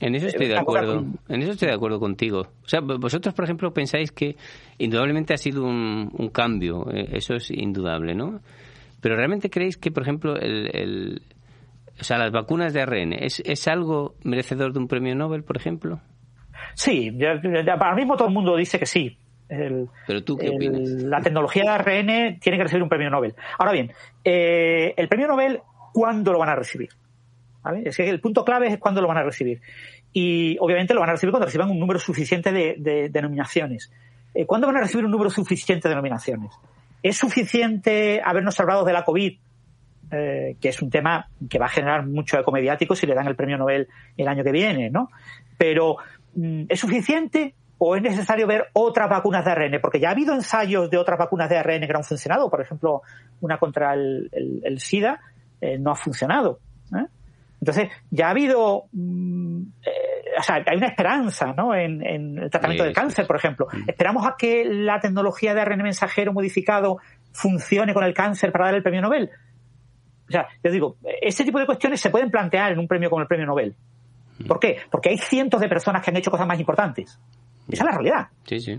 En 0.00 0.14
eso 0.14 0.26
estoy 0.26 0.48
de 0.48 0.58
acuerdo. 0.58 1.04
En 1.28 1.42
eso 1.42 1.52
estoy 1.52 1.68
de 1.68 1.74
acuerdo 1.74 2.00
contigo. 2.00 2.40
O 2.40 2.68
sea, 2.68 2.80
vosotros, 2.80 3.34
por 3.34 3.44
ejemplo, 3.44 3.72
pensáis 3.72 4.10
que 4.10 4.36
indudablemente 4.78 5.34
ha 5.34 5.36
sido 5.36 5.64
un, 5.64 6.30
cambio. 6.32 6.90
Eh, 6.92 7.10
eso 7.12 7.34
es 7.34 7.50
indudable, 7.50 8.14
¿no? 8.14 8.40
Pero 9.00 9.16
realmente 9.16 9.50
creéis 9.50 9.76
que, 9.76 9.90
por 9.90 10.02
ejemplo, 10.02 10.36
el, 10.36 11.22
o 12.00 12.04
sea, 12.04 12.18
las 12.18 12.32
vacunas 12.32 12.72
de 12.72 12.82
ARN 12.82 13.12
es, 13.12 13.40
es 13.44 13.68
algo 13.68 14.14
merecedor 14.24 14.72
de 14.72 14.80
un 14.80 14.88
premio 14.88 15.14
Nobel, 15.14 15.44
por 15.44 15.56
ejemplo. 15.56 16.00
Sí, 16.74 17.16
ahora 17.20 17.94
mismo 17.94 18.16
todo 18.16 18.28
el 18.28 18.34
mundo 18.34 18.56
dice 18.56 18.78
que 18.78 18.86
sí. 18.86 19.16
¿Pero 19.46 20.24
tú 20.24 20.36
qué 20.36 20.48
opinas? 20.48 20.88
La 21.04 21.20
tecnología 21.20 21.62
de 21.64 21.68
ARN 21.68 22.38
tiene 22.40 22.58
que 22.58 22.64
recibir 22.64 22.82
un 22.82 22.88
premio 22.88 23.10
Nobel. 23.10 23.34
Ahora 23.58 23.72
bien, 23.72 23.92
eh, 24.24 24.94
el 24.96 25.08
premio 25.08 25.28
Nobel, 25.28 25.60
¿cuándo 25.92 26.32
lo 26.32 26.38
van 26.38 26.48
a 26.48 26.56
recibir? 26.56 26.88
Es 27.84 27.96
que 27.96 28.08
el 28.08 28.20
punto 28.20 28.44
clave 28.44 28.68
es 28.68 28.78
cuándo 28.78 29.00
lo 29.00 29.08
van 29.08 29.18
a 29.18 29.22
recibir. 29.22 29.60
Y 30.12 30.56
obviamente 30.60 30.94
lo 30.94 31.00
van 31.00 31.10
a 31.10 31.12
recibir 31.12 31.32
cuando 31.32 31.46
reciban 31.46 31.70
un 31.70 31.78
número 31.78 31.98
suficiente 31.98 32.52
de, 32.52 33.08
de, 33.10 33.22
nominaciones. 33.22 33.90
Eh, 34.34 34.46
¿Cuándo 34.46 34.66
van 34.66 34.76
a 34.76 34.80
recibir 34.80 35.04
un 35.04 35.10
número 35.10 35.30
suficiente 35.30 35.88
de 35.88 35.94
nominaciones? 35.94 36.52
¿Es 37.02 37.16
suficiente 37.16 38.20
habernos 38.24 38.58
hablado 38.60 38.84
de 38.84 38.92
la 38.92 39.04
COVID, 39.04 39.38
eh, 40.10 40.56
que 40.60 40.68
es 40.68 40.82
un 40.82 40.90
tema 40.90 41.28
que 41.48 41.58
va 41.58 41.66
a 41.66 41.70
generar 41.70 42.06
mucho 42.06 42.38
eco 42.38 42.52
mediático 42.52 42.94
si 42.94 43.06
le 43.06 43.14
dan 43.14 43.26
el 43.26 43.36
premio 43.36 43.58
Nobel 43.58 43.88
el 44.16 44.28
año 44.28 44.44
que 44.44 44.52
viene, 44.52 44.90
¿no? 44.90 45.10
Pero, 45.58 45.96
mm, 46.34 46.64
¿es 46.68 46.80
suficiente? 46.80 47.54
o 47.78 47.96
es 47.96 48.02
necesario 48.02 48.46
ver 48.46 48.68
otras 48.72 49.10
vacunas 49.10 49.44
de 49.44 49.50
ARN, 49.50 49.80
porque 49.80 50.00
ya 50.00 50.08
ha 50.08 50.12
habido 50.12 50.34
ensayos 50.34 50.90
de 50.90 50.96
otras 50.96 51.18
vacunas 51.18 51.50
de 51.50 51.58
ARN 51.58 51.80
que 51.80 51.92
no 51.92 51.98
han 51.98 52.04
funcionado, 52.04 52.48
por 52.48 52.60
ejemplo, 52.60 53.02
una 53.40 53.58
contra 53.58 53.94
el, 53.94 54.76
SIDA 54.78 55.20
eh, 55.60 55.78
no 55.78 55.90
ha 55.90 55.96
funcionado. 55.96 56.60
¿eh? 56.96 57.06
Entonces, 57.64 57.88
ya 58.10 58.26
ha 58.26 58.30
habido, 58.30 58.88
mm, 58.92 59.62
eh, 59.86 60.38
o 60.38 60.42
sea, 60.42 60.62
hay 60.66 60.76
una 60.76 60.88
esperanza 60.88 61.54
¿no? 61.56 61.74
en, 61.74 62.02
el 62.02 62.50
tratamiento 62.50 62.84
del 62.84 62.92
cáncer, 62.92 63.26
por 63.26 63.36
ejemplo. 63.36 63.68
Mm. 63.72 63.88
Esperamos 63.88 64.26
a 64.26 64.34
que 64.36 64.66
la 64.66 65.00
tecnología 65.00 65.54
de 65.54 65.62
ARN 65.62 65.82
mensajero 65.82 66.34
modificado 66.34 66.98
funcione 67.32 67.94
con 67.94 68.04
el 68.04 68.12
cáncer 68.12 68.52
para 68.52 68.66
dar 68.66 68.74
el 68.74 68.82
premio 68.82 69.00
Nobel. 69.00 69.30
O 70.28 70.30
sea, 70.30 70.46
yo 70.62 70.70
digo, 70.70 70.98
este 71.22 71.42
tipo 71.42 71.58
de 71.58 71.64
cuestiones 71.64 72.02
se 72.02 72.10
pueden 72.10 72.30
plantear 72.30 72.72
en 72.72 72.78
un 72.78 72.86
premio 72.86 73.08
como 73.08 73.22
el 73.22 73.28
premio 73.28 73.46
Nobel. 73.46 73.74
¿Por 74.46 74.60
qué? 74.60 74.76
Porque 74.90 75.08
hay 75.08 75.16
cientos 75.16 75.58
de 75.58 75.68
personas 75.68 76.04
que 76.04 76.10
han 76.10 76.18
hecho 76.18 76.30
cosas 76.30 76.46
más 76.46 76.60
importantes. 76.60 77.18
Esa 77.66 77.82
es 77.82 77.90
la 77.90 77.92
realidad. 77.92 78.28
Sí, 78.44 78.60
sí. 78.60 78.78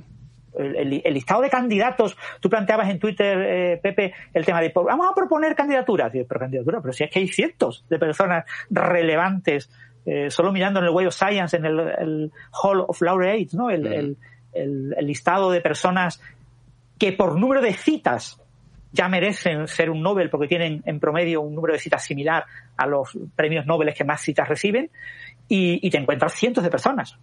El, 0.57 1.13
listado 1.13 1.41
de 1.41 1.49
candidatos, 1.49 2.17
tú 2.39 2.49
planteabas 2.49 2.89
en 2.89 2.99
Twitter, 2.99 3.37
eh, 3.41 3.79
Pepe, 3.81 4.13
el 4.33 4.45
tema 4.45 4.61
de 4.61 4.71
vamos 4.73 5.07
a 5.09 5.13
proponer 5.13 5.55
candidaturas. 5.55 6.11
Pero 6.11 6.39
candidaturas, 6.39 6.81
pero 6.81 6.93
si 6.93 7.03
es 7.03 7.11
que 7.11 7.19
hay 7.19 7.27
cientos 7.27 7.85
de 7.89 7.99
personas 7.99 8.45
relevantes, 8.69 9.69
eh, 10.05 10.29
solo 10.29 10.51
mirando 10.51 10.79
en 10.79 10.85
el 10.85 10.91
Way 10.91 11.07
of 11.07 11.15
Science, 11.15 11.57
en 11.57 11.65
el, 11.65 12.31
Hall 12.51 12.85
of 12.87 13.01
Laureates, 13.01 13.53
¿no? 13.53 13.69
El, 13.69 14.17
el, 14.53 14.95
listado 15.01 15.51
de 15.51 15.61
personas 15.61 16.21
que 16.97 17.11
por 17.11 17.39
número 17.39 17.61
de 17.61 17.73
citas 17.73 18.39
ya 18.93 19.09
merecen 19.09 19.67
ser 19.67 19.89
un 19.89 20.01
Nobel 20.01 20.29
porque 20.29 20.47
tienen 20.47 20.81
en 20.85 21.01
promedio 21.01 21.41
un 21.41 21.53
número 21.53 21.73
de 21.73 21.79
citas 21.79 22.05
similar 22.05 22.45
a 22.77 22.87
los 22.87 23.17
premios 23.35 23.65
Nobel 23.65 23.93
que 23.93 24.05
más 24.05 24.21
citas 24.21 24.47
reciben 24.47 24.89
y, 25.49 25.85
y 25.85 25.89
te 25.89 25.97
encuentras 25.97 26.33
cientos 26.33 26.63
de 26.63 26.69
personas 26.69 27.17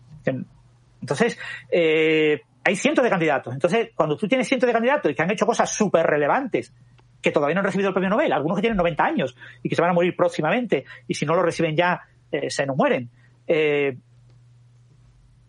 entonces, 1.02 1.38
eh, 1.70 2.42
hay 2.64 2.76
cientos 2.76 3.02
de 3.02 3.10
candidatos. 3.10 3.52
Entonces, 3.52 3.90
cuando 3.94 4.16
tú 4.16 4.28
tienes 4.28 4.46
cientos 4.46 4.66
de 4.66 4.72
candidatos 4.72 5.10
y 5.10 5.14
que 5.14 5.22
han 5.22 5.30
hecho 5.30 5.46
cosas 5.46 5.74
súper 5.74 6.06
relevantes, 6.06 6.72
que 7.20 7.30
todavía 7.30 7.54
no 7.54 7.60
han 7.60 7.66
recibido 7.66 7.88
el 7.88 7.94
premio 7.94 8.10
Nobel, 8.10 8.32
algunos 8.32 8.56
que 8.56 8.62
tienen 8.62 8.76
90 8.76 9.04
años 9.04 9.36
y 9.62 9.68
que 9.68 9.76
se 9.76 9.82
van 9.82 9.90
a 9.90 9.94
morir 9.94 10.14
próximamente, 10.16 10.84
y 11.06 11.14
si 11.14 11.26
no 11.26 11.34
lo 11.34 11.42
reciben 11.42 11.76
ya, 11.76 12.00
eh, 12.30 12.50
se 12.50 12.66
nos 12.66 12.76
mueren. 12.76 13.10
Eh, 13.46 13.96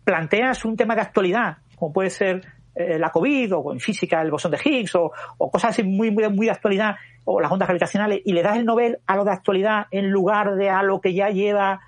planteas 0.04 0.64
un 0.64 0.76
tema 0.76 0.94
de 0.94 1.02
actualidad, 1.02 1.58
como 1.76 1.92
puede 1.92 2.10
ser 2.10 2.42
la 2.76 3.10
COVID, 3.10 3.54
o 3.54 3.72
en 3.72 3.78
física 3.78 4.20
el 4.20 4.32
bosón 4.32 4.50
de 4.50 4.58
Higgs, 4.64 4.96
o, 4.96 5.12
cosas 5.38 5.70
así 5.70 5.84
muy, 5.84 6.10
muy, 6.10 6.28
muy 6.28 6.46
de 6.46 6.52
actualidad, 6.52 6.96
o 7.24 7.40
las 7.40 7.52
ondas 7.52 7.68
gravitacionales, 7.68 8.20
y 8.24 8.32
le 8.32 8.42
das 8.42 8.56
el 8.56 8.64
Nobel 8.64 8.98
a 9.06 9.14
lo 9.14 9.24
de 9.24 9.30
actualidad 9.30 9.86
en 9.92 10.10
lugar 10.10 10.56
de 10.56 10.70
a 10.70 10.82
lo 10.82 11.00
que 11.00 11.14
ya 11.14 11.30
lleva 11.30 11.80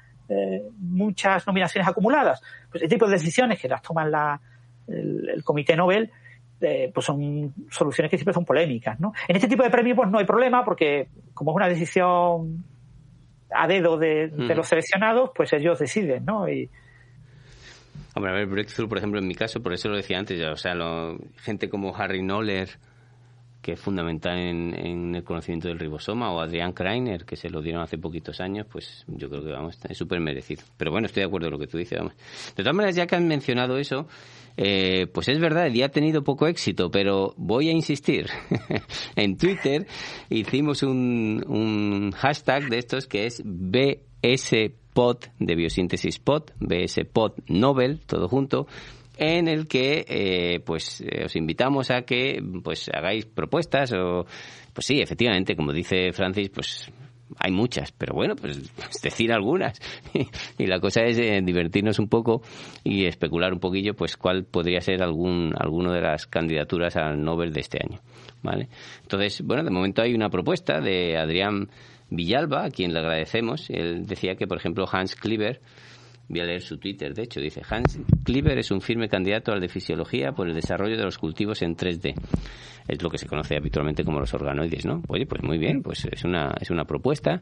muchas 0.78 1.44
nominaciones 1.44 1.88
acumuladas. 1.88 2.40
Pues 2.70 2.82
ese 2.82 2.88
tipo 2.88 3.06
de 3.06 3.14
decisiones 3.14 3.60
que 3.60 3.66
las 3.68 3.82
toman 3.82 4.12
la, 4.12 4.40
el, 4.88 5.42
Comité 5.44 5.76
Nobel, 5.76 6.10
eh, 6.60 6.90
pues 6.92 7.04
son 7.06 7.54
soluciones 7.70 8.10
que 8.10 8.16
siempre 8.16 8.34
son 8.34 8.44
polémicas, 8.44 8.98
¿no? 9.00 9.12
En 9.28 9.36
este 9.36 9.48
tipo 9.48 9.62
de 9.62 9.70
premios 9.70 9.96
pues 9.96 10.10
no 10.10 10.18
hay 10.18 10.24
problema 10.24 10.64
porque 10.64 11.08
como 11.34 11.50
es 11.52 11.56
una 11.56 11.68
decisión 11.68 12.64
a 13.50 13.68
dedo 13.68 13.98
de, 13.98 14.28
los 14.28 14.66
seleccionados, 14.66 15.30
pues 15.34 15.52
ellos 15.52 15.78
deciden, 15.78 16.24
¿no? 16.24 16.48
Y, 16.48 16.70
Hombre, 18.14 18.32
a 18.32 18.34
ver, 18.34 18.46
Breakthrough, 18.46 18.88
por 18.88 18.96
ejemplo, 18.96 19.20
en 19.20 19.28
mi 19.28 19.34
caso, 19.34 19.62
por 19.62 19.74
eso 19.74 19.90
lo 19.90 19.96
decía 19.96 20.18
antes, 20.18 20.38
ya, 20.38 20.50
o 20.50 20.56
sea, 20.56 20.74
lo, 20.74 21.18
gente 21.36 21.68
como 21.68 21.94
Harry 21.94 22.22
Noller, 22.22 22.70
que 23.66 23.72
es 23.72 23.80
fundamental 23.80 24.38
en, 24.38 25.12
el 25.16 25.24
conocimiento 25.24 25.66
del 25.66 25.80
ribosoma, 25.80 26.30
o 26.30 26.38
Adrián 26.38 26.72
Kreiner, 26.72 27.24
que 27.24 27.34
se 27.34 27.50
lo 27.50 27.60
dieron 27.60 27.82
hace 27.82 27.98
poquitos 27.98 28.40
años, 28.40 28.64
pues 28.70 29.04
yo 29.08 29.28
creo 29.28 29.42
que 29.42 29.50
vamos, 29.50 29.76
es 29.88 29.98
súper 29.98 30.20
merecido. 30.20 30.62
Pero 30.76 30.92
bueno, 30.92 31.06
estoy 31.06 31.22
de 31.22 31.26
acuerdo 31.26 31.46
con 31.46 31.54
lo 31.54 31.58
que 31.58 31.66
tú 31.66 31.76
dices. 31.76 31.98
Vamos. 31.98 32.14
De 32.56 32.62
todas 32.62 32.76
maneras, 32.76 32.94
ya 32.94 33.08
que 33.08 33.16
han 33.16 33.26
mencionado 33.26 33.76
eso, 33.76 34.06
eh, 34.56 35.08
pues 35.12 35.26
es 35.26 35.40
verdad, 35.40 35.66
el 35.66 35.72
día 35.72 35.86
ha 35.86 35.88
tenido 35.88 36.22
poco 36.22 36.46
éxito, 36.46 36.92
pero 36.92 37.34
voy 37.36 37.68
a 37.68 37.72
insistir. 37.72 38.28
en 39.16 39.36
Twitter 39.36 39.88
hicimos 40.30 40.84
un, 40.84 41.42
un 41.48 42.12
hashtag 42.12 42.68
de 42.68 42.78
estos 42.78 43.08
que 43.08 43.26
es 43.26 43.42
BSPod 43.44 45.24
de 45.40 45.56
biosíntesis 45.56 46.20
pod, 46.20 46.52
BSPod 46.60 47.32
Nobel, 47.48 47.98
todo 48.06 48.28
junto, 48.28 48.68
en 49.16 49.48
el 49.48 49.66
que 49.66 50.04
eh, 50.08 50.60
pues 50.64 51.02
os 51.24 51.36
invitamos 51.36 51.90
a 51.90 52.02
que 52.02 52.42
pues 52.62 52.90
hagáis 52.92 53.26
propuestas 53.26 53.92
o 53.92 54.26
pues 54.72 54.86
sí 54.86 55.00
efectivamente 55.00 55.56
como 55.56 55.72
dice 55.72 56.12
Francis 56.12 56.50
pues 56.50 56.90
hay 57.38 57.52
muchas, 57.52 57.92
pero 57.92 58.14
bueno, 58.14 58.36
pues, 58.36 58.70
pues 58.76 59.02
decir 59.02 59.32
algunas. 59.32 59.78
y 60.58 60.66
la 60.66 60.80
cosa 60.80 61.02
es 61.02 61.18
eh, 61.18 61.40
divertirnos 61.42 61.98
un 61.98 62.08
poco 62.08 62.42
y 62.84 63.06
especular 63.06 63.52
un 63.52 63.60
poquillo, 63.60 63.94
pues 63.94 64.16
cuál 64.16 64.44
podría 64.44 64.80
ser 64.80 65.02
algún 65.02 65.52
alguno 65.58 65.92
de 65.92 66.00
las 66.00 66.26
candidaturas 66.26 66.96
al 66.96 67.22
Nobel 67.22 67.52
de 67.52 67.60
este 67.60 67.78
año, 67.82 68.00
¿vale? 68.42 68.68
Entonces, 69.02 69.42
bueno, 69.42 69.64
de 69.64 69.70
momento 69.70 70.02
hay 70.02 70.14
una 70.14 70.30
propuesta 70.30 70.80
de 70.80 71.16
Adrián 71.16 71.68
Villalba, 72.10 72.64
a 72.64 72.70
quien 72.70 72.92
le 72.92 73.00
agradecemos. 73.00 73.68
Él 73.70 74.06
decía 74.06 74.36
que, 74.36 74.46
por 74.46 74.58
ejemplo, 74.58 74.86
Hans 74.90 75.16
Kliber 75.16 75.60
Voy 76.28 76.40
a 76.40 76.44
leer 76.44 76.62
su 76.62 76.78
Twitter, 76.78 77.14
de 77.14 77.22
hecho, 77.22 77.40
dice, 77.40 77.62
Hans 77.68 78.00
Kliber 78.24 78.58
es 78.58 78.70
un 78.70 78.80
firme 78.80 79.08
candidato 79.08 79.52
al 79.52 79.60
de 79.60 79.68
fisiología 79.68 80.32
por 80.32 80.48
el 80.48 80.54
desarrollo 80.54 80.96
de 80.96 81.04
los 81.04 81.18
cultivos 81.18 81.62
en 81.62 81.76
3D 81.76 82.14
es 82.88 83.02
lo 83.02 83.10
que 83.10 83.18
se 83.18 83.26
conoce 83.26 83.56
habitualmente 83.56 84.04
como 84.04 84.20
los 84.20 84.32
organoides, 84.34 84.86
¿no? 84.86 85.02
Oye, 85.08 85.26
pues 85.26 85.42
muy 85.42 85.58
bien, 85.58 85.82
pues 85.82 86.06
es 86.10 86.24
una, 86.24 86.54
es 86.60 86.70
una 86.70 86.84
propuesta 86.84 87.40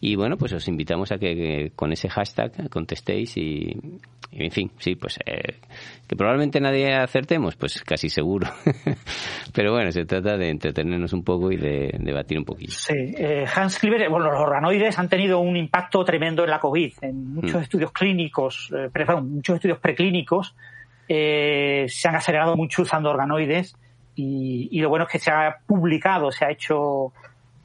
y 0.00 0.16
bueno, 0.16 0.36
pues 0.36 0.52
os 0.52 0.66
invitamos 0.68 1.12
a 1.12 1.18
que, 1.18 1.72
con 1.74 1.92
ese 1.92 2.08
hashtag 2.08 2.68
contestéis 2.70 3.36
y, 3.36 3.76
en 4.32 4.50
fin, 4.50 4.70
sí, 4.78 4.94
pues 4.94 5.18
eh, 5.26 5.60
que 6.06 6.16
probablemente 6.16 6.60
nadie 6.60 6.94
acertemos, 6.94 7.56
pues 7.56 7.82
casi 7.82 8.08
seguro. 8.08 8.48
Pero 9.54 9.72
bueno, 9.72 9.90
se 9.92 10.04
trata 10.04 10.36
de 10.36 10.50
entretenernos 10.50 11.12
un 11.12 11.24
poco 11.24 11.50
y 11.50 11.56
de, 11.56 11.94
debatir 11.98 12.38
un 12.38 12.44
poquito. 12.44 12.72
Sí, 12.72 13.14
eh, 13.16 13.44
Hans 13.54 13.78
Kliber, 13.78 14.08
bueno, 14.08 14.30
los 14.30 14.40
organoides 14.40 14.98
han 14.98 15.08
tenido 15.08 15.40
un 15.40 15.56
impacto 15.56 16.04
tremendo 16.04 16.44
en 16.44 16.50
la 16.50 16.60
COVID, 16.60 16.92
en 17.02 17.34
muchos 17.34 17.60
mm. 17.60 17.62
estudios 17.62 17.92
clínicos, 17.92 18.72
eh, 18.76 18.88
muchos 19.22 19.56
estudios 19.56 19.78
preclínicos, 19.78 20.54
eh, 21.08 21.84
se 21.88 22.08
han 22.08 22.16
acelerado 22.16 22.56
mucho 22.56 22.82
usando 22.82 23.10
organoides 23.10 23.76
y, 24.16 24.80
lo 24.80 24.88
bueno 24.88 25.06
es 25.06 25.12
que 25.12 25.18
se 25.18 25.30
ha 25.30 25.56
publicado, 25.66 26.30
se 26.30 26.44
ha 26.44 26.50
hecho, 26.50 27.12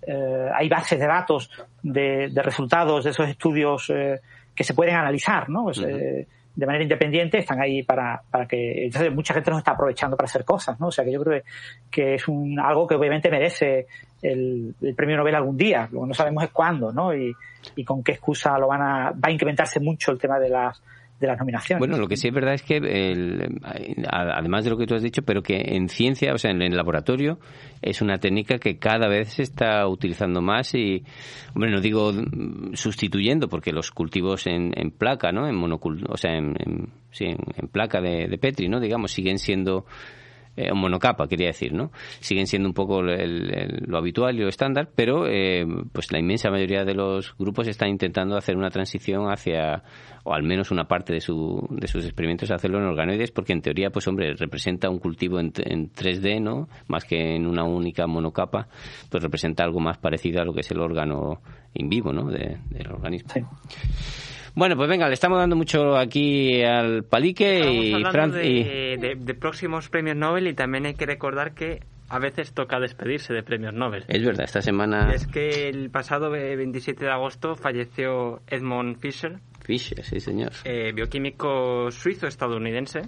eh, 0.02 0.50
hay 0.54 0.68
bases 0.68 1.00
de 1.00 1.08
datos 1.08 1.50
de, 1.84 2.32
resultados 2.36 3.04
de 3.04 3.12
esos 3.12 3.28
estudios 3.28 3.90
eh, 3.90 4.20
que 4.56 4.64
se 4.64 4.74
pueden 4.74 4.96
analizar, 4.96 5.50
¿no? 5.50 5.66
Pues, 5.66 5.80
eh, 5.80 6.28
de 6.56 6.66
manera 6.66 6.84
independiente 6.84 7.38
están 7.38 7.62
ahí 7.62 7.84
para, 7.84 8.22
para 8.30 8.46
que 8.46 8.86
entonces 8.86 9.14
mucha 9.14 9.34
gente 9.34 9.50
nos 9.52 9.60
está 9.60 9.72
aprovechando 9.72 10.18
para 10.18 10.26
hacer 10.26 10.44
cosas 10.44 10.78
no 10.78 10.88
o 10.88 10.92
sea 10.92 11.06
que 11.06 11.12
yo 11.12 11.24
creo 11.24 11.42
que 11.90 12.16
es 12.16 12.28
un 12.28 12.60
algo 12.60 12.86
que 12.86 12.96
obviamente 12.96 13.30
merece 13.30 13.88
el, 14.22 14.76
premio 14.98 15.16
Nobel 15.16 15.36
algún 15.36 15.56
día 15.56 15.88
lo 15.90 16.02
que 16.02 16.08
no 16.08 16.14
sabemos 16.14 16.44
es 16.44 16.50
cuándo 16.50 16.92
no 16.92 17.16
y, 17.16 17.34
y 17.78 17.86
con 17.86 18.04
qué 18.04 18.14
excusa 18.14 18.58
lo 18.58 18.68
van 18.68 18.82
a 18.82 19.12
va 19.12 19.30
a 19.30 19.32
incrementarse 19.32 19.80
mucho 19.80 20.12
el 20.12 20.18
tema 20.18 20.38
de 20.38 20.50
las 20.50 20.82
de 21.20 21.28
las 21.28 21.38
nominaciones. 21.38 21.80
Bueno, 21.80 21.98
lo 21.98 22.08
que 22.08 22.16
sí 22.16 22.28
es 22.30 22.34
verdad 22.34 22.54
es 22.54 22.64
que, 22.64 22.78
además 24.10 24.64
de 24.64 24.70
lo 24.70 24.78
que 24.78 24.88
tú 24.88 24.96
has 24.96 25.04
dicho, 25.04 25.22
pero 25.24 25.42
que 25.42 25.62
en 25.76 25.90
ciencia, 25.90 26.34
o 26.34 26.38
sea, 26.38 26.52
en 26.52 26.62
el 26.62 26.76
laboratorio, 26.76 27.40
es 27.82 28.02
una 28.02 28.20
técnica 28.20 28.58
que 28.58 28.78
cada 28.78 29.08
vez 29.08 29.34
se 29.34 29.44
está 29.44 29.88
utilizando 29.88 30.42
más 30.42 30.74
y, 30.76 31.04
hombre, 31.54 31.72
no 31.72 31.82
digo 31.82 32.14
sustituyendo, 32.74 33.50
porque 33.50 33.72
los 33.72 33.92
cultivos 33.92 34.48
en, 34.48 34.72
placa, 34.92 35.32
¿no? 35.32 35.48
En 35.48 35.56
monocul 35.56 36.06
o 36.10 36.18
sea, 36.18 36.36
en, 36.36 36.56
en, 37.20 37.68
placa 37.72 38.02
de, 38.02 38.28
de 38.28 38.38
Petri, 38.38 38.70
¿no? 38.70 38.80
Digamos, 38.80 39.12
siguen 39.12 39.40
siendo 39.40 39.86
eh, 40.56 40.74
monocapa, 40.74 41.28
quería 41.28 41.48
decir, 41.48 41.74
¿no? 41.74 41.92
Siguen 42.20 42.48
siendo 42.48 42.68
un 42.68 42.74
poco 42.74 43.02
lo 43.02 43.98
habitual 43.98 44.36
y 44.36 44.42
lo 44.42 44.50
estándar, 44.50 44.90
pero 44.94 45.26
eh, 45.28 45.66
pues 45.92 46.12
la 46.12 46.20
inmensa 46.20 46.50
mayoría 46.50 46.84
de 46.84 46.94
los 46.94 47.36
grupos 47.38 47.68
están 47.68 47.90
intentando 47.90 48.36
hacer 48.36 48.58
una 48.58 48.70
transición 48.70 49.32
hacia, 49.32 49.84
o 50.24 50.34
al 50.34 50.44
menos 50.44 50.72
una 50.72 50.86
parte 50.86 51.14
de, 51.14 51.22
su, 51.22 51.66
de 51.72 51.88
sus 51.88 52.04
experimentos, 52.04 52.52
hacerlo 52.52 52.80
en 52.80 52.86
organoides, 52.86 53.32
porque 53.32 53.54
en 53.54 53.62
teoría, 53.62 53.90
pues 53.90 54.08
hombre, 54.08 54.34
representa 54.34 54.90
un 54.90 55.00
cultivo 55.00 55.40
en, 55.40 55.52
3D, 55.52 56.42
¿no? 56.42 56.68
Más 56.88 57.06
que 57.06 57.36
en 57.36 57.48
una 57.48 57.64
única 57.64 58.06
monocapa, 58.08 58.68
pues 59.10 59.24
representa 59.24 59.64
algo 59.64 59.80
más 59.80 59.98
parecido 59.98 60.42
a 60.42 60.46
lo 60.46 60.54
que 60.54 60.62
es 60.62 60.72
el 60.72 60.80
órgano 60.80 61.42
in 61.74 61.90
vivo, 61.90 62.12
¿no? 62.12 62.30
del 62.30 62.92
organismo. 62.92 63.50
Bueno, 64.56 64.76
pues 64.76 64.90
venga, 64.90 65.08
le 65.08 65.14
estamos 65.14 65.38
dando 65.38 65.56
mucho 65.56 65.98
aquí 65.98 66.64
al 66.64 67.04
palique 67.04 67.60
y, 67.72 68.04
de, 68.04 69.16
de, 69.18 69.34
próximos 69.36 69.90
premios 69.90 70.18
Nobel 70.18 70.48
y 70.48 70.54
también 70.54 70.86
hay 70.86 70.96
que 70.96 71.06
recordar 71.06 71.54
que 71.54 71.82
a 72.10 72.20
veces 72.20 72.54
toca 72.54 72.80
despedirse 72.80 73.34
de 73.34 73.44
premios 73.44 73.74
Nobel. 73.74 74.04
Es 74.08 74.26
verdad, 74.26 74.46
esta 74.46 74.62
semana... 74.62 75.14
Es 75.14 75.28
que 75.28 75.70
el 75.70 75.90
pasado 75.92 76.32
27 76.32 77.06
de 77.06 77.12
agosto 77.12 77.56
falleció 77.56 78.42
Edmund 78.48 78.98
Fischer. 79.00 79.40
Fischer, 79.64 80.04
sí 80.04 80.20
señor. 80.20 80.52
Eh, 80.66 80.92
bioquímico 80.94 81.92
suizo-estadounidense 81.92 83.02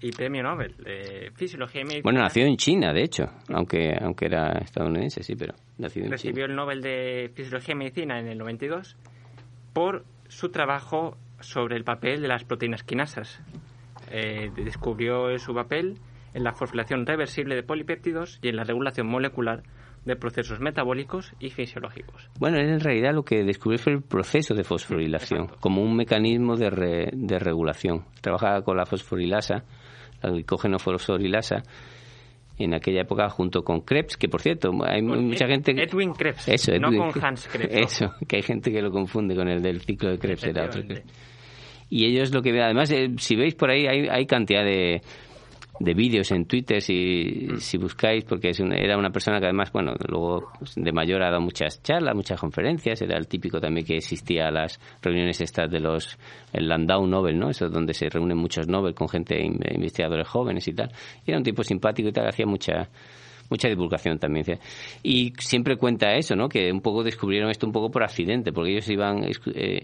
y 0.00 0.10
premio 0.12 0.42
Nobel 0.42 0.74
de 0.78 1.30
Fisiología 1.34 1.82
y 1.82 1.84
Medicina. 1.84 2.02
Bueno, 2.04 2.20
nació 2.20 2.44
en 2.44 2.56
China, 2.56 2.92
de 2.92 3.02
hecho, 3.02 3.30
aunque 3.52 3.96
aunque 4.00 4.26
era 4.26 4.58
estadounidense, 4.58 5.22
sí, 5.22 5.34
pero 5.36 5.54
nació 5.78 6.04
en 6.04 6.10
Recibió 6.10 6.44
el 6.44 6.54
Nobel 6.54 6.82
de 6.82 7.30
Fisiología 7.34 7.74
y 7.74 7.78
Medicina 7.78 8.18
en 8.18 8.28
el 8.28 8.38
92 8.38 8.96
por 9.72 10.04
su 10.28 10.50
trabajo 10.50 11.16
sobre 11.40 11.76
el 11.76 11.84
papel 11.84 12.22
de 12.22 12.28
las 12.28 12.44
proteínas 12.44 12.82
quinasas. 12.82 13.40
Eh, 14.10 14.50
descubrió 14.56 15.38
su 15.38 15.54
papel 15.54 15.98
en 16.34 16.44
la 16.44 16.52
fosforilación 16.52 17.06
reversible 17.06 17.54
de 17.54 17.62
polipéptidos 17.62 18.38
y 18.42 18.48
en 18.48 18.56
la 18.56 18.64
regulación 18.64 19.06
molecular 19.06 19.62
de 20.04 20.16
procesos 20.16 20.60
metabólicos 20.60 21.32
y 21.38 21.50
fisiológicos. 21.50 22.30
Bueno, 22.38 22.58
en 22.58 22.80
realidad 22.80 23.12
lo 23.12 23.24
que 23.24 23.44
descubrió 23.44 23.78
fue 23.78 23.92
el 23.94 24.02
proceso 24.02 24.54
de 24.54 24.64
fosforilación 24.64 25.48
como 25.60 25.82
un 25.82 25.96
mecanismo 25.96 26.56
de, 26.56 27.10
de 27.12 27.38
regulación. 27.38 28.04
Trabajaba 28.20 28.62
con 28.62 28.76
la 28.76 28.86
fosforilasa, 28.86 29.64
la 30.22 30.30
glicógeno 30.30 30.78
fosforilasa, 30.78 31.62
en 32.58 32.74
aquella 32.74 33.02
época 33.02 33.28
junto 33.30 33.62
con 33.62 33.80
Krebs, 33.82 34.16
que 34.16 34.28
por 34.28 34.40
cierto, 34.40 34.72
hay 34.84 35.02
mucha 35.02 35.46
gente... 35.46 35.74
Que... 35.74 35.84
Edwin 35.84 36.12
Krebs, 36.12 36.48
eso, 36.48 36.72
no 36.78 36.90
con 36.96 37.24
Hans 37.24 37.48
Krebs. 37.48 37.74
Eso, 37.74 38.14
que 38.26 38.36
hay 38.36 38.42
gente 38.42 38.72
que 38.72 38.82
lo 38.82 38.90
confunde 38.90 39.34
con 39.34 39.48
el 39.48 39.62
del 39.62 39.80
ciclo 39.80 40.10
de 40.10 40.18
Krebs, 40.18 40.44
era 40.44 40.64
otro. 40.66 40.82
Y 41.90 42.04
ellos 42.04 42.32
lo 42.34 42.42
que... 42.42 42.60
Además, 42.60 42.90
eh, 42.90 43.10
si 43.18 43.36
veis 43.36 43.54
por 43.54 43.70
ahí, 43.70 43.86
hay, 43.86 44.08
hay 44.08 44.26
cantidad 44.26 44.64
de 44.64 45.00
de 45.80 45.94
vídeos 45.94 46.30
en 46.32 46.46
Twitter 46.46 46.82
si, 46.82 47.48
si 47.58 47.78
buscáis, 47.78 48.24
porque 48.24 48.50
es 48.50 48.60
era 48.60 48.98
una 48.98 49.10
persona 49.10 49.38
que 49.38 49.46
además, 49.46 49.70
bueno, 49.72 49.94
luego 50.08 50.52
de 50.76 50.92
mayor 50.92 51.22
ha 51.22 51.30
dado 51.30 51.40
muchas 51.40 51.82
charlas, 51.82 52.14
muchas 52.14 52.40
conferencias, 52.40 53.00
era 53.02 53.16
el 53.16 53.28
típico 53.28 53.60
también 53.60 53.86
que 53.86 53.96
existía 53.96 54.48
a 54.48 54.50
las 54.50 54.80
reuniones 55.02 55.40
estas 55.40 55.70
de 55.70 55.80
los, 55.80 56.18
el 56.52 56.68
Landau 56.68 57.06
Nobel, 57.06 57.38
¿no? 57.38 57.50
Eso 57.50 57.68
donde 57.68 57.94
se 57.94 58.08
reúnen 58.08 58.38
muchos 58.38 58.66
Nobel 58.68 58.94
con 58.94 59.08
gente, 59.08 59.40
investigadores 59.40 60.26
jóvenes 60.28 60.66
y 60.68 60.72
tal. 60.72 60.90
Y 61.24 61.30
era 61.30 61.38
un 61.38 61.44
tipo 61.44 61.62
simpático 61.62 62.08
y 62.08 62.12
tal, 62.12 62.28
hacía 62.28 62.46
mucha 62.46 62.88
mucha 63.50 63.68
divulgación 63.68 64.18
también. 64.18 64.58
Y 65.02 65.32
siempre 65.38 65.76
cuenta 65.76 66.14
eso, 66.14 66.36
¿no? 66.36 66.48
Que 66.48 66.70
un 66.72 66.80
poco 66.80 67.02
descubrieron 67.02 67.50
esto 67.50 67.66
un 67.66 67.72
poco 67.72 67.90
por 67.90 68.02
accidente, 68.02 68.52
porque 68.52 68.72
ellos 68.72 68.88
iban 68.88 69.24
eh, 69.54 69.82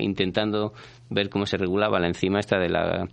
intentando 0.00 0.72
ver 1.10 1.28
cómo 1.28 1.46
se 1.46 1.56
regulaba 1.56 1.98
la 1.98 2.08
enzima 2.08 2.40
esta 2.40 2.58
de 2.58 2.68
la, 2.68 3.08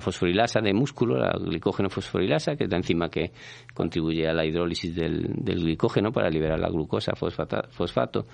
fosforilasa 0.00 0.60
de 0.60 0.74
músculo, 0.74 1.16
la 1.16 1.32
glicógeno 1.38 1.88
fosforilasa, 1.88 2.56
que 2.56 2.64
es 2.64 2.70
la 2.70 2.76
enzima 2.76 3.08
que 3.08 3.32
contribuye 3.72 4.28
a 4.28 4.34
la 4.34 4.44
hidrólisis 4.44 4.94
del, 4.94 5.28
glicógeno 5.42 6.12
para 6.12 6.28
liberar 6.28 6.58
la 6.58 6.68
glucosa 6.68 7.12
fosfato. 7.14 8.26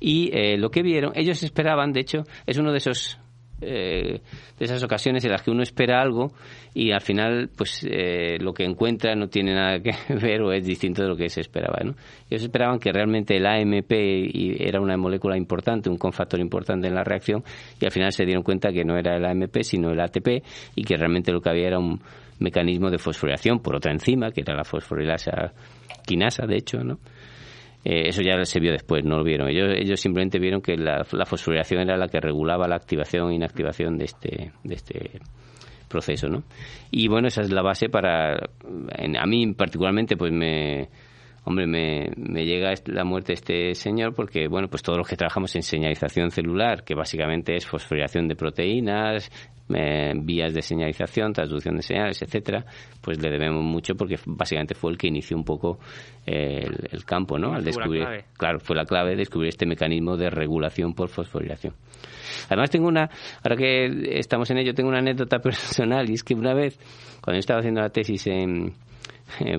Y 0.00 0.30
eh, 0.32 0.58
lo 0.58 0.70
que 0.70 0.82
vieron, 0.82 1.12
ellos 1.14 1.42
esperaban, 1.42 1.92
de 1.92 2.00
hecho, 2.00 2.24
es 2.46 2.58
uno 2.58 2.72
de 2.72 2.78
esos 2.78 3.18
eh, 3.60 4.20
de 4.58 4.64
esas 4.64 4.82
ocasiones 4.82 5.24
en 5.24 5.30
las 5.30 5.42
que 5.42 5.50
uno 5.50 5.62
espera 5.62 6.02
algo 6.02 6.32
y 6.74 6.92
al 6.92 7.00
final 7.00 7.48
pues 7.56 7.86
eh, 7.88 8.36
lo 8.38 8.52
que 8.52 8.64
encuentra 8.64 9.14
no 9.14 9.28
tiene 9.28 9.54
nada 9.54 9.80
que 9.80 9.92
ver 10.14 10.42
o 10.42 10.52
es 10.52 10.66
distinto 10.66 11.02
de 11.02 11.08
lo 11.08 11.16
que 11.16 11.30
se 11.30 11.40
esperaba 11.40 11.78
¿no? 11.82 11.94
ellos 12.28 12.42
esperaban 12.42 12.78
que 12.78 12.92
realmente 12.92 13.36
el 13.36 13.46
AMP 13.46 13.92
era 14.60 14.80
una 14.80 14.98
molécula 14.98 15.38
importante 15.38 15.88
un 15.88 15.96
cofactor 15.96 16.38
importante 16.38 16.86
en 16.86 16.94
la 16.94 17.02
reacción 17.02 17.42
y 17.80 17.86
al 17.86 17.92
final 17.92 18.12
se 18.12 18.26
dieron 18.26 18.42
cuenta 18.42 18.70
que 18.72 18.84
no 18.84 18.98
era 18.98 19.16
el 19.16 19.24
AMP 19.24 19.62
sino 19.62 19.90
el 19.90 20.00
ATP 20.00 20.44
y 20.74 20.84
que 20.84 20.96
realmente 20.96 21.32
lo 21.32 21.40
que 21.40 21.48
había 21.48 21.68
era 21.68 21.78
un 21.78 21.98
mecanismo 22.38 22.90
de 22.90 22.98
fosforilación 22.98 23.60
por 23.60 23.76
otra 23.76 23.90
enzima 23.90 24.32
que 24.32 24.42
era 24.42 24.54
la 24.54 24.64
fosforilasa 24.64 25.54
quinasa 26.06 26.46
de 26.46 26.56
hecho 26.56 26.84
¿no? 26.84 26.98
Eh, 27.88 28.08
eso 28.08 28.20
ya 28.20 28.44
se 28.44 28.58
vio 28.58 28.72
después, 28.72 29.04
no 29.04 29.16
lo 29.16 29.22
vieron. 29.22 29.48
Ellos, 29.48 29.68
ellos 29.76 30.00
simplemente 30.00 30.40
vieron 30.40 30.60
que 30.60 30.76
la, 30.76 31.04
fosforilación 31.04 31.82
era 31.82 31.96
la 31.96 32.08
que 32.08 32.18
regulaba 32.18 32.66
la 32.66 32.74
activación 32.74 33.30
e 33.30 33.36
inactivación 33.36 33.96
de 33.96 34.06
este, 34.06 34.52
de 34.64 34.74
este 34.74 35.20
proceso, 35.88 36.28
¿no? 36.28 36.42
Y 36.90 37.06
bueno, 37.06 37.28
esa 37.28 37.42
es 37.42 37.52
la 37.52 37.62
base 37.62 37.88
para... 37.88 38.34
a 38.34 39.26
mí 39.26 39.52
particularmente, 39.52 40.16
pues 40.16 40.32
me... 40.32 40.88
Hombre, 41.48 41.64
me, 41.68 42.10
me 42.16 42.44
llega 42.44 42.72
la 42.86 43.04
muerte 43.04 43.28
de 43.28 43.34
este 43.34 43.74
señor 43.74 44.14
porque, 44.14 44.48
bueno, 44.48 44.66
pues 44.66 44.82
todos 44.82 44.98
los 44.98 45.06
que 45.06 45.14
trabajamos 45.14 45.54
en 45.54 45.62
señalización 45.62 46.32
celular, 46.32 46.82
que 46.82 46.96
básicamente 46.96 47.54
es 47.54 47.64
fosforilación 47.64 48.26
de 48.26 48.34
proteínas, 48.34 49.30
eh, 49.72 50.12
vías 50.16 50.52
de 50.52 50.60
señalización, 50.60 51.32
traducción 51.32 51.76
de 51.76 51.82
señales, 51.82 52.20
etcétera, 52.20 52.64
pues 53.00 53.22
le 53.22 53.30
debemos 53.30 53.62
mucho 53.62 53.94
porque 53.94 54.16
básicamente 54.26 54.74
fue 54.74 54.90
el 54.90 54.98
que 54.98 55.06
inició 55.06 55.36
un 55.36 55.44
poco 55.44 55.78
eh, 56.26 56.66
el, 56.90 57.04
campo, 57.04 57.38
¿no? 57.38 57.54
Al 57.54 57.62
descubrir, 57.62 58.04
claro, 58.36 58.58
fue 58.58 58.74
la 58.74 58.84
clave 58.84 59.10
de 59.10 59.18
descubrir 59.18 59.50
este 59.50 59.66
mecanismo 59.66 60.16
de 60.16 60.30
regulación 60.30 60.94
por 60.94 61.10
fosforilación. 61.10 61.74
Además 62.48 62.70
tengo 62.70 62.88
una, 62.88 63.08
ahora 63.44 63.56
que 63.56 64.18
estamos 64.18 64.50
en 64.50 64.58
ello, 64.58 64.74
tengo 64.74 64.88
una 64.88 64.98
anécdota 64.98 65.38
personal 65.42 66.10
y 66.10 66.14
es 66.14 66.24
que 66.24 66.34
una 66.34 66.54
vez, 66.54 66.76
cuando 67.20 67.36
yo 67.36 67.40
estaba 67.40 67.60
haciendo 67.60 67.82
la 67.82 67.90
tesis 67.90 68.26
en, 68.26 68.74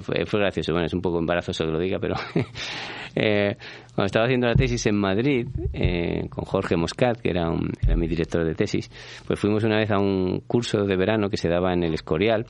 fue, 0.02 0.26
fue, 0.26 0.40
gracioso, 0.40 0.72
bueno, 0.72 0.86
es 0.88 0.94
un 0.94 1.02
poco 1.02 1.19
embarazoso 1.19 1.65
que 1.65 1.72
lo 1.72 1.80
diga, 1.80 1.99
pero 1.99 2.15
eh, 3.15 3.56
cuando 3.94 4.06
estaba 4.06 4.26
haciendo 4.26 4.48
la 4.48 4.56
tesis 4.56 4.86
en 4.88 4.95
Madrid 4.95 5.48
eh, 5.74 6.28
con 6.30 6.45
Jorge 6.45 6.76
Moscat, 6.76 7.19
que 7.19 7.30
era, 7.30 7.49
un, 7.49 7.72
era 7.84 7.95
mi 7.95 8.07
director 8.07 8.45
de 8.45 8.56
tesis, 8.56 8.90
pues 9.26 9.40
fuimos 9.40 9.64
una 9.64 9.78
vez 9.78 9.91
a 9.91 9.99
un 9.99 10.41
curso 10.48 10.84
de 10.84 10.95
verano 10.95 11.30
que 11.30 11.38
se 11.38 11.49
daba 11.49 11.74
en 11.74 11.84
el 11.84 11.94
Escorial 11.94 12.45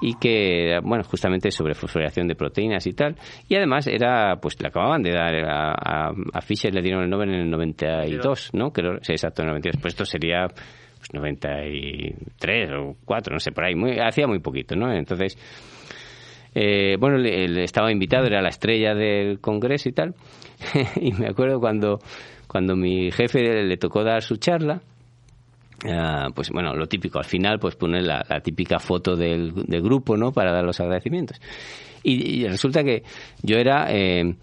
y 0.00 0.14
que, 0.14 0.78
bueno, 0.82 1.04
justamente 1.04 1.50
sobre 1.50 1.74
fosforilación 1.74 2.28
de 2.28 2.34
proteínas 2.34 2.86
y 2.86 2.92
tal. 2.92 3.16
Y 3.48 3.56
además 3.56 3.86
era, 3.86 4.36
pues 4.36 4.60
le 4.60 4.68
acababan 4.68 5.02
de 5.02 5.12
dar 5.12 5.34
a, 5.44 6.10
a, 6.32 6.40
Fisher, 6.42 6.74
le 6.74 6.82
dieron 6.82 7.04
el 7.04 7.10
Nobel 7.10 7.30
en 7.30 7.40
el 7.40 7.50
92, 7.50 8.50
¿no? 8.52 8.72
Creo, 8.72 8.98
sí, 9.02 9.12
exacto, 9.12 9.42
en 9.42 9.48
el 9.48 9.54
92. 9.54 9.80
Pues 9.80 9.94
esto 9.94 10.04
sería 10.04 10.48
pues, 10.48 11.14
93 11.14 12.70
o 12.72 12.96
4, 13.04 13.32
no 13.32 13.40
sé, 13.40 13.52
por 13.52 13.64
ahí. 13.64 13.74
Muy, 13.74 13.98
hacía 13.98 14.26
muy 14.26 14.40
poquito, 14.40 14.76
¿no? 14.76 14.92
Entonces 14.92 15.36
eh, 16.58 16.96
bueno, 16.98 17.18
él 17.18 17.58
estaba 17.58 17.92
invitado, 17.92 18.24
era 18.24 18.40
la 18.40 18.48
estrella 18.48 18.94
del 18.94 19.40
congreso 19.40 19.90
y 19.90 19.92
tal. 19.92 20.14
y 20.96 21.12
me 21.12 21.28
acuerdo 21.28 21.60
cuando, 21.60 21.98
cuando 22.46 22.74
mi 22.74 23.10
jefe 23.10 23.62
le 23.62 23.76
tocó 23.76 24.02
dar 24.02 24.22
su 24.22 24.36
charla, 24.36 24.80
ah, 25.86 26.28
pues 26.34 26.48
bueno, 26.48 26.74
lo 26.74 26.86
típico, 26.86 27.18
al 27.18 27.26
final 27.26 27.58
pues 27.58 27.76
poner 27.76 28.04
la, 28.04 28.22
típica 28.42 28.78
foto 28.78 29.16
del, 29.16 29.52
grupo, 29.82 30.16
¿no? 30.16 30.32
Para 30.32 30.50
dar 30.50 30.64
los 30.64 30.80
agradecimientos. 30.80 31.38
Y, 32.02 32.46
resulta 32.46 32.82
que 32.82 33.02
yo 33.42 33.58
era... 33.58 33.88
Eh, 33.90 34.34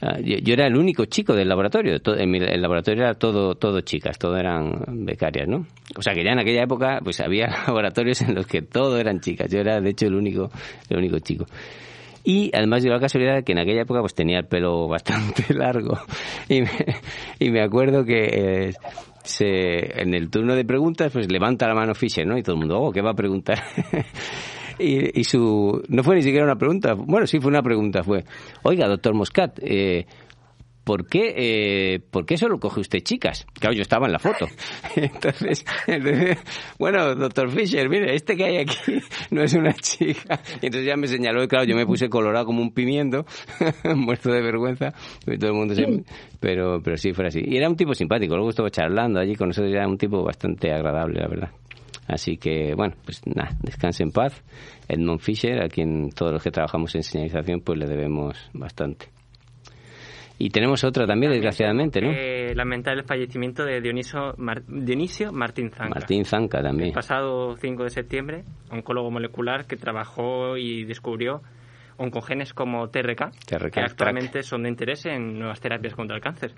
Ah, 0.00 0.18
yo, 0.20 0.52
era 0.52 0.66
el 0.66 0.76
único 0.76 1.06
chico 1.06 1.34
del 1.34 1.48
laboratorio. 1.48 1.98
mi, 2.26 2.38
el 2.38 2.62
laboratorio 2.62 3.04
era 3.04 3.14
todo, 3.14 3.56
todo 3.56 3.80
chicas, 3.80 4.16
todo 4.18 4.36
eran 4.36 5.04
becarias, 5.04 5.48
¿no? 5.48 5.66
O 5.96 6.02
sea 6.02 6.14
que 6.14 6.22
ya 6.22 6.32
en 6.32 6.38
aquella 6.38 6.62
época, 6.62 7.00
pues 7.02 7.20
había 7.20 7.48
laboratorios 7.66 8.22
en 8.22 8.34
los 8.34 8.46
que 8.46 8.62
todo 8.62 8.98
eran 8.98 9.20
chicas. 9.20 9.50
Yo 9.50 9.58
era, 9.58 9.80
de 9.80 9.90
hecho, 9.90 10.06
el 10.06 10.14
único, 10.14 10.50
el 10.88 10.98
único 10.98 11.18
chico. 11.18 11.46
Y 12.24 12.50
además 12.54 12.82
dio 12.82 12.92
la 12.92 13.00
casualidad 13.00 13.42
que 13.42 13.52
en 13.52 13.58
aquella 13.58 13.82
época 13.82 14.00
pues 14.00 14.14
tenía 14.14 14.38
el 14.38 14.46
pelo 14.46 14.86
bastante 14.88 15.52
largo. 15.52 15.98
Y 16.48 16.62
me, 16.62 16.70
y 17.40 17.50
me 17.50 17.62
acuerdo 17.62 18.04
que 18.04 18.68
eh, 18.68 18.72
se, 19.24 20.00
en 20.00 20.14
el 20.14 20.30
turno 20.30 20.54
de 20.54 20.64
preguntas, 20.64 21.10
pues 21.12 21.30
levanta 21.30 21.66
la 21.66 21.74
mano 21.74 21.94
Fisher, 21.94 22.26
¿no? 22.26 22.38
Y 22.38 22.42
todo 22.42 22.54
el 22.54 22.60
mundo, 22.60 22.80
oh, 22.80 22.92
¿qué 22.92 23.02
va 23.02 23.10
a 23.10 23.14
preguntar? 23.14 23.62
y, 24.78 25.20
y, 25.20 25.24
su, 25.24 25.82
no 25.88 26.02
fue 26.02 26.16
ni 26.16 26.22
siquiera 26.22 26.44
una 26.44 26.56
pregunta, 26.56 26.94
bueno, 26.94 27.26
sí 27.26 27.40
fue 27.40 27.50
una 27.50 27.62
pregunta, 27.62 28.02
fue, 28.02 28.24
oiga, 28.62 28.88
doctor 28.88 29.14
Moscat, 29.14 29.58
eh, 29.62 30.06
¿por 30.88 31.06
qué, 31.06 31.34
eh, 31.36 32.00
¿por 32.00 32.24
qué 32.24 32.38
solo 32.38 32.58
coge 32.58 32.80
usted 32.80 33.00
chicas? 33.00 33.46
Claro, 33.60 33.74
yo 33.74 33.82
estaba 33.82 34.06
en 34.06 34.12
la 34.12 34.18
foto. 34.18 34.46
Entonces, 34.96 35.66
bueno, 36.78 37.14
doctor 37.14 37.50
Fisher, 37.50 37.90
mire, 37.90 38.14
este 38.14 38.38
que 38.38 38.44
hay 38.44 38.56
aquí 38.56 39.02
no 39.30 39.42
es 39.42 39.52
una 39.52 39.74
chica. 39.74 40.40
Y 40.62 40.66
entonces 40.66 40.86
ya 40.86 40.96
me 40.96 41.06
señaló 41.06 41.42
y 41.42 41.46
claro, 41.46 41.66
yo 41.66 41.76
me 41.76 41.84
puse 41.84 42.08
colorado 42.08 42.46
como 42.46 42.62
un 42.62 42.72
pimiento, 42.72 43.26
muerto 43.96 44.30
de 44.30 44.40
vergüenza. 44.40 44.94
todo 45.38 45.50
el 45.50 45.56
mundo 45.56 45.74
se... 45.74 46.04
pero, 46.40 46.80
pero 46.82 46.96
sí, 46.96 47.12
fue 47.12 47.26
así. 47.26 47.42
Y 47.44 47.58
era 47.58 47.68
un 47.68 47.76
tipo 47.76 47.92
simpático, 47.92 48.34
luego 48.34 48.48
estuvo 48.48 48.70
charlando 48.70 49.20
allí 49.20 49.34
con 49.34 49.48
nosotros, 49.48 49.70
era 49.70 49.86
un 49.86 49.98
tipo 49.98 50.24
bastante 50.24 50.72
agradable, 50.72 51.20
la 51.20 51.28
verdad. 51.28 51.50
Así 52.08 52.38
que, 52.38 52.74
bueno, 52.74 52.94
pues 53.04 53.20
nada, 53.26 53.50
descanse 53.62 54.02
en 54.02 54.10
paz. 54.10 54.42
Edmond 54.88 55.20
Fisher, 55.20 55.62
a 55.62 55.68
quien 55.68 56.10
todos 56.10 56.32
los 56.32 56.42
que 56.42 56.50
trabajamos 56.50 56.94
en 56.94 57.02
señalización, 57.02 57.60
pues 57.60 57.78
le 57.78 57.86
debemos 57.86 58.50
bastante. 58.54 59.10
Y 60.38 60.50
tenemos 60.50 60.84
otra 60.84 61.06
también, 61.06 61.32
desgraciadamente, 61.32 62.00
¿no? 62.00 62.10
Eh, 62.12 62.54
lamentar 62.54 62.96
el 62.96 63.04
fallecimiento 63.04 63.64
de 63.64 63.80
Dionisio, 63.80 64.34
Dionisio 64.68 65.32
Martín 65.32 65.70
Zanca. 65.70 65.98
Martín 65.98 66.24
Zanca 66.24 66.62
también. 66.62 66.88
El 66.88 66.94
pasado 66.94 67.56
5 67.56 67.84
de 67.84 67.90
septiembre, 67.90 68.44
oncólogo 68.70 69.10
molecular 69.10 69.66
que 69.66 69.76
trabajó 69.76 70.56
y 70.56 70.84
descubrió 70.84 71.42
oncogenes 71.98 72.54
como 72.54 72.88
TRK, 72.88 73.32
TRK 73.46 73.72
que 73.72 73.80
actualmente 73.80 74.42
son 74.44 74.62
de 74.62 74.68
interés 74.68 75.04
en 75.06 75.38
nuevas 75.38 75.60
terapias 75.60 75.94
contra 75.94 76.16
el 76.16 76.22
cáncer. 76.22 76.52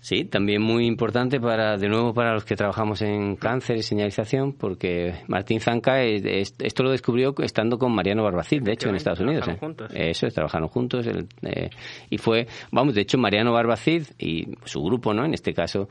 Sí, 0.00 0.24
también 0.24 0.62
muy 0.62 0.86
importante 0.86 1.40
para, 1.40 1.76
de 1.76 1.88
nuevo, 1.88 2.14
para 2.14 2.32
los 2.34 2.44
que 2.44 2.56
trabajamos 2.56 3.02
en 3.02 3.36
cáncer 3.36 3.76
y 3.76 3.82
señalización, 3.82 4.52
porque 4.52 5.14
Martín 5.26 5.60
Zanca 5.60 6.02
esto 6.02 6.82
lo 6.82 6.90
descubrió 6.90 7.34
estando 7.38 7.78
con 7.78 7.92
Mariano 7.94 8.22
Barbacid, 8.22 8.62
de 8.62 8.72
hecho, 8.72 8.88
en 8.88 8.96
Estados 8.96 9.20
Unidos. 9.20 9.48
¿eh? 9.48 9.56
Juntos. 9.58 9.90
Eso, 9.94 10.28
trabajaron 10.28 10.68
juntos. 10.68 11.06
Eh, 11.06 11.70
y 12.10 12.18
fue, 12.18 12.46
vamos, 12.70 12.94
de 12.94 13.02
hecho, 13.02 13.18
Mariano 13.18 13.52
Barbacid 13.52 14.04
y 14.18 14.46
su 14.64 14.82
grupo, 14.82 15.14
¿no? 15.14 15.24
En 15.24 15.34
este 15.34 15.52
caso, 15.52 15.88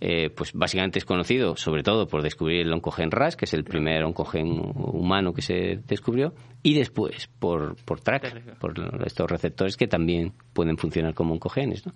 eh, 0.00 0.30
pues 0.30 0.52
básicamente 0.52 1.00
es 1.00 1.04
conocido 1.04 1.56
sobre 1.56 1.82
todo 1.82 2.06
por 2.06 2.22
descubrir 2.22 2.60
el 2.60 2.72
oncogen 2.72 3.10
RAS, 3.10 3.34
que 3.34 3.46
es 3.46 3.54
el 3.54 3.64
primer 3.64 4.04
oncogen 4.04 4.46
humano 4.76 5.32
que 5.32 5.42
se 5.42 5.80
descubrió, 5.88 6.34
y 6.62 6.74
después 6.74 7.28
por, 7.38 7.74
por 7.84 8.00
TRAC, 8.00 8.58
por 8.58 8.74
estos 9.04 9.28
receptores 9.28 9.76
que 9.76 9.88
también 9.88 10.32
pueden 10.52 10.76
funcionar 10.76 11.14
como 11.14 11.34
oncogenes. 11.34 11.84
¿no? 11.84 11.94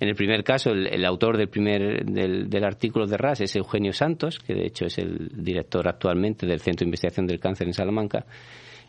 En 0.00 0.08
el 0.08 0.14
primer 0.14 0.42
caso, 0.42 0.70
el, 0.70 1.04
autor 1.04 1.36
del 1.36 1.48
primer 1.48 2.04
del, 2.04 2.64
artículo 2.64 3.06
de 3.06 3.16
RAS 3.16 3.40
es 3.40 3.54
Eugenio 3.56 3.92
Santos, 3.92 4.38
que 4.38 4.54
de 4.54 4.66
hecho 4.66 4.86
es 4.86 4.98
el 4.98 5.30
director 5.34 5.86
actualmente 5.88 6.46
del 6.46 6.60
Centro 6.60 6.84
de 6.84 6.88
Investigación 6.88 7.26
del 7.26 7.40
Cáncer 7.40 7.66
en 7.66 7.74
Salamanca. 7.74 8.26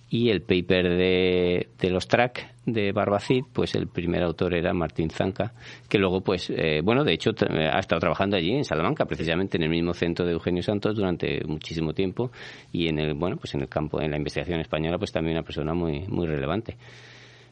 Y 0.07 0.29
el 0.29 0.43
paper 0.43 0.97
de, 0.97 1.89
los 1.89 2.07
TRAC 2.07 2.53
de 2.67 2.91
Barbacid, 2.91 3.43
pues 3.51 3.73
el 3.73 3.87
primer 3.87 4.21
autor 4.21 4.53
era 4.53 4.71
Martín 4.71 5.09
Zanca, 5.09 5.53
que 5.89 5.97
luego, 5.97 6.21
pues, 6.21 6.51
eh, 6.51 6.81
bueno, 6.83 7.03
de 7.03 7.13
hecho 7.13 7.31
ha 7.49 7.79
estado 7.79 7.99
trabajando 7.99 8.37
allí 8.37 8.51
en 8.51 8.63
Salamanca, 8.63 9.05
precisamente 9.05 9.57
en 9.57 9.63
el 9.63 9.69
mismo 9.69 9.95
centro 9.95 10.23
de 10.23 10.33
Eugenio 10.33 10.61
Santos 10.61 10.95
durante 10.95 11.43
muchísimo 11.45 11.93
tiempo 11.93 12.31
y 12.71 12.87
en 12.87 12.99
el, 12.99 13.15
bueno, 13.15 13.37
pues 13.37 13.55
en 13.55 13.61
el 13.61 13.67
campo, 13.67 13.99
en 13.99 14.11
la 14.11 14.17
investigación 14.17 14.59
española, 14.59 14.99
pues 14.99 15.11
también 15.11 15.37
una 15.37 15.43
persona 15.43 15.73
muy, 15.73 16.05
muy 16.07 16.27
relevante, 16.27 16.77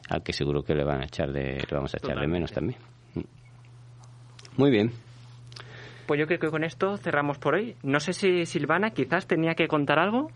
al 0.08 0.22
que 0.22 0.32
seguro 0.32 0.62
que 0.62 0.76
le 0.76 0.84
van 0.84 1.02
a 1.02 1.06
echar 1.06 1.32
de, 1.32 1.56
le 1.56 1.76
vamos 1.76 1.92
a 1.92 1.98
echar 1.98 2.20
de 2.20 2.26
menos 2.28 2.52
también. 2.52 2.78
Muy 4.56 4.70
bien. 4.70 4.92
Pues 6.06 6.20
yo 6.20 6.26
creo 6.26 6.38
que 6.38 6.50
con 6.50 6.64
esto 6.64 6.96
cerramos 6.98 7.38
por 7.38 7.54
hoy. 7.54 7.76
No 7.82 8.00
sé 8.00 8.12
si 8.12 8.46
Silvana 8.46 8.90
quizás 8.90 9.26
tenía 9.26 9.54
que 9.54 9.68
contar 9.68 9.98
algo. 9.98 10.30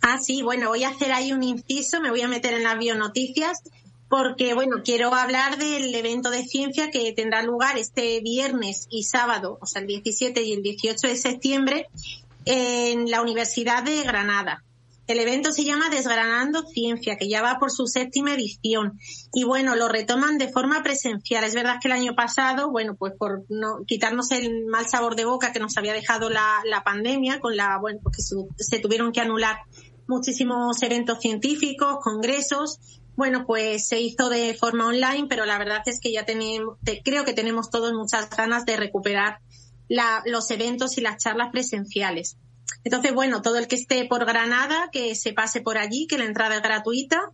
Ah, 0.00 0.18
sí, 0.18 0.42
bueno, 0.42 0.68
voy 0.68 0.84
a 0.84 0.90
hacer 0.90 1.12
ahí 1.12 1.32
un 1.32 1.42
inciso, 1.42 2.00
me 2.00 2.10
voy 2.10 2.22
a 2.22 2.28
meter 2.28 2.54
en 2.54 2.62
las 2.62 2.78
bionoticias 2.78 3.62
porque, 4.08 4.54
bueno, 4.54 4.82
quiero 4.84 5.12
hablar 5.12 5.58
del 5.58 5.92
evento 5.94 6.30
de 6.30 6.44
ciencia 6.44 6.90
que 6.90 7.12
tendrá 7.12 7.42
lugar 7.42 7.76
este 7.76 8.20
viernes 8.20 8.86
y 8.88 9.02
sábado, 9.02 9.58
o 9.60 9.66
sea, 9.66 9.82
el 9.82 9.88
17 9.88 10.42
y 10.42 10.52
el 10.52 10.62
18 10.62 11.08
de 11.08 11.16
septiembre, 11.16 11.88
en 12.44 13.10
la 13.10 13.20
Universidad 13.20 13.82
de 13.82 14.02
Granada. 14.04 14.62
El 15.06 15.20
evento 15.20 15.52
se 15.52 15.64
llama 15.64 15.88
Desgranando 15.88 16.62
Ciencia, 16.66 17.16
que 17.16 17.28
ya 17.28 17.40
va 17.40 17.58
por 17.60 17.70
su 17.70 17.86
séptima 17.86 18.34
edición. 18.34 18.98
Y 19.32 19.44
bueno, 19.44 19.76
lo 19.76 19.88
retoman 19.88 20.36
de 20.36 20.48
forma 20.48 20.82
presencial. 20.82 21.44
Es 21.44 21.54
verdad 21.54 21.76
que 21.80 21.86
el 21.86 21.92
año 21.92 22.16
pasado, 22.16 22.72
bueno, 22.72 22.96
pues 22.96 23.12
por 23.16 23.44
no 23.48 23.84
quitarnos 23.86 24.32
el 24.32 24.66
mal 24.66 24.88
sabor 24.88 25.14
de 25.14 25.24
boca 25.24 25.52
que 25.52 25.60
nos 25.60 25.76
había 25.76 25.92
dejado 25.92 26.28
la, 26.28 26.82
pandemia, 26.84 27.38
con 27.38 27.56
la, 27.56 27.78
bueno, 27.78 28.00
porque 28.02 28.20
se 28.20 28.78
tuvieron 28.80 29.12
que 29.12 29.20
anular 29.20 29.58
muchísimos 30.08 30.82
eventos 30.82 31.20
científicos, 31.20 31.98
congresos. 32.02 32.80
Bueno, 33.14 33.44
pues 33.46 33.86
se 33.86 34.00
hizo 34.00 34.28
de 34.28 34.54
forma 34.54 34.88
online, 34.88 35.26
pero 35.28 35.46
la 35.46 35.56
verdad 35.56 35.82
es 35.86 36.00
que 36.00 36.12
ya 36.12 36.24
tenemos, 36.24 36.78
creo 37.04 37.24
que 37.24 37.32
tenemos 37.32 37.70
todos 37.70 37.92
muchas 37.92 38.28
ganas 38.28 38.66
de 38.66 38.76
recuperar 38.76 39.38
los 39.88 40.50
eventos 40.50 40.98
y 40.98 41.00
las 41.00 41.22
charlas 41.22 41.50
presenciales. 41.52 42.38
Entonces, 42.84 43.14
bueno, 43.14 43.42
todo 43.42 43.58
el 43.58 43.68
que 43.68 43.76
esté 43.76 44.04
por 44.06 44.24
Granada, 44.24 44.90
que 44.92 45.14
se 45.14 45.32
pase 45.32 45.60
por 45.60 45.78
allí, 45.78 46.06
que 46.06 46.18
la 46.18 46.24
entrada 46.24 46.56
es 46.56 46.62
gratuita, 46.62 47.30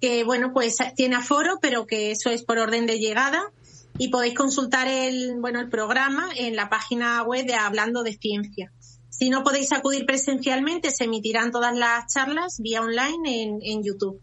que 0.00 0.24
bueno, 0.24 0.52
pues 0.52 0.78
tiene 0.96 1.16
aforo, 1.16 1.58
pero 1.60 1.86
que 1.86 2.10
eso 2.10 2.30
es 2.30 2.44
por 2.44 2.58
orden 2.58 2.86
de 2.86 2.98
llegada 2.98 3.52
y 3.98 4.08
podéis 4.08 4.34
consultar 4.34 4.88
el, 4.88 5.36
bueno, 5.40 5.60
el 5.60 5.68
programa 5.68 6.28
en 6.36 6.56
la 6.56 6.68
página 6.68 7.22
web 7.22 7.46
de 7.46 7.54
Hablando 7.54 8.02
de 8.02 8.14
Ciencia. 8.14 8.72
Si 9.10 9.30
no 9.30 9.44
podéis 9.44 9.70
acudir 9.72 10.06
presencialmente, 10.06 10.90
se 10.90 11.04
emitirán 11.04 11.52
todas 11.52 11.76
las 11.76 12.12
charlas 12.12 12.56
vía 12.58 12.80
online 12.80 13.60
en, 13.62 13.82
YouTube. 13.84 14.20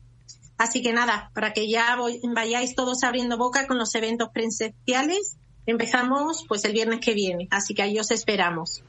Así 0.58 0.82
que 0.82 0.92
nada, 0.92 1.32
para 1.34 1.54
que 1.54 1.70
ya 1.70 1.96
vayáis 2.34 2.76
todos 2.76 3.04
abriendo 3.04 3.38
boca 3.38 3.66
con 3.68 3.78
los 3.78 3.96
eventos 3.96 4.30
presenciales, 4.34 5.38
empezamos 5.66 6.44
pues 6.48 6.66
el 6.66 6.74
viernes 6.74 7.00
que 7.00 7.14
viene. 7.14 7.48
Así 7.52 7.74
que 7.74 7.84
ahí 7.84 7.98
os 8.00 8.12
esperamos. 8.12 8.84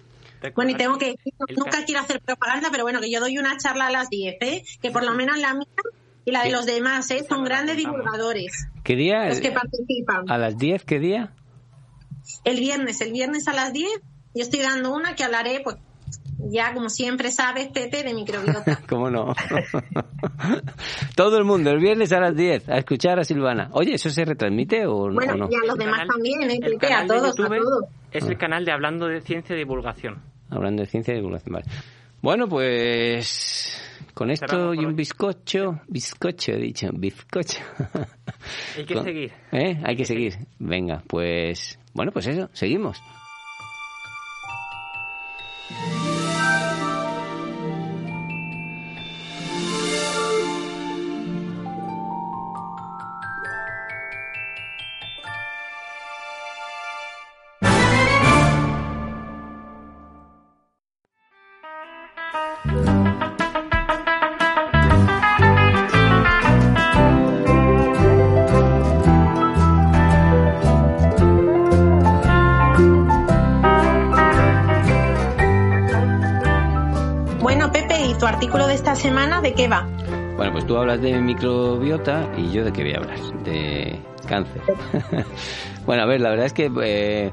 Bueno, 0.55 0.71
y 0.71 0.75
tengo 0.75 0.99
que 0.99 1.17
nunca 1.57 1.85
quiero 1.85 2.01
hacer 2.01 2.21
propaganda, 2.21 2.69
pero 2.71 2.85
bueno, 2.85 3.01
que 3.01 3.11
yo 3.11 3.21
doy 3.21 3.39
una 3.39 3.57
charla 3.57 3.87
a 3.89 3.91
las 3.91 4.09
10, 4.09 4.37
¿eh? 4.41 4.65
Que 4.81 4.91
por 4.91 5.05
lo 5.05 5.13
menos 5.13 5.39
la 5.39 5.55
mía 5.55 5.67
y 6.25 6.31
la 6.33 6.45
de 6.45 6.51
los 6.51 6.67
demás, 6.67 7.11
¿eh? 7.11 7.25
Son 7.29 7.45
grandes 7.45 7.77
divulgadores. 7.77 8.69
¿Qué 8.85 8.97
día? 8.97 9.29
Los 9.29 9.41
que 9.41 9.53
participan. 9.53 10.31
¿A 10.31 10.39
las 10.39 10.57
10 10.59 10.85
qué 10.85 10.99
día? 10.99 11.33
El 12.45 12.61
viernes, 12.61 13.01
el 13.01 13.13
viernes 13.13 13.49
a 13.49 13.53
las 13.53 13.73
10. 13.73 13.89
Yo 14.35 14.43
estoy 14.43 14.61
dando 14.61 14.95
una 14.95 15.15
que 15.15 15.25
hablaré, 15.25 15.61
pues, 15.65 15.77
ya 16.39 16.73
como 16.73 16.89
siempre 16.89 17.31
sabes, 17.31 17.69
Pepe, 17.69 18.03
de 18.03 18.15
microbiota. 18.15 18.81
¿Cómo 18.89 19.11
no? 19.11 19.35
Todo 21.17 21.39
el 21.39 21.45
mundo, 21.45 21.71
el 21.71 21.81
viernes 21.81 22.13
a 22.13 22.21
las 22.21 22.37
10, 22.37 22.69
a 22.69 22.79
escuchar 22.79 23.19
a 23.19 23.25
Silvana. 23.25 23.71
Oye, 23.73 23.95
¿eso 23.95 24.11
se 24.11 24.25
retransmite 24.25 24.87
o, 24.87 25.13
bueno, 25.13 25.35
no? 25.35 25.49
y 25.51 25.55
a 25.55 25.67
los 25.67 25.77
demás 25.77 26.07
también, 26.07 26.51
¿eh? 26.51 26.61
Pepe, 26.61 26.93
a 26.93 27.07
todos, 27.07 27.31
a 27.39 27.47
todos. 27.47 27.85
Es 28.13 28.25
el 28.25 28.39
canal 28.39 28.65
de 28.65 28.73
Hablando 28.73 29.07
de 29.07 29.21
Ciencia 29.21 29.55
y 29.55 29.59
Divulgación. 29.59 30.30
Hablando 30.51 30.83
de 30.83 30.89
ciencia 30.89 31.13
y 31.13 31.17
divulgación, 31.17 31.55
vale. 31.55 31.67
Bueno, 32.23 32.49
pues 32.49 33.81
con 34.13 34.31
esto 34.31 34.75
y 34.75 34.85
un 34.85 34.95
bizcocho, 34.95 35.81
bizcocho 35.89 36.53
he 36.53 36.59
dicho, 36.59 36.91
bizcocho. 36.93 37.61
Hay 38.77 38.85
que 38.85 39.03
seguir. 39.03 39.33
¿Eh? 39.53 39.81
Hay 39.83 39.97
que 39.97 40.05
seguir. 40.05 40.35
Venga, 40.59 41.03
pues 41.07 41.79
bueno, 41.95 42.13
pues 42.13 42.27
eso, 42.27 42.51
seguimos. 42.53 43.01
Hablas 80.81 81.03
de 81.03 81.21
microbiota 81.21 82.33
y 82.39 82.53
yo 82.53 82.65
de 82.65 82.73
qué 82.73 82.83
voy 82.83 82.93
a 82.95 82.97
hablar, 82.97 83.45
de 83.45 84.01
cáncer. 84.27 84.63
bueno, 85.87 86.03
a 86.03 86.07
ver, 86.07 86.21
la 86.21 86.31
verdad 86.31 86.47
es 86.47 86.55
que 86.55 86.71
eh, 86.83 87.31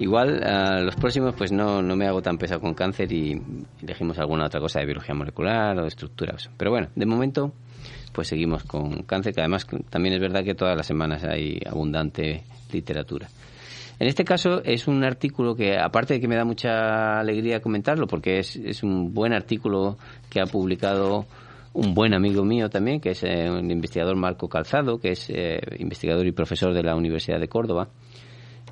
igual 0.00 0.40
los 0.84 0.96
próximos 0.96 1.34
pues 1.36 1.52
no, 1.52 1.80
no 1.80 1.94
me 1.94 2.06
hago 2.08 2.22
tan 2.22 2.38
pesado 2.38 2.60
con 2.60 2.74
cáncer 2.74 3.12
y 3.12 3.40
elegimos 3.82 4.18
alguna 4.18 4.46
otra 4.46 4.58
cosa 4.58 4.80
de 4.80 4.86
biología 4.86 5.14
molecular 5.14 5.78
o 5.78 5.82
de 5.82 5.88
estructuras. 5.88 6.50
Pero 6.56 6.72
bueno, 6.72 6.88
de 6.96 7.06
momento 7.06 7.52
pues 8.12 8.28
seguimos 8.28 8.64
con 8.64 9.02
cáncer, 9.02 9.32
que 9.32 9.42
además 9.42 9.66
también 9.88 10.14
es 10.14 10.20
verdad 10.20 10.42
que 10.42 10.54
todas 10.54 10.76
las 10.76 10.86
semanas 10.86 11.22
hay 11.22 11.60
abundante 11.70 12.42
literatura. 12.72 13.28
En 13.98 14.08
este 14.08 14.24
caso 14.24 14.60
es 14.64 14.88
un 14.88 15.04
artículo 15.04 15.54
que, 15.54 15.78
aparte 15.78 16.14
de 16.14 16.20
que 16.20 16.28
me 16.28 16.36
da 16.36 16.44
mucha 16.44 17.20
alegría 17.20 17.60
comentarlo, 17.60 18.06
porque 18.06 18.38
es, 18.38 18.56
es 18.56 18.82
un 18.82 19.14
buen 19.14 19.32
artículo 19.32 19.98
que 20.28 20.40
ha 20.40 20.46
publicado 20.46 21.26
un 21.76 21.94
buen 21.94 22.14
amigo 22.14 22.44
mío 22.44 22.70
también, 22.70 23.00
que 23.00 23.10
es 23.10 23.22
eh, 23.22 23.50
un 23.50 23.70
investigador 23.70 24.16
Marco 24.16 24.48
Calzado, 24.48 24.98
que 24.98 25.10
es 25.10 25.28
eh, 25.28 25.60
investigador 25.78 26.26
y 26.26 26.32
profesor 26.32 26.72
de 26.72 26.82
la 26.82 26.96
Universidad 26.96 27.38
de 27.38 27.48
Córdoba. 27.48 27.88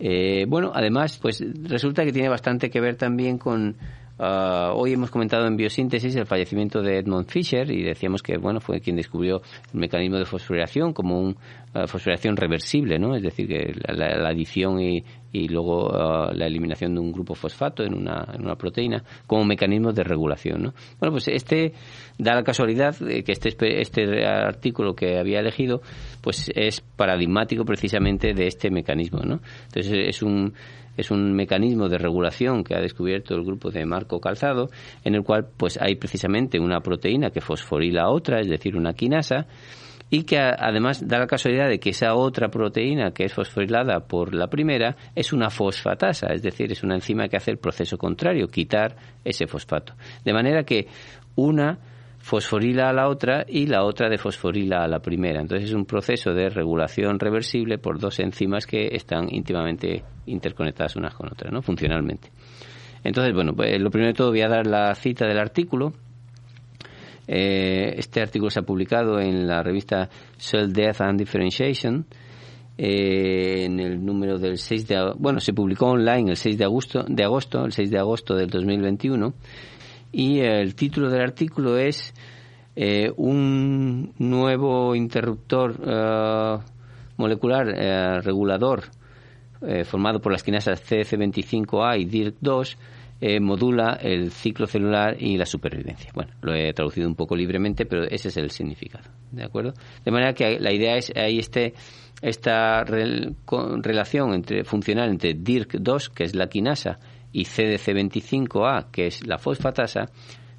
Eh, 0.00 0.46
bueno, 0.48 0.72
además, 0.74 1.18
pues 1.20 1.44
resulta 1.62 2.04
que 2.04 2.12
tiene 2.12 2.28
bastante 2.28 2.70
que 2.70 2.80
ver 2.80 2.96
también 2.96 3.38
con 3.38 3.76
Ah, 4.16 4.72
hoy 4.76 4.92
hemos 4.92 5.10
comentado 5.10 5.44
en 5.48 5.56
biosíntesis 5.56 6.14
el 6.14 6.26
fallecimiento 6.26 6.82
de 6.82 6.98
Edmund 6.98 7.26
Fischer 7.26 7.68
y 7.68 7.82
decíamos 7.82 8.22
que 8.22 8.36
bueno 8.38 8.60
fue 8.60 8.80
quien 8.80 8.94
descubrió 8.94 9.42
el 9.72 9.80
mecanismo 9.80 10.18
de 10.18 10.24
fosforilación 10.24 10.92
como 10.92 11.20
una 11.20 11.36
ah, 11.72 11.86
fosforilación 11.88 12.36
reversible, 12.36 12.96
¿no? 13.00 13.16
Es 13.16 13.24
decir, 13.24 13.48
que 13.48 13.74
la, 13.88 14.28
adición 14.28 14.80
y, 14.80 15.04
luego 15.48 15.92
ah, 15.92 16.30
la 16.32 16.46
eliminación 16.46 16.94
de 16.94 17.00
un 17.00 17.12
grupo 17.12 17.34
fosfato 17.34 17.82
en 17.82 17.94
una, 17.94 18.26
en 18.32 18.44
una 18.44 18.54
proteína 18.54 19.02
como 19.26 19.44
mecanismo 19.44 19.92
de 19.92 20.04
regulación, 20.04 20.62
¿no? 20.62 20.74
Bueno, 21.00 21.12
pues 21.12 21.28
este 21.28 21.72
da 22.18 22.34
la 22.34 22.44
casualidad 22.44 22.96
que 22.96 23.24
este, 23.26 23.80
este 23.80 24.24
artículo 24.24 24.94
que 24.94 25.18
había 25.18 25.40
elegido 25.40 25.82
pues 26.20 26.50
es 26.54 26.80
paradigmático 26.80 27.64
precisamente 27.64 28.32
de 28.32 28.46
este 28.46 28.70
mecanismo, 28.70 29.20
¿no? 29.24 29.40
Entonces 29.68 29.92
es 30.06 30.22
un 30.22 30.54
es 30.96 31.10
un 31.10 31.32
mecanismo 31.32 31.88
de 31.88 31.98
regulación 31.98 32.62
que 32.62 32.74
ha 32.74 32.80
descubierto 32.80 33.34
el 33.34 33.44
grupo 33.44 33.70
de 33.70 33.84
Marco 33.84 34.20
Calzado, 34.20 34.68
en 35.02 35.14
el 35.14 35.24
cual 35.24 35.48
pues 35.56 35.76
hay 35.80 35.96
precisamente 35.96 36.58
una 36.60 36.80
proteína 36.80 37.30
que 37.30 37.40
fosforila 37.40 38.10
otra, 38.10 38.40
es 38.40 38.48
decir, 38.48 38.76
una 38.76 38.92
quinasa, 38.92 39.46
y 40.10 40.24
que 40.24 40.38
además 40.38 41.06
da 41.06 41.18
la 41.18 41.26
casualidad 41.26 41.68
de 41.68 41.80
que 41.80 41.90
esa 41.90 42.14
otra 42.14 42.48
proteína 42.48 43.12
que 43.12 43.24
es 43.24 43.34
fosforilada 43.34 44.00
por 44.00 44.34
la 44.34 44.48
primera 44.48 44.96
es 45.14 45.32
una 45.32 45.50
fosfatasa, 45.50 46.28
es 46.32 46.42
decir, 46.42 46.70
es 46.70 46.82
una 46.82 46.94
enzima 46.94 47.28
que 47.28 47.36
hace 47.36 47.50
el 47.50 47.58
proceso 47.58 47.98
contrario, 47.98 48.48
quitar 48.48 48.96
ese 49.24 49.46
fosfato. 49.46 49.94
De 50.24 50.32
manera 50.32 50.62
que 50.64 50.86
una 51.36 51.78
fosforila 52.24 52.88
a 52.88 52.92
la 52.94 53.08
otra 53.08 53.44
y 53.46 53.66
la 53.66 53.84
otra 53.84 54.08
de 54.08 54.16
fosforila 54.16 54.82
a 54.82 54.88
la 54.88 55.00
primera. 55.00 55.42
Entonces 55.42 55.68
es 55.68 55.74
un 55.74 55.84
proceso 55.84 56.32
de 56.32 56.48
regulación 56.48 57.18
reversible 57.18 57.76
por 57.76 57.98
dos 57.98 58.18
enzimas 58.18 58.66
que 58.66 58.88
están 58.92 59.28
íntimamente 59.30 60.02
interconectadas 60.24 60.96
unas 60.96 61.14
con 61.14 61.26
otras, 61.30 61.52
¿no? 61.52 61.60
Funcionalmente. 61.60 62.30
Entonces, 63.04 63.34
bueno, 63.34 63.52
pues, 63.54 63.78
lo 63.78 63.90
primero 63.90 64.12
de 64.12 64.16
todo 64.16 64.30
voy 64.30 64.40
a 64.40 64.48
dar 64.48 64.66
la 64.66 64.94
cita 64.94 65.26
del 65.26 65.38
artículo. 65.38 65.92
Eh, 67.26 67.94
este 67.96 68.20
artículo 68.20 68.50
se 68.50 68.60
ha 68.60 68.62
publicado 68.62 69.18
en 69.18 69.46
la 69.46 69.62
revista 69.62 70.10
Cell 70.36 70.72
Death 70.72 71.00
and 71.00 71.18
Differentiation 71.18 72.04
eh, 72.76 73.64
en 73.64 73.80
el 73.80 74.04
número 74.04 74.38
del 74.38 74.58
6 74.58 74.88
de 74.88 75.12
bueno 75.16 75.40
se 75.40 75.52
publicó 75.52 75.86
online 75.86 76.30
el 76.30 76.36
6 76.36 76.58
de 76.58 76.64
agosto 76.64 77.04
de 77.08 77.24
agosto 77.24 77.64
el 77.64 77.72
6 77.72 77.90
de 77.90 77.98
agosto 77.98 78.34
del 78.34 78.50
2021 78.50 79.32
y 80.12 80.40
el 80.40 80.74
título 80.74 81.08
del 81.08 81.22
artículo 81.22 81.78
es 81.78 82.12
eh, 82.76 83.12
un 83.16 84.12
nuevo 84.18 84.96
interruptor 84.96 85.80
eh, 85.86 86.58
molecular 87.16 87.68
eh, 87.68 88.20
regulador 88.20 88.82
formado 89.86 90.20
por 90.20 90.30
las 90.30 90.42
quinasas 90.42 90.84
CC25A 90.84 91.98
y 91.98 92.04
DIRC2 92.04 92.76
modula 93.40 93.98
el 94.02 94.30
ciclo 94.30 94.66
celular 94.66 95.16
y 95.18 95.38
la 95.38 95.46
supervivencia. 95.46 96.10
Bueno, 96.14 96.32
lo 96.42 96.54
he 96.54 96.72
traducido 96.74 97.08
un 97.08 97.14
poco 97.14 97.34
libremente, 97.34 97.86
pero 97.86 98.04
ese 98.04 98.28
es 98.28 98.36
el 98.36 98.50
significado, 98.50 99.04
¿de 99.30 99.44
acuerdo? 99.44 99.72
De 100.04 100.10
manera 100.10 100.34
que 100.34 100.58
la 100.60 100.72
idea 100.72 100.96
es 100.96 101.10
ahí 101.16 101.38
este 101.38 101.72
esta 102.20 102.84
relación 102.84 104.34
entre 104.34 104.64
funcional 104.64 105.10
entre 105.10 105.36
DIRC2, 105.36 106.10
que 106.10 106.24
es 106.24 106.34
la 106.34 106.48
quinasa, 106.48 106.98
y 107.32 107.44
CDC25A, 107.44 108.90
que 108.90 109.08
es 109.08 109.26
la 109.26 109.38
fosfatasa, 109.38 110.06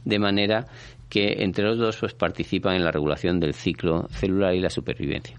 de 0.03 0.19
manera 0.19 0.67
que 1.09 1.43
entre 1.43 1.65
los 1.65 1.77
dos 1.77 1.97
pues, 1.97 2.13
participan 2.13 2.75
en 2.75 2.83
la 2.83 2.91
regulación 2.91 3.39
del 3.39 3.53
ciclo 3.53 4.07
celular 4.09 4.53
y 4.53 4.59
la 4.59 4.69
supervivencia. 4.69 5.37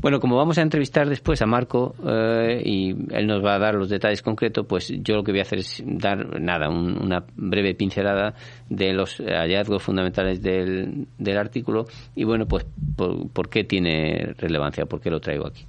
Bueno, 0.00 0.20
como 0.20 0.36
vamos 0.36 0.58
a 0.58 0.62
entrevistar 0.62 1.08
después 1.08 1.40
a 1.42 1.46
Marco 1.46 1.94
eh, 2.06 2.62
y 2.64 2.90
él 3.10 3.26
nos 3.26 3.44
va 3.44 3.54
a 3.54 3.58
dar 3.58 3.74
los 3.74 3.88
detalles 3.88 4.22
concretos, 4.22 4.66
pues 4.66 4.92
yo 5.02 5.16
lo 5.16 5.24
que 5.24 5.32
voy 5.32 5.40
a 5.40 5.42
hacer 5.42 5.60
es 5.60 5.82
dar, 5.84 6.40
nada, 6.40 6.68
una 6.68 7.24
breve 7.34 7.74
pincelada 7.74 8.34
de 8.68 8.92
los 8.92 9.16
hallazgos 9.16 9.82
fundamentales 9.82 10.42
del, 10.42 11.06
del 11.18 11.38
artículo 11.38 11.86
y 12.14 12.24
bueno, 12.24 12.46
pues 12.46 12.66
por, 12.96 13.28
por, 13.30 13.48
qué 13.48 13.64
tiene 13.64 14.34
relevancia, 14.38 14.86
por 14.86 15.00
qué 15.00 15.10
lo 15.10 15.20
traigo 15.20 15.46
aquí. 15.46 15.64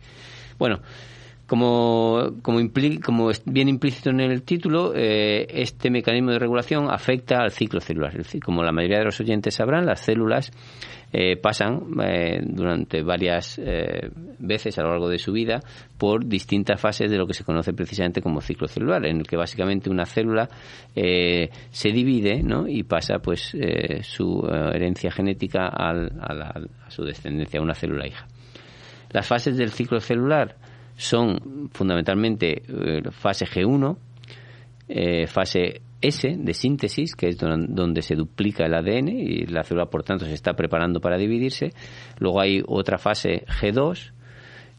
Bueno, 0.57 0.79
como, 1.47 2.33
como, 2.41 2.59
como 3.03 3.31
es 3.31 3.41
bien 3.45 3.69
implícito 3.69 4.09
en 4.09 4.19
el 4.19 4.43
título, 4.43 4.93
eh, 4.93 5.47
este 5.49 5.89
mecanismo 5.89 6.31
de 6.31 6.39
regulación 6.39 6.91
afecta 6.91 7.39
al 7.41 7.51
ciclo 7.51 7.79
celular. 7.79 8.13
Como 8.43 8.63
la 8.63 8.73
mayoría 8.73 8.99
de 8.99 9.05
los 9.05 9.19
oyentes 9.21 9.55
sabrán, 9.55 9.85
las 9.85 10.01
células 10.01 10.51
eh, 11.13 11.37
pasan 11.37 11.83
eh, 12.03 12.41
durante 12.43 13.01
varias 13.01 13.61
veces 14.39 14.77
a 14.77 14.83
lo 14.83 14.89
largo 14.89 15.07
de 15.07 15.19
su 15.19 15.31
vida 15.31 15.61
por 15.97 16.25
distintas 16.25 16.81
fases 16.81 17.09
de 17.09 17.17
lo 17.17 17.25
que 17.25 17.33
se 17.33 17.45
conoce 17.45 17.71
precisamente 17.71 18.21
como 18.21 18.41
ciclo 18.41 18.67
celular, 18.67 19.05
en 19.05 19.19
el 19.19 19.23
que 19.27 19.37
básicamente 19.37 19.89
una 19.89 20.05
célula 20.05 20.49
se 20.93 21.89
divide 21.89 22.43
¿no? 22.43 22.67
y 22.67 22.83
pasa 22.83 23.19
pues 23.19 23.55
su 24.01 24.45
herencia 24.73 25.11
genética 25.11 25.69
al, 25.69 26.11
a, 26.19 26.59
a 26.85 26.91
su 26.91 27.03
descendencia, 27.03 27.61
a 27.61 27.63
una 27.63 27.73
célula 27.73 28.05
hija. 28.05 28.27
Las 29.11 29.25
fases 29.25 29.55
del 29.55 29.71
ciclo 29.71 30.01
celular 30.01 30.55
son 30.97 31.69
fundamentalmente 31.71 32.63
eh, 32.67 33.01
fase 33.11 33.45
G1, 33.45 33.97
eh, 34.89 35.27
fase 35.27 35.81
S 36.01 36.35
de 36.37 36.53
síntesis, 36.53 37.15
que 37.15 37.29
es 37.29 37.37
donde 37.37 38.01
se 38.01 38.15
duplica 38.15 38.65
el 38.65 38.73
ADN 38.73 39.09
y 39.09 39.45
la 39.45 39.63
célula, 39.63 39.85
por 39.85 40.03
tanto, 40.03 40.25
se 40.25 40.33
está 40.33 40.53
preparando 40.53 40.99
para 40.99 41.17
dividirse. 41.17 41.71
Luego 42.19 42.41
hay 42.41 42.61
otra 42.65 42.97
fase 42.97 43.45
G2 43.45 44.11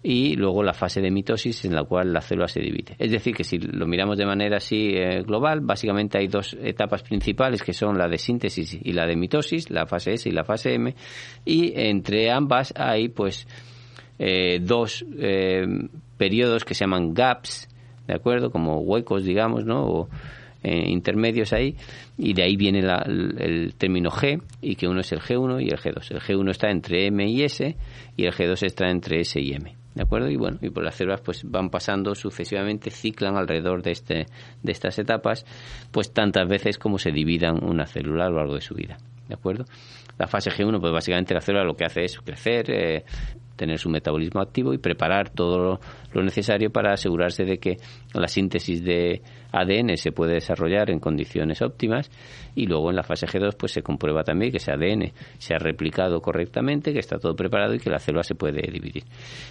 y 0.02 0.36
luego 0.36 0.62
la 0.62 0.74
fase 0.74 1.00
de 1.00 1.10
mitosis 1.10 1.64
en 1.64 1.74
la 1.74 1.82
cual 1.84 2.12
la 2.12 2.20
célula 2.20 2.46
se 2.46 2.60
divide. 2.60 2.94
Es 2.98 3.10
decir, 3.10 3.34
que 3.34 3.42
si 3.42 3.58
lo 3.58 3.86
miramos 3.86 4.16
de 4.16 4.26
manera 4.26 4.58
así 4.58 4.92
eh, 4.94 5.22
global, 5.22 5.60
básicamente 5.60 6.18
hay 6.18 6.28
dos 6.28 6.56
etapas 6.62 7.02
principales 7.02 7.62
que 7.62 7.72
son 7.72 7.98
la 7.98 8.08
de 8.08 8.18
síntesis 8.18 8.78
y 8.80 8.92
la 8.92 9.06
de 9.06 9.16
mitosis, 9.16 9.70
la 9.70 9.86
fase 9.86 10.12
S 10.12 10.28
y 10.28 10.32
la 10.32 10.44
fase 10.44 10.74
M, 10.74 10.94
y 11.44 11.72
entre 11.74 12.30
ambas 12.30 12.72
hay 12.76 13.08
pues 13.08 13.46
dos 14.18 15.04
periodos 16.16 16.64
que 16.64 16.74
se 16.74 16.80
llaman 16.80 17.14
gaps, 17.14 17.68
¿de 18.06 18.14
acuerdo? 18.14 18.50
Como 18.50 18.80
huecos, 18.80 19.24
digamos, 19.24 19.64
¿no? 19.64 19.84
O, 19.84 20.08
eh, 20.60 20.90
intermedios 20.90 21.52
ahí, 21.52 21.76
y 22.16 22.34
de 22.34 22.42
ahí 22.42 22.56
viene 22.56 22.80
el, 22.80 23.74
término 23.78 24.10
G, 24.10 24.42
y 24.60 24.74
que 24.74 24.88
uno 24.88 25.00
es 25.00 25.12
el 25.12 25.20
G1 25.20 25.62
y 25.62 25.68
el 25.68 25.78
G2. 25.78 26.10
El 26.10 26.20
G1 26.20 26.50
está 26.50 26.70
entre 26.70 27.06
M 27.06 27.24
y 27.28 27.44
S, 27.44 27.76
y 28.16 28.24
el 28.24 28.32
G2 28.32 28.64
está 28.64 28.90
entre 28.90 29.20
S 29.20 29.40
y 29.40 29.52
M. 29.52 29.76
¿De 29.94 30.02
acuerdo? 30.02 30.28
Y 30.28 30.36
bueno, 30.36 30.58
y 30.60 30.70
por 30.70 30.84
las 30.84 30.96
células 30.96 31.20
pues 31.20 31.48
van 31.48 31.70
pasando 31.70 32.14
sucesivamente, 32.14 32.90
ciclan 32.90 33.36
alrededor 33.36 33.82
de, 33.82 33.92
este, 33.92 34.26
de 34.62 34.72
estas 34.72 34.98
etapas, 34.98 35.46
pues 35.92 36.12
tantas 36.12 36.48
veces 36.48 36.76
como 36.76 36.98
se 36.98 37.12
dividan 37.12 37.64
una 37.64 37.86
célula 37.86 38.26
a 38.26 38.28
lo 38.28 38.36
largo 38.36 38.54
de 38.54 38.60
su 38.60 38.74
vida. 38.74 38.98
¿De 39.28 39.34
acuerdo? 39.34 39.64
La 40.18 40.26
fase 40.26 40.50
G1, 40.50 40.80
pues 40.80 40.92
básicamente 40.92 41.34
la 41.34 41.40
célula 41.40 41.64
lo 41.64 41.76
que 41.76 41.84
hace 41.84 42.04
es 42.04 42.18
crecer, 42.18 42.70
eh, 42.70 43.04
tener 43.58 43.78
su 43.78 43.90
metabolismo 43.90 44.40
activo 44.40 44.72
y 44.72 44.78
preparar 44.78 45.28
todo 45.28 45.80
lo 46.14 46.22
necesario 46.22 46.70
para 46.70 46.94
asegurarse 46.94 47.44
de 47.44 47.58
que 47.58 47.76
la 48.14 48.28
síntesis 48.28 48.82
de 48.82 49.20
ADN 49.52 49.96
se 49.96 50.12
puede 50.12 50.34
desarrollar 50.34 50.90
en 50.90 51.00
condiciones 51.00 51.60
óptimas 51.60 52.10
y 52.54 52.66
luego 52.66 52.90
en 52.90 52.96
la 52.96 53.02
fase 53.02 53.26
G2 53.26 53.56
pues 53.58 53.72
se 53.72 53.82
comprueba 53.82 54.22
también 54.22 54.50
que 54.50 54.58
ese 54.58 54.72
ADN 54.72 55.12
se 55.38 55.54
ha 55.54 55.58
replicado 55.58 56.20
correctamente, 56.20 56.92
que 56.92 57.00
está 57.00 57.18
todo 57.18 57.34
preparado 57.34 57.74
y 57.74 57.78
que 57.78 57.90
la 57.90 57.98
célula 57.98 58.22
se 58.22 58.34
puede 58.34 58.62
dividir. 58.70 59.04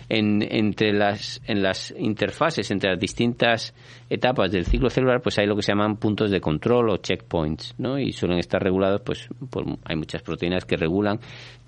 En, 0.10 0.42
entre 0.42 0.94
las, 0.94 1.42
en 1.46 1.62
las 1.62 1.94
interfaces, 1.98 2.72
entre 2.72 2.92
las 2.92 3.00
distintas 3.00 3.74
etapas 4.10 4.52
del 4.52 4.66
ciclo 4.66 4.90
celular, 4.90 5.22
pues 5.22 5.38
hay 5.38 5.46
lo 5.46 5.56
que 5.56 5.62
se 5.62 5.74
llaman 5.74 5.98
puntos 5.98 6.32
de 6.32 6.40
control 6.40 6.90
o 6.90 6.98
checkpoints, 6.98 7.76
¿no? 7.78 8.00
Y 8.00 8.14
suelen 8.14 8.40
estar 8.40 8.62
regulados, 8.64 9.02
pues 9.02 9.28
por, 9.50 9.66
hay 9.84 9.96
muchas 9.96 10.22
proteínas 10.22 10.66
que 10.66 10.78
regulan 10.78 11.20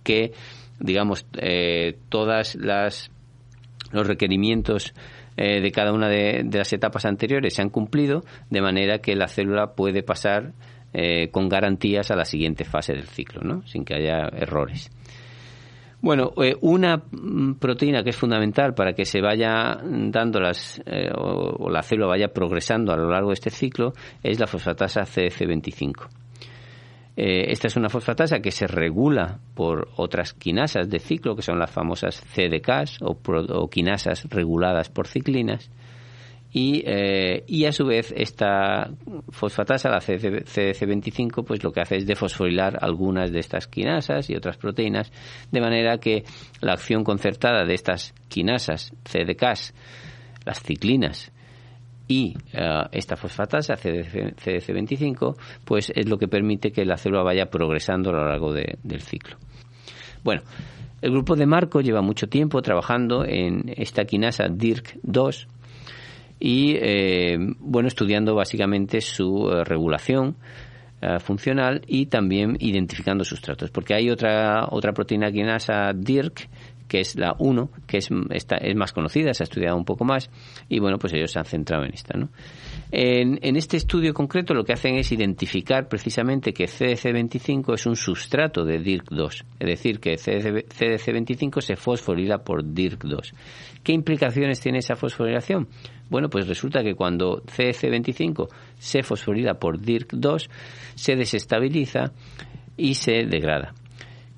que 0.04 0.32
digamos, 0.80 1.26
eh, 1.38 1.98
todas 2.10 2.56
las 2.56 3.12
los 3.92 4.06
requerimientos 4.06 4.94
eh, 5.36 5.62
de 5.62 5.72
cada 5.72 5.94
una 5.94 6.10
de, 6.10 6.48
las 6.52 6.72
etapas 6.74 7.06
anteriores 7.06 7.56
se 7.56 7.62
han 7.62 7.70
cumplido, 7.70 8.24
de 8.52 8.62
manera 8.62 9.00
que 9.00 9.16
la 9.16 9.28
célula 9.28 9.74
puede 9.74 10.04
pasar 10.04 10.52
eh, 10.94 11.30
con 11.32 11.50
garantías 11.50 12.12
a 12.12 12.16
la 12.16 12.26
siguiente 12.26 12.66
fase 12.66 12.94
del 12.94 13.08
ciclo, 13.08 13.42
¿no? 13.42 13.66
sin 13.66 13.86
que 13.86 13.96
haya 13.96 14.28
errores. 14.28 14.92
Bueno, 16.02 16.34
una 16.62 16.98
mm, 16.98 17.56
proteína 17.56 18.04
que 18.04 18.12
es 18.12 18.16
fundamental 18.16 18.76
para 18.76 18.94
que 18.94 19.06
se 19.06 19.22
vaya 19.22 19.80
dando 19.84 20.40
las, 20.40 20.82
o, 21.16 21.70
la 21.70 21.82
célula 21.82 22.08
vaya 22.08 22.28
progresando 22.30 22.94
a 22.94 22.98
lo 22.98 23.10
largo 23.10 23.30
de 23.30 23.34
este 23.34 23.50
ciclo 23.50 23.94
es 24.22 24.40
la 24.40 24.46
fosfatasa 24.46 25.02
CDC25. 25.02 26.08
Eh, 27.22 27.52
esta 27.52 27.68
es 27.68 27.76
una 27.76 27.90
fosfatasa 27.90 28.40
que 28.40 28.50
se 28.50 28.66
regula 28.66 29.40
por 29.54 29.90
otras 29.98 30.34
quinasas 30.34 30.90
de 30.90 31.00
ciclo, 31.00 31.36
que 31.36 31.42
son 31.42 31.60
las 31.60 31.70
famosas 31.70 32.24
CDKs 32.34 33.00
o, 33.02 33.70
quinasas 33.70 34.24
reguladas 34.30 34.88
por 34.88 35.06
ciclinas. 35.06 35.70
y, 36.54 36.82
eh, 36.86 37.44
y 37.46 37.66
a 37.66 37.74
su 37.74 37.86
vez 37.86 38.14
esta 38.16 38.90
fosfatasa, 39.32 39.90
la 39.90 40.00
CDC25, 40.00 41.44
pues 41.44 41.62
lo 41.62 41.74
que 41.74 41.82
hace 41.82 41.98
es 41.98 42.08
defosforilar 42.08 42.78
algunas 42.82 43.34
de 43.34 43.40
estas 43.40 43.68
quinasas 43.68 44.30
y 44.30 44.36
otras 44.38 44.56
proteínas, 44.56 45.12
de 45.52 45.60
manera 45.60 45.98
que 45.98 46.24
la 46.62 46.72
acción 46.72 47.04
concertada 47.04 47.66
de 47.66 47.74
estas 47.74 48.14
quinasas, 48.30 48.94
CDKs, 49.04 49.74
las 50.46 50.64
ciclinas, 50.64 51.34
y 52.10 52.36
eh, 52.54 52.84
esta 52.92 53.16
fosfatasa 53.16 53.76
CDC25 53.76 55.38
pues 55.64 55.94
es 55.96 56.10
lo 56.10 56.18
que 56.18 56.28
permite 56.28 56.72
que 56.72 56.84
la 56.84 56.98
célula 56.98 57.22
vaya 57.24 57.46
progresando 57.46 58.10
a 58.10 58.14
lo 58.14 58.28
largo 58.28 58.52
del 58.52 59.02
ciclo. 59.02 59.38
Bueno, 60.24 60.42
el 61.02 61.12
grupo 61.12 61.36
de 61.36 61.46
Marco 61.46 61.82
lleva 61.82 62.02
mucho 62.02 62.28
tiempo 62.28 62.62
trabajando 62.64 63.24
en 63.24 63.72
esta 63.78 64.06
quinasa 64.06 64.48
DIRC2 64.48 65.48
y 66.40 66.76
eh, 66.82 67.38
bueno 67.60 67.88
estudiando 67.88 68.34
básicamente 68.34 69.00
su 69.02 69.50
eh, 69.50 69.64
regulación 69.64 70.36
funcional 71.22 71.82
y 71.88 72.08
también 72.08 72.58
identificando 72.60 73.24
sustratos 73.24 73.72
porque 73.72 73.94
hay 73.94 74.10
otra 74.10 74.68
otra 74.70 74.92
proteína 74.92 75.32
quinasa 75.32 75.94
DIRC 75.96 76.50
que 76.90 77.00
es 77.00 77.16
la 77.16 77.36
1, 77.38 77.70
que 77.88 78.00
es, 78.00 78.10
esta, 78.32 78.58
es 78.58 78.76
más 78.76 78.92
conocida, 78.92 79.34
se 79.34 79.44
ha 79.44 79.46
estudiado 79.46 79.78
un 79.78 79.86
poco 79.86 80.04
más, 80.04 80.30
y 80.68 80.80
bueno, 80.80 80.98
pues 80.98 81.14
ellos 81.14 81.32
se 81.32 81.40
han 81.40 81.46
centrado 81.46 81.86
en 81.86 81.94
esta. 81.94 82.18
¿no? 82.18 82.30
En, 82.92 83.40
en 83.42 83.56
este 83.56 83.78
estudio 83.78 84.14
concreto 84.14 84.54
lo 84.54 84.66
que 84.66 84.74
hacen 84.74 84.96
es 84.96 85.12
identificar 85.12 85.88
precisamente 85.88 86.52
que 86.52 86.66
CDC25 86.66 87.76
es 87.76 87.86
un 87.86 87.96
sustrato 87.96 88.66
de 88.66 88.82
DIRC2, 88.82 89.46
es 89.60 89.68
decir, 89.68 90.00
que 90.00 90.16
CDC25 90.16 91.62
se 91.62 91.76
fosforila 91.76 92.40
por 92.40 92.66
DIRC2. 92.66 93.34
¿Qué 93.84 93.94
implicaciones 93.94 94.60
tiene 94.60 94.80
esa 94.80 94.96
fosforilación? 94.96 95.68
Bueno, 96.10 96.30
pues 96.30 96.48
resulta 96.48 96.82
que 96.84 96.96
cuando 96.96 97.44
CDC25 97.44 98.50
se 98.78 99.04
fosforila 99.04 99.54
por 99.60 99.80
DIRC2, 99.80 100.50
se 100.96 101.16
desestabiliza 101.16 102.12
y 102.76 102.96
se 102.96 103.26
degrada. 103.26 103.76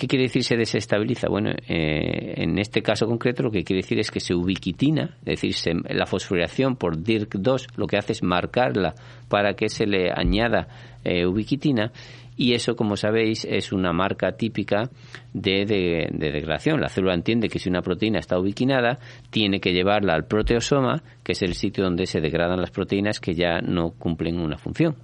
¿Qué 0.02 0.08
quiere 0.08 0.24
decir 0.24 0.44
se 0.44 0.58
desestabiliza? 0.58 1.28
Bueno, 1.30 1.52
eh, 1.52 2.34
en 2.38 2.58
este 2.58 2.82
caso 2.82 3.06
concreto 3.06 3.44
lo 3.44 3.52
que 3.52 3.64
quiere 3.64 3.84
decir 3.84 4.00
es 4.00 4.10
que 4.10 4.20
se 4.20 4.34
ubiquitina, 4.34 5.16
es 5.24 5.40
decir, 5.40 5.76
la 5.92 6.08
fosforilación 6.08 6.76
por 6.76 6.98
DIRC2 6.98 7.68
lo 7.76 7.86
que 7.86 7.98
hace 7.98 8.14
es 8.14 8.24
marcarla 8.24 8.96
para 9.30 9.54
que 9.54 9.70
se 9.70 9.86
le 9.86 10.10
añada 10.12 10.68
eh, 11.04 11.28
ubiquitina 11.28 11.92
y 12.36 12.56
eso, 12.56 12.76
como 12.76 12.96
sabéis, 12.96 13.46
es 13.46 13.72
una 13.72 13.94
marca 13.94 14.32
típica 14.32 14.90
de, 15.34 15.66
de, 15.68 16.32
degradación. 16.32 16.82
La 16.82 16.90
célula 16.90 17.14
entiende 17.14 17.48
que 17.48 17.60
si 17.60 17.70
una 17.70 17.84
proteína 17.84 18.18
está 18.18 18.40
ubiquinada, 18.40 18.98
tiene 19.30 19.60
que 19.60 19.72
llevarla 19.72 20.16
al 20.16 20.26
proteosoma, 20.26 21.04
que 21.24 21.34
es 21.34 21.44
el 21.44 21.54
sitio 21.54 21.84
donde 21.84 22.08
se 22.08 22.22
degradan 22.22 22.60
las 22.60 22.72
proteínas 22.72 23.20
que 23.20 23.36
ya 23.36 23.62
no 23.62 23.92
cumplen 23.92 24.40
una 24.40 24.58
función. 24.58 24.96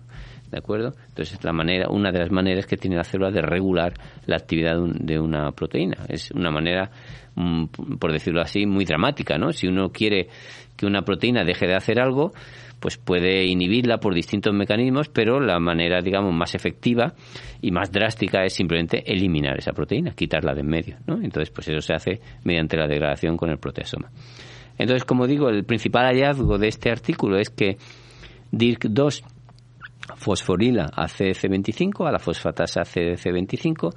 ¿De 0.51 0.57
acuerdo? 0.57 0.93
Entonces 1.09 1.33
es 1.35 1.43
la 1.43 1.53
manera, 1.53 1.89
una 1.89 2.11
de 2.11 2.19
las 2.19 2.31
maneras 2.31 2.65
que 2.65 2.77
tiene 2.77 2.95
la 2.95 3.03
célula 3.03 3.31
de 3.31 3.41
regular 3.41 3.93
la 4.25 4.37
actividad 4.37 4.77
de 4.77 5.19
una 5.19 5.51
proteína. 5.51 5.97
Es 6.09 6.31
una 6.31 6.51
manera, 6.51 6.89
mm, 7.35 7.65
por 7.99 8.11
decirlo 8.11 8.41
así, 8.41 8.65
muy 8.65 8.85
dramática, 8.85 9.37
¿no? 9.37 9.51
Si 9.51 9.67
uno 9.67 9.89
quiere 9.89 10.27
que 10.75 10.85
una 10.85 11.01
proteína 11.01 11.43
deje 11.43 11.67
de 11.67 11.75
hacer 11.75 11.99
algo, 11.99 12.33
pues 12.79 12.97
puede 12.97 13.45
inhibirla 13.45 13.97
por 13.97 14.13
distintos 14.13 14.53
mecanismos, 14.53 15.09
pero 15.09 15.39
la 15.39 15.59
manera, 15.59 15.99
digamos, 16.01 16.33
más 16.33 16.53
efectiva 16.53 17.13
y 17.61 17.71
más 17.71 17.91
drástica 17.91 18.43
es 18.43 18.53
simplemente 18.53 19.03
eliminar 19.11 19.57
esa 19.57 19.71
proteína, 19.71 20.11
quitarla 20.11 20.53
de 20.53 20.61
en 20.61 20.67
medio, 20.67 20.97
¿no? 21.07 21.15
Entonces, 21.15 21.49
pues 21.49 21.67
eso 21.69 21.81
se 21.81 21.93
hace 21.93 22.21
mediante 22.43 22.77
la 22.77 22.87
degradación 22.87 23.35
con 23.35 23.49
el 23.49 23.57
proteasoma. 23.57 24.11
Entonces, 24.77 25.05
como 25.05 25.25
digo, 25.25 25.49
el 25.49 25.65
principal 25.65 26.05
hallazgo 26.05 26.57
de 26.57 26.67
este 26.67 26.91
artículo 26.91 27.39
es 27.39 27.49
que 27.49 27.77
DIRC2 28.51 29.23
fosforila 30.15 30.89
a 30.93 31.07
CDC25, 31.07 32.07
a 32.07 32.11
la 32.11 32.19
fosfatasa 32.19 32.81
CDC25, 32.81 33.93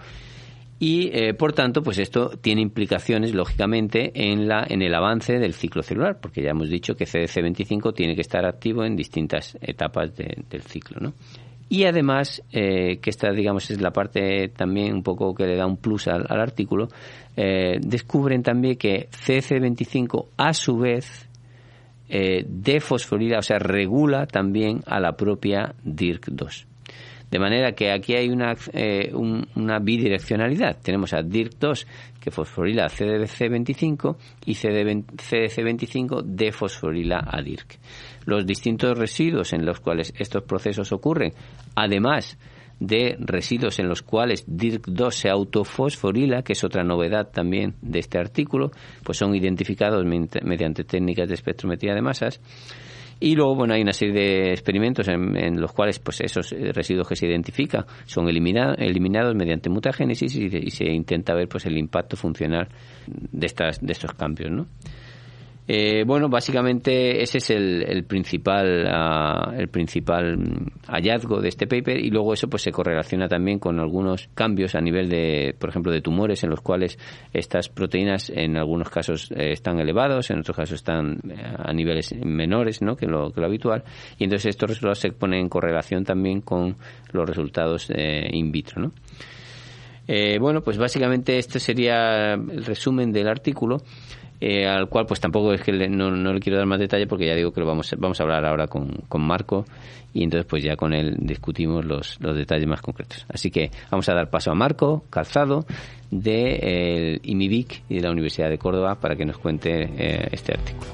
y 0.82 1.10
eh, 1.12 1.34
por 1.34 1.52
tanto, 1.52 1.82
pues 1.82 1.98
esto 1.98 2.30
tiene 2.40 2.62
implicaciones 2.62 3.34
lógicamente 3.34 4.12
en 4.14 4.48
la 4.48 4.66
en 4.66 4.80
el 4.80 4.94
avance 4.94 5.38
del 5.38 5.52
ciclo 5.52 5.82
celular, 5.82 6.18
porque 6.20 6.42
ya 6.42 6.50
hemos 6.50 6.70
dicho 6.70 6.94
que 6.94 7.04
CDC25 7.04 7.94
tiene 7.94 8.14
que 8.14 8.22
estar 8.22 8.46
activo 8.46 8.84
en 8.84 8.96
distintas 8.96 9.58
etapas 9.60 10.16
del 10.16 10.62
ciclo, 10.62 10.98
¿no? 11.00 11.12
Y 11.72 11.84
además, 11.84 12.42
eh, 12.50 12.98
que 13.00 13.10
esta, 13.10 13.30
digamos, 13.30 13.70
es 13.70 13.80
la 13.80 13.92
parte 13.92 14.48
también 14.48 14.92
un 14.92 15.04
poco 15.04 15.32
que 15.34 15.46
le 15.46 15.54
da 15.54 15.66
un 15.66 15.76
plus 15.76 16.08
al, 16.08 16.26
artículo, 16.28 16.88
eh, 17.36 17.78
descubren 17.80 18.42
también 18.42 18.76
que 18.76 19.08
CDC25 19.10 20.30
a 20.36 20.52
su 20.52 20.78
vez 20.78 21.29
eh, 22.12 22.44
de 22.44 22.80
fosforila, 22.80 23.38
o 23.38 23.42
sea, 23.42 23.60
regula 23.60 24.26
también 24.26 24.82
a 24.86 24.98
la 24.98 25.12
propia 25.12 25.74
DIRC2. 25.84 26.66
De 27.30 27.38
manera 27.38 27.72
que 27.72 27.92
aquí 27.92 28.14
hay 28.16 28.28
una, 28.28 28.56
eh, 28.72 29.12
una 29.14 29.78
bidireccionalidad. 29.78 30.78
Tenemos 30.82 31.12
a 31.12 31.22
DIRC2 31.22 31.86
que 32.20 32.32
fosforila 32.32 32.86
a 32.86 32.88
CDC25 32.88 34.16
y 34.46 34.54
CDC25 34.54 36.22
defosforila 36.24 37.22
a 37.24 37.40
DIRC. 37.40 37.78
Los 38.26 38.44
distintos 38.44 38.98
residuos 38.98 39.52
en 39.52 39.64
los 39.64 39.78
cuales 39.78 40.12
estos 40.18 40.42
procesos 40.42 40.90
ocurren, 40.90 41.32
además 41.76 42.36
de 42.80 43.16
residuos 43.20 43.78
en 43.78 43.88
los 43.88 44.02
cuales 44.02 44.48
DIRC2 44.48 45.10
se 45.12 45.28
autofosforila, 45.28 46.42
que 46.42 46.54
es 46.54 46.64
otra 46.64 46.82
novedad 46.82 47.30
también 47.30 47.74
de 47.82 47.98
este 48.00 48.18
artículo, 48.18 48.72
pues 49.04 49.18
son 49.18 49.34
identificados 49.34 50.04
mediante 50.04 50.84
técnicas 50.84 51.28
de 51.28 51.34
espectrometría 51.34 51.94
de 51.94 52.02
masas. 52.02 52.40
Y 53.22 53.34
luego, 53.34 53.54
bueno, 53.54 53.74
hay 53.74 53.82
una 53.82 53.92
serie 53.92 54.14
de 54.14 54.50
experimentos 54.50 55.06
en, 55.08 55.60
los 55.60 55.72
cuales 55.72 55.98
pues 55.98 56.22
esos 56.22 56.52
eh, 56.52 56.72
residuos 56.72 57.06
que 57.06 57.16
se 57.16 57.26
identifican 57.26 57.84
son 58.06 58.26
eliminados 58.30 59.34
mediante 59.34 59.68
mutagénesis 59.68 60.34
y, 60.36 60.70
se 60.70 60.86
intenta 60.86 61.34
ver 61.34 61.46
pues 61.46 61.66
el 61.66 61.76
impacto 61.76 62.16
funcional 62.16 62.68
de, 63.06 63.46
estas, 63.46 63.78
de 63.80 63.92
estos 63.92 64.14
cambios, 64.14 64.50
¿no? 64.50 64.66
Eh, 65.72 66.02
bueno, 66.04 66.28
básicamente 66.28 67.22
ese 67.22 67.38
es 67.38 67.48
el, 67.50 68.02
principal 68.02 68.88
ah, 68.88 69.52
el 69.56 69.68
principal 69.68 70.36
hallazgo 70.88 71.40
de 71.40 71.48
este 71.48 71.68
paper 71.68 71.96
y 71.96 72.10
luego 72.10 72.34
eso 72.34 72.48
pues 72.48 72.62
se 72.62 72.72
correlaciona 72.72 73.28
también 73.28 73.60
con 73.60 73.78
algunos 73.78 74.28
cambios 74.34 74.74
a 74.74 74.80
nivel 74.80 75.08
de, 75.08 75.54
por 75.56 75.70
ejemplo, 75.70 75.92
de 75.92 76.00
tumores 76.00 76.42
en 76.42 76.50
los 76.50 76.60
cuales 76.60 76.98
estas 77.32 77.68
proteínas 77.68 78.30
en 78.34 78.56
algunos 78.56 78.90
casos 78.90 79.30
eh, 79.30 79.52
están 79.52 79.78
elevados, 79.78 80.32
en 80.32 80.40
otros 80.40 80.56
casos 80.56 80.74
están 80.74 81.20
eh, 81.30 81.40
a 81.40 81.72
niveles 81.72 82.16
menores, 82.16 82.82
¿no? 82.82 82.96
que 82.96 83.06
lo 83.06 83.30
que 83.30 83.40
lo 83.40 83.46
habitual 83.46 83.84
y 84.18 84.24
entonces 84.24 84.46
estos 84.50 84.70
resultados 84.70 84.98
se 84.98 85.12
ponen 85.12 85.38
en 85.38 85.48
correlación 85.48 86.02
también 86.02 86.40
con 86.40 86.78
los 87.12 87.28
resultados 87.28 87.92
in 87.94 88.50
vitro, 88.50 88.82
¿no? 88.82 88.92
bueno, 90.40 90.62
pues 90.62 90.76
básicamente 90.76 91.38
este 91.38 91.60
sería 91.60 92.32
el 92.32 92.64
resumen 92.64 93.12
del 93.12 93.28
artículo. 93.28 93.76
Eh, 94.40 94.66
al 94.66 94.88
cual 94.88 95.04
pues 95.04 95.20
tampoco 95.20 95.52
es 95.52 95.60
que 95.60 95.72
no, 95.72 96.10
le 96.10 96.40
quiero 96.40 96.56
dar 96.56 96.66
más 96.66 96.78
detalle 96.78 97.06
porque 97.06 97.26
ya 97.26 97.34
digo 97.34 97.52
que 97.52 97.60
lo 97.60 97.66
vamos, 97.66 97.94
vamos 97.98 98.18
a 98.20 98.22
hablar 98.22 98.46
ahora 98.46 98.68
con, 98.68 98.88
con 99.06 99.20
Marco 99.20 99.66
y 100.14 100.24
entonces 100.24 100.46
pues 100.48 100.64
ya 100.64 100.76
con 100.76 100.94
él 100.94 101.16
discutimos 101.18 101.84
los, 101.84 102.18
los 102.20 102.34
detalles 102.34 102.66
más 102.66 102.80
concretos. 102.80 103.26
Así 103.28 103.50
que 103.50 103.70
vamos 103.90 104.08
a 104.08 104.14
dar 104.14 104.30
paso 104.30 104.50
a 104.50 104.54
Marco 104.54 105.04
Calzado 105.10 105.66
de 106.10 107.12
el 107.12 107.20
IMIBIC 107.22 107.84
y 107.88 107.96
de 107.96 108.00
la 108.00 108.10
Universidad 108.10 108.48
de 108.48 108.58
Córdoba 108.58 108.94
para 108.94 109.14
que 109.14 109.26
nos 109.26 109.38
cuente 109.38 109.82
eh, 109.82 110.28
este 110.32 110.54
artículo. 110.54 110.90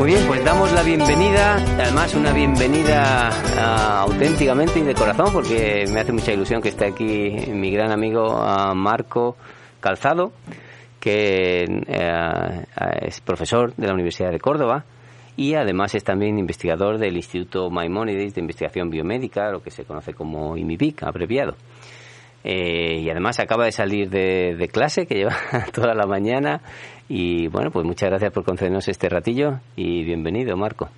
Muy 0.00 0.12
bien, 0.12 0.26
pues 0.26 0.42
damos 0.42 0.72
la 0.72 0.82
bienvenida, 0.82 1.56
además 1.56 2.14
una 2.14 2.32
bienvenida 2.32 3.28
ah, 3.58 4.00
auténticamente 4.08 4.78
y 4.78 4.82
de 4.82 4.94
corazón, 4.94 5.30
porque 5.30 5.84
me 5.92 6.00
hace 6.00 6.10
mucha 6.10 6.32
ilusión 6.32 6.62
que 6.62 6.70
esté 6.70 6.86
aquí 6.86 7.52
mi 7.52 7.70
gran 7.70 7.92
amigo 7.92 8.38
ah, 8.40 8.72
Marco 8.74 9.36
Calzado, 9.78 10.32
que 10.98 11.64
eh, 11.86 12.66
es 13.02 13.20
profesor 13.20 13.74
de 13.76 13.88
la 13.88 13.92
Universidad 13.92 14.30
de 14.30 14.38
Córdoba 14.38 14.86
y 15.36 15.52
además 15.52 15.94
es 15.94 16.02
también 16.02 16.38
investigador 16.38 16.96
del 16.96 17.16
Instituto 17.16 17.68
Maimonides 17.68 18.34
de 18.34 18.40
Investigación 18.40 18.88
Biomédica, 18.88 19.50
lo 19.50 19.62
que 19.62 19.70
se 19.70 19.84
conoce 19.84 20.14
como 20.14 20.56
IMIBIC, 20.56 21.02
abreviado. 21.02 21.56
Eh, 22.42 23.00
y 23.02 23.10
además 23.10 23.38
acaba 23.38 23.66
de 23.66 23.72
salir 23.72 24.08
de, 24.08 24.68
clase, 24.72 25.06
que 25.06 25.14
lleva 25.14 25.36
toda 25.72 25.94
la 25.94 26.06
mañana. 26.06 26.62
Y 27.12 27.48
bueno, 27.48 27.72
pues 27.72 27.84
muchas 27.84 28.08
gracias 28.08 28.32
por 28.32 28.44
concedernos 28.44 28.86
este 28.86 29.08
ratillo 29.08 29.58
y 29.74 30.04
bienvenido, 30.04 30.56
Marco. 30.56 30.90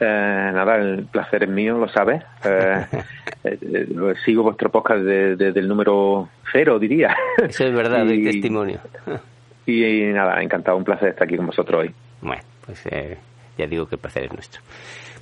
Eh, 0.00 0.50
nada, 0.54 0.76
el 0.76 1.04
placer 1.04 1.44
es 1.44 1.50
mío, 1.50 1.76
lo 1.76 1.88
sabes. 1.88 2.22
Eh, 3.44 4.14
sigo 4.24 4.44
vuestro 4.44 4.70
podcast 4.70 5.00
desde 5.00 5.58
el 5.58 5.66
número 5.66 6.28
cero, 6.52 6.78
diría. 6.78 7.12
Eso 7.38 7.64
es 7.64 7.74
verdad, 7.74 8.06
doy 8.06 8.22
testimonio. 8.30 8.78
y, 9.66 10.12
nada, 10.12 10.40
encantado, 10.40 10.76
un 10.76 10.84
placer 10.84 11.08
estar 11.08 11.24
aquí 11.24 11.36
con 11.36 11.46
vosotros 11.46 11.82
hoy. 11.82 11.94
Bueno, 12.20 12.40
pues 12.64 12.86
eh, 12.86 13.18
ya 13.58 13.66
digo 13.66 13.86
que 13.86 13.96
el 13.96 14.00
placer 14.00 14.26
es 14.26 14.32
nuestro. 14.32 14.62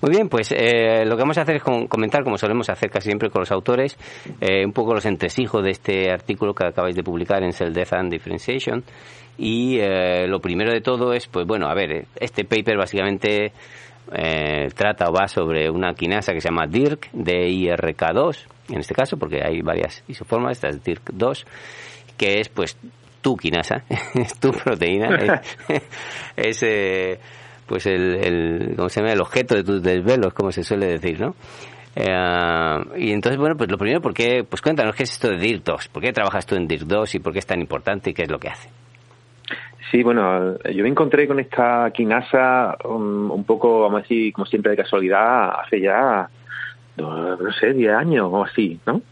Muy 0.03 0.13
bien, 0.13 0.31
pues 0.31 0.51
eh, 0.53 1.05
lo 1.05 1.15
que 1.15 1.23
vamos 1.23 1.37
a 1.37 1.43
hacer 1.43 1.57
es 1.57 1.63
comentar, 1.63 2.25
como 2.25 2.39
solemos 2.39 2.71
hacer 2.71 2.91
casi 2.91 3.09
siempre 3.09 3.29
con 3.29 3.41
los 3.41 3.53
autores, 3.53 3.99
eh, 4.41 4.65
un 4.65 4.73
poco 4.73 4.95
los 4.95 5.05
entresijos 5.05 5.63
de 5.63 5.71
este 5.71 6.11
artículo 6.11 6.55
que 6.55 6.65
acabáis 6.65 6.97
de 6.97 7.03
publicar 7.03 7.43
en 7.43 7.53
Cell 7.53 7.73
Death 7.73 7.93
and 7.93 8.11
Differentiation. 8.11 8.83
Y 9.39 9.79
eh, 9.79 10.27
lo 10.27 10.41
primero 10.41 10.73
de 10.73 10.81
todo 10.81 11.13
es, 11.13 11.27
pues 11.27 11.47
bueno, 11.47 11.67
a 11.67 11.75
ver, 11.75 12.07
este 12.17 12.45
paper 12.45 12.77
básicamente 12.77 13.53
trata 14.75 15.09
o 15.09 15.13
va 15.13 15.29
sobre 15.29 15.71
una 15.71 15.95
quinasa 15.95 16.33
que 16.33 16.41
se 16.41 16.49
llama 16.49 16.67
DIRK, 16.67 17.11
D-I-R-K2, 17.13 18.39
en 18.71 18.81
este 18.81 18.95
caso, 18.95 19.17
porque 19.17 19.41
hay 19.43 19.63
varias 19.63 20.03
isoformas, 20.09 20.53
esta 20.53 20.69
es 20.69 20.83
DIRK2, 20.83 21.45
que 22.17 22.41
es 22.41 22.49
pues 22.49 22.77
tu 23.21 23.37
quinasa, 23.37 23.85
es 24.15 24.39
tu 24.39 24.51
proteína, 24.51 25.17
es, 26.37 26.61
pues 27.67 27.87
el, 27.87 28.15
el, 28.25 28.75
¿cómo 28.77 28.89
se 28.89 29.01
llama? 29.01 29.13
el 29.13 29.21
objeto 29.21 29.55
de 29.55 29.65
tus 29.65 29.83
desvelos, 29.83 30.33
como 30.35 30.51
se 30.51 30.63
suele 30.63 30.87
decir, 30.87 31.21
¿no? 31.21 31.35
Eh, 31.95 32.07
y 32.99 33.13
entonces, 33.13 33.39
bueno, 33.39 33.57
pues 33.57 33.71
lo 33.71 33.77
primero, 33.77 34.01
¿por 34.01 34.15
qué? 34.15 34.45
Pues 34.49 34.63
cuéntanos 34.63 34.95
qué 34.95 35.03
es 35.03 35.13
esto 35.13 35.29
de 35.29 35.39
DIR2, 35.39 35.89
¿por 35.89 36.03
qué 36.03 36.13
trabajas 36.13 36.47
tú 36.47 36.55
en 36.55 36.69
DIR2 36.69 37.17
y 37.17 37.19
por 37.19 37.33
qué 37.33 37.41
es 37.41 37.47
tan 37.47 37.61
importante 37.61 38.11
y 38.11 38.15
qué 38.15 38.23
es 38.23 38.31
lo 38.31 38.39
que 38.39 38.49
hace? 38.49 38.69
Sí, 39.91 40.03
bueno, 40.05 40.57
yo 40.59 40.83
me 40.85 40.89
encontré 40.89 41.27
con 41.27 41.41
esta 41.41 41.91
quinasa 41.93 42.77
un, 42.85 43.45
poco, 43.45 43.81
vamos 43.81 43.99
a 43.99 44.03
decir, 44.03 44.33
como 44.33 44.47
siempre 44.47 44.71
de 44.71 44.77
casualidad, 44.77 45.61
hace 45.61 45.81
ya, 45.81 46.29
no, 46.97 47.53
sé, 47.59 47.73
10 47.73 47.93
años 47.95 48.29
o 48.31 48.45
así, 48.45 48.79
¿no? 48.87 49.03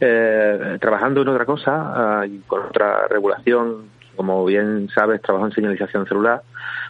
Eh, 0.00 0.78
trabajando 0.80 1.20
en 1.20 1.28
otra 1.28 1.44
cosa, 1.44 2.22
uh, 2.24 2.40
con 2.46 2.62
otra 2.62 3.08
regulación, 3.08 3.90
como 4.16 4.44
bien 4.46 4.88
sabes, 4.94 5.20
trabajo 5.20 5.46
en 5.46 5.52
señalización 5.52 6.06
celular, 6.06 6.42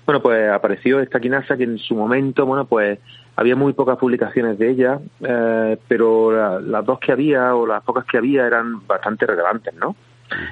bueno, 0.07 0.23
pues 0.23 0.51
apareció 0.51 1.01
esta 1.01 1.19
quinasa 1.19 1.57
que 1.57 1.65
en 1.65 1.79
su 1.79 1.95
momento, 1.95 2.47
bueno, 2.47 2.67
pues 2.67 2.99
había 3.35 3.57
muy 3.57 3.73
pocas 3.73 3.99
publicaciones 3.99 4.59
de 4.59 4.71
ella, 4.71 5.01
eh, 5.21 5.79
pero 5.89 6.61
las 6.61 6.85
dos 6.85 6.99
que 7.01 7.13
había 7.13 7.55
o 7.55 7.67
las 7.67 7.83
pocas 7.83 8.05
que 8.05 8.19
había 8.19 8.47
eran 8.47 8.87
bastante 8.87 9.27
relevantes, 9.27 9.75
¿no? 9.75 9.97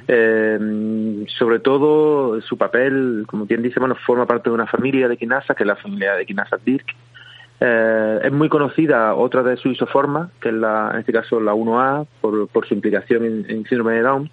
Eh, 0.08 1.24
sobre 1.38 1.58
todo 1.58 2.40
su 2.40 2.56
papel, 2.56 3.24
como 3.26 3.46
bien 3.46 3.62
dice, 3.62 3.80
bueno, 3.80 3.94
forma 3.94 4.26
parte 4.26 4.50
de 4.50 4.54
una 4.54 4.66
familia 4.66 5.08
de 5.08 5.16
quinasas, 5.16 5.56
que 5.56 5.62
es 5.62 5.66
la 5.66 5.76
familia 5.76 6.14
de 6.14 6.26
quinasas 6.26 6.64
DIRC. 6.64 6.94
Eh, 7.60 8.20
es 8.24 8.32
muy 8.32 8.48
conocida 8.48 9.14
otra 9.14 9.42
de 9.42 9.56
sus 9.56 9.72
isoformas, 9.72 10.30
que 10.40 10.48
es 10.48 10.54
la, 10.54 10.90
en 10.94 11.00
este 11.00 11.12
caso 11.12 11.40
la 11.40 11.54
1A, 11.54 12.06
por, 12.20 12.48
por 12.48 12.66
su 12.66 12.74
implicación 12.74 13.24
en, 13.24 13.46
en 13.48 13.64
síndrome 13.64 13.94
de 13.94 14.02
Down. 14.02 14.30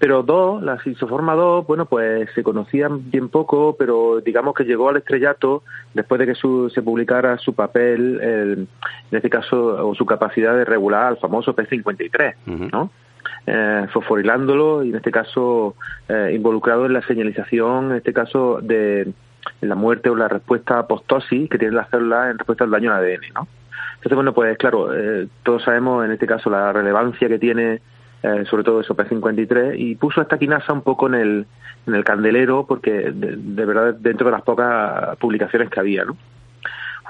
Pero 0.00 0.22
dos, 0.22 0.62
la 0.62 0.78
isoforma 0.82 1.34
2, 1.34 1.66
bueno, 1.66 1.84
pues 1.84 2.30
se 2.34 2.42
conocían 2.42 3.10
bien 3.10 3.28
poco, 3.28 3.76
pero 3.78 4.22
digamos 4.22 4.54
que 4.54 4.64
llegó 4.64 4.88
al 4.88 4.96
estrellato 4.96 5.62
después 5.92 6.18
de 6.18 6.26
que 6.26 6.34
se 6.34 6.80
publicara 6.80 7.36
su 7.36 7.52
papel, 7.52 8.18
en 8.22 8.68
este 9.10 9.28
caso, 9.28 9.86
o 9.86 9.94
su 9.94 10.06
capacidad 10.06 10.56
de 10.56 10.64
regular 10.64 11.04
al 11.04 11.18
famoso 11.18 11.54
P53, 11.54 12.34
¿no? 12.72 12.90
Eh, 13.52 13.86
fosforilándolo 13.92 14.84
y 14.84 14.90
en 14.90 14.96
este 14.96 15.10
caso 15.10 15.74
eh, 16.08 16.30
involucrado 16.36 16.86
en 16.86 16.92
la 16.92 17.02
señalización, 17.02 17.90
en 17.90 17.96
este 17.96 18.12
caso 18.12 18.60
de 18.62 19.12
la 19.60 19.74
muerte 19.74 20.08
o 20.08 20.14
la 20.14 20.28
respuesta 20.28 20.78
apoptosis 20.78 21.50
que 21.50 21.58
tiene 21.58 21.74
la 21.74 21.86
célula 21.86 22.30
en 22.30 22.38
respuesta 22.38 22.62
al 22.62 22.70
daño 22.70 22.92
al 22.92 23.02
ADN, 23.02 23.34
¿no? 23.34 23.48
Entonces, 23.94 24.14
bueno, 24.14 24.32
pues 24.32 24.56
claro, 24.56 24.94
eh, 24.94 25.26
todos 25.42 25.64
sabemos 25.64 26.04
en 26.04 26.12
este 26.12 26.28
caso 26.28 26.48
la 26.48 26.72
relevancia 26.72 27.26
que 27.26 27.40
tiene 27.40 27.80
eh, 28.22 28.44
sobre 28.48 28.62
todo 28.62 28.82
eso, 28.82 28.94
P53, 28.94 29.74
y 29.76 29.96
puso 29.96 30.20
esta 30.20 30.38
quinasa 30.38 30.72
un 30.72 30.82
poco 30.82 31.08
en 31.08 31.14
el, 31.14 31.46
en 31.86 31.94
el 31.94 32.04
candelero, 32.04 32.66
porque 32.68 33.10
de, 33.12 33.64
verdad 33.64 33.94
dentro 33.94 34.26
de 34.26 34.32
las 34.32 34.42
pocas 34.42 35.16
publicaciones 35.16 35.70
que 35.70 35.80
había, 35.80 36.04
¿no? 36.04 36.16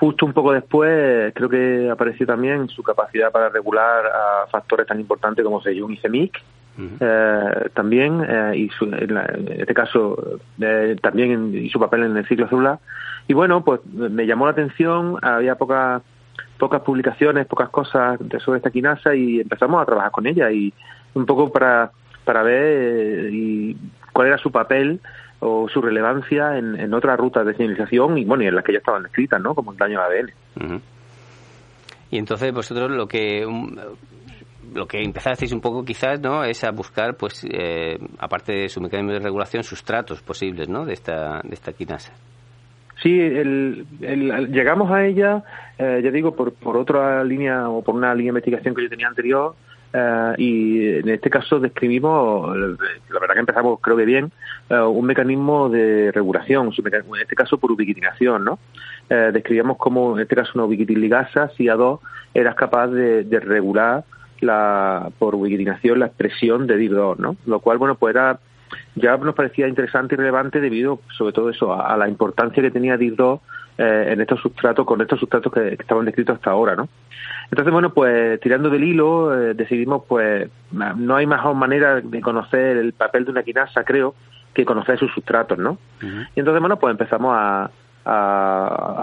Justo 0.00 0.24
un 0.24 0.32
poco 0.32 0.52
después, 0.52 1.30
creo 1.34 1.50
que 1.50 1.90
apareció 1.90 2.26
también 2.26 2.68
su 2.70 2.82
capacidad 2.82 3.30
para 3.30 3.50
regular 3.50 4.06
a 4.06 4.46
factores 4.46 4.86
tan 4.86 4.98
importantes 4.98 5.44
como 5.44 5.60
Sejun 5.60 5.92
y 5.92 5.98
CEMIC, 5.98 6.42
eh, 7.00 7.68
también, 7.74 8.24
eh, 8.26 8.52
y 8.56 8.70
en, 8.80 9.48
este 9.60 9.74
caso 9.74 10.16
también 11.02 11.54
y 11.54 11.68
su 11.68 11.78
papel 11.78 12.04
en 12.04 12.16
el 12.16 12.26
ciclo 12.26 12.48
celular. 12.48 12.78
Y 13.28 13.34
bueno, 13.34 13.62
pues 13.62 13.84
me 13.84 14.26
llamó 14.26 14.46
la 14.46 14.52
atención, 14.52 15.18
había 15.20 15.56
pocas 15.56 16.00
pocas 16.56 16.80
publicaciones, 16.80 17.46
pocas 17.46 17.68
cosas 17.68 18.18
sobre 18.42 18.56
esta 18.56 18.70
quinasa 18.70 19.14
y 19.14 19.40
empezamos 19.40 19.82
a 19.82 19.84
trabajar 19.84 20.12
con 20.12 20.26
ella 20.26 20.50
y 20.50 20.72
un 21.12 21.26
poco 21.26 21.52
para, 21.52 21.90
para 22.24 22.42
ver 22.42 22.62
eh, 22.62 23.30
y 23.32 23.76
cuál 24.14 24.28
era 24.28 24.38
su 24.38 24.50
papel 24.50 25.00
o 25.40 25.68
su 25.68 25.80
relevancia 25.80 26.56
en, 26.58 26.78
en 26.78 26.94
otras 26.94 27.18
rutas 27.18 27.46
de 27.46 27.54
señalización 27.54 28.18
y 28.18 28.24
bueno 28.24 28.44
y 28.44 28.46
en 28.46 28.54
las 28.54 28.64
que 28.64 28.72
ya 28.72 28.78
estaban 28.78 29.06
escritas 29.06 29.40
no 29.40 29.54
como 29.54 29.72
el 29.72 29.78
daño 29.78 30.00
al 30.00 30.12
ADN 30.12 30.80
y 32.10 32.18
entonces 32.18 32.52
vosotros 32.52 32.90
lo 32.90 33.06
que 33.06 33.46
lo 34.74 34.86
que 34.86 35.02
empezasteis 35.02 35.52
un 35.52 35.60
poco 35.60 35.84
quizás 35.84 36.20
no 36.20 36.44
es 36.44 36.62
a 36.64 36.70
buscar 36.70 37.16
pues 37.16 37.44
eh, 37.50 37.98
aparte 38.18 38.52
de 38.52 38.68
su 38.68 38.80
mecanismo 38.80 39.12
de 39.12 39.20
regulación 39.20 39.62
sustratos 39.62 40.22
posibles 40.22 40.68
no 40.68 40.84
de 40.84 40.92
esta 40.92 41.40
de 41.42 41.54
esta 41.54 41.72
quinasa. 41.72 42.12
Sí, 43.02 43.18
el, 43.18 43.86
llegamos 44.52 44.90
a 44.90 45.06
ella, 45.06 45.42
eh, 45.78 46.02
ya 46.04 46.10
digo, 46.10 46.36
por, 46.36 46.52
por 46.52 46.76
otra 46.76 47.24
línea 47.24 47.68
o 47.70 47.82
por 47.82 47.94
una 47.94 48.14
línea 48.14 48.24
de 48.32 48.38
investigación 48.40 48.74
que 48.74 48.82
yo 48.82 48.90
tenía 48.90 49.08
anterior, 49.08 49.54
eh, 49.92 50.34
y 50.38 50.86
en 50.98 51.08
este 51.08 51.30
caso 51.30 51.58
describimos, 51.58 52.56
la 52.56 53.20
verdad 53.20 53.34
que 53.34 53.40
empezamos 53.40 53.80
creo 53.80 53.96
que 53.96 54.04
bien, 54.04 54.30
eh, 54.68 54.78
un 54.78 55.04
mecanismo 55.04 55.68
de 55.68 56.12
regulación, 56.12 56.70
en 56.76 57.20
este 57.20 57.34
caso 57.34 57.58
por 57.58 57.72
ubiquitinación, 57.72 58.44
¿no? 58.44 58.58
Eh, 59.08 59.30
describíamos 59.32 59.76
cómo 59.78 60.16
en 60.16 60.22
este 60.22 60.36
caso 60.36 60.52
una 60.54 60.64
ubiquitinligasa, 60.64 61.50
SIA2, 61.52 61.98
era 62.34 62.54
capaz 62.54 62.88
de, 62.88 63.24
regular 63.40 64.04
la, 64.40 65.10
por 65.18 65.34
ubiquitinación 65.34 65.98
la 65.98 66.06
expresión 66.06 66.68
de 66.68 66.78
DIR2, 66.78 67.16
¿no? 67.18 67.36
Lo 67.46 67.58
cual, 67.58 67.78
bueno, 67.78 67.96
pues 67.96 68.14
era, 68.14 68.38
ya 68.94 69.16
nos 69.16 69.34
parecía 69.34 69.66
interesante 69.66 70.14
y 70.14 70.18
relevante 70.18 70.60
debido 70.60 71.00
sobre 71.16 71.32
todo 71.32 71.50
eso, 71.50 71.74
a, 71.74 71.96
la 71.96 72.08
importancia 72.08 72.62
que 72.62 72.70
tenía 72.70 72.96
DIR2 73.80 74.12
en 74.12 74.20
estos 74.20 74.40
sustratos, 74.40 74.86
con 74.86 75.00
estos 75.00 75.18
sustratos 75.18 75.52
que, 75.52 75.76
que, 75.76 75.82
estaban 75.82 76.04
descritos 76.04 76.36
hasta 76.36 76.50
ahora, 76.50 76.76
¿no? 76.76 76.88
Entonces, 77.50 77.72
bueno, 77.72 77.92
pues 77.92 78.38
tirando 78.40 78.70
del 78.70 78.84
hilo, 78.84 79.34
eh, 79.34 79.54
decidimos, 79.54 80.04
pues, 80.06 80.48
no 80.70 81.16
hay 81.16 81.26
mejor 81.26 81.54
manera 81.54 82.00
de 82.00 82.20
conocer 82.20 82.76
el 82.76 82.92
papel 82.92 83.24
de 83.24 83.32
una 83.32 83.42
quinasa, 83.42 83.82
creo, 83.84 84.14
que 84.54 84.64
conocer 84.64 84.98
sus 84.98 85.12
sustratos, 85.12 85.58
¿no? 85.58 85.78
Y 86.02 86.40
entonces, 86.40 86.60
bueno, 86.60 86.78
pues 86.78 86.92
empezamos 86.92 87.34
a, 87.36 87.70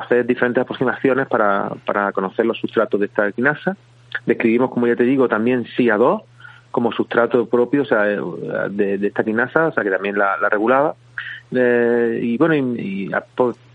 hacer 0.02 0.26
diferentes 0.26 0.62
aproximaciones 0.62 1.28
para, 1.28 1.70
para 1.86 2.12
conocer 2.12 2.46
los 2.46 2.58
sustratos 2.58 3.00
de 3.00 3.06
esta 3.06 3.32
quinasa. 3.32 3.78
Describimos, 4.26 4.72
como 4.72 4.88
ya 4.88 4.96
te 4.96 5.04
digo, 5.04 5.30
también 5.30 5.66
SIA2 5.66 6.24
como 6.72 6.92
sustrato 6.92 7.46
propio 7.48 7.84
o 7.84 7.86
sea, 7.86 8.04
de, 8.04 9.00
esta 9.02 9.24
quinasa, 9.24 9.68
o 9.68 9.74
sea, 9.74 9.84
que 9.84 9.90
también 9.90 10.18
la, 10.18 10.38
regulaba. 10.50 10.96
Eh, 11.52 12.20
y 12.22 12.38
bueno, 12.38 12.56
y, 12.56 13.10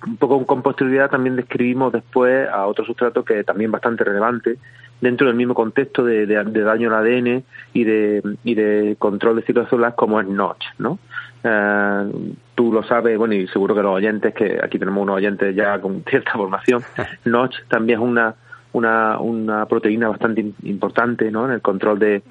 un 0.07 0.17
poco 0.19 0.45
con 0.47 0.63
posterioridad 0.63 1.11
también 1.11 1.37
describimos 1.37 1.93
después 1.93 2.49
a 2.49 2.67
otro 2.67 2.85
sustrato 2.85 3.25
que 3.25 3.41
es 3.41 3.47
también 3.47 3.71
bastante 3.71 4.05
relevante 4.05 4.59
dentro 5.03 5.27
del 5.27 5.37
mismo 5.37 5.53
contexto 5.53 6.05
de, 6.05 6.27
daño 6.27 6.95
al 6.95 7.05
ADN 7.05 7.45
y 7.75 7.85
de, 7.85 8.23
y 8.45 8.55
de 8.55 8.97
control 8.99 9.37
de 9.37 9.43
ciclos 9.43 9.69
como 9.97 10.21
es 10.21 10.29
Notch, 10.29 10.65
¿no? 10.79 10.99
Eh, 11.43 12.13
tú 12.55 12.73
lo 12.73 12.85
sabes, 12.85 13.19
bueno, 13.19 13.35
y 13.35 13.49
seguro 13.49 13.75
que 13.75 13.83
los 13.83 13.97
oyentes, 13.97 14.33
que 14.33 14.61
aquí 14.63 14.79
tenemos 14.79 15.03
unos 15.03 15.17
oyentes 15.17 15.55
ya 15.57 15.81
con 15.81 16.05
cierta 16.05 16.33
formación, 16.35 16.83
Notch 17.25 17.57
también 17.69 17.99
es 17.99 18.05
una, 18.05 18.35
una, 18.73 19.19
una 19.19 19.67
proteína 19.67 20.09
bastante 20.09 20.53
importante, 20.63 21.33
¿no? 21.33 21.47
En 21.47 21.53
el 21.53 21.61
control 21.61 21.99
de, 21.99 22.23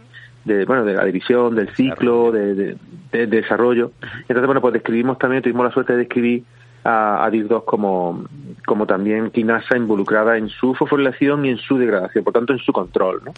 de 0.46 0.66
bueno 0.66 0.84
de 0.84 0.94
la 0.94 1.06
división 1.06 1.56
del 1.56 1.70
ciclo 1.76 2.32
de, 2.32 2.78
de, 3.12 3.28
desarrollo 3.28 3.92
entonces 4.22 4.46
bueno 4.46 4.62
pues 4.62 4.74
describimos 4.74 5.18
también 5.18 5.44
tuvimos 5.44 5.66
la 5.66 5.72
suerte 5.72 5.94
de 5.94 6.00
describir 6.00 6.44
a, 6.84 7.26
a 7.26 7.30
DIR2 7.30 7.66
como, 7.66 8.26
como 8.66 8.86
también 8.86 9.32
quinasa 9.32 9.78
involucrada 9.78 10.38
en 10.38 10.50
su 10.50 10.74
fosforilación 10.74 11.46
y 11.46 11.50
en 11.50 11.58
su 11.58 11.78
degradación, 11.78 12.24
por 12.24 12.34
tanto 12.34 12.54
en 12.54 12.60
su 12.60 12.74
control. 12.74 13.22
¿no? 13.26 13.34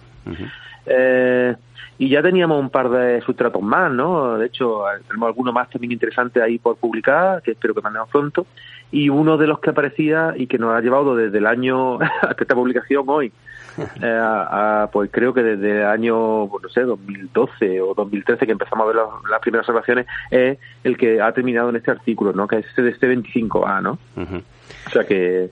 eh, 0.86 1.56
y 1.98 2.10
ya 2.10 2.22
teníamos 2.22 2.60
un 2.60 2.70
par 2.70 2.90
de 2.90 3.22
sustratos 3.22 3.62
más, 3.62 3.92
¿no? 3.92 4.38
De 4.38 4.48
hecho, 4.48 4.84
tenemos 5.08 5.28
alguno 5.28 5.54
más 5.54 5.70
también 5.70 5.92
interesante 5.92 6.42
ahí 6.42 6.58
por 6.58 6.76
publicar, 6.78 7.42
que 7.44 7.52
espero 7.52 7.76
que 7.76 7.82
mandemos 7.82 8.10
pronto. 8.10 8.48
Y 8.92 9.10
uno 9.10 9.38
de 9.38 9.48
los 9.48 9.60
que 9.60 9.70
aparecía 9.70 10.34
y 10.36 10.48
que 10.48 10.58
nos 10.58 10.76
ha 10.76 10.82
llevado 10.82 11.16
desde 11.16 11.38
el 11.38 11.46
año 11.46 12.00
hasta 12.22 12.42
esta 12.42 12.56
publicación 12.56 13.04
hoy, 13.08 13.32
eh, 14.02 14.86
pues 14.92 15.10
creo 15.12 15.34
que 15.34 15.44
desde 15.44 15.82
el 15.82 15.86
año, 15.86 16.46
no 16.48 16.70
sé, 16.74 16.82
2012 16.82 17.82
o 17.82 17.94
2013 17.94 18.46
que 18.46 18.52
empezamos 18.52 18.84
a 18.84 18.88
ver 18.88 18.96
las 19.30 19.40
primeras 19.42 19.68
observaciones, 19.68 20.08
es 20.32 20.58
el 20.84 20.98
que 20.98 21.22
ha 21.22 21.32
terminado 21.32 21.70
en 21.70 21.78
este 21.78 21.92
artículo, 21.92 22.34
¿no? 22.34 22.48
Que 22.48 22.58
es 22.58 22.66
este 22.78 23.16
25A, 23.16 23.82
¿no? 23.82 24.00
O 24.16 24.90
sea 24.90 25.04
que, 25.06 25.50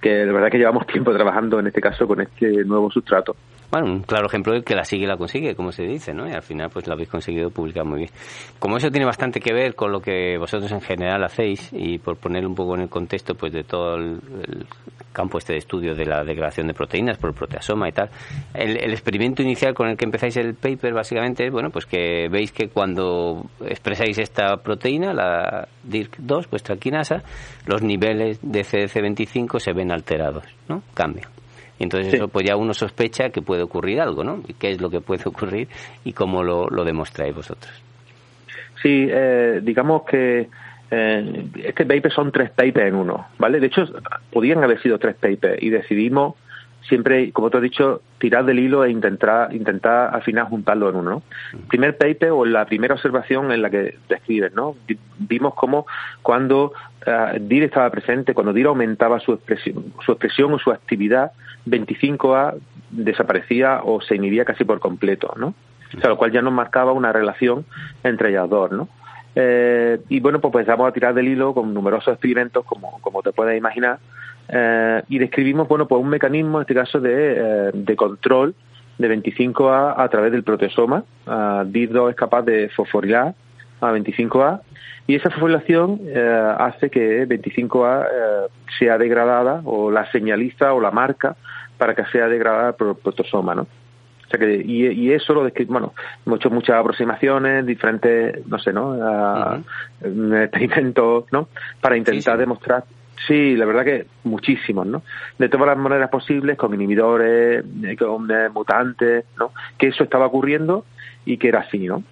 que 0.00 0.10
de 0.10 0.32
verdad 0.32 0.50
que 0.50 0.58
llevamos 0.58 0.86
tiempo 0.86 1.12
trabajando 1.12 1.58
en 1.58 1.66
este 1.66 1.80
caso 1.80 2.06
con 2.06 2.20
este 2.20 2.64
nuevo 2.64 2.90
sustrato. 2.90 3.36
Bueno, 3.70 3.86
un 3.86 4.02
claro 4.02 4.26
ejemplo 4.26 4.54
de 4.54 4.62
que 4.62 4.74
la 4.74 4.84
sigue 4.84 5.04
y 5.04 5.06
la 5.06 5.16
consigue, 5.16 5.54
como 5.54 5.72
se 5.72 5.82
dice, 5.82 6.14
¿no? 6.14 6.26
Y 6.26 6.32
al 6.32 6.42
final 6.42 6.70
pues 6.70 6.86
lo 6.86 6.94
habéis 6.94 7.08
conseguido 7.08 7.50
publicar 7.50 7.84
muy 7.84 7.98
bien. 7.98 8.10
Como 8.58 8.78
eso 8.78 8.90
tiene 8.90 9.04
bastante 9.04 9.40
que 9.40 9.52
ver 9.52 9.74
con 9.74 9.92
lo 9.92 10.00
que 10.00 10.38
vosotros 10.38 10.72
en 10.72 10.80
general 10.80 11.22
hacéis 11.24 11.70
y 11.72 11.98
por 11.98 12.16
poner 12.16 12.46
un 12.46 12.54
poco 12.54 12.74
en 12.74 12.82
el 12.82 12.88
contexto 12.88 13.34
pues 13.34 13.52
de 13.52 13.64
todo 13.64 13.96
el, 13.96 14.20
campo 15.12 15.38
este 15.38 15.54
de 15.54 15.58
estudio 15.58 15.94
de 15.94 16.06
la 16.06 16.22
degradación 16.22 16.68
de 16.68 16.74
proteínas 16.74 17.18
por 17.18 17.30
el 17.30 17.34
proteasoma 17.34 17.88
y 17.88 17.92
tal, 17.92 18.08
el, 18.54 18.92
experimento 18.92 19.42
inicial 19.42 19.74
con 19.74 19.88
el 19.88 19.96
que 19.96 20.04
empezáis 20.04 20.36
el 20.36 20.54
paper 20.54 20.94
básicamente 20.94 21.46
es, 21.46 21.52
bueno, 21.52 21.70
pues 21.70 21.86
que 21.86 22.28
veis 22.30 22.52
que 22.52 22.68
cuando 22.68 23.46
expresáis 23.60 24.16
esta 24.18 24.56
proteína, 24.58 25.12
la 25.12 25.68
DIRC2, 25.88 26.48
vuestra 26.48 26.76
quinasa, 26.76 27.22
los 27.66 27.82
niveles 27.82 28.38
de 28.42 28.60
CDC25 28.60 29.58
se 29.58 29.72
ven 29.72 29.90
alterados, 29.90 30.44
¿no? 30.68 30.82
Cambian. 30.94 31.37
Y 31.78 31.84
entonces 31.84 32.14
eso 32.14 32.28
pues 32.28 32.46
ya 32.46 32.56
uno 32.56 32.74
sospecha 32.74 33.30
que 33.30 33.40
puede 33.40 33.62
ocurrir 33.62 34.00
algo, 34.00 34.24
¿no? 34.24 34.42
¿Qué 34.58 34.70
es 34.70 34.80
lo 34.80 34.90
que 34.90 35.00
puede 35.00 35.22
ocurrir 35.26 35.68
y 36.04 36.12
cómo 36.12 36.42
lo, 36.42 36.68
lo 36.68 36.84
demostráis 36.84 37.34
vosotros? 37.34 37.72
Sí, 38.82 39.06
eh, 39.10 39.60
digamos 39.62 40.02
que 40.04 40.48
eh, 40.90 41.44
este 41.64 41.84
paper 41.84 42.12
son 42.12 42.32
tres 42.32 42.50
papers 42.50 42.88
en 42.88 42.94
uno, 42.94 43.28
¿vale? 43.38 43.60
De 43.60 43.66
hecho, 43.66 43.84
podían 44.32 44.62
haber 44.64 44.80
sido 44.80 44.98
tres 44.98 45.16
papers 45.16 45.62
y 45.62 45.70
decidimos 45.70 46.34
siempre, 46.88 47.32
como 47.32 47.50
te 47.50 47.58
he 47.58 47.60
dicho, 47.60 48.02
tirar 48.18 48.44
del 48.44 48.58
hilo 48.58 48.84
e 48.84 48.90
intentar, 48.90 49.54
intentar 49.54 50.14
al 50.14 50.22
final 50.22 50.46
juntarlo 50.46 50.88
en 50.88 50.96
uno. 50.96 51.10
¿no? 51.10 51.22
Primer 51.68 51.96
paper 51.96 52.30
o 52.30 52.44
la 52.44 52.64
primera 52.64 52.94
observación 52.94 53.52
en 53.52 53.62
la 53.62 53.70
que 53.70 53.96
describes, 54.08 54.52
¿no? 54.54 54.76
Vimos 55.18 55.54
cómo 55.54 55.86
cuando 56.22 56.72
uh, 57.06 57.38
DIR 57.38 57.64
estaba 57.64 57.90
presente, 57.90 58.34
cuando 58.34 58.52
DIR 58.52 58.66
aumentaba 58.66 59.20
su 59.20 59.32
expresión, 59.32 59.92
su 60.04 60.12
expresión 60.12 60.52
o 60.54 60.58
su 60.58 60.70
actividad, 60.70 61.32
25A 61.66 62.54
desaparecía 62.90 63.80
o 63.84 64.00
se 64.00 64.16
inhibía 64.16 64.44
casi 64.44 64.64
por 64.64 64.80
completo, 64.80 65.34
¿no? 65.36 65.54
O 65.96 66.00
sea, 66.00 66.10
lo 66.10 66.16
cual 66.18 66.32
ya 66.32 66.42
nos 66.42 66.52
marcaba 66.52 66.92
una 66.92 67.12
relación 67.12 67.64
entre 68.02 68.30
ellas 68.30 68.48
dos, 68.48 68.70
¿no? 68.72 68.88
Eh, 69.34 70.00
y 70.08 70.20
bueno, 70.20 70.40
pues 70.40 70.52
empezamos 70.52 70.88
a 70.88 70.92
tirar 70.92 71.14
del 71.14 71.28
hilo 71.28 71.54
con 71.54 71.72
numerosos 71.72 72.12
experimentos, 72.12 72.64
como, 72.64 73.00
como 73.00 73.22
te 73.22 73.32
puedes 73.32 73.56
imaginar, 73.56 73.98
eh, 74.48 75.02
y 75.08 75.18
describimos, 75.18 75.68
bueno, 75.68 75.86
pues 75.86 76.00
un 76.00 76.08
mecanismo, 76.08 76.58
en 76.58 76.62
este 76.62 76.74
caso, 76.74 77.00
de, 77.00 77.34
eh, 77.36 77.70
de 77.74 77.96
control 77.96 78.54
de 78.98 79.08
25A 79.08 79.94
a 79.96 80.08
través 80.08 80.32
del 80.32 80.42
proteosoma. 80.42 81.04
Uh, 81.26 81.64
DIR2 81.64 82.10
es 82.10 82.16
capaz 82.16 82.42
de 82.42 82.68
fosforilar 82.68 83.34
a 83.80 83.92
25A 83.92 84.60
y 85.06 85.14
esa 85.14 85.30
fosforilación 85.30 86.00
eh, 86.04 86.54
hace 86.58 86.90
que 86.90 87.26
25A 87.26 88.04
eh, 88.04 88.48
sea 88.78 88.98
degradada 88.98 89.62
o 89.64 89.90
la 89.90 90.10
señaliza 90.10 90.74
o 90.74 90.80
la 90.80 90.90
marca 90.90 91.36
para 91.78 91.94
que 91.94 92.04
sea 92.06 92.28
degradada 92.28 92.72
por 92.72 92.88
el 92.88 92.96
proteosoma, 92.96 93.54
¿no? 93.54 93.62
O 93.62 94.30
sea 94.30 94.38
que, 94.38 94.62
y, 94.62 95.10
eso 95.10 95.32
lo 95.32 95.44
describe, 95.44 95.72
bueno, 95.72 95.94
hemos 96.26 96.38
hecho 96.38 96.50
muchas 96.50 96.76
aproximaciones, 96.76 97.64
diferentes, 97.64 98.46
no 98.46 98.58
sé, 98.58 98.74
¿no? 98.74 98.94
Experimentos, 100.02 101.24
¿no? 101.32 101.48
Para 101.80 101.96
intentar 101.96 102.36
demostrar 102.36 102.84
Sí, 103.26 103.56
la 103.56 103.66
verdad 103.66 103.84
que 103.84 104.06
muchísimos, 104.24 104.86
¿no? 104.86 105.02
De 105.38 105.48
todas 105.48 105.66
las 105.66 105.78
maneras 105.78 106.10
posibles, 106.10 106.56
con 106.56 106.72
inhibidores, 106.74 107.64
eh, 107.84 107.96
con 107.96 108.30
eh, 108.30 108.48
mutantes, 108.48 109.24
¿no? 109.38 109.52
Que 109.76 109.88
eso 109.88 110.04
estaba 110.04 110.26
ocurriendo 110.26 110.84
y 111.24 111.36
que 111.36 111.48
era 111.48 111.60
así, 111.60 111.86
¿no? 111.86 112.02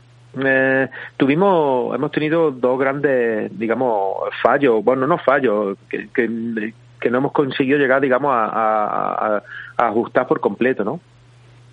Eh, 0.45 0.89
tuvimos, 1.17 1.95
hemos 1.95 2.11
tenido 2.11 2.51
dos 2.51 2.79
grandes, 2.79 3.57
digamos, 3.59 4.17
fallos, 4.43 4.85
bueno, 4.85 5.07
no 5.07 5.19
fallos, 5.19 5.79
que, 5.89 6.29
no 6.29 7.19
hemos 7.19 7.33
conseguido 7.33 7.79
llegar, 7.79 8.01
digamos, 8.01 8.33
a 8.35 9.43
ajustar 9.77 10.27
por 10.27 10.41
completo, 10.41 10.85
¿no? 10.85 11.01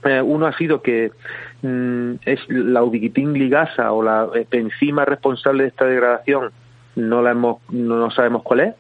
Eh, 0.03 0.21
uno 0.21 0.47
ha 0.47 0.53
sido 0.57 0.81
que 0.81 1.11
mm, 1.61 2.13
es 2.25 2.39
la 2.49 2.83
ubiquitin 2.83 3.33
ligasa 3.33 3.91
o 3.91 4.03
la 4.03 4.27
enzima 4.51 5.05
responsable 5.05 5.63
de 5.63 5.69
esta 5.69 5.85
degradación 5.85 6.51
no 6.95 7.21
la 7.21 7.31
hemos 7.31 7.57
no 7.69 8.11
sabemos 8.11 8.43
cuál 8.43 8.59
es 8.59 8.75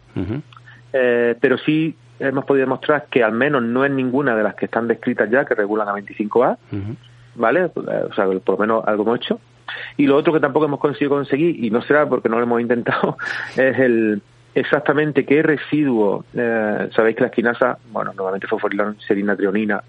eh, 0.93 1.35
pero 1.39 1.57
sí 1.57 1.95
hemos 2.19 2.45
podido 2.45 2.65
demostrar 2.65 3.07
que 3.09 3.23
al 3.23 3.33
menos 3.33 3.63
no 3.63 3.83
es 3.85 3.91
ninguna 3.91 4.35
de 4.35 4.43
las 4.43 4.55
que 4.55 4.65
están 4.65 4.87
descritas 4.87 5.29
ya 5.29 5.45
que 5.45 5.55
regulan 5.55 5.87
a 5.87 5.93
25A 5.93 6.57
vale 7.35 7.65
o 7.65 8.13
sea 8.13 8.25
por 8.25 8.55
lo 8.55 8.57
menos 8.57 8.83
algo 8.87 9.03
hemos 9.03 9.17
hecho. 9.17 9.39
Y 9.97 10.05
lo 10.07 10.17
otro 10.17 10.33
que 10.33 10.39
tampoco 10.39 10.65
hemos 10.65 10.79
conseguido 10.79 11.11
conseguir 11.11 11.63
y 11.63 11.71
no 11.71 11.81
será 11.81 12.07
porque 12.07 12.29
no 12.29 12.37
lo 12.37 12.43
hemos 12.43 12.61
intentado 12.61 13.17
es 13.57 13.79
el 13.79 14.21
exactamente 14.53 15.25
qué 15.25 15.41
residuo 15.41 16.25
eh, 16.33 16.89
sabéis 16.95 17.15
que 17.15 17.21
la 17.21 17.27
esquinasa 17.27 17.77
bueno 17.91 18.13
normalmente 18.13 18.47
fosforilaserinatrionina 18.47 19.83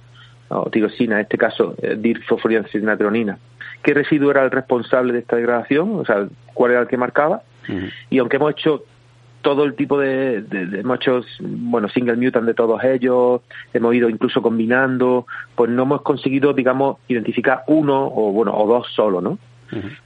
o 0.49 0.71
tirosina, 0.71 1.17
en 1.17 1.23
este 1.23 1.37
caso 1.37 1.75
eh, 1.83 1.97
dirfosforilaserinatrionina 1.99 3.37
qué 3.83 3.93
residuo 3.93 4.31
era 4.31 4.43
el 4.43 4.51
responsable 4.51 5.13
de 5.13 5.19
esta 5.19 5.37
degradación 5.37 5.97
o 5.97 6.05
sea 6.07 6.27
cuál 6.55 6.71
era 6.73 6.81
el 6.81 6.87
que 6.87 6.97
marcaba 6.97 7.43
y 8.11 8.19
aunque 8.19 8.36
hemos 8.36 8.53
hecho 8.53 8.85
todo 9.45 9.65
el 9.65 9.74
tipo 9.74 10.01
de, 10.01 10.41
de, 10.41 10.81
hemos 10.81 10.97
hecho 10.97 11.20
bueno 11.39 11.89
single 11.91 12.16
mutant 12.16 12.47
de 12.47 12.55
todos 12.55 12.82
ellos 12.82 13.43
hemos 13.74 13.95
ido 13.95 14.09
incluso 14.09 14.43
combinando 14.43 15.27
pues 15.55 15.70
no 15.70 15.82
hemos 15.82 16.03
conseguido 16.03 16.55
digamos 16.55 16.97
identificar 17.09 17.62
uno 17.66 18.07
o 18.07 18.32
bueno 18.32 18.57
o 18.57 18.66
dos 18.66 18.86
solo 18.97 19.20
no 19.20 19.39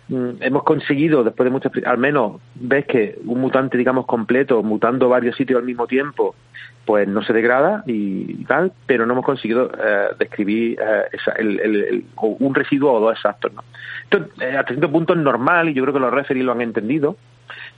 mm, 0.08 0.42
hemos 0.42 0.64
conseguido 0.64 1.22
después 1.22 1.44
de 1.44 1.50
muchas 1.52 1.72
al 1.86 1.98
menos 1.98 2.40
ves 2.56 2.84
que 2.86 3.16
un 3.24 3.40
mutante 3.40 3.78
digamos 3.78 4.06
completo 4.06 4.62
mutando 4.64 5.08
varios 5.08 5.36
sitios 5.36 5.60
al 5.60 5.66
mismo 5.66 5.86
tiempo 5.86 6.34
pues 6.84 7.06
no 7.06 7.22
se 7.22 7.32
degrada 7.32 7.84
y, 7.86 8.44
tal 8.44 8.72
pero 8.86 9.06
no 9.06 9.12
hemos 9.12 9.24
conseguido 9.24 9.70
eh, 9.70 10.08
describir 10.18 10.80
eh, 10.80 12.02
un 12.16 12.54
residuo 12.56 12.92
o 12.94 13.00
dos 13.00 13.12
exactos 13.12 13.52
no 13.54 13.62
esto 14.02 14.26
eh, 14.42 14.56
hasta 14.56 14.72
cierto 14.72 14.90
punto 14.90 15.12
es 15.12 15.20
normal 15.20 15.68
y 15.68 15.74
yo 15.74 15.82
creo 15.84 15.94
que 15.94 16.00
los 16.00 16.12
referees 16.12 16.44
lo 16.44 16.52
han 16.52 16.62
entendido 16.62 17.16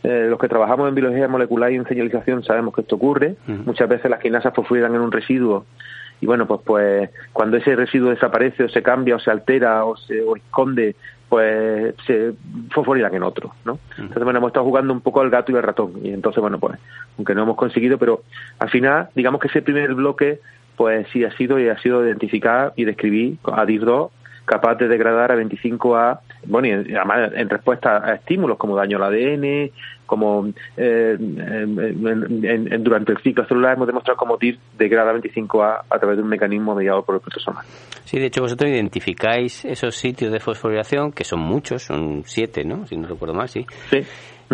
eh, 0.02 0.27
los 0.28 0.39
que 0.39 0.48
trabajamos 0.48 0.89
en 0.89 0.94
biología 0.94 1.28
molecular 1.28 1.70
y 1.72 1.77
en 1.77 1.86
señalización 1.86 2.43
sabemos 2.43 2.74
que 2.74 2.81
esto 2.82 2.97
ocurre. 2.97 3.36
Muchas 3.47 3.89
veces 3.89 4.10
las 4.10 4.20
quinasas 4.20 4.55
fosforilan 4.55 4.94
en 4.94 5.01
un 5.01 5.12
residuo 5.12 5.66
y 6.20 6.27
bueno, 6.27 6.47
pues 6.47 6.60
pues 6.64 7.10
cuando 7.32 7.56
ese 7.56 7.74
residuo 7.74 8.10
desaparece 8.10 8.64
o 8.64 8.68
se 8.68 8.82
cambia 8.82 9.16
o 9.16 9.18
se 9.18 9.31
altera 9.31 9.85
o 9.85 9.97
se 9.97 10.22
o 10.22 10.36
esconde, 10.36 10.94
pues 11.28 11.94
se 12.06 12.32
fosforilan 12.70 13.14
en 13.14 13.22
otro, 13.22 13.55
¿no? 13.64 13.78
Entonces, 13.97 14.24
bueno, 14.24 14.39
hemos 14.39 14.48
estado 14.48 14.66
jugando 14.66 14.93
un 14.93 15.01
poco 15.01 15.20
al 15.20 15.31
gato 15.31 15.52
y 15.52 15.56
al 15.56 15.62
ratón 15.62 15.93
y 16.02 16.10
entonces, 16.10 16.40
bueno, 16.40 16.59
pues 16.59 16.78
aunque 17.16 17.35
no 17.35 17.43
hemos 17.43 17.56
conseguido, 17.56 17.98
pero 17.98 18.22
al 18.59 18.68
final, 18.70 19.09
digamos 19.14 19.40
que 19.40 19.48
ese 19.48 19.62
primer 19.62 19.94
bloque 19.94 20.40
pues 20.77 21.06
sí 21.12 21.24
ha 21.24 21.36
sido 21.36 21.59
y 21.59 21.68
ha 21.68 21.78
sido 21.78 22.05
identificar 22.05 22.72
y 22.77 22.85
describir 22.85 23.36
a 23.44 23.64
DIR2 23.64 24.10
capaz 24.44 24.77
de 24.77 24.89
degradar 24.89 25.31
a 25.31 25.36
25A, 25.36 26.20
bueno, 26.47 26.69
y 26.69 26.95
además 26.95 27.33
en 27.35 27.49
respuesta 27.49 28.03
a 28.05 28.15
estímulos 28.15 28.59
como 28.59 28.77
daño 28.77 28.97
al 28.97 29.05
ADN, 29.05 29.71
como 30.07 30.49
eh, 30.77 31.17
en, 31.19 32.83
durante 32.83 33.12
el 33.12 33.19
ciclo 33.19 33.47
celular 33.47 33.75
hemos 33.77 33.87
demostrado 33.87 34.17
cómo 34.17 34.39
TIR 34.39 34.59
degrada 34.77 35.12
25A 35.12 35.83
a 35.89 35.99
través 35.99 36.17
de 36.17 36.23
un 36.23 36.29
mecanismo 36.29 36.75
mediado 36.75 37.05
por 37.05 37.15
el 37.15 37.21
protosoma. 37.21 37.62
Sí, 38.05 38.19
de 38.19 38.27
hecho 38.27 38.43
vosotros 38.43 38.71
identificáis 38.71 39.65
esos 39.65 39.95
sitios 39.95 40.33
de 40.33 40.41
fosforilación, 40.41 41.12
que 41.12 41.25
son 41.25 41.41
muchos, 41.41 41.83
son 41.83 42.23
siete, 42.25 42.65
¿no? 42.65 42.87
Si 42.87 42.97
no 42.97 43.07
recuerdo 43.07 43.35
mal, 43.35 43.49
sí. 43.49 43.65
Sí. 43.91 44.01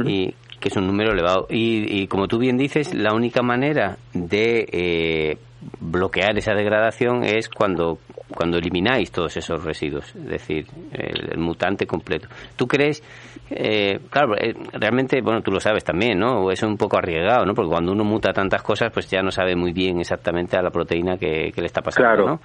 Y 0.04 0.34
que 0.60 0.68
es 0.68 0.76
un 0.76 0.86
número 0.86 1.12
elevado. 1.12 1.46
Y, 1.48 2.02
y, 2.02 2.06
como 2.06 2.28
tú 2.28 2.38
bien 2.38 2.56
dices, 2.56 2.94
la 2.94 3.14
única 3.14 3.42
manera 3.42 3.96
de 4.12 4.66
eh, 4.70 5.38
bloquear 5.80 6.36
esa 6.38 6.54
degradación 6.54 7.24
es 7.24 7.48
cuando, 7.48 7.98
cuando 8.34 8.58
elimináis 8.58 9.10
todos 9.10 9.36
esos 9.36 9.64
residuos, 9.64 10.14
es 10.14 10.26
decir, 10.26 10.66
el, 10.92 11.38
mutante 11.38 11.86
completo. 11.86 12.28
¿Tú 12.56 12.66
crees, 12.66 13.02
eh, 13.50 13.98
claro, 14.10 14.36
eh, 14.36 14.54
realmente, 14.72 15.20
bueno, 15.22 15.42
tú 15.42 15.50
lo 15.50 15.60
sabes 15.60 15.84
también, 15.84 16.18
¿no? 16.18 16.50
Es 16.50 16.62
un 16.62 16.76
poco 16.76 16.98
arriesgado, 16.98 17.44
¿no? 17.44 17.54
Porque 17.54 17.70
cuando 17.70 17.92
uno 17.92 18.04
muta 18.04 18.32
tantas 18.32 18.62
cosas, 18.62 18.90
pues 18.92 19.08
ya 19.10 19.22
no 19.22 19.30
sabe 19.30 19.54
muy 19.54 19.72
bien 19.72 20.00
exactamente 20.00 20.56
a 20.56 20.62
la 20.62 20.70
proteína 20.70 21.16
que, 21.16 21.52
le 21.56 21.66
está 21.66 21.82
pasando, 21.82 22.26
¿no? 22.26 22.40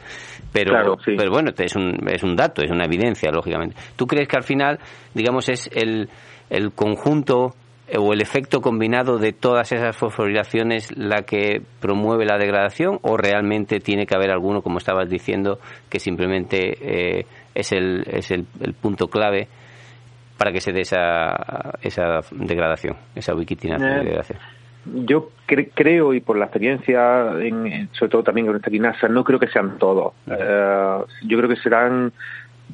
Pero, 0.52 0.98
pero 1.06 1.32
bueno, 1.32 1.52
es 1.58 1.76
un, 1.76 1.98
es 2.08 2.24
un 2.24 2.36
dato, 2.36 2.62
es 2.62 2.72
una 2.72 2.86
evidencia, 2.86 3.32
lógicamente. 3.32 3.76
¿Tú 3.96 4.06
crees 4.06 4.28
que 4.28 4.38
al 4.38 4.44
final, 4.44 4.80
digamos, 5.14 5.50
es 5.50 5.70
el, 5.74 6.10
el 6.50 6.72
conjunto 6.74 7.56
o 7.98 8.14
el 8.14 8.22
efecto 8.22 8.62
combinado 8.62 9.18
de 9.18 9.34
todas 9.34 9.72
esas 9.72 9.96
fosforilaciones 9.96 10.96
la 10.98 11.24
que 11.24 11.62
promueve 11.80 12.26
la 12.26 12.38
degradación 12.38 13.00
o 13.02 13.18
realmente 13.18 13.80
tiene 13.80 14.06
que 14.06 14.16
haber 14.16 14.32
alguno, 14.32 14.62
como 14.62 14.78
estabas 14.78 15.10
diciendo, 15.10 15.60
que 15.90 16.00
simplemente 16.00 16.78
eh, 17.20 17.26
es, 17.54 17.72
el, 17.72 18.04
es 18.08 18.32
el, 18.32 18.46
punto 18.80 19.08
clave 19.08 19.48
para 20.38 20.52
que 20.52 20.62
se 20.62 20.72
dé 20.72 20.82
esa, 20.82 21.74
esa 21.82 22.22
degradación, 22.32 22.96
esa 23.16 23.36
wikitina 23.36 23.78
de 23.78 23.86
eh, 23.86 24.04
degradación? 24.04 24.40
Yo 24.86 25.30
creo, 25.46 26.14
y 26.14 26.22
por 26.22 26.38
la 26.38 26.46
experiencia, 26.46 27.34
en, 27.40 27.90
sobre 27.92 28.10
todo 28.10 28.24
también 28.24 28.48
con 28.48 28.56
esta 28.56 28.72
quinasa, 28.72 29.08
no 29.08 29.24
creo 29.24 29.38
que 29.38 29.48
sean 29.48 29.78
todos. 29.78 30.14
Eh, 30.26 30.98
yo 31.28 31.38
creo 31.38 31.50
que 31.50 31.58
serán 31.58 32.12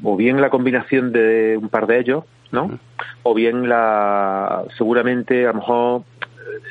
o 0.04 0.16
bien 0.16 0.40
la 0.40 0.50
combinación 0.50 1.12
de 1.12 1.58
un 1.58 1.70
par 1.70 1.88
de 1.88 2.00
ellos, 2.00 2.24
¿no? 2.52 2.80
O 3.24 3.34
bien 3.34 3.68
la, 3.68 4.64
seguramente 4.78 5.46
a 5.46 5.50
lo 5.52 5.56
mejor 5.56 6.04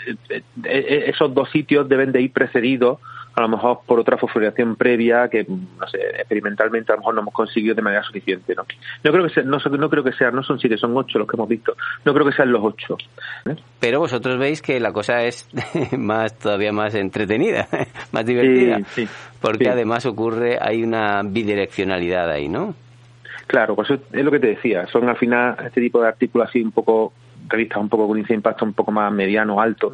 eh, 0.07 0.17
eh, 0.31 0.43
eh, 0.65 1.05
esos 1.09 1.35
dos 1.35 1.51
sitios 1.51 1.89
deben 1.89 2.13
de 2.13 2.23
ir 2.23 2.33
precedidos 2.33 2.99
a 3.37 3.43
lo 3.43 3.49
mejor 3.49 3.81
por 3.87 4.01
otra 4.01 4.17
fosforilación 4.17 4.77
previa 4.77 5.29
que, 5.29 5.45
no 5.45 5.87
sé, 5.89 5.99
experimentalmente 5.99 6.91
a 6.91 6.95
lo 6.95 7.01
mejor 7.01 7.15
no 7.15 7.21
hemos 7.21 7.35
conseguido 7.35 7.75
de 7.75 7.83
manera 7.83 8.03
suficiente, 8.03 8.55
¿no? 8.55 8.65
No 9.05 9.13
creo 9.13 9.27
que 9.27 9.35
sea, 9.35 9.43
no, 9.43 9.59
no 9.59 9.91
creo 9.91 10.03
que 10.03 10.13
sean, 10.13 10.35
no 10.35 10.43
son 10.43 10.59
siete, 10.59 10.79
son 10.79 10.97
ocho 10.97 11.19
los 11.19 11.29
que 11.29 11.37
hemos 11.37 11.49
visto. 11.49 11.77
No 12.07 12.15
creo 12.15 12.25
que 12.25 12.33
sean 12.33 12.51
los 12.51 12.65
ocho. 12.65 12.97
¿eh? 13.45 13.55
Pero 13.79 14.01
vosotros 14.01 14.39
veis 14.39 14.63
que 14.63 14.81
la 14.81 14.91
cosa 14.91 15.23
es 15.23 15.51
más, 15.99 16.39
todavía 16.39 16.73
más 16.73 16.95
entretenida, 16.95 17.69
más 18.13 18.25
divertida. 18.25 18.81
Sí, 18.89 19.07
porque 19.39 19.69
además 19.69 20.07
ocurre, 20.07 20.59
hay 20.59 20.83
una 20.83 21.23
bidireccionalidad 21.23 22.31
ahí, 22.31 22.49
¿no? 22.49 22.75
Claro, 23.47 23.77
pues 23.77 23.91
es 23.91 24.25
lo 24.25 24.31
que 24.31 24.41
te 24.41 24.49
decía, 24.49 24.87
son 24.89 25.09
al 25.09 25.17
final 25.17 25.57
este 25.65 25.81
tipo 25.81 26.01
de 26.01 26.09
artículos 26.09 26.49
así 26.49 26.61
un 26.61 26.73
poco 26.73 27.13
revistas 27.49 27.79
un 27.79 27.89
poco 27.89 28.07
con 28.07 28.17
índice 28.17 28.33
de 28.33 28.39
impacto 28.39 28.65
un 28.65 28.73
poco 28.73 28.93
más 28.93 29.13
mediano, 29.13 29.61
alto, 29.61 29.93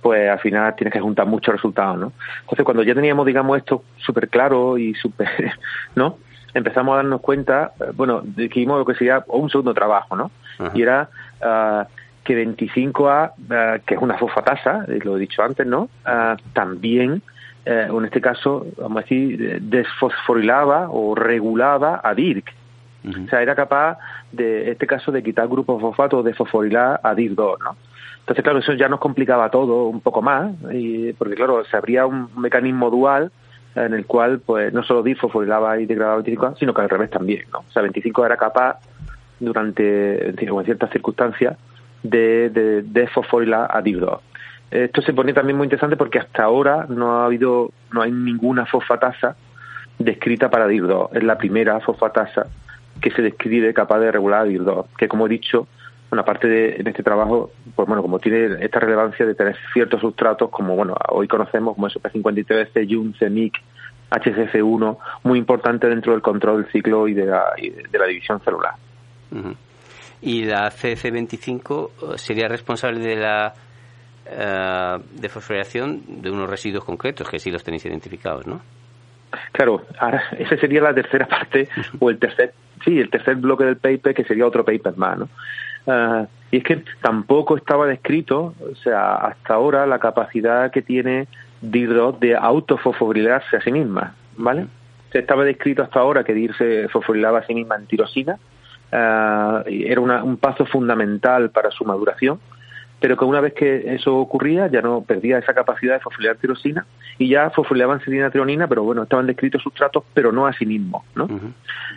pues 0.00 0.28
al 0.28 0.38
final 0.38 0.74
tienes 0.76 0.92
que 0.92 1.00
juntar 1.00 1.26
muchos 1.26 1.54
resultados, 1.54 1.98
¿no? 1.98 2.12
Entonces, 2.40 2.64
cuando 2.64 2.82
ya 2.82 2.94
teníamos, 2.94 3.26
digamos, 3.26 3.58
esto 3.58 3.84
súper 3.98 4.28
claro 4.28 4.78
y 4.78 4.94
súper, 4.94 5.28
¿no? 5.94 6.18
Empezamos 6.54 6.92
a 6.92 6.96
darnos 6.96 7.20
cuenta, 7.20 7.72
eh, 7.80 7.92
bueno, 7.94 8.20
dijimos 8.22 8.78
lo 8.78 8.84
que 8.84 8.94
sería 8.94 9.24
un 9.28 9.48
segundo 9.48 9.72
trabajo, 9.74 10.16
¿no? 10.16 10.30
Y 10.74 10.82
era 10.82 11.08
uh, 11.40 11.84
que 12.22 12.46
25A, 12.46 13.32
uh, 13.32 13.84
que 13.84 13.94
es 13.94 14.00
una 14.00 14.18
fosfatasa, 14.18 14.84
eh, 14.86 15.00
lo 15.02 15.16
he 15.16 15.20
dicho 15.20 15.42
antes, 15.42 15.66
¿no? 15.66 15.88
Uh, 16.06 16.36
también, 16.52 17.22
en 17.64 18.04
este 18.04 18.20
caso, 18.20 18.66
vamos 18.76 18.98
a 18.98 19.00
decir, 19.02 19.62
desfosforilaba 19.62 20.88
o 20.90 21.14
regulaba 21.14 22.00
a 22.02 22.12
DIRC, 22.12 22.52
o 23.04 23.28
sea, 23.28 23.42
era 23.42 23.54
capaz 23.54 23.98
de, 24.30 24.70
este 24.70 24.86
caso, 24.86 25.10
de 25.10 25.22
quitar 25.22 25.48
grupos 25.48 25.80
fosfato 25.80 26.22
de 26.22 26.34
fosforilar 26.34 27.00
a 27.02 27.14
DIR2, 27.14 27.58
¿no? 27.64 27.76
Entonces, 28.20 28.44
claro, 28.44 28.60
eso 28.60 28.72
ya 28.74 28.88
nos 28.88 29.00
complicaba 29.00 29.50
todo 29.50 29.88
un 29.88 30.00
poco 30.00 30.22
más, 30.22 30.52
y, 30.72 31.12
porque, 31.14 31.34
claro, 31.34 31.64
se 31.64 31.76
abría 31.76 32.06
un 32.06 32.28
mecanismo 32.36 32.90
dual 32.90 33.32
en 33.74 33.94
el 33.94 34.06
cual, 34.06 34.40
pues, 34.40 34.72
no 34.72 34.84
solo 34.84 35.02
DIR 35.02 35.18
fosforilaba 35.18 35.80
y 35.80 35.86
degradaba 35.86 36.16
25 36.18 36.56
sino 36.56 36.72
que 36.72 36.82
al 36.82 36.90
revés 36.90 37.10
también, 37.10 37.46
¿no? 37.52 37.60
O 37.60 37.72
sea, 37.72 37.82
25 37.82 38.24
era 38.24 38.36
capaz, 38.36 38.78
durante, 39.40 40.28
en 40.28 40.64
ciertas 40.64 40.90
circunstancias, 40.90 41.56
de, 42.02 42.50
de, 42.50 42.82
de 42.82 43.06
fosforilar 43.08 43.68
a 43.70 43.82
DIR2. 43.82 44.20
Esto 44.70 45.02
se 45.02 45.12
pone 45.12 45.34
también 45.34 45.56
muy 45.56 45.66
interesante 45.66 45.96
porque 45.96 46.18
hasta 46.18 46.44
ahora 46.44 46.86
no 46.88 47.18
ha 47.18 47.26
habido, 47.26 47.72
no 47.92 48.00
hay 48.00 48.10
ninguna 48.10 48.64
fosfatasa 48.64 49.36
descrita 49.98 50.50
para 50.50 50.66
DIR2. 50.66 51.10
Es 51.12 51.22
la 51.22 51.36
primera 51.36 51.78
fosfatasa 51.80 52.46
que 53.02 53.10
se 53.10 53.20
describe 53.20 53.74
capaz 53.74 53.98
de 53.98 54.10
regular 54.10 54.46
DIR2, 54.46 54.86
que 54.96 55.08
como 55.08 55.26
he 55.26 55.28
dicho, 55.28 55.66
una 56.10 56.24
parte 56.24 56.46
de 56.46 56.76
en 56.76 56.86
este 56.86 57.02
trabajo, 57.02 57.50
pues 57.74 57.88
bueno, 57.88 58.02
como 58.02 58.18
tiene 58.18 58.64
esta 58.64 58.78
relevancia 58.80 59.26
de 59.26 59.34
tener 59.34 59.56
ciertos 59.72 60.00
sustratos 60.00 60.50
como, 60.50 60.76
bueno, 60.76 60.94
hoy 61.08 61.26
conocemos 61.26 61.74
como 61.74 61.88
SP53, 61.88 62.68
CJUN, 62.72 63.14
CEMIC, 63.18 63.54
HCF1, 64.10 64.98
muy 65.24 65.38
importante 65.38 65.88
dentro 65.88 66.12
del 66.12 66.20
control 66.20 66.62
del 66.62 66.72
ciclo 66.72 67.08
y 67.08 67.14
de 67.14 67.26
la, 67.26 67.54
de 67.56 67.98
la 67.98 68.06
división 68.06 68.40
celular. 68.44 68.74
¿Y 70.20 70.44
la 70.44 70.70
CF25 70.70 72.16
sería 72.16 72.46
responsable 72.46 73.00
de 73.00 73.16
la 73.16 73.54
uh, 74.26 75.02
de 75.18 75.28
fosforilación 75.30 76.22
de 76.22 76.30
unos 76.30 76.48
residuos 76.48 76.84
concretos 76.84 77.28
que 77.28 77.38
sí 77.38 77.50
los 77.50 77.64
tenéis 77.64 77.86
identificados, 77.86 78.46
¿no? 78.46 78.60
Claro, 79.52 79.84
ahora 79.98 80.22
esa 80.38 80.56
sería 80.56 80.82
la 80.82 80.94
tercera 80.94 81.26
parte 81.26 81.68
o 81.98 82.10
el 82.10 82.18
tercer 82.18 82.54
sí, 82.84 82.98
el 82.98 83.10
tercer 83.10 83.36
bloque 83.36 83.64
del 83.64 83.76
paper, 83.76 84.14
que 84.14 84.24
sería 84.24 84.46
otro 84.46 84.64
paper 84.64 84.96
más, 84.96 85.18
¿no? 85.18 85.28
Ah, 85.86 86.26
y 86.50 86.58
es 86.58 86.64
que 86.64 86.84
tampoco 87.00 87.56
estaba 87.56 87.86
descrito, 87.86 88.54
o 88.60 88.74
sea, 88.76 89.14
hasta 89.14 89.54
ahora 89.54 89.86
la 89.86 89.98
capacidad 89.98 90.70
que 90.70 90.82
tiene 90.82 91.26
DIR2 91.62 92.18
de 92.18 92.36
autofosforilarse 92.36 93.56
a 93.56 93.62
sí 93.62 93.72
misma, 93.72 94.14
¿vale? 94.36 94.66
Se 95.10 95.20
estaba 95.20 95.44
descrito 95.44 95.82
hasta 95.82 96.00
ahora 96.00 96.24
que 96.24 96.34
DIR 96.34 96.56
se 96.56 96.88
fosforilaba 96.88 97.40
a 97.40 97.46
sí 97.46 97.54
misma 97.54 97.76
en 97.76 97.86
tirosina, 97.86 98.38
uh, 98.92 99.62
era 99.66 100.00
un 100.00 100.36
paso 100.36 100.66
fundamental 100.66 101.50
para 101.50 101.70
su 101.70 101.84
maduración, 101.84 102.38
pero 103.02 103.16
que 103.16 103.24
una 103.24 103.40
vez 103.40 103.52
que 103.52 103.94
eso 103.94 104.16
ocurría 104.16 104.68
ya 104.68 104.80
no 104.80 105.02
perdía 105.02 105.36
esa 105.36 105.52
capacidad 105.52 105.94
de 105.94 106.00
fosforilar 106.00 106.36
tirosina 106.36 106.86
y 107.18 107.28
ya 107.28 107.50
fosforilaban 107.50 107.98
trionina, 107.98 108.68
pero 108.68 108.84
bueno, 108.84 109.02
estaban 109.02 109.26
descritos 109.26 109.60
sustratos, 109.60 110.04
pero 110.14 110.30
no 110.30 110.46
a 110.46 110.52
sí 110.52 110.64
mismos, 110.64 111.02
¿no? 111.16 111.28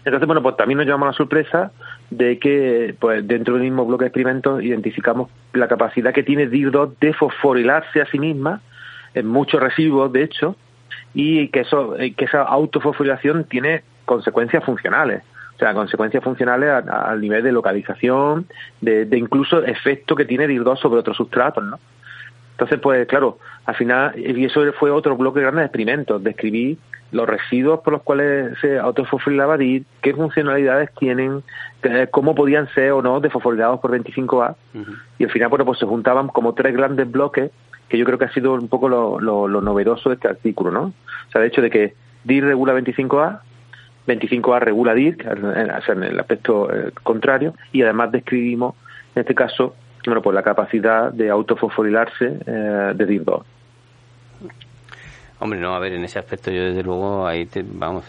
Entonces, 0.04 0.26
bueno, 0.26 0.42
pues 0.42 0.58
también 0.58 0.80
nos 0.80 0.88
llevamos 0.88 1.10
la 1.10 1.14
sorpresa 1.14 1.72
de 2.10 2.40
que 2.40 2.96
pues 3.00 3.26
dentro 3.28 3.54
del 3.54 3.64
mismo 3.64 3.86
bloque 3.86 4.06
de 4.06 4.08
experimentos 4.08 4.64
identificamos 4.64 5.30
la 5.54 5.68
capacidad 5.68 6.12
que 6.12 6.24
tiene 6.24 6.50
DIR2 6.50 6.96
de 7.00 7.14
fosforilarse 7.14 8.02
a 8.02 8.08
sí 8.08 8.18
misma 8.18 8.62
en 9.14 9.28
muchos 9.28 9.62
residuos, 9.62 10.12
de 10.12 10.24
hecho, 10.24 10.56
y 11.14 11.50
que 11.50 11.60
eso 11.60 11.96
que 12.18 12.26
esa 12.26 12.42
autofosforilación 12.42 13.44
tiene 13.44 13.84
consecuencias 14.06 14.64
funcionales. 14.64 15.22
O 15.56 15.58
sea, 15.58 15.74
consecuencias 15.74 16.22
funcionales 16.22 16.70
al 16.70 17.22
nivel 17.22 17.42
de 17.42 17.52
localización, 17.54 18.46
de, 18.82 19.08
incluso 19.14 19.64
efecto 19.64 20.16
que 20.16 20.26
tiene 20.26 20.48
DIR2 20.48 20.78
sobre 20.78 21.00
otros 21.00 21.16
sustratos, 21.16 21.64
¿no? 21.64 21.80
Entonces, 22.52 22.80
pues 22.80 23.08
claro, 23.08 23.38
al 23.66 23.76
final, 23.76 24.14
y 24.18 24.46
eso 24.46 24.62
fue 24.74 24.92
otro 24.92 25.16
bloque 25.16 25.40
grande 25.42 25.62
de 25.62 25.66
experimentos, 25.66 26.24
describí 26.24 26.78
los 27.12 27.28
residuos 27.28 27.80
por 27.82 27.94
los 27.94 28.02
cuales 28.02 28.58
se 28.60 28.78
autofosforilaba 28.80 29.58
DIR, 29.58 29.84
qué 30.02 30.14
funcionalidades 30.14 30.90
tienen, 31.00 31.42
cómo 32.12 32.36
podían 32.36 32.68
ser 32.74 32.92
o 32.92 33.02
no 33.02 33.22
desfosforilados 33.22 33.80
por 33.80 33.92
25A, 33.92 34.56
y 35.18 35.24
al 35.24 35.32
final, 35.32 35.50
bueno, 35.50 35.66
pues 35.66 35.80
se 35.80 35.86
juntaban 35.86 36.28
como 36.28 36.54
tres 36.54 36.76
grandes 36.76 37.10
bloques, 37.10 37.52
que 37.88 37.98
yo 37.98 38.06
creo 38.06 38.18
que 38.18 38.26
ha 38.26 38.34
sido 38.34 38.54
un 38.54 38.68
poco 38.68 38.90
lo, 38.90 39.22
lo, 39.22 39.48
lo 39.48 39.62
novedoso 39.62 40.10
de 40.10 40.16
este 40.16 40.28
artículo, 40.28 40.72
¿no? 40.72 40.94
O 41.28 41.32
sea, 41.32 41.40
de 41.40 41.48
hecho 41.48 41.62
de 41.62 41.70
que 41.70 41.94
DIR 42.26 42.46
regula 42.46 42.74
25A, 42.74 43.40
25A 44.08 44.60
regula 44.60 44.94
DIR, 44.94 45.18
en 45.88 46.04
el 46.04 46.20
aspecto 46.20 46.74
eh, 46.74 46.92
contrario, 47.04 47.56
y 47.72 47.82
además 47.82 48.12
describimos, 48.12 48.76
en 49.16 49.22
este 49.22 49.36
caso, 49.36 49.76
bueno, 50.06 50.22
pues 50.22 50.36
la 50.36 50.44
capacidad 50.44 51.12
de 51.12 51.30
autofosforilarse 51.30 52.38
eh, 52.46 52.94
de 52.96 53.08
DIR2. 53.08 53.44
Hombre, 55.38 55.60
no, 55.60 55.76
a 55.76 55.80
ver, 55.80 55.94
en 55.94 56.04
ese 56.06 56.18
aspecto 56.18 56.50
yo 56.50 56.64
desde 56.64 56.82
luego 56.82 57.28
ahí 57.28 57.46
te, 57.46 57.62
vamos, 57.62 58.06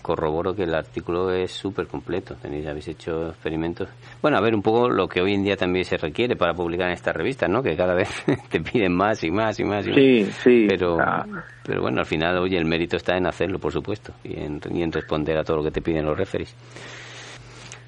corroboro 0.00 0.54
que 0.54 0.62
el 0.62 0.74
artículo 0.74 1.32
es 1.32 1.50
súper 1.50 1.88
completo. 1.88 2.36
Tenéis, 2.36 2.68
habéis 2.68 2.88
hecho 2.88 3.30
experimentos. 3.30 3.88
Bueno, 4.22 4.38
a 4.38 4.40
ver, 4.40 4.54
un 4.54 4.62
poco 4.62 4.88
lo 4.88 5.08
que 5.08 5.20
hoy 5.20 5.34
en 5.34 5.42
día 5.42 5.56
también 5.56 5.84
se 5.84 5.96
requiere 5.96 6.36
para 6.36 6.54
publicar 6.54 6.86
en 6.86 6.92
esta 6.92 7.12
revista, 7.12 7.48
¿no? 7.48 7.62
Que 7.64 7.76
cada 7.76 7.94
vez 7.94 8.24
te 8.48 8.60
piden 8.60 8.94
más 8.94 9.24
y 9.24 9.30
más 9.30 9.58
y 9.58 9.64
más 9.64 9.88
y 9.88 9.92
sí, 9.92 10.24
más. 10.24 10.34
Sí, 10.36 10.66
pero, 10.68 10.98
pero 11.64 11.82
bueno, 11.82 11.98
al 11.98 12.06
final, 12.06 12.38
oye, 12.38 12.56
el 12.56 12.66
mérito 12.66 12.96
está 12.96 13.16
en 13.16 13.26
hacerlo, 13.26 13.58
por 13.58 13.72
supuesto, 13.72 14.12
y 14.22 14.38
en, 14.38 14.60
y 14.70 14.82
en 14.82 14.92
responder 14.92 15.36
a 15.36 15.42
todo 15.42 15.56
lo 15.56 15.64
que 15.64 15.72
te 15.72 15.82
piden 15.82 16.06
los 16.06 16.16
referees. 16.16 16.54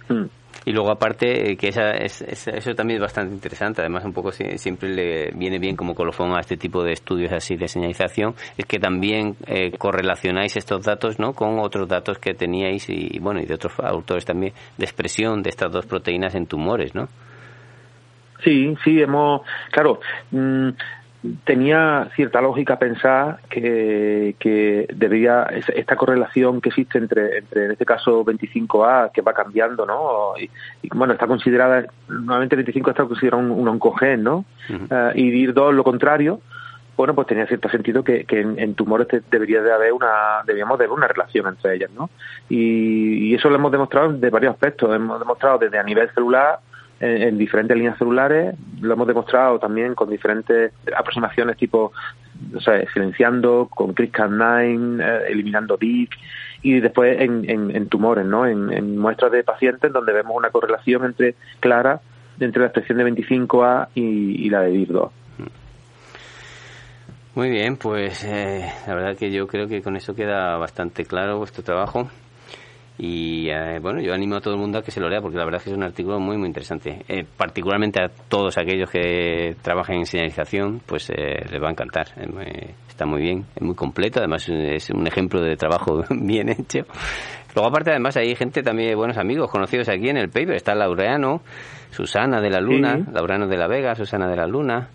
Mm. 0.09 0.40
Y 0.65 0.73
luego 0.73 0.91
aparte, 0.91 1.53
eh, 1.53 1.57
que 1.57 1.69
esa, 1.69 1.91
es, 1.93 2.23
eso 2.23 2.75
también 2.75 2.97
es 2.99 3.03
bastante 3.03 3.35
interesante, 3.35 3.81
además 3.81 4.05
un 4.05 4.13
poco 4.13 4.31
siempre 4.33 4.89
le 4.89 5.31
viene 5.33 5.59
bien 5.59 5.77
como 5.77 5.95
colofón 5.95 6.37
a 6.37 6.41
este 6.41 6.57
tipo 6.57 6.83
de 6.83 6.93
estudios 6.93 7.33
así 7.33 7.57
de 7.57 7.69
señalización, 7.69 8.35
es 8.57 8.67
que 8.67 8.79
también 8.79 9.37
eh, 9.47 9.73
correlacionáis 9.79 10.57
estos 10.57 10.85
datos 10.85 11.19
¿no? 11.19 11.33
con 11.33 11.59
otros 11.59 11.89
datos 11.89 12.19
que 12.19 12.35
teníais 12.35 12.89
y, 12.89 13.19
bueno 13.19 13.41
y 13.41 13.47
de 13.47 13.55
otros 13.55 13.73
autores 13.81 14.25
también 14.25 14.53
de 14.77 14.85
expresión 14.85 15.43
de 15.43 15.51
estas 15.51 15.73
dos 15.73 15.87
proteínas 15.87 16.35
en 16.35 16.47
tumores, 16.47 16.95
¿no? 16.95 17.09
Sí, 18.45 18.75
sí, 18.85 19.01
hemos, 19.01 19.43
claro, 19.71 20.01
mm, 20.31 20.71
tenía 21.45 22.09
cierta 22.17 22.41
lógica 22.41 22.79
pensar 22.79 23.41
que, 23.51 24.37
que 24.39 24.87
debería 24.95 25.43
esta 25.75 25.97
correlación 25.97 26.63
que 26.63 26.71
existe 26.71 26.97
entre, 26.97 27.39
entre 27.39 27.67
en 27.67 27.71
este 27.73 27.85
caso 27.85 28.25
25A 28.25 29.13
que 29.13 29.21
va 29.21 29.35
cambiando 29.35 29.85
no 29.85 30.33
y, 30.39 30.49
bueno 30.95 31.13
está 31.13 31.27
considerada 31.27 31.85
normalmente 32.09 32.57
25 32.57 32.91
está 32.91 33.05
considerado 33.05 33.43
un, 33.43 33.51
un 33.51 33.69
oncogen 33.69 34.23
no 34.23 34.45
uh 34.71 35.11
y 35.15 35.47
DIR2 35.47 35.73
lo 35.73 35.85
contrario 35.85 36.41
bueno 36.97 37.15
pues 37.15 37.27
tenía 37.27 37.47
cierto 37.47 37.69
sentido 37.69 38.03
que, 38.03 38.25
que 38.25 38.41
en, 38.41 38.75
tumores 38.75 39.09
debería 39.31 39.61
de 39.61 39.73
haber 39.73 39.93
una 39.93 40.43
debíamos 40.47 40.79
de 40.79 40.85
haber 40.87 40.97
una 40.97 41.09
relación 41.09 41.49
entre 41.49 41.75
ellas 41.75 41.91
no 41.91 42.09
y, 42.49 43.29
y 43.31 43.35
eso 43.35 43.49
lo 43.49 43.57
hemos 43.57 43.73
demostrado 43.73 44.13
de 44.13 44.29
varios 44.29 44.53
aspectos. 44.53 44.95
Hemos 44.95 45.19
demostrado 45.21 45.59
desde 45.59 45.79
a 45.79 45.83
nivel 45.83 46.11
celular 46.11 46.59
en, 47.01 47.39
diferentes 47.39 47.77
líneas 47.77 47.99
celulares, 47.99 48.55
lo 48.81 48.93
hemos 48.93 49.07
demostrado 49.07 49.59
también 49.59 49.95
con 49.95 50.11
diferentes 50.11 50.73
aproximaciones 50.97 51.57
tipo, 51.57 51.93
o 52.55 52.61
sea, 52.61 52.85
silenciando, 52.93 53.69
con 53.71 53.95
CRISPR-Cas9, 53.95 55.03
eh, 55.03 55.25
eliminando 55.31 55.77
DIC, 55.77 56.11
y 56.63 56.81
después 56.81 57.19
en, 57.21 57.49
en, 57.49 57.89
tumores, 57.89 58.27
¿no? 58.27 58.47
En, 58.47 58.99
muestras 58.99 59.33
de 59.33 59.43
pacientes 59.43 59.91
donde 59.93 60.13
vemos 60.13 60.37
una 60.37 60.51
correlación 60.51 61.07
entre 61.07 61.35
clara 61.59 62.01
entre 62.39 62.61
la 62.61 62.67
expresión 62.67 62.99
de 62.99 63.05
25A 63.05 63.89
y, 63.95 64.49
la 64.51 64.63
de 64.63 64.73
DIR2. 64.73 65.11
Muy 67.35 67.51
bien, 67.51 67.77
pues 67.77 68.25
eh, 68.25 68.71
la 68.87 68.95
verdad 68.95 69.17
que 69.17 69.31
yo 69.31 69.47
creo 69.47 69.69
que 69.69 69.83
con 69.83 69.97
eso 69.97 70.15
queda 70.15 70.57
bastante 70.57 71.05
claro 71.05 71.39
vuestro 71.39 71.63
trabajo. 71.63 72.09
Y 72.99 73.49
eh, 73.49 73.79
bueno, 73.81 74.01
yo 74.01 74.13
animo 74.13 74.37
a 74.37 74.41
todo 74.41 74.55
el 74.55 74.61
mundo 74.61 74.79
a 74.79 74.83
que 74.83 74.91
se 74.91 75.01
lo 75.01 75.09
lea 75.09 75.21
porque 75.23 75.39
la 75.39 75.45
verdad 75.45 75.59
es 75.59 75.65
que 75.65 75.71
es 75.71 75.77
un 75.77 75.83
artículo 75.83 76.21
muy, 76.21 76.37
muy 76.37 76.47
interesante. 76.47 77.03
Eh, 77.09 77.25
particularmente 77.37 78.03
a 78.03 78.09
todos 78.09 78.59
aquellos 78.59 78.91
que 78.91 79.57
trabajan 79.63 79.97
en 79.97 80.07
señalización, 80.07 80.81
pues 80.85 81.09
eh, 81.11 81.45
les 81.51 81.63
va 81.63 81.69
a 81.69 81.71
encantar. 81.71 82.09
está 82.89 83.07
muy 83.07 83.23
bien, 83.23 83.47
es 83.57 83.63
muy 83.63 83.75
completo, 83.75 84.19
además 84.19 84.47
es 84.49 84.91
un 84.91 85.07
ejemplo 85.07 85.41
de 85.41 85.57
trabajo 85.57 86.05
bien 86.11 86.51
hecho. 86.51 86.81
Luego, 87.55 87.69
aparte, 87.69 87.91
además, 87.91 88.17
hay 88.17 88.35
gente 88.37 88.63
también, 88.63 88.97
buenos 88.97 89.17
amigos 89.17 89.51
conocidos 89.51 89.89
aquí 89.89 90.09
en 90.09 90.17
el 90.17 90.29
paper. 90.29 90.55
Está 90.55 90.75
Laureano, 90.75 91.43
Susana 91.91 92.41
de 92.41 92.51
la 92.51 92.61
Luna, 92.61 92.97
Laureano 93.13 93.49
de 93.49 93.57
la 93.57 93.67
Vega, 93.67 93.95
Susana 93.95 94.29
de 94.29 94.37
la 94.37 94.47
Luna. 94.47 94.89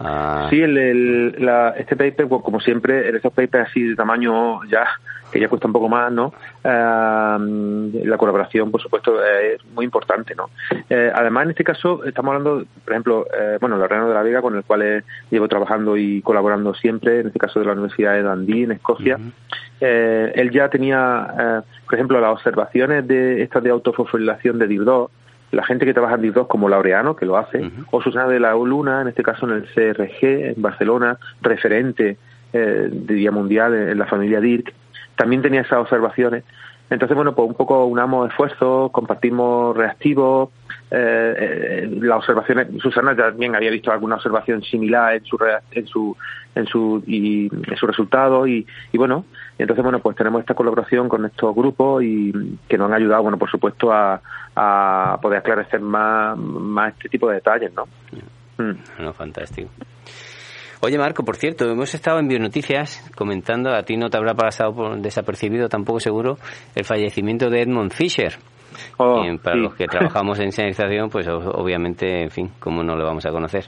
Ah. 0.00 0.46
Sí, 0.48 0.60
el, 0.60 1.36
este 1.76 1.94
paper, 1.94 2.26
pues, 2.26 2.42
como 2.42 2.58
siempre, 2.60 3.08
en 3.08 3.16
estos 3.16 3.32
papers 3.32 3.68
así 3.68 3.82
de 3.82 3.94
tamaño 3.94 4.64
ya 4.64 4.86
que 5.30 5.40
ya 5.40 5.48
cuesta 5.48 5.66
un 5.66 5.72
poco 5.72 5.88
más, 5.88 6.10
¿no? 6.12 6.32
Eh, 6.64 8.02
la 8.04 8.18
colaboración, 8.18 8.70
por 8.70 8.82
supuesto, 8.82 9.22
es 9.24 9.64
muy 9.66 9.84
importante, 9.84 10.34
¿no? 10.34 10.50
Eh, 10.88 11.10
además, 11.14 11.44
en 11.44 11.50
este 11.50 11.64
caso, 11.64 12.04
estamos 12.04 12.34
hablando, 12.34 12.64
por 12.84 12.92
ejemplo, 12.92 13.26
eh, 13.38 13.58
bueno, 13.60 13.76
Loreno 13.76 14.08
de 14.08 14.14
la 14.14 14.22
Vega, 14.22 14.42
con 14.42 14.56
el 14.56 14.64
cual 14.64 15.04
llevo 15.30 15.48
trabajando 15.48 15.96
y 15.96 16.20
colaborando 16.22 16.74
siempre, 16.74 17.20
en 17.20 17.28
este 17.28 17.38
caso 17.38 17.60
de 17.60 17.66
la 17.66 17.72
Universidad 17.72 18.14
de 18.14 18.22
Dundee, 18.22 18.64
en 18.64 18.72
Escocia. 18.72 19.18
él 19.80 20.50
ya 20.50 20.68
tenía, 20.68 21.62
por 21.86 21.94
ejemplo, 21.94 22.20
las 22.20 22.32
observaciones 22.32 23.06
de 23.06 23.42
estas 23.42 23.62
de 23.62 23.70
autofosforilación 23.70 24.58
de 24.58 24.68
DIR2, 24.68 25.10
la 25.52 25.64
gente 25.64 25.84
que 25.84 25.92
trabaja 25.92 26.14
en 26.14 26.22
DIR2 26.22 26.46
como 26.46 26.68
Laureano, 26.68 27.16
que 27.16 27.26
lo 27.26 27.36
hace, 27.36 27.70
o 27.90 28.00
Susana 28.00 28.28
de 28.28 28.40
la 28.40 28.52
Luna, 28.52 29.02
en 29.02 29.08
este 29.08 29.22
caso 29.22 29.46
en 29.46 29.56
el 29.56 29.64
CRG, 29.64 30.22
en 30.22 30.62
Barcelona, 30.62 31.18
referente 31.42 32.18
de 32.52 33.14
Día 33.14 33.30
Mundial 33.30 33.74
en, 33.74 33.98
la 33.98 34.06
familia 34.06 34.40
DIRC, 34.40 34.72
también 35.16 35.42
tenía 35.42 35.60
esas 35.60 35.78
observaciones. 35.78 36.44
Entonces, 36.88 37.14
bueno, 37.14 37.34
pues 37.34 37.48
un 37.48 37.54
poco 37.54 37.84
unamos 37.84 38.28
esfuerzos, 38.30 38.90
compartimos 38.90 39.76
reactivos, 39.76 40.50
eh, 40.90 41.34
eh, 41.38 41.98
las 42.00 42.18
observaciones, 42.18 42.66
Susana 42.82 43.14
también 43.14 43.54
había 43.54 43.70
visto 43.70 43.92
alguna 43.92 44.16
observación 44.16 44.62
similar 44.64 45.14
en 45.14 45.24
su 45.24 45.38
en 45.70 45.86
su 45.86 46.16
en 46.56 46.66
su 46.66 47.00
y 47.06 47.48
en 47.48 47.76
su 47.76 47.86
resultado 47.86 48.44
y, 48.48 48.66
y 48.90 48.98
bueno, 48.98 49.24
entonces 49.56 49.84
bueno, 49.84 50.00
pues 50.00 50.16
tenemos 50.16 50.40
esta 50.40 50.54
colaboración 50.54 51.08
con 51.08 51.24
estos 51.26 51.54
grupos 51.54 52.02
y 52.02 52.58
que 52.68 52.76
nos 52.76 52.88
han 52.88 52.96
ayudado, 52.96 53.22
bueno, 53.22 53.38
por 53.38 53.50
supuesto 53.50 53.92
a, 53.92 54.20
a 54.62 55.16
poder 55.22 55.38
aclarecer 55.38 55.80
más, 55.80 56.36
más 56.36 56.92
este 56.92 57.08
tipo 57.08 57.28
de 57.28 57.36
detalles, 57.36 57.72
¿no? 57.72 57.84
Mm. 58.58 59.12
fantástico. 59.12 59.70
Oye, 60.82 60.98
Marco, 60.98 61.24
por 61.24 61.36
cierto, 61.36 61.64
hemos 61.70 61.94
estado 61.94 62.18
en 62.18 62.28
Bionoticias 62.28 63.10
comentando, 63.16 63.70
a 63.70 63.82
ti 63.82 63.96
no 63.96 64.10
te 64.10 64.18
habrá 64.18 64.34
pasado 64.34 64.74
por 64.74 64.98
desapercibido 64.98 65.68
tampoco 65.68 66.00
seguro, 66.00 66.36
el 66.74 66.84
fallecimiento 66.84 67.48
de 67.48 67.62
Edmund 67.62 67.92
Fisher. 67.92 68.34
Oh, 68.98 69.22
para 69.42 69.56
los 69.56 69.74
que 69.74 69.86
trabajamos 69.86 70.38
en 70.40 70.52
señalización, 70.52 71.10
pues 71.10 71.26
obviamente, 71.28 72.22
en 72.22 72.30
fin, 72.30 72.50
¿cómo 72.58 72.82
no 72.82 72.96
lo 72.96 73.04
vamos 73.04 73.26
a 73.26 73.30
conocer? 73.30 73.64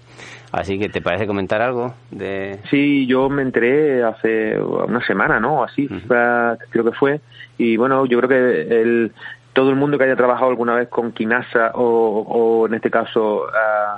Así 0.53 0.79
que, 0.79 0.89
¿te 0.89 1.01
parece 1.01 1.27
comentar 1.27 1.61
algo? 1.61 1.95
de 2.11 2.61
Sí, 2.71 3.07
yo 3.07 3.29
me 3.29 3.43
enteré 3.43 4.05
hace 4.05 4.59
una 4.61 5.05
semana, 5.05 5.41
¿no? 5.41 5.65
Así, 5.65 5.89
creo 5.89 6.85
que 6.85 6.93
fue. 6.99 7.21
Y 7.59 7.77
bueno, 7.77 8.07
yo 8.07 8.19
creo 8.21 8.29
que 8.29 8.81
el, 8.81 9.13
todo 9.53 9.71
el 9.71 9.77
mundo 9.77 9.99
que 9.99 10.05
haya 10.05 10.17
trabajado 10.17 10.51
alguna 10.51 10.75
vez 10.75 10.89
con 10.89 11.13
quinasa 11.13 11.73
o, 11.75 12.67
en 12.67 12.75
este 12.75 12.91
caso 12.91 13.47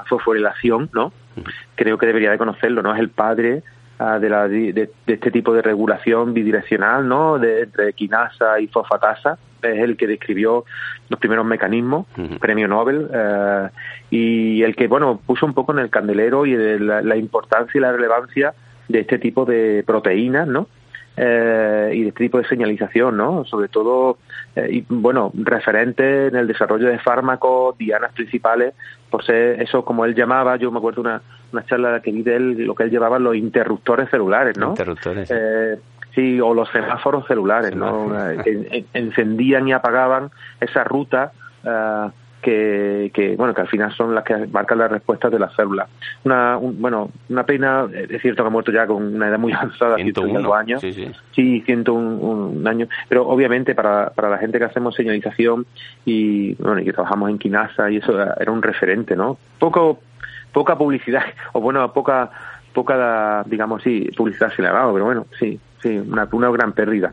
fosforilación, 0.06 0.90
¿no? 0.92 1.12
Creo 1.74 1.98
que 1.98 2.06
debería 2.06 2.30
de 2.30 2.38
conocerlo, 2.38 2.82
¿no? 2.82 2.94
Es 2.94 3.00
el 3.00 3.10
padre 3.10 3.62
ah, 3.98 4.18
de, 4.18 4.28
la, 4.28 4.48
de, 4.48 4.90
este 5.06 5.30
tipo 5.30 5.52
de 5.52 5.62
regulación 5.62 6.34
bidireccional, 6.34 7.06
¿no? 7.08 7.38
De, 7.38 7.62
entre 7.62 7.92
quinasa 7.92 8.60
y 8.60 8.68
fosfatasa. 8.68 9.38
Es 9.62 9.78
el 9.78 9.96
que 9.96 10.06
describió 10.06 10.64
los 11.08 11.18
primeros 11.18 11.46
mecanismos, 11.46 12.06
premio 12.38 12.68
Nobel, 12.68 13.08
eh, 13.12 13.68
y 14.10 14.62
el 14.62 14.76
que, 14.76 14.88
bueno, 14.88 15.20
puso 15.24 15.46
un 15.46 15.54
poco 15.54 15.72
en 15.72 15.78
el 15.78 15.88
candelero 15.88 16.44
y 16.44 16.54
la, 16.80 17.00
la 17.00 17.16
importancia 17.16 17.78
y 17.78 17.80
la 17.80 17.92
relevancia 17.92 18.52
de 18.88 19.00
este 19.00 19.18
tipo 19.18 19.46
de 19.46 19.82
proteínas, 19.86 20.46
¿no? 20.46 20.68
Eh, 21.16 21.92
y 21.94 22.02
de 22.02 22.08
este 22.08 22.24
tipo 22.24 22.38
de 22.38 22.48
señalización, 22.48 23.16
¿no? 23.16 23.44
Sobre 23.44 23.68
todo, 23.68 24.18
eh, 24.56 24.68
y, 24.70 24.86
bueno, 24.88 25.32
referente 25.34 26.28
en 26.28 26.36
el 26.36 26.46
desarrollo 26.46 26.88
de 26.88 26.98
fármacos, 26.98 27.76
dianas 27.78 28.12
principales, 28.12 28.74
por 29.10 29.24
ser 29.24 29.60
eso 29.60 29.84
como 29.84 30.04
él 30.04 30.14
llamaba, 30.14 30.56
yo 30.56 30.70
me 30.70 30.78
acuerdo 30.78 31.00
una, 31.00 31.22
una 31.52 31.64
charla 31.66 32.00
que 32.00 32.12
vi 32.12 32.22
de 32.22 32.36
él, 32.36 32.64
lo 32.64 32.74
que 32.74 32.84
él 32.84 32.90
llevaba 32.90 33.18
los 33.18 33.36
interruptores 33.36 34.08
celulares, 34.10 34.56
¿no? 34.56 34.70
Interruptores. 34.70 35.30
Eh, 35.32 35.78
sí, 36.14 36.40
o 36.40 36.54
los 36.54 36.68
semáforos 36.70 37.26
celulares, 37.26 37.74
¿no? 37.74 38.12
que 38.44 38.84
encendían 38.92 39.66
y 39.68 39.72
apagaban 39.72 40.30
esa 40.60 40.84
ruta 40.84 41.32
que, 42.44 43.34
bueno 43.36 43.54
que 43.54 43.62
al 43.62 43.68
final 43.68 43.92
son 43.94 44.14
las 44.14 44.24
que 44.24 44.46
marcan 44.48 44.78
las 44.78 44.90
respuestas 44.90 45.32
de 45.32 45.38
las 45.38 45.54
células. 45.54 45.88
Una, 46.24 46.56
bueno, 46.56 47.10
una 47.28 47.44
pena, 47.44 47.86
es 47.92 48.20
cierto 48.20 48.42
que 48.42 48.46
ha 48.46 48.50
muerto 48.50 48.70
ya 48.70 48.86
con 48.86 49.14
una 49.14 49.28
edad 49.28 49.38
muy 49.38 49.52
avanzada, 49.54 49.96
101 49.96 50.54
años, 50.54 50.80
sí, 50.80 50.92
sí. 50.92 51.10
sí 51.34 51.62
101 51.62 52.68
años, 52.68 52.88
pero 53.08 53.26
obviamente 53.26 53.74
para, 53.74 54.10
para 54.10 54.28
la 54.28 54.38
gente 54.38 54.58
que 54.58 54.64
hacemos 54.64 54.94
señalización 54.94 55.66
y 56.04 56.54
bueno 56.54 56.80
y 56.80 56.84
que 56.84 56.92
trabajamos 56.92 57.30
en 57.30 57.38
Quinasa 57.38 57.90
y 57.90 57.96
eso 57.96 58.12
era 58.20 58.52
un 58.52 58.62
referente, 58.62 59.16
¿no? 59.16 59.38
Poco 59.58 60.00
poca 60.52 60.76
publicidad 60.76 61.24
o 61.52 61.60
bueno 61.60 61.92
poca 61.92 62.30
poca 62.72 63.44
digamos 63.46 63.82
sí 63.82 64.10
publicidad 64.16 64.52
se 64.54 64.62
le 64.62 64.68
ha 64.68 64.72
dado, 64.72 64.92
pero 64.92 65.04
bueno 65.06 65.26
sí 65.38 65.58
sí 65.84 65.98
una, 65.98 66.28
una 66.32 66.50
gran 66.50 66.72
pérdida 66.72 67.12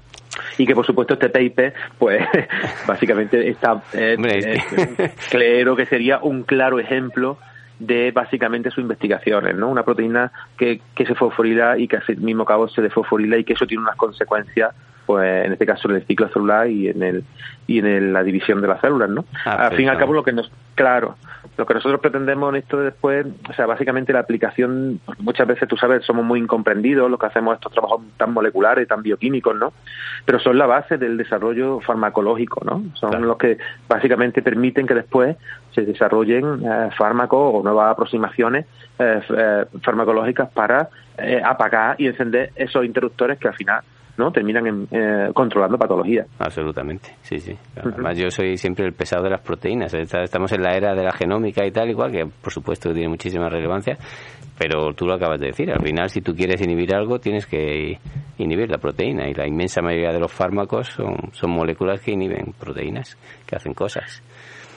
y 0.57 0.65
que 0.65 0.73
por 0.73 0.85
supuesto 0.85 1.13
este 1.13 1.29
paper 1.29 1.73
pues 1.99 2.25
básicamente 2.87 3.49
está 3.49 3.83
eh, 3.93 4.15
eh, 4.23 5.13
claro 5.29 5.75
que 5.75 5.85
sería 5.85 6.19
un 6.19 6.43
claro 6.43 6.79
ejemplo 6.79 7.37
de 7.79 8.11
básicamente 8.11 8.69
sus 8.69 8.83
investigaciones, 8.83 9.55
¿no? 9.55 9.67
Una 9.67 9.83
proteína 9.83 10.31
que, 10.55 10.81
que 10.93 11.05
se 11.05 11.15
fosforila 11.15 11.79
y 11.79 11.87
que 11.87 11.97
al 11.97 12.17
mismo 12.17 12.45
cabo 12.45 12.67
se 12.67 12.81
desfosforila 12.81 13.37
y 13.37 13.43
que 13.43 13.53
eso 13.53 13.65
tiene 13.65 13.81
unas 13.81 13.95
consecuencias, 13.95 14.75
pues 15.11 15.45
en 15.45 15.51
este 15.51 15.65
caso 15.65 15.89
en 15.89 15.97
el 15.97 16.05
ciclo 16.07 16.29
celular 16.29 16.69
y 16.69 16.87
en 16.87 17.03
el 17.03 17.25
y 17.67 17.79
en 17.79 18.13
la 18.13 18.23
división 18.23 18.61
de 18.61 18.67
las 18.69 18.79
células, 18.79 19.09
¿no? 19.09 19.25
Ah, 19.45 19.67
al 19.67 19.75
fin 19.75 19.85
y 19.85 19.89
al 19.89 19.97
cabo 19.97 20.13
lo 20.13 20.23
que 20.23 20.31
nos, 20.31 20.49
claro, 20.73 21.15
lo 21.57 21.65
que 21.65 21.73
nosotros 21.73 21.99
pretendemos 21.99 22.49
en 22.49 22.61
esto 22.61 22.77
después, 22.77 23.25
o 23.49 23.53
sea, 23.53 23.65
básicamente 23.65 24.13
la 24.13 24.19
aplicación, 24.19 25.01
muchas 25.19 25.47
veces 25.47 25.67
tú 25.67 25.75
sabes, 25.75 26.05
somos 26.05 26.23
muy 26.23 26.39
incomprendidos, 26.39 27.11
lo 27.11 27.17
que 27.17 27.25
hacemos 27.25 27.55
estos 27.55 27.73
trabajos 27.73 28.03
tan 28.15 28.33
moleculares, 28.33 28.87
tan 28.87 29.01
bioquímicos, 29.01 29.53
¿no? 29.53 29.73
Pero 30.23 30.39
son 30.39 30.57
la 30.57 30.65
base 30.65 30.97
del 30.97 31.17
desarrollo 31.17 31.81
farmacológico, 31.81 32.63
¿no? 32.63 32.83
Son 32.93 33.27
los 33.27 33.37
que 33.37 33.57
básicamente 33.89 34.41
permiten 34.41 34.87
que 34.87 34.93
después 34.93 35.35
se 35.75 35.81
desarrollen 35.81 36.63
eh, 36.65 36.89
fármacos 36.97 37.51
o 37.53 37.63
nuevas 37.63 37.91
aproximaciones 37.91 38.65
eh, 38.97 39.21
eh, 39.37 39.65
farmacológicas 39.83 40.49
para 40.51 40.89
apagar 41.43 41.95
y 41.99 42.07
encender 42.07 42.51
esos 42.55 42.83
interruptores 42.83 43.37
que 43.37 43.47
al 43.47 43.53
final 43.53 43.81
¿no? 44.17 44.31
terminan 44.31 44.87
eh, 44.91 45.31
controlando 45.33 45.77
patologías. 45.77 46.27
Absolutamente, 46.39 47.15
sí, 47.21 47.39
sí. 47.39 47.55
Además, 47.75 48.17
yo 48.17 48.29
soy 48.29 48.57
siempre 48.57 48.85
el 48.85 48.93
pesado 48.93 49.23
de 49.23 49.29
las 49.29 49.41
proteínas. 49.41 49.93
Estamos 49.93 50.51
en 50.51 50.61
la 50.61 50.75
era 50.75 50.93
de 50.93 51.03
la 51.03 51.11
genómica 51.11 51.65
y 51.65 51.71
tal, 51.71 51.89
igual, 51.89 52.11
que 52.11 52.25
por 52.25 52.51
supuesto 52.51 52.93
tiene 52.93 53.09
muchísima 53.09 53.49
relevancia, 53.49 53.97
pero 54.57 54.93
tú 54.93 55.05
lo 55.05 55.15
acabas 55.15 55.39
de 55.39 55.47
decir. 55.47 55.71
Al 55.71 55.81
final, 55.81 56.09
si 56.09 56.21
tú 56.21 56.35
quieres 56.35 56.61
inhibir 56.61 56.93
algo, 56.95 57.19
tienes 57.19 57.45
que 57.45 57.97
inhibir 58.37 58.69
la 58.69 58.77
proteína. 58.77 59.27
Y 59.29 59.33
la 59.33 59.47
inmensa 59.47 59.81
mayoría 59.81 60.11
de 60.11 60.19
los 60.19 60.31
fármacos 60.31 60.87
son, 60.89 61.31
son 61.31 61.51
moléculas 61.51 62.01
que 62.01 62.11
inhiben 62.11 62.53
proteínas, 62.59 63.17
que 63.45 63.55
hacen 63.55 63.73
cosas. 63.73 64.21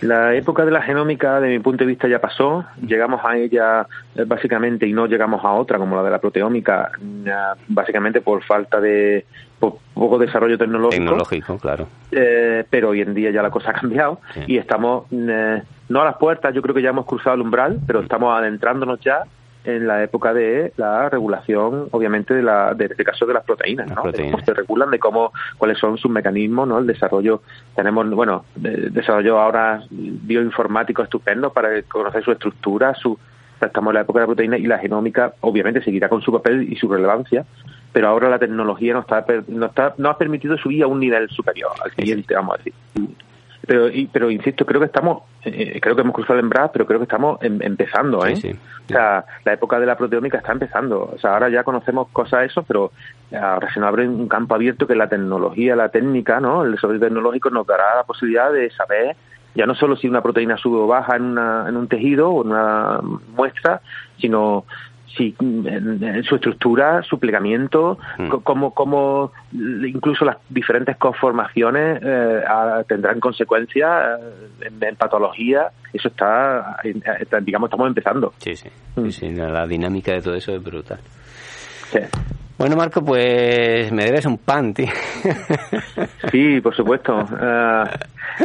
La 0.05 0.35
época 0.35 0.67
de 0.67 0.71
la 0.71 0.83
genómica, 0.83 1.41
de 1.41 1.49
mi 1.49 1.59
punto 1.61 1.83
de 1.83 1.89
vista, 1.89 2.07
ya 2.07 2.21
pasó. 2.21 2.67
Llegamos 2.87 3.25
a 3.25 3.39
ella 3.39 3.87
eh, 4.15 4.25
básicamente 4.27 4.87
y 4.87 4.93
no 4.93 5.07
llegamos 5.07 5.43
a 5.43 5.53
otra, 5.53 5.79
como 5.79 5.97
la 5.97 6.03
de 6.03 6.11
la 6.11 6.19
proteómica, 6.19 6.93
básicamente 7.69 8.21
por 8.21 8.45
falta 8.45 8.83
de 8.83 9.25
poco 9.59 10.19
desarrollo 10.19 10.59
tecnológico. 10.59 11.03
Tecnológico, 11.03 11.59
claro. 11.59 11.89
Eh, 12.13 12.65
pero 12.69 12.91
hoy 12.91 13.01
en 13.01 13.15
día 13.15 13.31
ya 13.31 13.41
la 13.43 13.51
cosa 13.51 13.71
ha 13.75 13.81
cambiado 13.81 14.21
y 14.47 14.59
estamos, 14.59 15.07
eh, 15.11 15.63
no 15.89 16.03
a 16.03 16.05
las 16.05 16.17
puertas, 16.17 16.55
yo 16.55 16.61
creo 16.61 16.75
que 16.75 16.83
ya 16.83 16.91
hemos 16.91 17.07
cruzado 17.07 17.37
el 17.37 17.41
umbral, 17.41 17.81
pero 17.87 18.01
estamos 18.01 18.37
adentrándonos 18.37 19.01
ya 19.01 19.23
en 19.65 19.87
la 19.87 20.03
época 20.03 20.35
de 20.35 20.73
la 20.77 21.09
regulación, 21.09 21.89
obviamente, 21.91 22.35
de, 22.35 22.43
la, 22.43 22.75
de 22.75 22.87
este 22.87 23.05
caso 23.05 23.27
de 23.27 23.35
las 23.35 23.45
proteínas, 23.45 23.91
¿no? 23.91 24.05
se 24.13 24.55
regulan, 24.55 24.91
de 24.91 24.99
cómo, 24.99 25.33
cuáles 25.57 25.79
son 25.79 25.97
sus 25.97 26.11
mecanismos, 26.11 26.69
¿no? 26.69 26.79
El 26.79 26.87
desarrollo, 26.87 27.43
tenemos, 27.75 28.09
bueno, 28.11 28.45
desarrollo 28.55 29.41
ahora 29.41 29.83
bioinformático 29.91 31.03
estupendo 31.03 31.53
para 31.53 31.83
conocer 31.83 32.23
su 32.23 32.33
estructura, 32.33 32.95
su, 32.95 33.19
estamos 33.61 33.93
en 33.93 33.95
la 33.95 34.01
época 34.03 34.21
de 34.21 34.23
la 34.25 34.27
proteína 34.27 34.59
y 34.59 34.67
la 34.67 34.79
genómica, 34.79 35.35
obviamente, 35.41 35.83
seguirá 35.83 36.09
con 36.09 36.21
su 36.21 36.31
papel 36.31 36.71
y 36.71 36.77
su 36.77 36.89
relevancia, 36.89 37.45
pero 37.93 38.09
ahora 38.09 38.29
la 38.29 38.39
tecnología 38.39 38.93
nos 38.93 39.05
está, 39.05 39.25
nos 39.49 39.71
está, 39.71 39.95
nos 39.97 40.13
ha 40.13 40.19
permitido 40.19 40.59
subir 40.59 40.83
a 40.83 40.87
un 40.87 41.01
nivel 41.01 41.29
superior, 41.31 41.71
al 41.83 41.91
siguiente, 41.93 42.35
vamos 42.35 42.55
a 42.55 42.59
decir. 42.59 42.75
Pero, 43.67 43.89
pero 44.13 44.31
insisto, 44.31 44.65
creo 44.65 44.81
que 44.81 44.87
estamos, 44.87 45.23
eh, 45.45 45.79
creo 45.81 45.95
que 45.95 46.03
hemos 46.03 46.15
cruzado 46.15 46.39
en 46.39 46.49
Brad, 46.49 46.71
pero 46.73 46.87
creo 46.87 46.99
que 46.99 47.05
estamos 47.05 47.41
em, 47.43 47.61
empezando, 47.63 48.25
¿eh? 48.27 48.35
O 48.85 48.89
sea, 48.89 49.25
la 49.45 49.53
época 49.53 49.81
de 49.81 49.87
la 49.87 49.97
proteómica 49.97 50.39
está 50.39 50.53
empezando. 50.53 51.11
O 51.15 51.19
sea, 51.19 51.33
ahora 51.33 51.49
ya 51.49 51.65
conocemos 51.65 52.09
cosas 52.09 52.45
eso, 52.45 52.63
pero 52.63 52.93
ahora 53.33 53.73
se 53.73 53.81
nos 53.81 53.89
abre 53.89 54.09
un 54.09 54.29
campo 54.29 54.55
abierto 54.55 54.87
que 54.87 54.95
la 54.95 55.09
tecnología, 55.09 55.77
la 55.77 55.89
técnica, 55.89 56.41
¿no? 56.41 56.65
El 56.65 56.73
desarrollo 56.73 57.01
tecnológico 57.01 57.51
nos 57.51 57.67
dará 57.67 57.97
la 57.97 58.05
posibilidad 58.05 58.53
de 58.53 58.71
saber 58.71 59.17
ya 59.55 59.67
no 59.67 59.75
solo 59.75 59.97
si 59.97 60.09
una 60.09 60.23
proteína 60.23 60.57
sube 60.57 60.79
o 60.79 60.87
baja 60.87 61.17
en, 61.17 61.23
una, 61.23 61.67
en 61.69 61.77
un 61.77 61.87
tejido 61.87 62.31
o 62.31 62.43
en 62.43 62.51
una 62.51 63.01
muestra, 63.37 63.81
sino 64.19 64.65
si 65.17 65.35
en, 65.41 66.23
su 66.25 66.37
estructura, 66.37 67.03
su 67.03 67.19
plegamiento, 67.19 67.99
mm. 68.19 68.29
cómo, 68.43 69.33
incluso 69.53 70.25
las 70.25 70.37
diferentes 70.49 70.97
conformaciones 70.97 72.01
eh, 72.03 72.43
tendrán 72.89 73.21
consecuencias 73.21 74.21
eh, 74.61 74.71
en, 74.81 74.97
patología. 74.97 75.69
Eso 75.93 76.09
está, 76.09 76.77
digamos, 77.43 77.69
estamos 77.69 77.89
empezando. 77.89 78.33
Sí, 78.39 78.55
sí, 78.57 78.69
mm. 78.97 79.37
la, 79.39 79.67
dinámica 79.67 80.13
de 80.13 80.21
todo 80.21 80.35
eso 80.35 80.55
es 80.55 80.63
brutal. 80.63 80.99
Bueno, 82.57 82.77
Marco, 82.77 83.05
pues 83.05 83.91
me 83.93 84.05
debes 84.05 84.27
un 84.27 84.39
pan, 84.39 84.75
tío. 84.75 84.89
Sí, 86.31 86.61
por 86.61 86.75
supuesto. 86.75 87.21
Eh, 87.41 87.85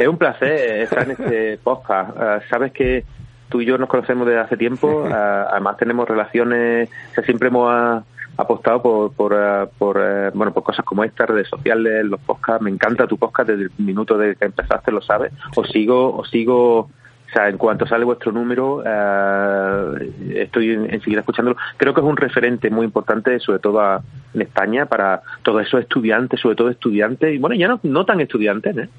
es 0.02 0.08
un 0.08 0.18
placer 0.18 0.82
estar 0.82 1.04
en 1.04 1.12
este 1.12 1.58
podcast. 1.58 2.12
Sabes 2.50 2.72
que 2.72 3.04
tú 3.50 3.62
y 3.62 3.66
yo 3.66 3.78
nos 3.78 3.90
conocemos 3.90 4.28
desde 4.28 4.42
hace 4.42 4.58
tiempo, 4.58 5.06
además 5.12 5.78
tenemos 5.78 6.08
relaciones, 6.08 6.90
o 7.18 7.22
siempre 7.22 7.50
hemos 7.50 8.04
apostado 8.40 8.82
por, 8.82 9.12
por, 9.14 9.34
eh, 9.36 9.68
por 9.78 9.98
eh, 10.00 10.32
bueno 10.34 10.54
por 10.54 10.64
cosas 10.64 10.86
como 10.86 11.04
estas, 11.04 11.30
redes 11.30 11.50
sociales, 11.50 12.06
los 12.06 12.22
podcasts. 12.22 12.64
Me 12.64 12.70
encanta 12.70 13.06
tu 13.06 13.18
podcast 13.18 13.50
desde 13.50 13.64
el 13.64 13.72
minuto 13.78 14.18
de 14.18 14.36
que 14.36 14.46
empezaste, 14.46 14.92
lo 14.92 15.02
sabes. 15.02 15.34
Os 15.56 15.70
sigo, 15.70 16.16
os 16.16 16.30
sigo 16.30 16.90
o 17.30 17.32
sea, 17.32 17.48
en 17.48 17.58
cuanto 17.58 17.86
sale 17.86 18.06
vuestro 18.06 18.32
número, 18.32 18.82
eh, 18.84 20.12
estoy 20.36 20.72
enseguida 20.72 21.20
escuchándolo. 21.20 21.58
Creo 21.78 21.94
que 21.94 22.02
es 22.02 22.08
un 22.08 22.18
referente 22.18 22.72
muy 22.72 22.86
importante, 22.86 23.40
sobre 23.40 23.60
todo 23.60 24.02
en 24.34 24.42
España, 24.42 24.88
para 24.88 25.22
todos 25.44 25.62
esos 25.62 25.82
estudiantes, 25.82 26.40
sobre 26.40 26.56
todo 26.56 26.70
estudiantes, 26.70 27.36
y 27.36 27.38
bueno, 27.38 27.56
ya 27.56 27.68
no, 27.68 27.80
no 27.84 28.04
tan 28.06 28.20
estudiantes, 28.20 28.76
¿eh? 28.78 28.90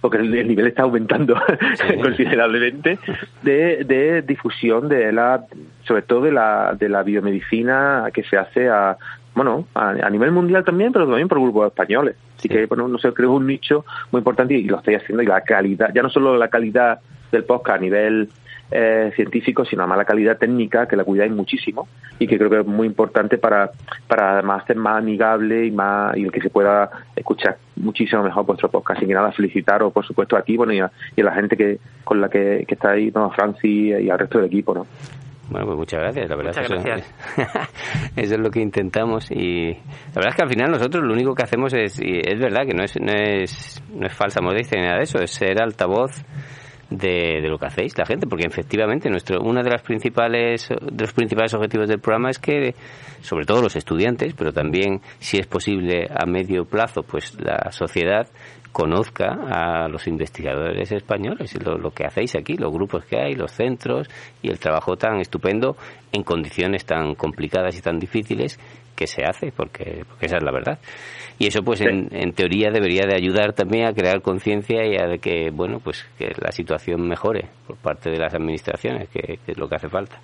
Porque 0.00 0.18
el, 0.18 0.30
nivel 0.46 0.68
está 0.68 0.82
aumentando 0.82 1.34
considerablemente, 2.02 2.98
de, 3.42 3.84
de 3.84 4.22
difusión 4.22 4.88
de 4.88 5.10
la, 5.10 5.44
sobre 5.84 6.02
todo 6.02 6.22
de 6.22 6.32
la, 6.32 6.76
de 6.78 6.88
la 6.88 7.02
biomedicina 7.02 8.08
que 8.12 8.22
se 8.22 8.36
hace 8.36 8.68
a, 8.68 8.96
bueno, 9.34 9.66
a, 9.74 10.10
nivel 10.10 10.32
mundial 10.32 10.64
también, 10.64 10.92
pero 10.92 11.06
también 11.06 11.28
por 11.28 11.40
grupos 11.40 11.68
españoles. 11.68 12.16
Así 12.36 12.48
que, 12.48 12.66
bueno, 12.66 12.88
no 12.88 12.98
sé, 12.98 13.12
creo 13.12 13.30
que 13.30 13.34
es 13.34 13.40
un 13.40 13.46
nicho 13.46 13.84
muy 14.10 14.20
importante 14.20 14.54
y 14.54 14.64
lo 14.64 14.78
estoy 14.78 14.94
haciendo 14.94 15.22
y 15.22 15.26
la 15.26 15.42
calidad, 15.42 15.92
ya 15.94 16.02
no 16.02 16.10
solo 16.10 16.36
la 16.36 16.48
calidad 16.48 17.00
del 17.30 17.44
podcast 17.44 17.78
a 17.78 17.80
nivel 17.80 18.28
eh, 18.72 19.12
científico, 19.16 19.64
sino 19.64 19.82
a 19.82 19.86
mala 19.86 20.04
calidad 20.04 20.38
técnica, 20.38 20.86
que 20.86 20.96
la 20.96 21.04
cuidáis 21.04 21.32
muchísimo 21.32 21.88
y 22.18 22.26
que 22.26 22.38
creo 22.38 22.50
que 22.50 22.60
es 22.60 22.66
muy 22.66 22.86
importante 22.86 23.36
para, 23.36 23.72
para 24.06 24.34
además 24.34 24.64
ser 24.66 24.76
más 24.76 24.98
amigable 24.98 25.66
y 25.66 25.70
más 25.70 26.16
y 26.16 26.22
el 26.22 26.30
que 26.30 26.40
se 26.40 26.50
pueda 26.50 26.88
escuchar 27.16 27.56
muchísimo 27.76 28.22
mejor 28.22 28.46
vuestro 28.46 28.70
podcast. 28.70 28.98
Así 28.98 29.08
que 29.08 29.14
nada, 29.14 29.32
felicitaros, 29.32 29.92
por 29.92 30.06
supuesto, 30.06 30.36
a 30.36 30.42
ti 30.42 30.56
bueno, 30.56 30.72
y, 30.72 30.80
a, 30.80 30.90
la 31.16 31.32
gente 31.32 31.56
que 31.56 31.78
con 32.04 32.20
la 32.20 32.28
que, 32.28 32.64
que 32.66 32.74
está 32.74 32.90
ahí, 32.90 33.10
¿no? 33.12 33.24
a 33.24 33.30
Franci 33.30 33.92
y 33.92 34.08
al 34.08 34.18
resto 34.18 34.38
del 34.38 34.46
equipo. 34.46 34.72
¿no? 34.72 34.86
Bueno, 35.50 35.66
pues 35.66 35.78
muchas 35.78 36.00
gracias, 36.00 36.30
la 36.30 36.36
verdad. 36.36 36.52
Muchas 36.56 36.84
gracias. 36.84 37.14
Eso, 38.16 38.34
es 38.34 38.40
lo 38.40 38.50
que 38.50 38.60
intentamos 38.60 39.30
y 39.30 39.72
la 39.72 40.14
verdad 40.14 40.30
es 40.30 40.36
que 40.36 40.42
al 40.42 40.48
final 40.48 40.70
nosotros 40.70 41.04
lo 41.04 41.12
único 41.12 41.34
que 41.34 41.42
hacemos 41.42 41.74
es, 41.74 42.00
y 42.00 42.20
es 42.24 42.38
verdad 42.38 42.64
que 42.64 42.74
no 42.74 42.84
es, 42.84 42.94
no 43.00 43.12
es, 43.12 43.82
no 43.92 44.06
es 44.06 44.14
falsa 44.14 44.40
modestia 44.40 44.80
ni 44.80 44.86
nada 44.86 44.98
de 44.98 45.04
eso, 45.04 45.18
es 45.18 45.32
ser 45.32 45.60
altavoz 45.60 46.22
de, 46.90 47.40
lo 47.48 47.58
que 47.58 47.66
hacéis 47.66 47.96
la 47.98 48.04
gente, 48.04 48.26
porque 48.26 48.46
efectivamente 48.46 49.08
nuestro 49.10 49.40
uno 49.42 49.62
de 49.62 49.70
las 49.70 49.82
principales 49.82 50.68
de 50.68 51.04
los 51.04 51.12
principales 51.12 51.54
objetivos 51.54 51.88
del 51.88 52.00
programa 52.00 52.30
es 52.30 52.38
que 52.38 52.74
sobre 53.20 53.44
todo 53.44 53.62
los 53.62 53.76
estudiantes, 53.76 54.34
pero 54.34 54.52
también 54.52 55.00
si 55.18 55.38
es 55.38 55.46
posible 55.46 56.08
a 56.10 56.26
medio 56.26 56.64
plazo, 56.64 57.02
pues 57.02 57.36
la 57.40 57.70
sociedad 57.70 58.28
conozca 58.72 59.36
a 59.50 59.88
los 59.88 60.06
investigadores 60.06 60.92
españoles, 60.92 61.56
lo, 61.64 61.76
lo 61.76 61.90
que 61.90 62.04
hacéis 62.04 62.36
aquí, 62.36 62.56
los 62.56 62.72
grupos 62.72 63.04
que 63.04 63.18
hay, 63.18 63.34
los 63.34 63.52
centros 63.52 64.08
y 64.42 64.50
el 64.50 64.58
trabajo 64.58 64.96
tan 64.96 65.20
estupendo 65.20 65.76
en 66.12 66.22
condiciones 66.22 66.84
tan 66.84 67.14
complicadas 67.14 67.76
y 67.76 67.82
tan 67.82 67.98
difíciles 67.98 68.58
que 68.94 69.06
se 69.06 69.24
hace, 69.24 69.50
porque, 69.50 70.04
porque 70.06 70.26
esa 70.26 70.36
es 70.36 70.42
la 70.42 70.52
verdad. 70.52 70.78
Y 71.38 71.46
eso, 71.46 71.62
pues, 71.62 71.80
en, 71.80 72.08
en, 72.12 72.32
teoría 72.32 72.70
debería 72.70 73.06
de 73.08 73.14
ayudar 73.16 73.54
también 73.54 73.86
a 73.86 73.94
crear 73.94 74.20
conciencia 74.20 74.84
y 74.86 74.96
a 74.96 75.16
que, 75.16 75.50
bueno, 75.50 75.80
pues, 75.82 76.06
que 76.18 76.32
la 76.38 76.52
situación 76.52 77.08
mejore 77.08 77.48
por 77.66 77.78
parte 77.78 78.10
de 78.10 78.18
las 78.18 78.34
administraciones, 78.34 79.08
que 79.08 79.38
es 79.46 79.56
lo 79.56 79.68
que 79.68 79.76
hace 79.76 79.88
falta. 79.88 80.20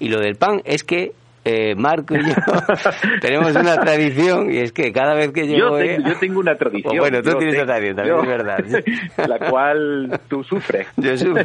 Y 0.00 0.10
lo 0.10 0.20
del 0.20 0.36
pan 0.36 0.60
es 0.64 0.84
que 0.84 1.12
eh, 1.44 1.74
Marco 1.74 2.14
y 2.14 2.22
yo 2.22 2.34
tenemos 3.20 3.54
una 3.54 3.78
tradición 3.78 4.52
y 4.52 4.58
es 4.58 4.72
que 4.72 4.92
cada 4.92 5.14
vez 5.14 5.32
que 5.32 5.48
yo, 5.48 5.80
yo 5.80 6.18
tengo 6.18 6.40
una 6.40 6.56
tradición. 6.56 6.96
bueno, 6.98 7.22
tú 7.22 7.34
tienes 7.38 7.56
una 7.56 7.66
tradición, 7.66 7.96
también 7.96 8.18
es 8.18 8.26
verdad. 8.26 8.64
La 9.28 9.38
cual 9.38 10.20
tú 10.28 10.44
sufres. 10.44 10.88
Yo 10.96 11.16
sufro. 11.16 11.44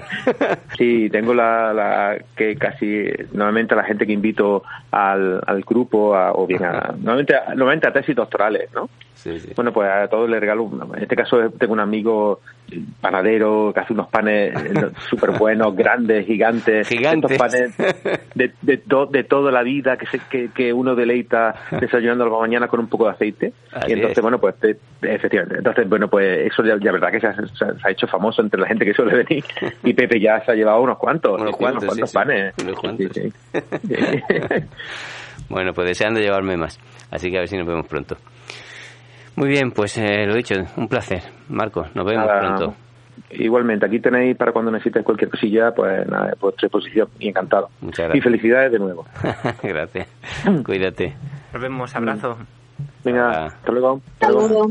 Sí, 0.78 1.10
tengo 1.10 1.34
la, 1.34 1.74
la 1.74 2.18
que 2.36 2.56
casi 2.56 3.06
normalmente 3.32 3.76
la 3.76 3.84
gente 3.84 4.06
que 4.06 4.14
invito 4.14 4.64
al, 4.92 5.42
al 5.46 5.62
grupo 5.62 6.14
o 6.14 6.48
bien 6.48 6.64
a, 6.64 6.94
normalmente, 6.98 7.34
normalmente 7.56 7.88
a 7.88 7.94
tesis 7.94 8.16
doctorales, 8.16 8.70
¿no? 8.74 8.90
Bueno, 9.56 9.74
pues 9.74 9.90
a 9.90 10.08
todos 10.08 10.30
les 10.30 10.40
regalo, 10.40 10.70
en 10.96 11.02
este 11.02 11.16
caso 11.16 11.50
tengo 11.58 11.74
un 11.74 11.80
amigo 11.80 12.42
panadero 13.00 13.72
que 13.74 13.80
hace 13.80 13.94
unos 13.94 14.08
panes 14.10 14.54
súper 15.10 15.32
buenos, 15.32 15.76
grandes, 15.76 16.26
gigantes. 16.26 16.88
Gigantes. 16.88 17.38
panes 17.38 17.78
de, 18.36 18.52
de, 18.62 18.82
de 19.10 19.24
toda 19.24 19.52
la 19.52 19.64
vida 19.64 19.98
que, 19.98 20.06
se, 20.08 20.20
que, 20.30 20.50
que, 20.50 20.74
uno 20.74 20.96
deleita 20.96 21.56
desayunando 21.80 22.28
la 22.28 22.40
mañana 22.40 22.68
con 22.68 22.80
un 22.80 22.88
poco 22.88 23.06
de 23.06 23.12
aceite. 23.12 23.54
y 23.88 23.94
entonces, 23.94 24.22
bueno, 24.22 24.40
pues 24.40 24.56
efectivamente. 25.02 25.58
Entonces, 25.58 25.88
bueno, 25.88 26.08
pues 26.08 26.52
eso 26.52 26.64
ya, 26.64 26.92
verdad 26.92 27.12
que 27.12 27.20
se 27.20 27.28
ha, 27.28 27.36
ha, 27.84 27.92
hecho 27.92 28.08
famoso 28.08 28.42
entre 28.42 28.60
la 28.60 28.68
gente 28.68 28.86
que 28.86 28.94
suele 28.94 29.24
venir. 29.24 29.44
Y 29.84 29.94
Pepe 29.94 30.20
ya 30.20 30.44
se 30.44 30.52
ha 30.52 30.56
llevado 30.56 30.82
unos 30.82 30.98
cuantos, 30.98 31.40
unos, 31.40 31.56
cuantos, 31.56 32.12
panes. 32.12 32.54
bueno, 35.50 35.74
pues 35.74 35.88
deseando 35.88 36.20
llevarme 36.20 36.58
más. 36.58 36.80
Así 37.12 37.30
que 37.30 37.38
a 37.38 37.40
ver 37.42 37.50
si 37.50 37.58
nos 37.58 37.68
vemos 37.68 37.88
pronto. 37.88 38.18
Muy 39.36 39.50
bien, 39.50 39.72
pues 39.72 39.98
eh, 39.98 40.26
lo 40.26 40.36
dicho, 40.36 40.56
un 40.78 40.88
placer. 40.88 41.22
Marco, 41.50 41.86
nos 41.94 42.06
vemos 42.06 42.26
pronto. 42.26 42.74
Igualmente, 43.32 43.86
aquí 43.86 44.00
tenéis 44.00 44.38
para 44.38 44.52
cuando 44.52 44.72
necesites 44.72 45.04
cualquier 45.04 45.30
cosilla, 45.30 45.74
pues 45.74 46.08
nada, 46.08 46.32
por 46.32 46.52
vuestra 46.52 46.68
exposición 46.68 47.10
y 47.20 47.30
encantado. 47.30 47.70
Muchas 47.82 48.06
gracias. 48.06 48.18
Y 48.18 48.22
felicidades 48.22 48.72
de 48.72 48.80
nuevo. 48.80 49.06
gracias. 49.64 50.08
Cuídate. 50.64 51.16
Nos 51.52 51.62
vemos, 51.62 51.96
abrazo. 51.96 52.38
Venga, 53.04 53.46
hasta 53.46 53.72
luego. 53.72 54.02
Hasta 54.20 54.32
luego. 54.32 54.70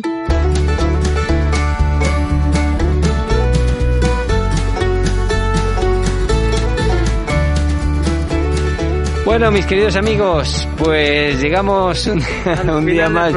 Bueno, 9.24 9.51
mis 9.51 9.65
queridos 9.65 9.97
amigos, 9.97 10.69
pues 10.77 11.41
llegamos 11.41 12.07
un, 12.69 12.85
día 12.85 13.09
más. 13.09 13.32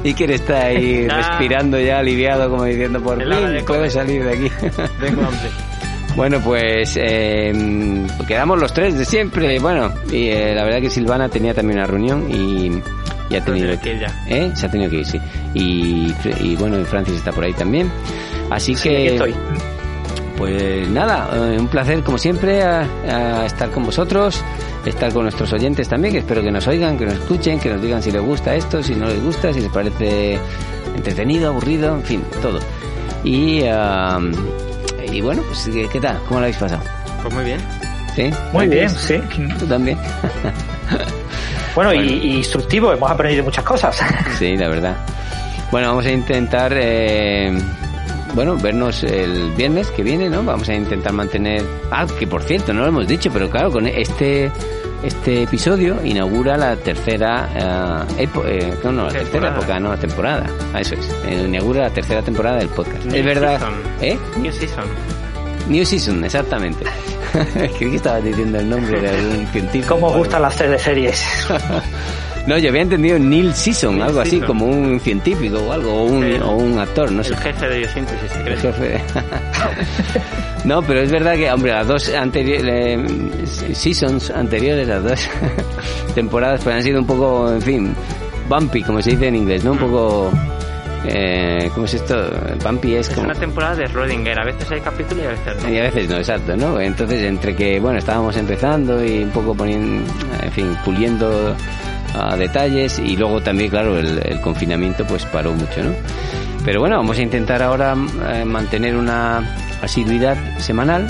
Que 0.00 0.34
está 0.34 0.66
ahí 0.66 1.06
respirando 1.08 1.78
ya, 1.78 1.98
aliviado, 1.98 2.50
como 2.50 2.64
diciendo, 2.64 3.00
por 3.00 3.18
fin 3.18 3.64
puede 3.66 3.90
salir 3.90 4.24
de 4.24 4.32
aquí. 4.32 4.50
Bueno, 6.16 6.40
pues 6.42 6.98
eh, 7.00 7.52
quedamos 8.26 8.58
los 8.58 8.72
tres 8.72 8.98
de 8.98 9.04
siempre. 9.04 9.60
Bueno, 9.60 9.92
y 10.10 10.30
eh, 10.30 10.52
la 10.52 10.64
verdad 10.64 10.80
que 10.80 10.90
Silvana 10.90 11.28
tenía 11.28 11.54
también 11.54 11.78
una 11.78 11.86
reunión 11.86 12.26
y, 12.28 12.82
ya 13.30 13.38
ha 13.38 13.44
tenido 13.44 13.80
que 13.80 13.94
ir. 13.94 14.06
¿Eh? 14.26 14.50
Se 14.54 14.66
ha 14.66 14.68
tenido 14.68 14.90
que 14.90 14.96
ir, 14.96 15.06
sí. 15.06 15.20
Y, 15.54 16.12
y 16.40 16.56
bueno, 16.56 16.84
Francis 16.86 17.18
está 17.18 17.30
por 17.30 17.44
ahí 17.44 17.52
también. 17.52 17.88
Así 18.50 18.74
que... 18.74 19.12
estoy. 19.14 19.32
Pues 20.36 20.88
nada, 20.88 21.30
eh, 21.34 21.56
un 21.56 21.68
placer 21.68 22.02
como 22.02 22.18
siempre 22.18 22.62
a 22.62 23.44
estar 23.46 23.70
con 23.70 23.84
vosotros 23.84 24.42
estar 24.84 25.12
con 25.12 25.22
nuestros 25.24 25.52
oyentes 25.52 25.88
también, 25.88 26.12
que 26.14 26.20
espero 26.20 26.42
que 26.42 26.50
nos 26.50 26.66
oigan, 26.66 26.96
que 26.96 27.04
nos 27.04 27.14
escuchen, 27.14 27.58
que 27.58 27.70
nos 27.70 27.82
digan 27.82 28.02
si 28.02 28.10
les 28.10 28.22
gusta 28.22 28.54
esto, 28.54 28.82
si 28.82 28.94
no 28.94 29.06
les 29.06 29.22
gusta, 29.22 29.52
si 29.52 29.60
les 29.60 29.70
parece 29.70 30.38
entretenido, 30.94 31.48
aburrido, 31.50 31.94
en 31.94 32.02
fin, 32.02 32.24
todo. 32.42 32.58
Y, 33.24 33.62
y 35.12 35.20
bueno, 35.20 35.42
pues 35.42 35.70
¿qué, 35.92 36.00
tal? 36.00 36.18
¿Cómo 36.26 36.40
lo 36.40 36.46
habéis 36.46 36.56
pasado? 36.56 36.82
Pues 37.22 37.34
muy 37.34 37.44
bien. 37.44 37.60
¿Sí? 38.14 38.30
Muy 38.52 38.66
bien, 38.68 38.90
sí. 38.90 39.20
Tú 39.58 39.66
también. 39.66 39.98
bueno, 41.74 41.94
Y, 41.94 42.36
instructivo, 42.36 42.92
hemos 42.92 43.10
aprendido 43.10 43.44
muchas 43.44 43.64
cosas. 43.64 43.96
sí, 44.38 44.56
la 44.56 44.68
verdad. 44.68 44.96
Bueno, 45.70 45.88
vamos 45.88 46.06
a 46.06 46.10
intentar... 46.10 46.72
Eh, 46.74 47.56
bueno, 48.34 48.56
vernos 48.56 49.02
el 49.04 49.52
viernes 49.52 49.90
que 49.90 50.02
viene, 50.02 50.28
¿no? 50.28 50.42
Vamos 50.42 50.68
a 50.68 50.74
intentar 50.74 51.12
mantener... 51.12 51.62
Ah, 51.90 52.06
que 52.18 52.26
por 52.26 52.42
cierto, 52.42 52.72
no 52.72 52.82
lo 52.82 52.88
hemos 52.88 53.08
dicho, 53.08 53.30
pero 53.32 53.48
claro, 53.50 53.70
con 53.70 53.86
este 53.86 54.50
este 55.02 55.44
episodio 55.44 56.04
inaugura 56.04 56.56
la 56.56 56.74
tercera 56.74 57.48
eh, 58.18 58.28
eh 58.46 58.74
no, 58.82 59.04
la 59.04 59.10
tercera 59.10 59.48
época, 59.56 59.78
no, 59.78 59.90
la 59.90 59.96
temporada. 59.96 60.46
Ah, 60.74 60.80
eso 60.80 60.94
es. 60.94 61.08
Eh, 61.26 61.44
inaugura 61.46 61.82
la 61.82 61.90
tercera 61.90 62.22
temporada 62.22 62.58
del 62.58 62.68
podcast. 62.68 63.04
New 63.04 63.16
es 63.16 63.24
verdad. 63.24 63.58
Season. 63.58 63.74
¿Eh? 64.00 64.18
New 64.38 64.52
Season. 64.52 64.84
New 65.68 65.84
Season, 65.84 66.24
exactamente. 66.24 66.84
Creí 67.78 67.90
que 67.90 67.96
estabas 67.96 68.24
diciendo 68.24 68.58
el 68.58 68.68
nombre 68.68 69.00
de 69.00 69.08
algún 69.08 69.46
científico. 69.48 69.94
¿Cómo 69.94 70.12
gustan 70.12 70.42
las 70.42 70.54
series? 70.54 71.46
No, 72.48 72.56
yo 72.56 72.70
había 72.70 72.80
entendido 72.80 73.18
Neil 73.18 73.52
Season, 73.52 74.00
algo 74.00 74.20
así, 74.20 74.40
como 74.40 74.64
un 74.64 74.98
científico 75.00 75.58
o 75.58 75.70
algo, 75.70 75.92
o 75.92 76.04
un, 76.04 76.42
o 76.42 76.56
un 76.56 76.78
actor, 76.78 77.12
no 77.12 77.22
sé. 77.22 77.34
El 77.34 77.40
jefe 77.40 77.68
de 77.68 77.78
biosíntesis, 77.80 78.36
El 78.36 78.56
jefe. 78.56 79.02
no, 80.64 80.80
pero 80.80 81.02
es 81.02 81.12
verdad 81.12 81.34
que, 81.34 81.52
hombre, 81.52 81.72
las 81.72 81.86
dos 81.86 82.08
anteriores, 82.14 83.06
seasons 83.74 84.30
anteriores, 84.30 84.88
las 84.88 85.04
dos 85.04 85.28
temporadas, 86.14 86.64
pues 86.64 86.74
han 86.74 86.82
sido 86.82 87.00
un 87.00 87.06
poco, 87.06 87.52
en 87.52 87.60
fin, 87.60 87.94
bumpy, 88.48 88.82
como 88.82 89.02
se 89.02 89.10
dice 89.10 89.28
en 89.28 89.36
inglés, 89.36 89.62
¿no? 89.62 89.72
Un 89.72 89.78
poco... 89.78 90.32
Eh, 91.06 91.70
¿Cómo 91.74 91.84
es 91.84 91.94
esto? 91.94 92.30
Bumpy 92.64 92.94
es 92.94 93.10
como... 93.10 93.30
Es 93.30 93.36
una 93.36 93.40
temporada 93.40 93.76
de 93.76 93.86
Rodinger, 93.86 94.40
a 94.40 94.44
veces 94.44 94.70
hay 94.70 94.80
capítulos 94.80 95.22
y 95.22 95.26
a 95.26 95.30
veces 95.30 95.62
no. 95.62 95.68
Y 95.70 95.78
a 95.78 95.82
veces 95.82 96.08
no, 96.08 96.16
exacto, 96.16 96.56
¿no? 96.56 96.80
Entonces, 96.80 97.22
entre 97.24 97.54
que, 97.54 97.78
bueno, 97.78 97.98
estábamos 97.98 98.36
empezando 98.38 99.04
y 99.04 99.22
un 99.22 99.30
poco 99.30 99.54
poniendo, 99.54 100.10
en 100.42 100.52
fin, 100.52 100.76
puliendo 100.84 101.54
a 102.14 102.36
detalles 102.36 102.98
y 102.98 103.16
luego 103.16 103.40
también, 103.40 103.70
claro, 103.70 103.98
el, 103.98 104.40
confinamiento 104.40 105.06
pues 105.06 105.24
paró 105.26 105.52
mucho, 105.52 105.82
¿no? 105.82 105.92
Pero 106.64 106.80
bueno, 106.80 106.96
vamos 106.96 107.18
a 107.18 107.22
intentar 107.22 107.62
ahora 107.62 107.94
eh, 108.32 108.44
mantener 108.44 108.96
una 108.96 109.56
asiduidad 109.82 110.36
semanal. 110.58 111.06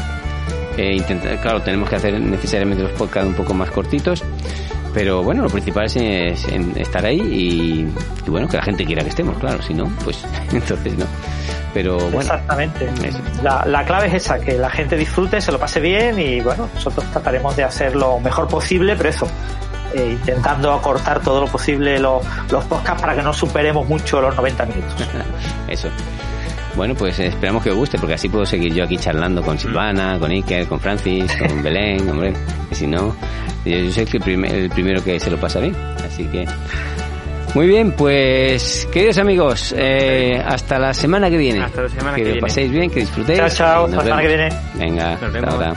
Eh, 0.77 0.95
intentar, 0.95 1.41
claro, 1.41 1.63
tenemos 1.63 1.89
que 1.89 1.97
hacer 1.97 2.21
necesariamente 2.21 2.85
los 2.85 2.93
podcasts 2.93 3.29
un 3.29 3.35
poco 3.35 3.55
más 3.55 3.71
cortitos. 3.71 4.23
Pero 4.95 5.23
bueno, 5.23 5.43
lo 5.43 5.51
principal 5.51 5.85
es, 5.85 6.47
estar 6.77 7.05
ahí 7.05 7.21
y, 7.21 8.29
bueno, 8.29 8.49
que 8.49 8.57
la 8.57 8.63
gente 8.63 8.85
quiera 8.85 9.03
que 9.03 9.11
estemos, 9.11 9.37
claro. 9.39 9.63
Si 9.63 9.75
no, 9.75 9.91
pues 10.05 10.25
entonces 10.53 10.97
no. 10.97 11.07
Pero 11.75 11.99
bueno. 11.99 12.21
Exactamente. 12.21 12.89
La, 13.43 13.65
la, 13.67 13.85
clave 13.85 14.09
es 14.09 14.15
esa, 14.15 14.39
que 14.41 14.57
la 14.57 14.71
gente 14.71 14.97
disfrute, 14.97 15.41
se 15.41 15.53
lo 15.53 15.59
pase 15.59 15.81
bien 15.81 16.19
y 16.19 16.41
bueno, 16.41 16.69
nosotros 16.75 17.05
trataremos 17.13 17.55
de 17.57 17.65
hacer 17.65 17.95
lo 17.95 18.19
mejor 18.21 18.49
posible, 18.49 18.97
pero 18.97 19.11
eso, 19.11 19.27
eh, 19.95 20.11
intentando 20.13 20.73
acortar 20.73 21.21
todo 21.21 21.41
lo 21.43 21.47
posible 21.47 21.99
los, 21.99 22.23
los 22.51 22.65
podcasts 22.65 23.01
para 23.01 23.15
que 23.15 23.23
no 23.23 23.33
superemos 23.33 23.89
mucho 23.89 24.21
los 24.21 24.35
90 24.37 24.67
minutos. 24.67 25.09
Eso. 25.69 25.89
Bueno, 26.77 26.95
pues 26.95 27.19
esperamos 27.19 27.65
que 27.65 27.71
os 27.71 27.77
guste, 27.77 27.99
porque 27.99 28.15
así 28.15 28.29
puedo 28.29 28.47
seguir 28.47 28.73
yo 28.73 28.85
aquí 28.85 28.97
charlando 28.97 29.43
con 29.43 29.59
Silvana, 29.59 30.17
con 30.19 30.31
Iker, 30.31 30.67
con 30.69 30.79
Francis, 30.79 31.35
con 31.37 31.63
Belén, 31.63 32.09
hombre. 32.09 32.33
Y 32.71 32.75
si 32.75 32.87
no, 32.87 33.17
yo, 33.65 33.91
soy 33.91 34.07
el, 34.13 34.45
el 34.45 34.71
primero 34.71 35.03
que 35.03 35.19
se 35.19 35.31
lo 35.31 35.39
pasaré. 35.39 35.73
Así 36.07 36.25
que. 36.27 36.47
Muy 37.55 37.67
bien, 37.67 37.93
pues 37.93 38.87
queridos 38.93 39.19
amigos, 39.19 39.75
eh, 39.77 40.41
hasta 40.47 40.79
la 40.79 40.93
semana 40.95 41.31
que 41.31 41.39
viene. 41.39 41.63
Hasta 41.63 41.83
la 41.83 41.89
semana 41.89 42.17
que, 42.17 42.25
que 42.25 42.35
lo 42.35 42.41
paséis 42.41 42.71
bien, 42.71 42.91
que 42.91 43.01
disfrutéis. 43.01 43.39
Chao, 43.39 43.49
chao, 43.49 43.85
hasta 43.87 43.97
la 43.97 44.03
semana 44.03 44.23
que 44.23 44.29
viene. 44.29 44.49
Venga, 44.75 45.13
hasta 45.15 45.51
ahora. 45.51 45.73